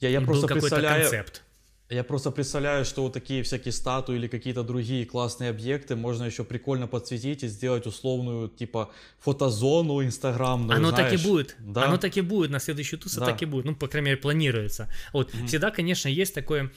Я, 0.00 0.08
я 0.08 0.20
просто 0.20 0.46
представляю... 0.46 1.02
концепт. 1.02 1.42
Я 1.90 2.04
просто 2.04 2.30
представляю, 2.30 2.84
что 2.84 3.02
вот 3.02 3.14
такие 3.14 3.42
всякие 3.42 3.72
статуи 3.72 4.16
или 4.16 4.28
какие-то 4.28 4.62
другие 4.62 5.06
классные 5.06 5.48
объекты 5.48 5.96
можно 5.96 6.24
еще 6.24 6.44
прикольно 6.44 6.86
подсветить 6.86 7.42
и 7.44 7.48
сделать 7.48 7.86
условную, 7.86 8.50
типа, 8.50 8.90
фотозону 9.18 10.04
инстаграмную, 10.04 10.76
Оно 10.76 10.90
знаешь. 10.90 11.12
так 11.12 11.20
и 11.20 11.22
будет. 11.22 11.56
Да? 11.58 11.86
Оно 11.86 11.96
так 11.96 12.14
и 12.18 12.20
будет. 12.20 12.50
На 12.50 12.60
следующую 12.60 13.00
тусу 13.00 13.20
да. 13.20 13.26
так 13.26 13.42
и 13.42 13.46
будет. 13.46 13.64
Ну, 13.64 13.74
по 13.74 13.88
крайней 13.88 14.10
мере, 14.10 14.16
планируется. 14.18 14.88
Вот. 15.14 15.32
Mm-hmm. 15.32 15.46
Всегда, 15.46 15.70
конечно, 15.70 16.08
есть 16.08 16.34
такое 16.34 16.70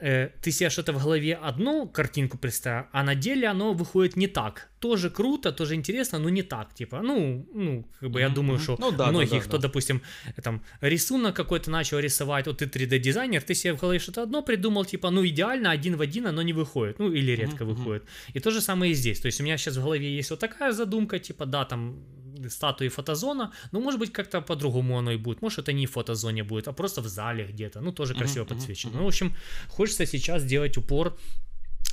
э, 0.00 0.30
ты 0.42 0.50
себе 0.50 0.70
что-то 0.70 0.92
в 0.92 1.02
голове 1.02 1.34
одну 1.34 1.88
картинку 1.88 2.38
представил, 2.38 2.86
а 2.92 3.02
на 3.02 3.14
деле 3.14 3.48
оно 3.48 3.72
выходит 3.72 4.16
не 4.16 4.26
так. 4.26 4.68
Тоже 4.80 5.10
круто, 5.10 5.52
тоже 5.52 5.74
интересно, 5.74 6.18
но 6.18 6.28
не 6.28 6.42
так. 6.42 6.74
Типа, 6.74 7.00
ну, 7.02 7.46
ну 7.54 7.84
как 8.00 8.10
бы 8.10 8.20
я 8.20 8.26
mm-hmm. 8.26 8.34
думаю, 8.34 8.58
что 8.58 8.76
ну, 8.78 8.92
да, 8.92 9.10
многих, 9.10 9.30
да, 9.30 9.36
да, 9.36 9.42
кто, 9.42 9.56
да. 9.56 9.62
допустим, 9.62 10.02
там, 10.42 10.62
рисунок 10.80 11.34
какой-то 11.34 11.70
начал 11.70 11.98
рисовать, 11.98 12.46
вот 12.46 12.58
ты 12.58 12.66
3D-дизайнер, 12.66 13.42
ты 13.42 13.54
себе 13.54 13.74
в 13.74 13.80
голове 13.80 13.98
что-то 13.98 14.22
одно 14.22 14.42
придумал, 14.42 14.84
типа, 14.84 15.10
ну, 15.10 15.26
идеально, 15.26 15.70
один 15.70 15.96
в 15.96 16.00
один 16.00 16.26
оно 16.26 16.42
не 16.42 16.52
выходит, 16.52 16.98
ну, 16.98 17.12
или 17.12 17.32
редко 17.32 17.64
mm-hmm. 17.64 17.74
выходит. 17.74 18.04
И 18.34 18.40
то 18.40 18.50
же 18.50 18.60
самое 18.60 18.92
и 18.92 18.94
здесь. 18.94 19.20
То 19.20 19.26
есть 19.26 19.40
у 19.40 19.44
меня 19.44 19.58
сейчас 19.58 19.76
в 19.76 19.82
голове 19.82 20.16
есть 20.16 20.30
вот 20.30 20.38
такая 20.38 20.72
задумка, 20.72 21.18
типа, 21.18 21.46
да, 21.46 21.64
там, 21.64 22.04
статуи 22.48 22.88
фотозона, 22.88 23.52
ну, 23.72 23.80
может 23.80 24.00
быть, 24.00 24.12
как-то 24.12 24.40
по-другому 24.40 24.98
оно 24.98 25.12
и 25.12 25.16
будет. 25.16 25.42
Может, 25.42 25.60
это 25.60 25.72
не 25.72 25.86
в 25.86 25.92
фотозоне 25.92 26.44
будет, 26.44 26.68
а 26.68 26.72
просто 26.72 27.00
в 27.00 27.06
зале 27.06 27.46
где-то. 27.46 27.80
Ну, 27.80 27.92
тоже 27.92 28.14
красиво 28.14 28.44
uh-huh, 28.44 28.48
подсвечено. 28.48 28.92
Uh-huh. 28.92 28.98
Ну, 28.98 29.04
в 29.04 29.08
общем, 29.08 29.34
хочется 29.68 30.06
сейчас 30.06 30.42
сделать 30.42 30.76
упор 30.76 31.16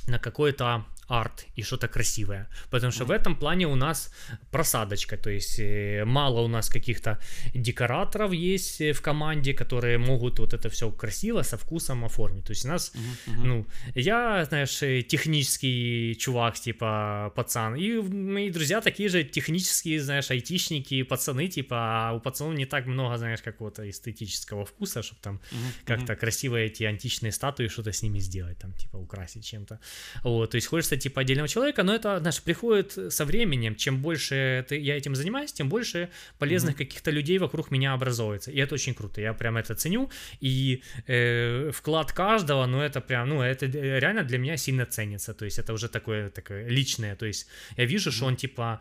на 0.06 0.18
какое-то 0.18 0.84
арт 1.08 1.46
и 1.58 1.62
что-то 1.62 1.88
красивое. 1.88 2.46
Потому 2.70 2.92
что 2.92 3.04
в 3.04 3.10
этом 3.10 3.36
плане 3.36 3.66
у 3.66 3.76
нас 3.76 4.12
просадочка, 4.50 5.16
то 5.16 5.30
есть 5.30 5.58
э, 5.58 6.04
мало 6.04 6.40
у 6.40 6.48
нас 6.48 6.68
каких-то 6.68 7.18
декораторов 7.54 8.32
есть 8.32 8.80
э, 8.80 8.92
в 8.92 9.00
команде, 9.00 9.54
которые 9.54 9.98
могут 9.98 10.38
вот 10.38 10.52
это 10.52 10.68
все 10.68 10.90
красиво, 10.90 11.42
со 11.42 11.56
вкусом 11.56 12.04
оформить. 12.04 12.44
То 12.44 12.52
есть 12.52 12.64
у 12.64 12.68
нас, 12.68 12.92
uh-huh, 12.94 13.00
uh-huh. 13.00 13.44
ну, 13.44 13.66
я, 13.94 14.44
знаешь, 14.44 14.82
э, 14.82 15.02
технический 15.02 16.16
чувак, 16.18 16.58
типа, 16.58 17.32
пацан, 17.36 17.76
и 17.76 18.00
мои 18.00 18.50
друзья 18.50 18.80
такие 18.80 19.08
же 19.08 19.22
технические, 19.24 20.00
знаешь, 20.00 20.30
айтишники, 20.30 21.04
пацаны, 21.04 21.48
типа, 21.48 21.76
а 21.76 22.12
у 22.14 22.20
пацанов 22.20 22.58
не 22.58 22.66
так 22.66 22.86
много, 22.86 23.16
знаешь, 23.16 23.42
какого-то 23.42 23.88
эстетического 23.88 24.64
вкуса, 24.64 25.02
чтобы 25.02 25.20
там 25.22 25.36
uh-huh, 25.36 25.86
как-то 25.86 26.16
красиво 26.16 26.56
эти 26.56 26.82
античные 26.82 27.30
статуи, 27.30 27.68
что-то 27.68 27.92
с 27.92 28.02
ними 28.02 28.18
сделать, 28.18 28.58
там, 28.58 28.72
типа, 28.72 28.96
украсить 28.96 29.44
чем-то. 29.44 29.78
Вот, 30.22 30.50
то 30.50 30.56
есть 30.56 30.66
хочется 30.66 30.96
типа 30.96 31.20
отдельного 31.20 31.48
человека, 31.48 31.82
но 31.82 31.94
это, 31.94 32.18
знаешь, 32.20 32.42
приходит 32.42 33.12
со 33.12 33.24
временем. 33.24 33.74
Чем 33.76 34.02
больше 34.02 34.64
ты, 34.68 34.78
я 34.78 34.96
этим 34.96 35.14
занимаюсь, 35.14 35.52
тем 35.52 35.68
больше 35.68 36.08
полезных 36.38 36.74
mm-hmm. 36.74 36.78
каких-то 36.78 37.10
людей 37.10 37.38
вокруг 37.38 37.70
меня 37.70 37.92
образовывается. 37.92 38.50
И 38.50 38.58
это 38.58 38.74
очень 38.74 38.94
круто. 38.94 39.20
Я 39.20 39.34
прям 39.34 39.56
это 39.56 39.74
ценю. 39.74 40.10
И 40.40 40.82
э, 41.06 41.70
вклад 41.72 42.12
каждого, 42.12 42.66
ну 42.66 42.80
это 42.80 43.00
прям, 43.00 43.28
ну 43.28 43.42
это 43.42 43.66
реально 43.66 44.24
для 44.24 44.38
меня 44.38 44.56
сильно 44.56 44.86
ценится. 44.86 45.34
То 45.34 45.44
есть 45.44 45.58
это 45.58 45.72
уже 45.72 45.88
такое, 45.88 46.30
такое 46.30 46.68
личное. 46.68 47.16
То 47.16 47.26
есть 47.26 47.46
я 47.76 47.84
вижу, 47.84 48.10
mm-hmm. 48.10 48.12
что 48.12 48.26
он 48.26 48.36
типа 48.36 48.80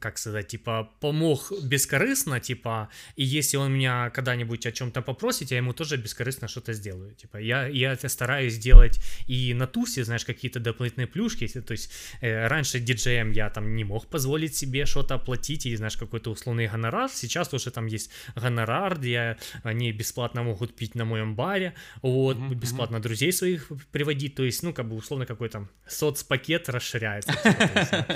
как 0.00 0.18
сказать, 0.18 0.48
типа, 0.48 0.90
помог 1.00 1.52
бескорыстно, 1.62 2.40
типа, 2.40 2.88
и 3.16 3.24
если 3.24 3.56
он 3.56 3.72
меня 3.72 4.10
когда-нибудь 4.10 4.66
о 4.66 4.72
чем-то 4.72 5.02
попросит, 5.02 5.50
я 5.50 5.56
ему 5.56 5.72
тоже 5.72 5.96
бескорыстно 5.96 6.48
что-то 6.48 6.72
сделаю. 6.72 7.14
Типа, 7.14 7.38
я, 7.38 7.66
я 7.66 7.92
это 7.92 8.08
стараюсь 8.08 8.58
делать 8.58 9.00
и 9.26 9.54
на 9.54 9.66
тусе, 9.66 10.04
знаешь, 10.04 10.24
какие-то 10.24 10.60
дополнительные 10.60 11.06
плюшки. 11.06 11.46
То 11.46 11.72
есть, 11.72 11.92
э, 12.20 12.46
раньше 12.46 12.80
диджеем 12.80 13.32
я 13.32 13.50
там 13.50 13.74
не 13.74 13.84
мог 13.84 14.06
позволить 14.06 14.54
себе 14.54 14.86
что-то 14.86 15.14
оплатить, 15.14 15.66
и, 15.66 15.76
знаешь, 15.76 15.96
какой-то 15.96 16.30
условный 16.30 16.66
гонорар. 16.66 17.10
Сейчас 17.10 17.52
уже 17.54 17.70
там 17.70 17.86
есть 17.86 18.10
гонорар, 18.34 18.98
где 18.98 19.36
они 19.62 19.92
бесплатно 19.92 20.42
могут 20.42 20.76
пить 20.76 20.94
на 20.94 21.04
моем 21.04 21.34
баре, 21.34 21.74
вот, 22.02 22.36
mm-hmm. 22.36 22.54
бесплатно 22.54 23.00
друзей 23.00 23.32
своих 23.32 23.68
приводить. 23.92 24.34
То 24.34 24.44
есть, 24.44 24.62
ну, 24.62 24.72
как 24.72 24.88
бы, 24.88 24.96
условно, 24.96 25.26
какой-то 25.26 25.68
соцпакет 25.86 26.68
расширяется. 26.68 27.32
Типа, 27.32 28.06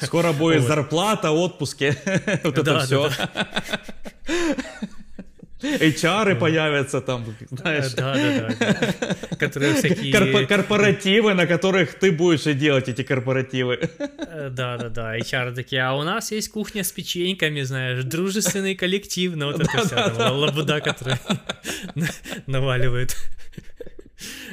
Скоро 0.20 0.32
будет 0.32 0.60
вот. 0.60 0.68
зарплата, 0.68 1.30
отпуски, 1.30 1.96
вот 2.44 2.58
это 2.58 2.62
да, 2.62 2.80
все. 2.80 3.10
HR 5.62 6.36
появятся 6.36 7.00
там, 7.00 7.24
знаешь. 7.50 7.92
Да, 7.94 8.14
да, 8.14 8.48
да. 8.58 9.36
Которые 9.36 9.74
всякие... 9.74 10.12
Корпо- 10.12 10.46
корпоративы, 10.46 11.34
на 11.34 11.46
которых 11.46 11.94
ты 11.94 12.12
будешь 12.12 12.46
и 12.46 12.54
делать 12.54 12.88
эти 12.88 13.02
корпоративы. 13.02 13.90
Э, 13.98 14.48
да, 14.50 14.78
да, 14.78 14.88
да. 14.88 15.18
HR 15.18 15.54
такие, 15.54 15.82
а 15.82 15.94
у 15.94 16.02
нас 16.02 16.32
есть 16.32 16.50
кухня 16.50 16.82
с 16.82 16.92
печеньками, 16.92 17.62
знаешь, 17.62 18.04
дружественный 18.04 18.74
коллектив, 18.74 19.36
ну 19.36 19.52
вот 19.52 19.60
это 19.60 19.86
вся 19.86 20.32
лабуда, 20.32 20.80
которая 20.80 21.20
наваливает. 22.46 23.16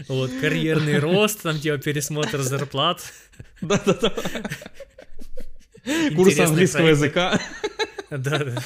Вот, 0.08 0.32
карьерный 0.42 1.00
рост, 1.00 1.42
там 1.42 1.60
типа 1.60 1.78
пересмотр 1.78 2.40
зарплат. 2.42 3.02
Да, 3.62 3.82
да, 3.86 3.94
да. 3.94 4.14
Курс 6.16 6.40
английского 6.40 6.88
языка. 6.90 7.40
Да, 8.10 8.40
да. 8.40 8.64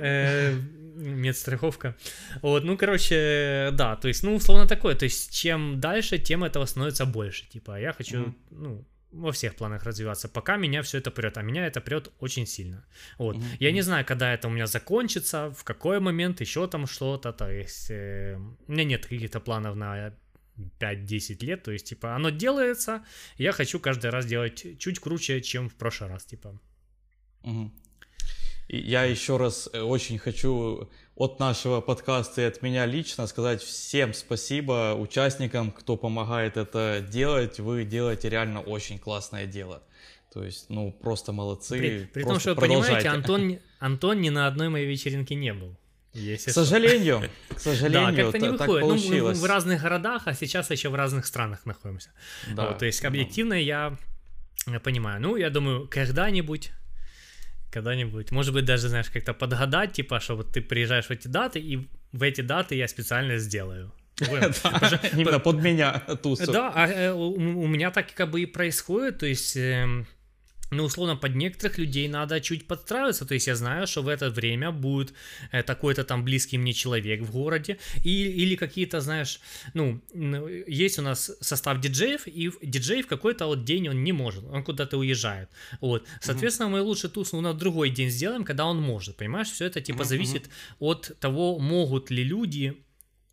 Э, 0.00 0.52
медстраховка. 0.96 1.94
Вот, 2.42 2.64
ну, 2.64 2.76
короче, 2.76 3.70
да, 3.72 3.96
то 3.96 4.08
есть, 4.08 4.22
ну, 4.22 4.34
условно 4.34 4.66
такое, 4.66 4.94
то 4.94 5.04
есть, 5.04 5.32
чем 5.34 5.80
дальше, 5.80 6.18
тем 6.18 6.44
этого 6.44 6.66
становится 6.66 7.06
больше, 7.06 7.48
типа, 7.48 7.80
я 7.80 7.92
хочу, 7.92 8.34
ну, 8.50 8.84
во 9.12 9.32
всех 9.32 9.54
планах 9.56 9.84
развиваться, 9.84 10.28
пока 10.28 10.56
меня 10.56 10.82
все 10.82 10.98
это 10.98 11.10
прет, 11.10 11.38
а 11.38 11.42
меня 11.42 11.66
это 11.66 11.80
прет 11.80 12.10
очень 12.20 12.46
сильно. 12.46 12.84
Вот. 13.18 13.36
Мгм, 13.36 13.46
Я 13.60 13.72
не 13.72 13.82
знаю, 13.82 14.04
когда 14.04 14.34
это 14.34 14.48
у 14.48 14.50
меня 14.50 14.66
закончится, 14.66 15.50
в 15.56 15.64
какой 15.64 15.98
момент, 16.00 16.40
еще 16.40 16.66
там 16.66 16.86
что-то, 16.86 17.32
то 17.32 17.50
есть 17.50 17.90
э, 17.90 18.36
у 18.66 18.72
меня 18.72 18.84
нет 18.84 19.06
каких-то 19.06 19.40
планов 19.40 19.76
на 19.76 20.12
5-10 20.80 21.44
лет, 21.44 21.62
то 21.62 21.70
есть, 21.70 21.86
типа, 21.86 22.14
оно 22.14 22.30
делается, 22.30 23.04
я 23.36 23.52
хочу 23.52 23.80
каждый 23.80 24.10
раз 24.10 24.26
делать 24.26 24.78
чуть 24.78 24.98
круче, 24.98 25.40
чем 25.40 25.68
в 25.68 25.74
прошлый 25.74 26.10
раз, 26.10 26.24
типа. 26.24 26.58
Мгм. 27.42 27.72
И 28.68 28.78
я 28.78 29.04
еще 29.04 29.38
раз 29.38 29.70
э, 29.72 29.80
очень 29.80 30.18
хочу 30.18 30.90
от 31.16 31.40
нашего 31.40 31.80
подкаста 31.80 32.42
и 32.42 32.44
от 32.44 32.60
меня 32.62 32.84
лично 32.84 33.26
сказать 33.26 33.62
всем 33.62 34.12
спасибо 34.12 34.94
участникам, 34.94 35.72
кто 35.72 35.96
помогает 35.96 36.58
это 36.58 37.04
делать. 37.10 37.58
Вы 37.60 37.84
делаете 37.84 38.28
реально 38.28 38.60
очень 38.60 38.98
классное 38.98 39.46
дело. 39.46 39.82
То 40.32 40.44
есть, 40.44 40.66
ну, 40.68 40.92
просто 40.92 41.32
молодцы. 41.32 41.78
При, 41.78 42.04
при 42.12 42.22
том, 42.24 42.38
что, 42.38 42.54
понимаете. 42.54 43.08
Антон, 43.08 43.58
Антон 43.78 44.20
ни 44.20 44.28
на 44.28 44.46
одной 44.46 44.68
моей 44.68 44.86
вечеринке 44.86 45.34
не 45.34 45.54
был. 45.54 45.74
Если 46.14 46.50
К 46.50 46.52
что. 46.52 46.64
сожалению, 46.64 47.20
к 47.48 47.54
Да, 47.54 47.58
сожалению, 47.60 48.32
как-то 48.32 48.38
не 48.38 48.52
та- 48.52 48.58
так 48.58 48.68
выходит. 48.68 48.82
Ну, 48.88 48.94
мы 48.94 49.00
получилось. 49.00 49.38
в 49.38 49.44
разных 49.44 49.82
городах, 49.82 50.22
а 50.26 50.34
сейчас 50.34 50.70
еще 50.70 50.88
в 50.88 50.94
разных 50.94 51.26
странах 51.26 51.66
находимся. 51.66 52.10
Да, 52.54 52.68
Вот, 52.68 52.78
то 52.78 52.86
есть 52.86 53.02
да. 53.02 53.08
объективно 53.08 53.54
я 53.54 53.96
э, 54.66 54.80
понимаю. 54.80 55.20
Ну, 55.20 55.36
я 55.36 55.50
думаю, 55.50 55.86
когда-нибудь, 55.88 56.70
когда-нибудь, 57.70 58.30
может 58.32 58.54
быть, 58.54 58.64
даже, 58.64 58.88
знаешь, 58.88 59.10
как-то 59.10 59.34
подгадать, 59.34 59.92
типа, 59.92 60.20
что 60.20 60.36
вот 60.36 60.52
ты 60.52 60.60
приезжаешь 60.62 61.06
в 61.06 61.10
эти 61.10 61.28
даты, 61.28 61.60
и 61.60 61.88
в 62.12 62.22
эти 62.22 62.40
даты 62.40 62.74
я 62.74 62.88
специально 62.88 63.38
сделаю. 63.38 63.92
Да, 64.18 65.00
Именно 65.12 65.38
под 65.38 65.62
меня 65.62 66.00
тусу. 66.22 66.50
Да, 66.50 66.72
а 66.74 66.88
э, 66.88 67.12
у, 67.12 67.32
у 67.34 67.66
меня 67.68 67.90
так 67.92 68.12
как 68.14 68.30
бы 68.30 68.40
и 68.40 68.46
происходит, 68.46 69.18
то 69.18 69.26
есть, 69.26 69.56
эм, 69.56 70.06
ну, 70.70 70.84
условно, 70.84 71.16
под 71.16 71.34
некоторых 71.34 71.78
людей 71.78 72.08
надо 72.08 72.40
чуть 72.40 72.66
подстраиваться, 72.66 73.24
то 73.24 73.34
есть 73.34 73.46
я 73.46 73.56
знаю, 73.56 73.86
что 73.86 74.02
в 74.02 74.08
это 74.08 74.30
время 74.30 74.70
будет 74.70 75.14
э, 75.52 75.62
такой-то 75.62 76.04
там 76.04 76.24
близкий 76.24 76.58
мне 76.58 76.72
человек 76.72 77.22
в 77.22 77.30
городе, 77.30 77.78
и, 78.04 78.24
или 78.24 78.56
какие-то, 78.56 79.00
знаешь, 79.00 79.40
ну, 79.74 80.00
есть 80.66 80.98
у 80.98 81.02
нас 81.02 81.30
состав 81.40 81.80
диджеев, 81.80 82.26
и 82.26 82.50
диджей 82.62 83.02
в 83.02 83.06
какой-то 83.06 83.46
вот 83.46 83.64
день 83.64 83.88
он 83.88 84.04
не 84.04 84.12
может, 84.12 84.44
он 84.44 84.62
куда-то 84.64 84.98
уезжает, 84.98 85.48
вот, 85.80 86.06
соответственно, 86.20 86.68
мы 86.68 86.82
лучше 86.82 87.08
туз 87.08 87.32
на 87.32 87.54
другой 87.54 87.90
день 87.90 88.10
сделаем, 88.10 88.44
когда 88.44 88.66
он 88.66 88.80
может, 88.80 89.16
понимаешь, 89.16 89.50
все 89.50 89.66
это 89.66 89.80
типа 89.80 89.98
Мгм, 89.98 90.08
зависит 90.08 90.50
от 90.78 91.12
того, 91.20 91.58
могут 91.58 92.10
ли 92.10 92.24
люди 92.24 92.82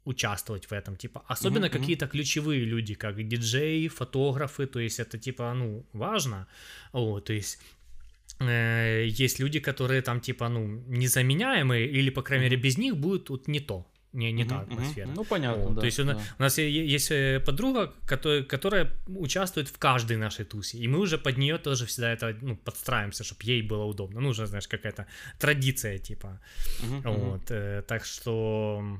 участвовать 0.05 0.65
в 0.65 0.73
этом, 0.73 0.95
типа, 0.95 1.23
особенно 1.27 1.67
мгм. 1.67 1.79
какие-то 1.79 2.07
ключевые 2.07 2.65
люди, 2.65 2.93
как 2.93 3.27
диджеи, 3.27 3.87
фотографы, 3.87 4.67
то 4.67 4.79
есть 4.79 4.99
это, 4.99 5.17
типа, 5.17 5.53
ну, 5.53 5.83
важно, 5.93 6.47
вот, 6.93 7.25
то 7.25 7.33
есть 7.33 7.59
э, 8.39 9.05
есть 9.07 9.39
люди, 9.39 9.59
которые 9.59 10.01
там, 10.01 10.19
типа, 10.21 10.49
ну, 10.49 10.83
незаменяемые, 10.87 11.87
или, 11.87 12.11
по 12.11 12.21
крайней 12.21 12.45
мере, 12.45 12.57
без 12.57 12.77
них 12.77 12.95
будет 12.95 13.25
тут 13.25 13.47
не 13.47 13.59
то, 13.59 13.85
не, 14.13 14.31
не 14.31 14.45
та 14.45 14.55
Мгм, 14.55 14.63
мгм. 14.63 14.73
атмосфера. 14.73 15.11
Ну, 15.15 15.25
понятно, 15.25 15.63
Вот, 15.63 15.73
да, 15.75 15.81
то 15.81 15.85
есть 15.87 15.99
у, 15.99 16.05
да. 16.05 16.17
у 16.39 16.41
нас 16.41 16.57
есть 16.59 17.11
э, 17.11 17.39
подруга, 17.45 17.93
которая, 18.05 18.43
которая 18.43 18.91
участвует 19.07 19.67
в 19.69 19.77
каждой 19.77 20.17
нашей 20.17 20.45
тусе, 20.45 20.77
и 20.77 20.87
мы 20.87 20.99
уже 20.99 21.17
под 21.17 21.37
нее 21.37 21.57
тоже 21.57 21.85
всегда 21.85 22.13
это 22.13 22.37
ну, 22.41 22.55
подстраиваемся, 22.55 23.23
чтобы 23.23 23.43
ей 23.43 23.61
было 23.61 23.83
удобно. 23.85 24.21
Ну, 24.21 24.29
уже, 24.29 24.45
знаешь, 24.45 24.67
какая-то 24.67 25.05
традиция, 25.39 25.97
типа. 25.97 26.39
Мгм. 26.83 27.01
Вот, 27.01 27.51
э, 27.51 27.81
так 27.87 28.05
что, 28.05 28.99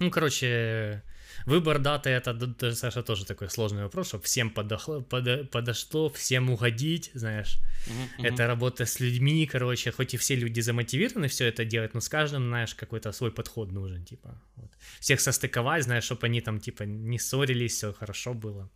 ну, 0.00 0.10
короче, 0.10 1.02
выбор 1.46 1.78
даты 1.78 2.10
это, 2.10 2.74
Саша, 2.74 3.02
тоже 3.02 3.24
такой 3.24 3.48
сложный 3.50 3.82
вопрос, 3.82 4.08
чтобы 4.08 4.24
всем 4.24 4.50
подошло, 4.50 5.00
подо- 5.00 5.44
подошло, 5.44 6.08
всем 6.08 6.50
угодить, 6.50 7.10
знаешь. 7.14 7.58
Мгм. 7.86 8.26
Это 8.26 8.46
работа 8.46 8.84
с 8.84 9.00
людьми, 9.00 9.46
короче, 9.46 9.92
хоть 9.92 10.14
и 10.14 10.16
все 10.16 10.36
люди 10.36 10.60
замотивированы 10.60 11.28
все 11.28 11.46
это 11.46 11.64
делать, 11.64 11.94
но 11.94 12.00
с 12.00 12.08
каждым, 12.08 12.48
знаешь, 12.48 12.74
какой-то 12.74 13.12
свой 13.12 13.30
подход 13.30 13.72
нужен, 13.72 14.04
типа. 14.04 14.42
Вот. 14.56 14.70
Всех 15.00 15.20
состыковать, 15.20 15.84
знаешь, 15.84 16.04
чтобы 16.04 16.26
они 16.26 16.40
там, 16.40 16.60
типа, 16.60 16.84
не 16.84 17.18
ссорились, 17.18 17.74
все 17.74 17.92
хорошо 17.92 18.34
было. 18.34 18.68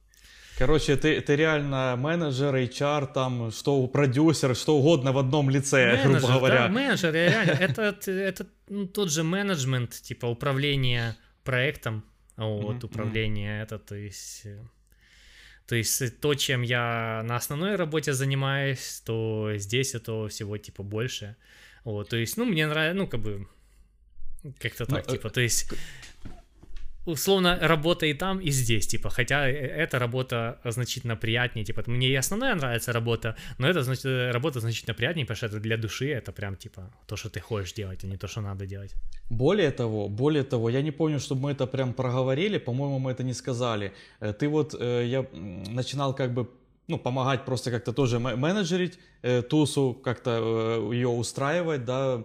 Короче, 0.58 0.96
ты, 0.96 1.20
ты 1.20 1.36
реально 1.36 1.96
менеджер, 1.96 2.54
HR, 2.54 3.12
там, 3.12 3.50
что 3.50 3.86
продюсер, 3.88 4.54
что 4.54 4.76
угодно 4.76 5.12
в 5.12 5.18
одном 5.18 5.50
лице, 5.50 5.96
грубо 6.02 6.08
Менеджер, 6.18 6.32
говоря. 6.34 6.54
да, 6.54 6.68
менеджер, 6.68 7.12
реально, 7.12 7.50
это, 7.60 7.82
это 8.10 8.46
ну, 8.68 8.86
тот 8.86 9.10
же 9.10 9.22
менеджмент, 9.24 9.90
типа 9.90 10.26
управление 10.26 11.16
проектом, 11.42 12.04
вот, 12.36 12.76
Мгм, 12.76 12.84
управление 12.84 13.62
это, 13.62 13.78
то 13.78 13.96
есть... 13.96 14.42
э, 14.46 14.58
То 15.66 15.74
есть 15.76 16.02
э, 16.02 16.10
то, 16.10 16.34
чем 16.34 16.62
я 16.62 17.22
на 17.24 17.36
основной 17.36 17.76
работе 17.76 18.12
занимаюсь, 18.12 19.02
то 19.04 19.50
здесь 19.56 19.94
этого 19.94 20.28
всего 20.28 20.56
типа 20.58 20.82
больше. 20.82 21.36
Вот, 21.84 22.08
то 22.10 22.16
есть, 22.16 22.36
ну, 22.38 22.44
мне 22.44 22.66
нравится, 22.66 22.96
ну, 22.96 23.06
как 23.08 23.20
бы, 23.20 23.46
как-то 24.60 24.84
Ну, 24.88 24.96
так, 24.96 25.08
э, 25.08 25.12
типа, 25.12 25.30
то 25.30 25.40
есть, 25.40 25.72
условно, 27.06 27.58
работа 27.60 28.06
и 28.06 28.14
там, 28.14 28.40
и 28.40 28.50
здесь, 28.50 28.86
типа, 28.86 29.10
хотя 29.10 29.48
э, 29.48 29.52
эта 29.52 29.98
работа 29.98 30.58
значительно 30.64 31.16
приятнее, 31.16 31.64
типа, 31.64 31.82
мне 31.86 32.08
и 32.08 32.14
основная 32.14 32.54
нравится 32.54 32.92
работа, 32.92 33.36
но 33.58 33.68
эта 33.68 33.82
значит, 33.82 34.04
э, 34.04 34.30
работа 34.30 34.60
значительно 34.60 34.94
приятнее, 34.94 35.24
потому 35.26 35.36
что 35.36 35.46
это 35.46 35.60
для 35.60 35.76
души, 35.76 36.08
это 36.10 36.32
прям, 36.32 36.56
типа, 36.56 36.90
то, 37.06 37.16
что 37.16 37.28
ты 37.28 37.40
хочешь 37.40 37.72
делать, 37.72 38.04
а 38.04 38.06
не 38.06 38.16
то, 38.16 38.26
что 38.28 38.40
надо 38.40 38.66
делать. 38.66 38.94
Более 39.30 39.70
того, 39.70 40.08
более 40.08 40.44
того, 40.44 40.70
я 40.70 40.82
не 40.82 40.92
помню, 40.92 41.18
чтобы 41.18 41.42
мы 41.42 41.50
это 41.52 41.66
прям 41.66 41.92
проговорили, 41.92 42.58
по-моему, 42.58 42.98
мы 42.98 43.10
это 43.12 43.22
не 43.22 43.34
сказали. 43.34 43.92
Э, 44.20 44.32
Ты 44.32 44.48
вот, 44.48 44.74
э, 44.78 45.04
я 45.06 45.26
начинал 45.72 46.14
как 46.14 46.32
бы, 46.32 46.46
ну, 46.88 46.98
помогать 46.98 47.44
просто 47.44 47.70
как-то 47.70 47.92
тоже 47.92 48.18
ме- 48.18 48.36
менеджерить 48.36 48.98
э, 49.22 49.42
тусу, 49.42 49.94
как-то 50.04 50.30
э, 50.90 50.94
ее 50.94 51.08
устраивать, 51.08 51.84
да, 51.84 52.22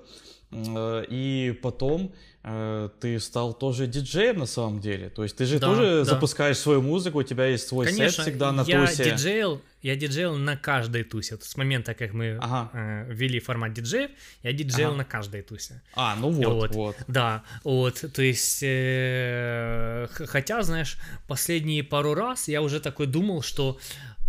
э, 0.52 1.06
и 1.10 1.60
потом 1.62 2.02
э, 2.02 2.29
ты 2.42 3.20
стал 3.20 3.54
тоже 3.54 3.86
диджеем 3.86 4.40
на 4.40 4.46
самом 4.46 4.80
деле. 4.80 5.10
То 5.10 5.24
есть 5.24 5.36
ты 5.36 5.46
же 5.46 5.60
Да, 5.60 5.68
тоже 5.68 5.84
да. 6.00 6.04
запускаешь 6.06 6.58
свою 6.58 6.82
музыку, 6.82 7.20
у 7.20 7.24
тебя 7.24 7.46
есть 7.48 7.68
свой 7.68 7.92
сет 7.92 8.12
всегда 8.14 8.52
на 8.54 8.62
я 8.62 8.86
тусе. 8.88 9.04
диджейл, 9.12 9.62
я 9.82 9.96
диджейл 9.98 10.36
на 10.38 10.56
каждой 10.56 11.04
тусе. 11.04 11.36
Вот 11.36 11.44
с 11.44 11.58
момента, 11.58 11.94
как 11.94 12.14
мы 12.14 12.38
Ага. 12.42 12.70
э, 12.74 13.14
ввели 13.14 13.40
формат 13.42 13.74
диджеев, 13.74 14.12
я 14.44 14.54
диджейл 14.54 14.90
Ага. 14.90 14.98
на 15.00 15.06
каждой 15.06 15.42
тусе. 15.42 15.82
А, 15.94 16.16
ну 16.16 16.30
вот, 16.30 16.46
Вот. 16.48 16.72
вот. 16.76 16.96
Да, 17.08 17.44
вот, 17.66 18.04
то 18.14 18.22
есть, 18.22 18.60
э, 18.64 20.08
хотя, 20.10 20.62
знаешь, 20.64 20.98
последние 21.28 21.84
пару 21.84 22.14
раз 22.14 22.48
я 22.48 22.62
уже 22.62 22.80
такой 22.80 23.08
думал, 23.08 23.42
что 23.42 23.78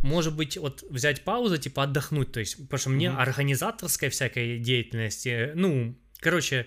может 0.02 0.34
быть, 0.34 0.56
вот 0.56 0.82
взять 0.88 1.24
паузу, 1.24 1.58
типа 1.58 1.82
отдохнуть, 1.82 2.32
то 2.32 2.40
есть, 2.40 2.56
потому 2.56 2.78
что 2.78 2.88
мне 2.90 3.10
Мгм. 3.10 3.20
организаторской 3.20 4.08
всякой 4.08 4.58
деятельности, 4.58 5.52
ну, 5.54 5.94
короче, 6.20 6.66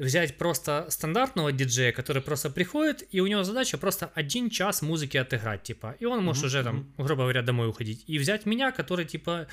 взять 0.00 0.38
просто 0.38 0.86
стандартного 0.88 1.52
диджея, 1.52 1.92
который 1.92 2.22
просто 2.22 2.50
приходит, 2.50 3.06
и 3.10 3.20
у 3.20 3.26
него 3.26 3.44
задача 3.44 3.78
просто 3.78 4.10
один 4.14 4.50
час 4.50 4.82
музыки 4.82 5.18
отыграть, 5.18 5.62
типа, 5.62 5.96
и 6.00 6.06
он 6.06 6.24
может 6.24 6.42
Мгм, 6.42 6.46
уже 6.46 6.64
там, 6.64 6.92
грубо 6.96 7.22
говоря, 7.22 7.42
домой 7.42 7.68
уходить, 7.68 8.04
и 8.06 8.18
взять 8.18 8.46
меня, 8.46 8.72
который, 8.72 9.04
типа, 9.04 9.46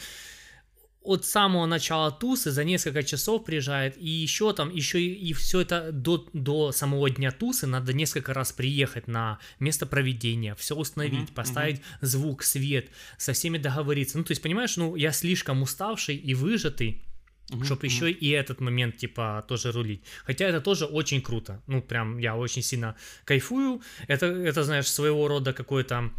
от 1.01 1.25
самого 1.25 1.65
начала 1.65 2.11
тусы 2.11 2.51
за 2.51 2.63
несколько 2.63 3.03
часов 3.03 3.45
приезжает, 3.45 3.97
и 3.97 4.09
еще 4.09 4.53
там, 4.53 4.69
еще 4.69 5.01
и, 5.01 5.33
все 5.33 5.61
это 5.61 5.91
до, 5.91 6.25
до 6.33 6.71
самого 6.71 7.09
дня 7.09 7.31
тусы 7.31 7.67
надо 7.67 7.93
несколько 7.93 8.33
раз 8.33 8.51
приехать 8.51 9.07
на 9.07 9.39
место 9.59 9.85
проведения, 9.85 10.55
все 10.55 10.75
установить, 10.75 11.29
Мгм, 11.29 11.35
поставить 11.35 11.81
звук, 12.01 12.43
свет, 12.43 12.89
со 13.17 13.33
всеми 13.33 13.57
договориться. 13.57 14.17
Ну, 14.17 14.23
то 14.23 14.31
есть, 14.31 14.41
понимаешь, 14.41 14.75
ну, 14.77 14.95
я 14.95 15.11
слишком 15.11 15.61
уставший 15.61 16.15
и 16.15 16.33
выжатый, 16.33 17.06
Мгм, 17.49 17.65
чтобы 17.65 17.79
мгм. 17.79 17.95
еще 17.95 18.11
и 18.11 18.29
этот 18.29 18.61
момент, 18.61 18.97
типа, 18.97 19.45
тоже 19.47 19.71
рулить. 19.71 20.01
Хотя 20.25 20.45
это 20.45 20.59
тоже 20.61 20.85
очень 20.85 21.21
круто. 21.21 21.61
Ну, 21.67 21.81
прям 21.81 22.17
я 22.19 22.35
очень 22.35 22.61
сильно 22.61 22.95
кайфую. 23.25 23.81
Это, 24.07 24.25
это 24.25 24.63
знаешь, 24.63 24.87
своего 24.91 25.27
рода 25.27 25.53
какой-то 25.53 26.11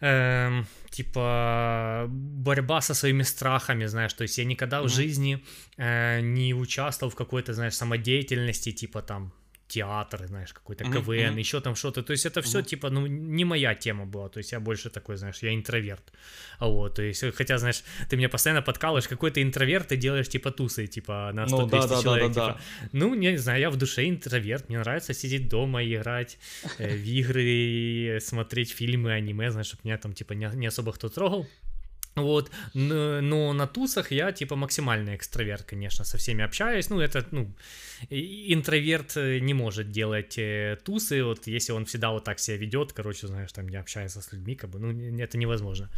эм, 0.00 0.66
типа 0.90 2.06
борьба 2.08 2.80
со 2.80 2.94
своими 2.94 3.22
страхами, 3.22 3.86
знаешь, 3.86 4.12
то 4.14 4.22
есть 4.22 4.38
я 4.38 4.44
никогда 4.44 4.80
в 4.80 4.84
Мгм. 4.84 4.94
жизни 4.94 5.42
э, 5.76 6.20
не 6.20 6.54
участвовал 6.54 7.10
в 7.10 7.14
какой-то, 7.14 7.54
знаешь, 7.54 7.74
самодеятельности, 7.74 8.72
типа 8.72 9.02
там 9.02 9.32
театр, 9.74 10.26
знаешь, 10.26 10.52
какой-то 10.52 10.84
КВН, 10.84 11.30
мгм. 11.30 11.38
еще 11.38 11.60
там 11.60 11.74
что-то. 11.74 12.02
То 12.02 12.12
есть 12.12 12.26
это 12.26 12.40
все 12.40 12.58
Мгм. 12.58 12.66
типа, 12.66 12.90
ну, 12.90 13.06
не 13.06 13.44
моя 13.44 13.74
тема 13.74 14.04
была. 14.06 14.28
То 14.28 14.38
есть 14.38 14.52
я 14.52 14.60
больше 14.60 14.90
такой, 14.90 15.16
знаешь, 15.16 15.42
я 15.42 15.50
интроверт. 15.54 16.12
А 16.58 16.66
Вот, 16.66 16.94
то 16.96 17.02
есть, 17.02 17.24
хотя, 17.36 17.58
знаешь, 17.58 17.82
ты 18.10 18.16
меня 18.16 18.28
постоянно 18.28 18.62
подкалываешь, 18.62 19.08
какой 19.08 19.30
ты 19.30 19.42
интроверт, 19.42 19.88
ты 19.88 19.96
делаешь 19.96 20.28
типа 20.28 20.50
тусы, 20.50 20.86
типа 20.86 21.30
на 21.34 21.44
100-200 21.46 21.50
Ну, 21.50 21.66
да, 21.66 21.80
да, 21.80 21.86
да, 21.96 22.02
человек. 22.02 22.32
да, 22.32 22.46
типа. 22.48 22.60
Ну, 22.92 23.14
не 23.14 23.36
знаю, 23.38 23.60
я 23.60 23.70
в 23.70 23.76
душе 23.76 24.08
интроверт, 24.08 24.68
мне 24.68 24.78
нравится 24.78 25.14
сидеть 25.14 25.48
дома, 25.48 25.82
играть 25.84 26.38
э, 26.78 26.96
в 26.96 27.04
игры, 27.04 28.20
смотреть 28.20 28.72
фильмы, 28.72 29.12
аниме, 29.12 29.50
знаешь, 29.50 29.66
чтобы 29.68 29.80
меня 29.84 29.98
там 29.98 30.12
типа 30.12 30.34
не, 30.34 30.50
не 30.54 30.66
особо 30.68 30.92
кто 30.92 31.08
трогал. 31.08 31.46
Вот, 32.16 32.50
но 32.74 33.52
на 33.52 33.66
тусах 33.66 34.12
я 34.12 34.30
типа 34.32 34.56
максимальный 34.56 35.16
экстраверт, 35.16 35.64
конечно, 35.64 36.04
со 36.04 36.16
всеми 36.16 36.44
общаюсь. 36.44 36.90
Ну, 36.90 37.00
это, 37.00 37.26
ну, 37.32 37.52
интроверт 38.10 39.16
э, 39.16 39.38
не 39.40 39.54
может 39.54 39.90
делать 39.90 40.38
э, 40.38 40.78
тусы, 40.84 41.24
вот 41.24 41.46
если 41.46 41.72
он 41.72 41.84
всегда 41.84 42.10
вот 42.10 42.24
так 42.24 42.38
себя 42.38 42.56
ведет, 42.56 42.92
короче, 42.92 43.26
знаешь, 43.26 43.52
там 43.52 43.68
не 43.68 43.76
общается 43.76 44.20
с 44.20 44.32
людьми, 44.32 44.54
как 44.54 44.70
бы, 44.70 44.78
ну, 44.78 45.18
это 45.18 45.38
невозможно. 45.38 45.90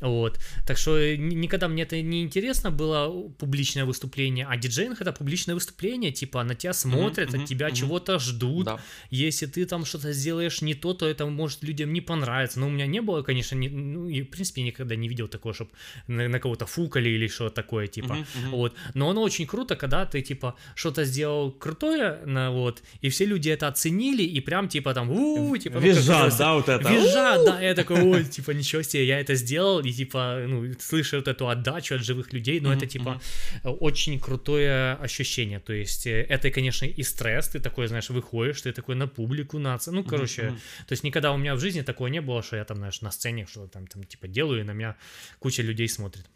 Вот, 0.00 0.40
так 0.66 0.78
что 0.78 0.98
э, 0.98 1.16
никогда 1.16 1.68
мне 1.68 1.84
это 1.84 2.00
не 2.00 2.22
интересно 2.22 2.70
было 2.70 3.28
публичное 3.38 3.84
выступление, 3.84 4.46
а 4.48 4.56
диджейнг 4.56 5.00
это 5.00 5.12
публичное 5.12 5.54
выступление, 5.54 6.12
типа 6.12 6.42
на 6.42 6.54
тебя 6.54 6.72
смотрят, 6.72 7.30
mm-hmm, 7.30 7.42
от 7.42 7.48
тебя 7.48 7.68
mm-hmm. 7.68 7.74
чего-то 7.74 8.18
ждут. 8.18 8.66
Да. 8.66 8.80
Если 9.10 9.46
ты 9.46 9.66
там 9.66 9.84
что-то 9.84 10.12
сделаешь 10.12 10.62
не 10.62 10.74
то, 10.74 10.94
то 10.94 11.06
это 11.06 11.26
может 11.26 11.62
людям 11.62 11.92
не 11.92 12.00
понравиться. 12.00 12.60
Но 12.60 12.66
у 12.66 12.70
меня 12.70 12.86
не 12.86 13.00
было, 13.00 13.22
конечно, 13.22 13.56
не, 13.56 13.68
ну, 13.68 14.08
и, 14.08 14.22
в 14.22 14.30
принципе, 14.30 14.62
никогда 14.62 14.96
не 14.96 15.08
видел 15.08 15.28
такого, 15.28 15.54
чтобы 15.60 15.70
на, 16.08 16.28
на 16.28 16.40
кого-то 16.40 16.66
фукали 16.66 17.08
или 17.08 17.28
что-то 17.28 17.62
такое, 17.62 17.86
типа, 17.86 18.12
uh-huh, 18.12 18.26
uh-huh. 18.34 18.50
вот. 18.50 18.74
Но 18.94 19.10
оно 19.10 19.22
очень 19.22 19.46
круто, 19.46 19.76
когда 19.76 20.06
ты, 20.06 20.22
типа, 20.22 20.54
что-то 20.74 21.04
сделал 21.04 21.52
крутое, 21.52 22.20
на, 22.26 22.50
вот, 22.50 22.82
и 23.02 23.08
все 23.08 23.26
люди 23.26 23.50
это 23.50 23.68
оценили, 23.68 24.22
и 24.22 24.40
прям, 24.40 24.68
типа, 24.68 24.94
там, 24.94 25.10
у 25.10 25.56
типа, 25.56 25.80
ну, 25.80 25.86
визжат, 25.86 26.36
да, 26.38 26.54
вот 26.54 26.68
это. 26.68 26.92
Визжат, 26.92 27.44
да, 27.44 27.60
я 27.60 27.74
такой, 27.74 28.02
ой, 28.02 28.24
типа, 28.36 28.52
ничего 28.52 28.82
себе, 28.82 29.06
я 29.06 29.20
это 29.20 29.34
сделал, 29.34 29.80
и, 29.80 29.92
типа, 29.92 30.44
ну, 30.48 30.72
слышу 30.80 31.16
вот 31.16 31.28
эту 31.28 31.48
отдачу 31.48 31.94
от 31.94 32.04
живых 32.04 32.32
людей, 32.32 32.60
но 32.60 32.72
это, 32.72 32.86
типа, 32.86 33.20
очень 33.64 34.18
крутое 34.18 34.94
ощущение, 34.94 35.60
то 35.60 35.72
есть, 35.72 36.06
э, 36.06 36.26
это, 36.30 36.50
конечно, 36.50 36.86
и 36.86 37.02
стресс, 37.02 37.48
ты 37.48 37.60
такой, 37.60 37.86
знаешь, 37.88 38.10
выходишь, 38.10 38.62
ты 38.62 38.72
такой 38.72 38.94
на 38.94 39.06
публику, 39.06 39.58
на, 39.58 39.78
ну, 39.86 40.04
короче, 40.04 40.54
то 40.86 40.92
есть, 40.92 41.04
никогда 41.04 41.32
у 41.32 41.36
меня 41.36 41.54
в 41.54 41.60
жизни 41.60 41.82
такого 41.82 42.08
не 42.08 42.20
было, 42.20 42.42
что 42.42 42.56
я 42.56 42.64
там, 42.64 42.76
знаешь, 42.76 43.02
на 43.02 43.10
сцене 43.10 43.46
что-то 43.50 43.68
там, 43.72 43.86
там, 43.86 44.04
типа, 44.04 44.28
делаю, 44.28 44.60
и 44.60 44.64
на 44.64 44.72
меня 44.72 44.96
куча 45.38 45.49
людей 45.58 45.88
смотрит. 45.88 46.26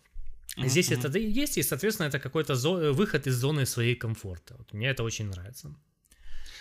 Mm-hmm. 0.57 0.69
Здесь 0.69 0.93
это 0.93 1.19
есть, 1.19 1.59
и, 1.59 1.63
соответственно, 1.63 2.09
это 2.09 2.19
какой-то 2.19 2.55
зо- 2.55 2.93
выход 2.93 3.27
из 3.27 3.35
зоны 3.35 3.67
своей 3.67 3.95
комфорта. 3.95 4.55
Вот, 4.59 4.73
мне 4.73 4.89
это 4.89 5.03
очень 5.03 5.27
нравится. 5.27 5.75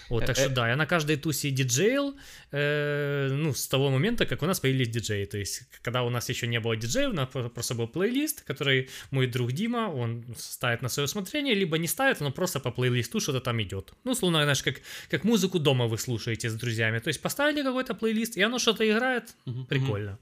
Вот, 0.09 0.25
так 0.25 0.35
что 0.35 0.49
да, 0.49 0.69
я 0.69 0.75
на 0.75 0.85
каждой 0.85 1.15
тусе 1.17 1.49
диджейл, 1.49 2.15
э, 2.51 3.29
ну, 3.31 3.53
с 3.53 3.67
того 3.67 3.89
момента, 3.89 4.25
как 4.25 4.41
у 4.41 4.45
нас 4.45 4.59
появились 4.59 4.89
диджеи. 4.89 5.25
То 5.25 5.37
есть, 5.37 5.63
когда 5.81 6.03
у 6.03 6.09
нас 6.09 6.29
еще 6.29 6.47
не 6.47 6.59
было 6.59 6.75
диджеев, 6.75 7.11
у 7.11 7.13
нас 7.13 7.29
просто 7.29 7.75
был 7.75 7.87
плейлист, 7.87 8.41
который 8.41 8.89
мой 9.11 9.27
друг 9.27 9.51
Дима, 9.51 9.89
он 9.89 10.25
ставит 10.37 10.81
на 10.81 10.89
свое 10.89 11.05
усмотрение, 11.05 11.55
либо 11.55 11.77
не 11.77 11.87
ставит, 11.87 12.19
но 12.19 12.31
просто 12.31 12.59
по 12.59 12.71
плейлисту 12.71 13.19
что-то 13.19 13.39
там 13.39 13.61
идет. 13.61 13.93
Ну, 14.03 14.15
словно, 14.15 14.43
знаешь, 14.43 14.63
как, 14.63 14.81
как 15.09 15.23
музыку 15.23 15.59
дома 15.59 15.87
вы 15.87 15.97
слушаете 15.97 16.49
с 16.49 16.53
друзьями. 16.55 16.99
То 16.99 17.09
есть, 17.09 17.21
поставили 17.21 17.63
какой-то 17.63 17.95
плейлист, 17.95 18.37
и 18.37 18.41
оно 18.41 18.59
что-то 18.59 18.83
играет, 18.83 19.35
mm-hmm. 19.45 19.65
прикольно. 19.65 20.19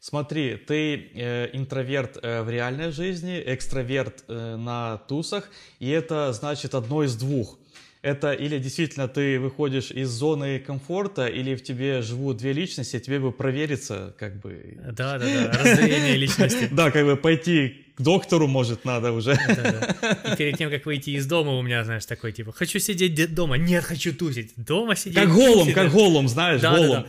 Смотри, 0.00 0.56
ты 0.56 1.10
э, 1.14 1.50
интроверт 1.52 2.18
э, 2.22 2.42
в 2.42 2.50
реальной 2.50 2.92
жизни, 2.92 3.42
экстраверт 3.44 4.24
э, 4.28 4.56
на 4.56 4.98
тусах, 5.08 5.50
и 5.80 5.90
это 5.90 6.32
значит 6.32 6.74
одно 6.74 7.02
из 7.02 7.16
двух. 7.16 7.58
Это 8.00 8.32
или 8.32 8.58
действительно 8.58 9.08
ты 9.08 9.40
выходишь 9.40 9.90
из 9.90 10.08
зоны 10.08 10.60
комфорта, 10.60 11.26
или 11.26 11.56
в 11.56 11.64
тебе 11.64 12.00
живут 12.00 12.36
две 12.36 12.52
личности, 12.52 13.00
тебе 13.00 13.18
бы 13.18 13.32
провериться, 13.32 14.14
как 14.18 14.40
бы... 14.40 14.78
Да, 14.92 15.18
да, 15.18 15.26
да, 15.26 15.58
разделение 15.58 16.16
личности. 16.16 16.68
Да, 16.72 16.92
как 16.92 17.04
бы 17.04 17.16
пойти 17.16 17.87
к 17.98 18.00
доктору, 18.00 18.46
может, 18.46 18.84
надо 18.84 19.12
уже. 19.12 19.32
И 19.32 20.36
перед 20.36 20.56
тем, 20.56 20.70
как 20.70 20.86
выйти 20.86 21.10
из 21.10 21.26
дома, 21.26 21.58
у 21.58 21.62
меня, 21.62 21.84
знаешь, 21.84 22.06
такой, 22.06 22.32
типа, 22.32 22.52
хочу 22.52 22.78
сидеть 22.78 23.34
дома, 23.34 23.58
нет, 23.58 23.84
хочу 23.84 24.14
тусить, 24.14 24.52
дома 24.56 24.94
сидеть. 24.94 25.16
Как 25.16 25.32
голым, 25.32 25.72
как 25.72 25.90
голым, 25.90 26.28
знаешь, 26.28 26.62
голым. 26.62 27.06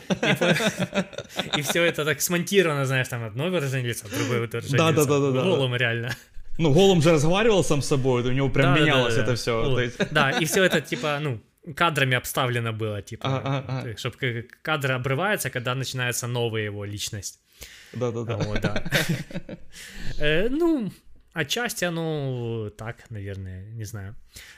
И 1.58 1.62
все 1.62 1.84
это 1.84 2.06
так 2.06 2.22
смонтировано, 2.22 2.86
знаешь, 2.86 3.08
там 3.08 3.24
одно 3.24 3.50
выражение 3.50 3.90
лица, 3.90 4.08
другое 4.10 4.40
выражение 4.40 4.78
Да, 4.78 4.92
да, 4.92 5.06
да, 5.06 5.20
да. 5.20 5.44
Голым 5.44 5.76
реально. 5.76 6.16
Ну, 6.58 6.74
Голум 6.74 7.02
же 7.02 7.12
разговаривал 7.12 7.64
сам 7.64 7.82
с 7.82 7.88
собой, 7.88 8.24
у 8.24 8.32
него 8.32 8.50
прям 8.50 8.74
менялось 8.76 9.16
это 9.16 9.36
все. 9.36 9.92
Да, 10.12 10.32
и 10.32 10.46
все 10.46 10.64
это, 10.64 10.82
типа, 10.82 11.20
ну, 11.22 11.40
кадрами 11.76 12.16
обставлено 12.18 12.74
было, 12.74 13.02
типа, 13.02 13.94
чтобы 13.98 14.48
кадр 14.64 14.92
обрывается, 14.94 15.50
когда 15.52 15.76
начинается 15.76 16.28
новая 16.28 16.64
его 16.64 16.84
личность. 16.84 17.40
Да-да-да. 17.94 18.38
Вот, 18.38 18.62
да. 18.62 18.84
Э, 20.20 20.50
ну, 20.50 20.92
отчасти 21.34 21.86
оно 21.86 22.70
так, 22.78 23.10
наверное, 23.10 23.66
не 23.72 23.86
знаю. 23.86 24.16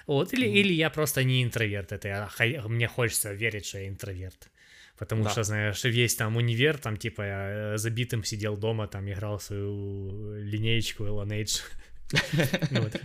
Вот, 0.08 0.34
или, 0.34 0.48
или 0.48 0.74
я 0.74 0.90
просто 0.90 1.24
не 1.24 1.44
интроверт, 1.44 1.92
это 1.92 2.08
я, 2.08 2.62
мне 2.68 2.88
хочется 2.88 3.34
верить, 3.34 3.66
что 3.66 3.78
я 3.78 3.88
интроверт. 3.88 4.50
Потому 4.98 5.24
да. 5.24 5.30
что, 5.30 5.44
знаешь, 5.44 5.84
весь 5.84 6.16
там 6.16 6.38
универ, 6.38 6.78
там, 6.78 6.98
типа, 6.98 7.22
я 7.22 7.78
забитым 7.78 8.24
сидел 8.24 8.58
дома, 8.58 8.88
там, 8.88 9.10
играл 9.10 9.40
свою 9.40 10.36
линеечку 10.36 11.06
Lineage. 11.06 11.62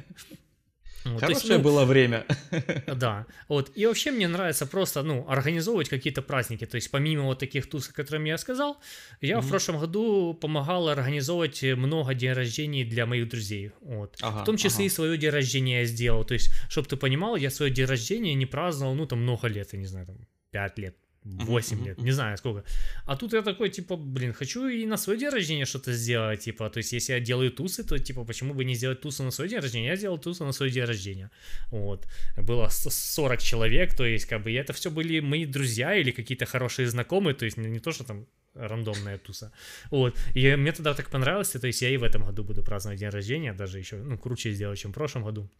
вот. 1.12 1.20
Хорошее 1.20 1.54
есть, 1.54 1.64
ну, 1.64 1.70
было 1.70 1.84
время. 1.84 2.24
Да. 2.86 3.26
Вот. 3.48 3.70
И 3.74 3.86
вообще 3.86 4.10
мне 4.10 4.28
нравится 4.28 4.66
просто, 4.66 5.02
ну, 5.02 5.24
организовывать 5.28 5.88
какие-то 5.88 6.22
праздники. 6.22 6.66
То 6.66 6.76
есть 6.76 6.90
помимо 6.90 7.24
вот 7.24 7.38
таких 7.38 7.68
тусов, 7.68 7.92
которыми 7.94 8.28
я 8.28 8.38
сказал, 8.38 8.78
я 9.20 9.36
mm-hmm. 9.36 9.40
в 9.40 9.48
прошлом 9.48 9.78
году 9.78 10.34
помогал 10.34 10.88
организовывать 10.88 11.62
много 11.62 12.14
день 12.14 12.32
рождений 12.32 12.84
для 12.84 13.06
моих 13.06 13.28
друзей. 13.28 13.72
Вот. 13.80 14.16
Ага, 14.20 14.42
в 14.42 14.44
том 14.44 14.56
числе 14.56 14.84
ага. 14.84 14.84
и 14.84 14.88
свое 14.88 15.18
день 15.18 15.30
рождения 15.30 15.80
я 15.80 15.84
сделал. 15.84 16.24
То 16.24 16.34
есть, 16.34 16.50
чтобы 16.68 16.88
ты 16.88 16.96
понимал, 16.96 17.36
я 17.36 17.50
свое 17.50 17.70
день 17.70 17.86
рождения 17.86 18.34
не 18.34 18.46
праздновал, 18.46 18.94
ну, 18.94 19.06
там, 19.06 19.22
много 19.22 19.48
лет, 19.48 19.72
я 19.72 19.78
не 19.78 19.86
знаю, 19.86 20.06
там, 20.06 20.16
5 20.50 20.78
лет, 20.78 20.96
8 21.26 21.84
лет, 21.84 21.98
не 21.98 22.12
знаю 22.12 22.36
сколько. 22.36 22.64
А 23.04 23.16
тут 23.16 23.32
я 23.32 23.42
такой, 23.42 23.70
типа, 23.70 23.96
блин, 23.96 24.32
хочу 24.32 24.68
и 24.68 24.86
на 24.86 24.96
свой 24.96 25.18
день 25.18 25.30
рождения 25.30 25.64
что-то 25.64 25.92
сделать, 25.92 26.40
типа, 26.40 26.70
то 26.70 26.78
есть 26.78 26.92
если 26.92 27.14
я 27.14 27.20
делаю 27.20 27.50
тусы, 27.50 27.84
то, 27.84 27.98
типа, 27.98 28.24
почему 28.24 28.54
бы 28.54 28.64
не 28.64 28.74
сделать 28.74 29.00
тусы 29.00 29.22
на 29.22 29.30
свой 29.30 29.48
день 29.48 29.60
рождения? 29.60 29.88
Я 29.88 29.96
сделал 29.96 30.18
тусы 30.18 30.44
на 30.44 30.52
свой 30.52 30.70
день 30.70 30.84
рождения, 30.84 31.30
вот. 31.70 32.06
Было 32.36 32.68
40 32.70 33.42
человек, 33.42 33.96
то 33.96 34.04
есть, 34.04 34.26
как 34.26 34.42
бы, 34.42 34.52
это 34.52 34.72
все 34.72 34.90
были 34.90 35.20
мои 35.20 35.46
друзья 35.46 35.94
или 35.94 36.12
какие-то 36.12 36.46
хорошие 36.46 36.88
знакомые, 36.88 37.34
то 37.34 37.44
есть 37.44 37.56
не, 37.56 37.68
не 37.68 37.80
то, 37.80 37.92
что 37.92 38.04
там 38.04 38.26
рандомная 38.54 39.18
туса. 39.18 39.52
Вот. 39.90 40.18
И 40.34 40.56
мне 40.56 40.72
тогда 40.72 40.94
так 40.94 41.10
понравилось, 41.10 41.50
то 41.50 41.66
есть 41.66 41.82
я 41.82 41.90
и 41.90 41.96
в 41.96 42.04
этом 42.04 42.24
году 42.24 42.44
буду 42.44 42.62
праздновать 42.62 43.00
день 43.00 43.10
рождения, 43.10 43.52
даже 43.52 43.78
еще, 43.78 43.96
ну, 43.96 44.18
круче 44.18 44.52
сделать, 44.52 44.78
чем 44.78 44.92
в 44.92 44.94
прошлом 44.94 45.24
году. 45.24 45.50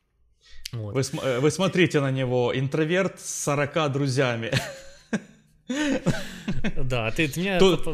Вот. 0.73 0.95
Вы, 0.95 1.03
э, 1.23 1.41
вы 1.41 1.51
смотрите 1.51 2.01
на 2.01 2.11
него, 2.11 2.53
интроверт 2.55 3.21
с 3.21 3.45
40 3.45 3.93
друзьями. 3.93 4.53
Да, 5.69 7.11
ты, 7.11 7.29
ты, 7.29 7.41
меня, 7.41 7.59
Тут... 7.59 7.85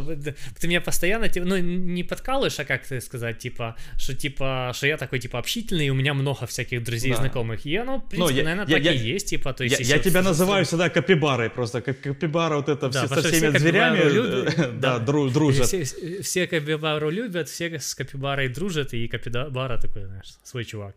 ты 0.61 0.69
меня 0.69 0.81
постоянно, 0.81 1.29
ну, 1.35 1.57
не 1.59 2.05
подкалываешь, 2.05 2.59
а 2.59 2.65
как 2.65 2.87
ты 2.87 3.01
сказать, 3.01 3.39
типа, 3.39 3.77
что, 3.99 4.15
типа, 4.15 4.73
что 4.75 4.87
я 4.87 4.97
такой, 4.97 5.21
типа, 5.21 5.39
общительный, 5.39 5.87
и 5.87 5.91
у 5.91 5.95
меня 5.95 6.15
много 6.15 6.47
всяких 6.47 6.83
друзей, 6.85 7.13
да. 7.13 7.19
знакомых, 7.19 7.67
и 7.67 7.77
оно, 7.77 7.99
в 7.99 8.09
принципе, 8.09 8.41
ну, 8.41 8.45
наверное, 8.45 8.67
я, 8.67 8.77
так 8.77 8.85
я, 8.85 8.93
и 8.93 8.99
есть, 8.99 9.29
типа, 9.29 9.53
то 9.53 9.65
есть... 9.65 9.81
Я, 9.81 9.97
я 9.97 10.03
тебя 10.03 10.23
называю 10.23 10.65
всегда 10.65 10.91
капибарой 10.91 11.49
просто, 11.51 11.81
как 11.81 12.01
капибара 12.01 12.57
вот 12.57 12.69
это, 12.69 12.89
да, 12.89 13.07
все, 13.07 13.15
со 13.15 13.29
всеми 13.29 13.51
все 13.51 13.59
зверями, 13.59 14.11
любят, 14.11 14.81
да, 14.81 14.99
да, 14.99 14.99
дружат. 14.99 15.67
Все, 15.67 15.85
все 16.23 16.47
капибару 16.47 17.11
любят, 17.11 17.49
все 17.49 17.79
с 17.79 17.95
капибарой 17.95 18.49
дружат, 18.49 18.93
и 18.93 19.09
капибара 19.09 19.79
такой, 19.79 20.05
знаешь, 20.05 20.29
свой 20.45 20.65
чувак. 20.65 20.95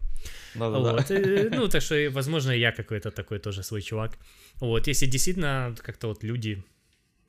Да, 0.56 0.70
да, 0.70 0.80
вот. 0.80 1.06
да. 1.08 1.16
И, 1.16 1.50
ну, 1.50 1.68
так 1.68 1.82
что, 1.82 1.96
возможно, 2.12 2.52
я 2.52 2.72
какой-то 2.72 3.12
такой 3.12 3.40
тоже 3.40 3.64
свой 3.64 3.82
чувак. 3.82 4.18
Вот, 4.60 4.88
если 4.88 5.06
действительно 5.06 5.76
как-то 5.78 6.08
вот 6.08 6.24
люди 6.24 6.64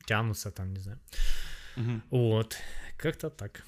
тянутся 0.06 0.50
там, 0.50 0.72
не 0.72 0.80
знаю. 0.80 0.98
Угу. 1.76 2.00
Вот, 2.10 2.56
как-то 2.96 3.30
так. 3.30 3.64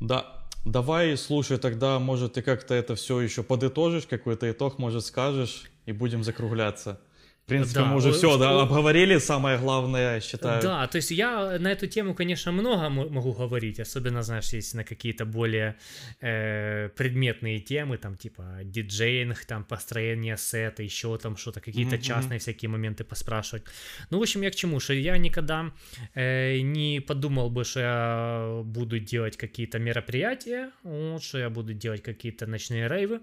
Да, 0.00 0.46
давай, 0.64 1.16
слушай, 1.16 1.58
тогда, 1.58 1.98
может, 1.98 2.34
ты 2.34 2.42
как-то 2.42 2.74
это 2.74 2.94
все 2.94 3.20
еще 3.20 3.42
подытожишь, 3.42 4.06
какой-то 4.06 4.50
итог, 4.50 4.78
может, 4.78 5.04
скажешь, 5.04 5.70
и 5.86 5.92
будем 5.92 6.22
закругляться 6.24 7.00
принципе, 7.48 7.80
да, 7.80 7.86
мы 7.86 7.96
уже 7.96 8.12
все 8.12 8.36
да, 8.38 8.62
обговорили, 8.62 9.18
самое 9.18 9.58
главное, 9.58 10.14
я 10.14 10.20
считаю. 10.20 10.62
Да, 10.62 10.86
то 10.86 10.96
есть 10.96 11.10
я 11.10 11.58
на 11.58 11.72
эту 11.72 11.86
тему, 11.86 12.14
конечно, 12.14 12.52
много 12.52 12.88
могу 12.88 13.32
говорить, 13.32 13.80
особенно, 13.80 14.22
знаешь, 14.22 14.52
если 14.52 14.76
на 14.76 14.84
какие-то 14.84 15.24
более 15.24 15.74
э, 16.20 16.88
предметные 16.96 17.60
темы, 17.60 17.98
там, 17.98 18.16
типа, 18.16 18.60
диджейнг, 18.64 19.44
там, 19.46 19.64
построение 19.64 20.36
сета, 20.36 20.82
еще 20.82 21.16
там 21.18 21.36
что-то, 21.36 21.60
какие-то 21.60 21.96
mm-hmm. 21.96 22.02
частные 22.02 22.38
всякие 22.38 22.68
моменты 22.68 23.04
поспрашивать. 23.04 23.64
Ну, 24.10 24.18
в 24.18 24.22
общем, 24.22 24.42
я 24.42 24.50
к 24.50 24.54
чему, 24.54 24.80
что 24.80 24.92
я 24.92 25.18
никогда 25.18 25.72
э, 26.14 26.60
не 26.60 27.00
подумал 27.00 27.50
бы, 27.50 27.64
что 27.64 27.80
я 27.80 28.62
буду 28.64 28.98
делать 28.98 29.36
какие-то 29.36 29.78
мероприятия, 29.78 30.70
вот, 30.82 31.22
что 31.22 31.38
я 31.38 31.50
буду 31.50 31.72
делать 31.74 32.02
какие-то 32.02 32.46
ночные 32.46 32.88
рейвы, 32.88 33.20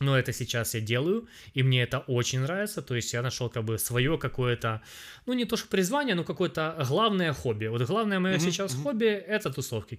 но 0.00 0.18
это 0.18 0.32
сейчас 0.32 0.74
я 0.74 0.80
делаю, 0.80 1.28
и 1.54 1.62
мне 1.62 1.82
это 1.82 1.98
очень 2.00 2.40
нравится, 2.40 2.82
то 2.82 2.94
есть 2.94 3.12
я 3.12 3.22
нашел 3.22 3.48
как 3.48 3.64
бы 3.64 3.78
свое 3.78 4.18
какое-то, 4.18 4.80
ну 5.26 5.32
не 5.32 5.44
то 5.44 5.56
что 5.56 5.68
призвание, 5.68 6.14
но 6.14 6.24
какое-то 6.24 6.76
главное 6.88 7.32
хобби. 7.32 7.66
Вот 7.66 7.82
главное 7.82 8.20
мое 8.20 8.36
mm-hmm. 8.36 8.50
сейчас 8.50 8.74
mm-hmm. 8.74 8.82
хобби— 8.82 9.06
это 9.28 9.50
тусовки. 9.50 9.98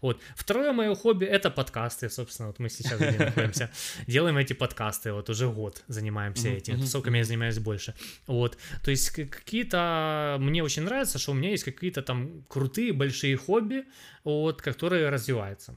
Вот. 0.00 0.20
Второе 0.36 0.72
мое 0.72 0.94
хобби— 0.94 1.24
это 1.26 1.50
подкасты, 1.50 2.10
собственно, 2.10 2.48
вот 2.48 2.58
мы 2.58 2.68
сейчас 2.68 3.00
где 3.00 3.18
находимся, 3.18 3.70
делаем 4.06 4.36
эти 4.36 4.52
подкасты, 4.52 5.12
вот 5.12 5.30
уже 5.30 5.48
год 5.48 5.82
занимаемся 5.88 6.48
mm-hmm. 6.48 6.56
этими, 6.56 6.76
тусовками 6.76 7.18
я 7.18 7.24
занимаюсь 7.24 7.58
больше. 7.58 7.94
Вот, 8.26 8.58
то 8.84 8.90
есть 8.90 9.10
какие-то, 9.10 10.36
мне 10.40 10.62
очень 10.62 10.82
нравится, 10.82 11.18
что 11.18 11.32
у 11.32 11.34
меня 11.34 11.50
есть 11.50 11.64
какие-то 11.64 12.02
там 12.02 12.44
крутые 12.48 12.92
большие 12.92 13.36
хобби, 13.36 13.84
вот, 14.24 14.62
которые 14.62 15.08
развиваются. 15.08 15.76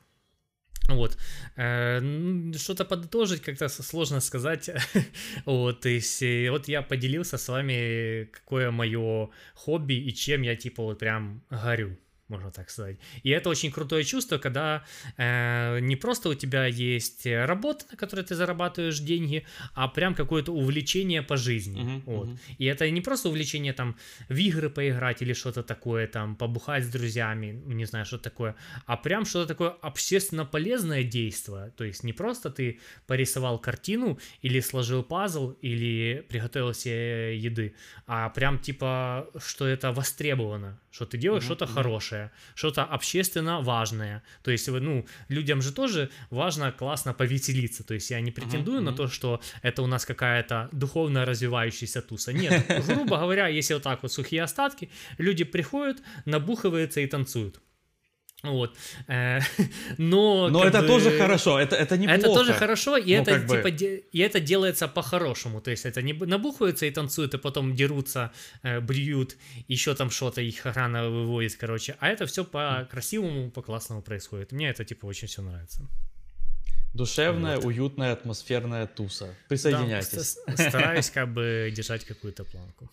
Вот. 0.89 1.17
Э, 1.55 2.01
что-то 2.57 2.85
подытожить 2.85 3.41
как-то 3.41 3.69
сложно 3.69 4.21
сказать. 4.21 4.69
вот, 5.45 5.81
то 5.81 5.89
есть, 5.89 6.23
вот 6.49 6.67
я 6.67 6.81
поделился 6.81 7.37
с 7.37 7.47
вами, 7.47 8.25
какое 8.25 8.71
мое 8.71 9.29
хобби 9.53 9.93
и 9.93 10.13
чем 10.13 10.41
я, 10.41 10.55
типа, 10.55 10.83
вот 10.83 10.99
прям 10.99 11.41
горю 11.49 11.97
можно 12.27 12.51
так 12.51 12.69
сказать. 12.69 12.97
И 13.23 13.29
это 13.29 13.49
очень 13.49 13.71
крутое 13.71 14.03
чувство, 14.03 14.37
когда 14.37 14.83
э, 15.17 15.79
не 15.81 15.95
просто 15.95 16.29
у 16.29 16.33
тебя 16.33 16.65
есть 16.65 17.25
работа, 17.25 17.85
на 17.91 17.97
которой 17.97 18.21
ты 18.21 18.35
зарабатываешь 18.35 18.99
деньги, 18.99 19.45
а 19.73 19.87
прям 19.87 20.15
какое-то 20.15 20.53
увлечение 20.53 21.21
по 21.21 21.37
жизни. 21.37 21.81
Uh-huh, 21.81 22.03
вот. 22.05 22.27
uh-huh. 22.27 22.37
И 22.57 22.65
это 22.65 22.89
не 22.89 23.01
просто 23.01 23.29
увлечение 23.29 23.73
там 23.73 23.95
в 24.29 24.35
игры 24.35 24.69
поиграть 24.69 25.21
или 25.21 25.33
что-то 25.33 25.63
такое, 25.63 26.07
там 26.07 26.35
побухать 26.35 26.85
с 26.85 26.89
друзьями, 26.89 27.61
не 27.65 27.85
знаю, 27.85 28.05
что 28.05 28.17
такое, 28.17 28.55
а 28.85 28.97
прям 28.97 29.25
что-то 29.25 29.47
такое 29.47 29.69
общественно 29.69 30.45
полезное 30.45 31.03
действие. 31.03 31.71
То 31.75 31.83
есть 31.83 32.03
не 32.03 32.13
просто 32.13 32.49
ты 32.49 32.79
порисовал 33.07 33.59
картину 33.59 34.19
или 34.41 34.61
сложил 34.61 35.03
пазл 35.03 35.51
или 35.61 36.25
приготовил 36.29 36.73
себе 36.73 37.37
еды, 37.37 37.75
а 38.07 38.29
прям 38.29 38.59
типа, 38.59 39.29
что 39.39 39.67
это 39.67 39.91
востребовано, 39.91 40.79
что 40.91 41.05
ты 41.05 41.17
делаешь 41.17 41.43
uh-huh, 41.43 41.47
что-то 41.47 41.65
uh-huh. 41.65 41.73
хорошее, 41.73 42.12
что-то 42.55 42.83
общественно 42.83 43.61
важное. 43.61 44.21
То 44.43 44.51
есть, 44.51 44.67
ну, 44.67 45.05
людям 45.29 45.61
же 45.61 45.71
тоже 45.71 46.09
важно 46.29 46.71
классно 46.71 47.13
повеселиться. 47.13 47.83
То 47.83 47.93
есть 47.93 48.11
я 48.11 48.21
не 48.21 48.31
претендую 48.31 48.79
uh-huh, 48.79 48.91
на 48.91 48.93
то, 48.93 49.07
что 49.07 49.41
это 49.61 49.81
у 49.81 49.87
нас 49.87 50.05
какая-то 50.05 50.69
духовно 50.71 51.25
развивающаяся 51.25 52.01
туса. 52.01 52.33
Нет, 52.33 52.65
грубо 52.87 53.17
говоря, 53.17 53.47
если 53.47 53.73
вот 53.73 53.83
так 53.83 54.03
вот 54.03 54.11
сухие 54.11 54.43
остатки, 54.43 54.89
люди 55.17 55.43
приходят, 55.43 56.01
набухиваются 56.25 57.01
и 57.01 57.07
танцуют. 57.07 57.59
Вот. 58.43 58.75
Э, 59.07 59.39
но 59.97 60.49
но 60.49 60.65
это 60.65 60.81
бы, 60.81 60.87
тоже 60.87 61.17
хорошо, 61.17 61.59
это, 61.59 61.77
это 61.77 61.97
неплохо. 61.97 62.19
Это 62.19 62.33
тоже 62.33 62.53
хорошо, 62.53 62.97
и, 62.97 63.15
ну, 63.15 63.21
это, 63.21 63.39
типа, 63.39 63.71
де, 63.71 64.03
и 64.11 64.19
это 64.19 64.41
делается 64.41 64.89
по-хорошему. 64.89 65.61
То 65.61 65.71
есть 65.71 65.85
это 65.85 66.01
не 66.01 66.13
набухаются 66.13 66.85
и 66.85 66.91
танцуют, 66.91 67.33
и 67.33 67.37
потом 67.37 67.73
дерутся, 67.73 68.31
э, 68.63 68.81
бьют, 68.81 69.37
еще 69.69 69.95
там 69.95 70.09
что-то 70.09 70.41
их 70.41 70.65
охрана 70.65 71.09
выводит, 71.09 71.55
короче. 71.55 71.95
А 71.99 72.09
это 72.09 72.25
все 72.25 72.43
по-красивому, 72.43 73.49
по-классному 73.49 74.01
происходит. 74.01 74.51
Мне 74.51 74.69
это 74.69 74.83
типа 74.83 75.05
очень 75.05 75.27
все 75.29 75.41
нравится. 75.41 75.87
Душевная, 76.93 77.55
вот. 77.55 77.65
уютная, 77.65 78.11
атмосферная 78.11 78.87
туса. 78.87 79.33
Присоединяйтесь. 79.47 80.37
Да, 80.47 80.69
стараюсь 80.69 81.09
как 81.09 81.33
бы 81.33 81.71
держать 81.73 82.03
какую-то 82.03 82.43
планку. 82.43 82.91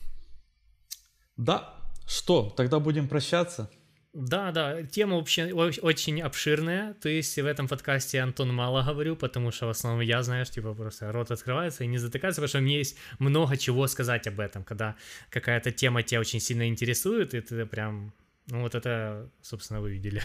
Да, 1.36 1.74
что, 2.06 2.50
тогда 2.56 2.78
будем 2.78 3.08
прощаться? 3.08 3.68
Да, 4.12 4.50
да, 4.50 4.82
тема 4.82 5.16
вообще 5.18 5.52
очень 5.52 6.20
обширная, 6.20 6.94
то 6.94 7.08
есть 7.08 7.36
в 7.36 7.46
этом 7.46 7.68
подкасте 7.68 8.18
Антон 8.20 8.52
мало 8.52 8.82
говорю, 8.82 9.14
потому 9.14 9.52
что 9.52 9.66
в 9.66 9.70
основном 9.70 10.00
я, 10.00 10.24
знаешь, 10.24 10.50
типа 10.50 10.74
просто 10.74 11.12
рот 11.12 11.30
открывается 11.30 11.84
и 11.84 11.86
не 11.86 11.98
затыкается, 11.98 12.40
потому 12.40 12.48
что 12.48 12.60
мне 12.60 12.78
есть 12.78 12.96
много 13.20 13.56
чего 13.56 13.86
сказать 13.86 14.26
об 14.26 14.40
этом, 14.40 14.64
когда 14.64 14.96
какая-то 15.30 15.70
тема 15.70 16.02
тебя 16.02 16.18
очень 16.18 16.40
сильно 16.40 16.66
интересует, 16.66 17.34
и 17.34 17.40
ты 17.40 17.64
прям, 17.66 18.12
ну 18.48 18.62
вот 18.62 18.74
это, 18.74 19.30
собственно, 19.42 19.80
вы 19.80 19.92
видели. 19.92 20.22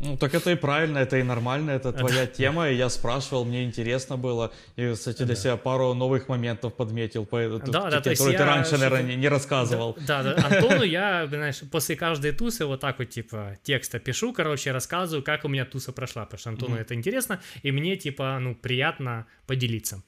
Ну, 0.00 0.16
так 0.16 0.34
это 0.34 0.50
и 0.50 0.56
правильно, 0.56 0.98
это 0.98 1.18
и 1.18 1.22
нормально, 1.22 1.70
это 1.70 1.92
твоя 1.92 2.26
тема, 2.38 2.68
и 2.68 2.74
я 2.74 2.88
спрашивал, 2.88 3.44
мне 3.44 3.64
интересно 3.64 4.16
было, 4.16 4.52
и, 4.76 4.92
кстати, 4.92 5.22
для 5.22 5.36
себя 5.36 5.56
пару 5.56 5.94
новых 5.94 6.28
моментов 6.28 6.74
подметил, 6.74 7.24
по, 7.24 7.38
да, 7.64 7.90
да, 7.90 8.00
которые 8.00 8.36
ты 8.36 8.44
раньше, 8.44 8.76
наверное, 8.76 9.16
не 9.16 9.28
рассказывал. 9.28 9.96
Да, 10.06 10.22
да, 10.22 10.34
Антону 10.34 10.82
я, 10.82 11.26
знаешь, 11.26 11.62
после 11.70 11.96
каждой 11.96 12.32
тусы 12.32 12.66
вот 12.66 12.80
так 12.80 12.98
вот, 12.98 13.08
типа, 13.08 13.56
текста 13.62 13.98
пишу, 13.98 14.32
короче, 14.32 14.72
рассказываю, 14.72 15.22
как 15.22 15.44
у 15.44 15.48
меня 15.48 15.64
туса 15.64 15.92
прошла, 15.92 16.24
потому 16.24 16.38
что 16.38 16.50
Антону 16.50 16.76
это 16.76 16.94
интересно, 16.94 17.40
и 17.62 17.72
мне, 17.72 17.96
типа, 17.96 18.38
ну, 18.40 18.54
приятно 18.54 19.26
поделиться. 19.46 20.02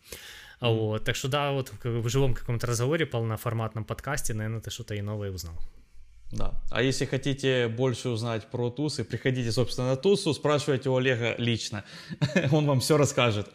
Вот, 0.61 1.05
так 1.05 1.17
что 1.17 1.29
да, 1.29 1.53
вот 1.53 1.73
в 1.83 2.09
живом 2.09 2.35
каком-то 2.35 2.67
разговоре, 2.67 3.07
полноформатном 3.07 3.85
подкасте, 3.85 4.35
наверное, 4.35 4.61
ты 4.61 4.71
что-то 4.71 4.95
и 4.95 5.03
новое 5.03 5.31
узнал. 5.31 5.55
Да. 6.32 6.55
А 6.70 6.82
если 6.82 7.05
хотите 7.05 7.69
больше 7.69 8.09
узнать 8.09 8.47
про 8.51 8.70
тусы, 8.70 9.05
приходите, 9.05 9.53
собственно, 9.53 9.90
на 9.90 9.97
тусу, 9.97 10.35
спрашивайте 10.35 10.90
у 10.90 10.97
Олега 10.97 11.35
лично. 11.39 11.85
Он 12.53 12.66
вам 12.66 12.81
все 12.81 12.97
расскажет. 12.97 13.48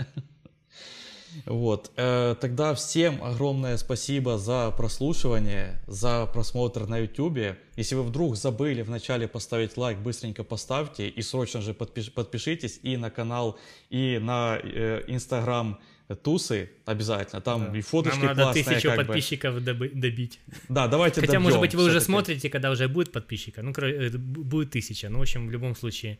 Вот. 1.46 1.92
Э, 1.96 2.36
тогда 2.40 2.74
всем 2.74 3.24
огромное 3.24 3.78
спасибо 3.78 4.38
за 4.38 4.72
прослушивание, 4.72 5.82
за 5.88 6.26
просмотр 6.26 6.88
на 6.88 7.00
YouTube. 7.00 7.58
Если 7.76 7.96
вы 7.96 8.04
вдруг 8.04 8.36
забыли 8.36 8.82
вначале 8.82 9.28
поставить 9.28 9.78
лайк, 9.78 10.00
быстренько 10.00 10.44
поставьте 10.44 11.08
и 11.08 11.22
срочно 11.22 11.62
же 11.62 11.74
подпишитесь 11.74 12.80
и 12.84 12.98
на 12.98 13.10
канал, 13.10 13.58
и 13.90 14.20
на 14.22 14.60
э, 14.62 15.04
Instagram 15.08 15.80
тусы 16.16 16.70
обязательно. 16.86 17.42
Там 17.42 17.72
да. 17.72 17.78
и 17.78 17.82
фоточки 17.82 18.18
Нам 18.18 18.28
надо 18.28 18.42
классные. 18.44 18.64
тысячу 18.64 18.96
подписчиков 18.96 19.62
бы. 19.62 19.90
добить. 19.94 20.40
Да, 20.70 20.88
давайте 20.88 21.22
Хотя, 21.22 21.40
может 21.40 21.60
быть, 21.60 21.76
вы 21.76 21.86
уже 21.86 22.02
смотрите, 22.02 22.50
когда 22.50 22.72
уже 22.72 22.88
будет 22.88 23.12
подписчика. 23.12 23.62
Ну, 23.62 23.72
э, 23.72 24.10
будет 24.18 24.72
тысяча. 24.72 25.10
Ну, 25.10 25.20
в 25.20 25.22
общем, 25.22 25.48
в 25.48 25.52
любом 25.52 25.76
случае, 25.76 26.20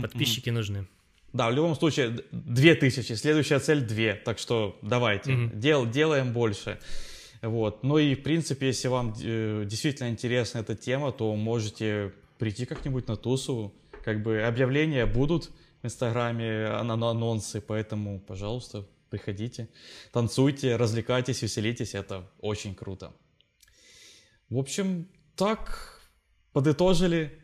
подписчики 0.00 0.48
mm-hmm. 0.48 0.52
нужны. 0.52 0.86
Да, 1.32 1.48
в 1.50 1.54
любом 1.54 1.74
случае, 1.74 2.20
две 2.30 2.74
тысячи. 2.74 3.12
Следующая 3.14 3.58
цель 3.58 3.80
две. 3.80 4.14
Так 4.14 4.38
что 4.38 4.78
давайте, 4.82 5.32
mm-hmm. 5.32 5.56
дел, 5.56 5.86
делаем 5.88 6.32
больше. 6.32 6.78
Вот. 7.42 7.82
Ну 7.82 7.98
и, 7.98 8.14
в 8.14 8.22
принципе, 8.22 8.66
если 8.68 8.88
вам 8.88 9.14
э, 9.20 9.64
действительно 9.66 10.10
интересна 10.10 10.58
эта 10.58 10.76
тема, 10.76 11.10
то 11.10 11.34
можете 11.34 12.12
прийти 12.38 12.66
как-нибудь 12.66 13.08
на 13.08 13.16
тусу. 13.16 13.74
Как 14.04 14.22
бы 14.22 14.42
объявления 14.42 15.06
будут 15.06 15.50
в 15.82 15.86
Инстаграме, 15.86 16.66
анонсы, 16.66 17.60
поэтому, 17.60 18.20
пожалуйста, 18.20 18.86
приходите, 19.12 19.68
танцуйте, 20.10 20.76
развлекайтесь, 20.76 21.42
веселитесь, 21.42 21.94
это 21.94 22.30
очень 22.40 22.74
круто. 22.74 23.12
В 24.48 24.56
общем, 24.58 25.06
так 25.36 26.00
подытожили. 26.52 27.38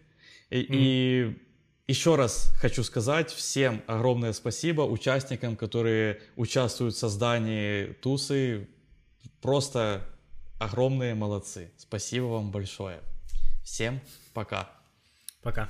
И, 0.51 0.61
mm. 0.61 0.67
и 0.71 1.39
еще 1.87 2.17
раз 2.17 2.53
хочу 2.59 2.83
сказать 2.83 3.31
всем 3.31 3.83
огромное 3.87 4.33
спасибо 4.33 4.83
участникам, 4.83 5.57
которые 5.57 6.21
участвуют 6.37 6.95
в 6.95 6.99
создании 6.99 7.93
тусы. 8.01 8.67
Просто 9.43 10.07
огромные 10.59 11.15
молодцы. 11.15 11.71
Спасибо 11.77 12.25
вам 12.25 12.51
большое. 12.51 13.01
Всем 13.63 14.01
пока. 14.33 14.71
Пока. 15.43 15.69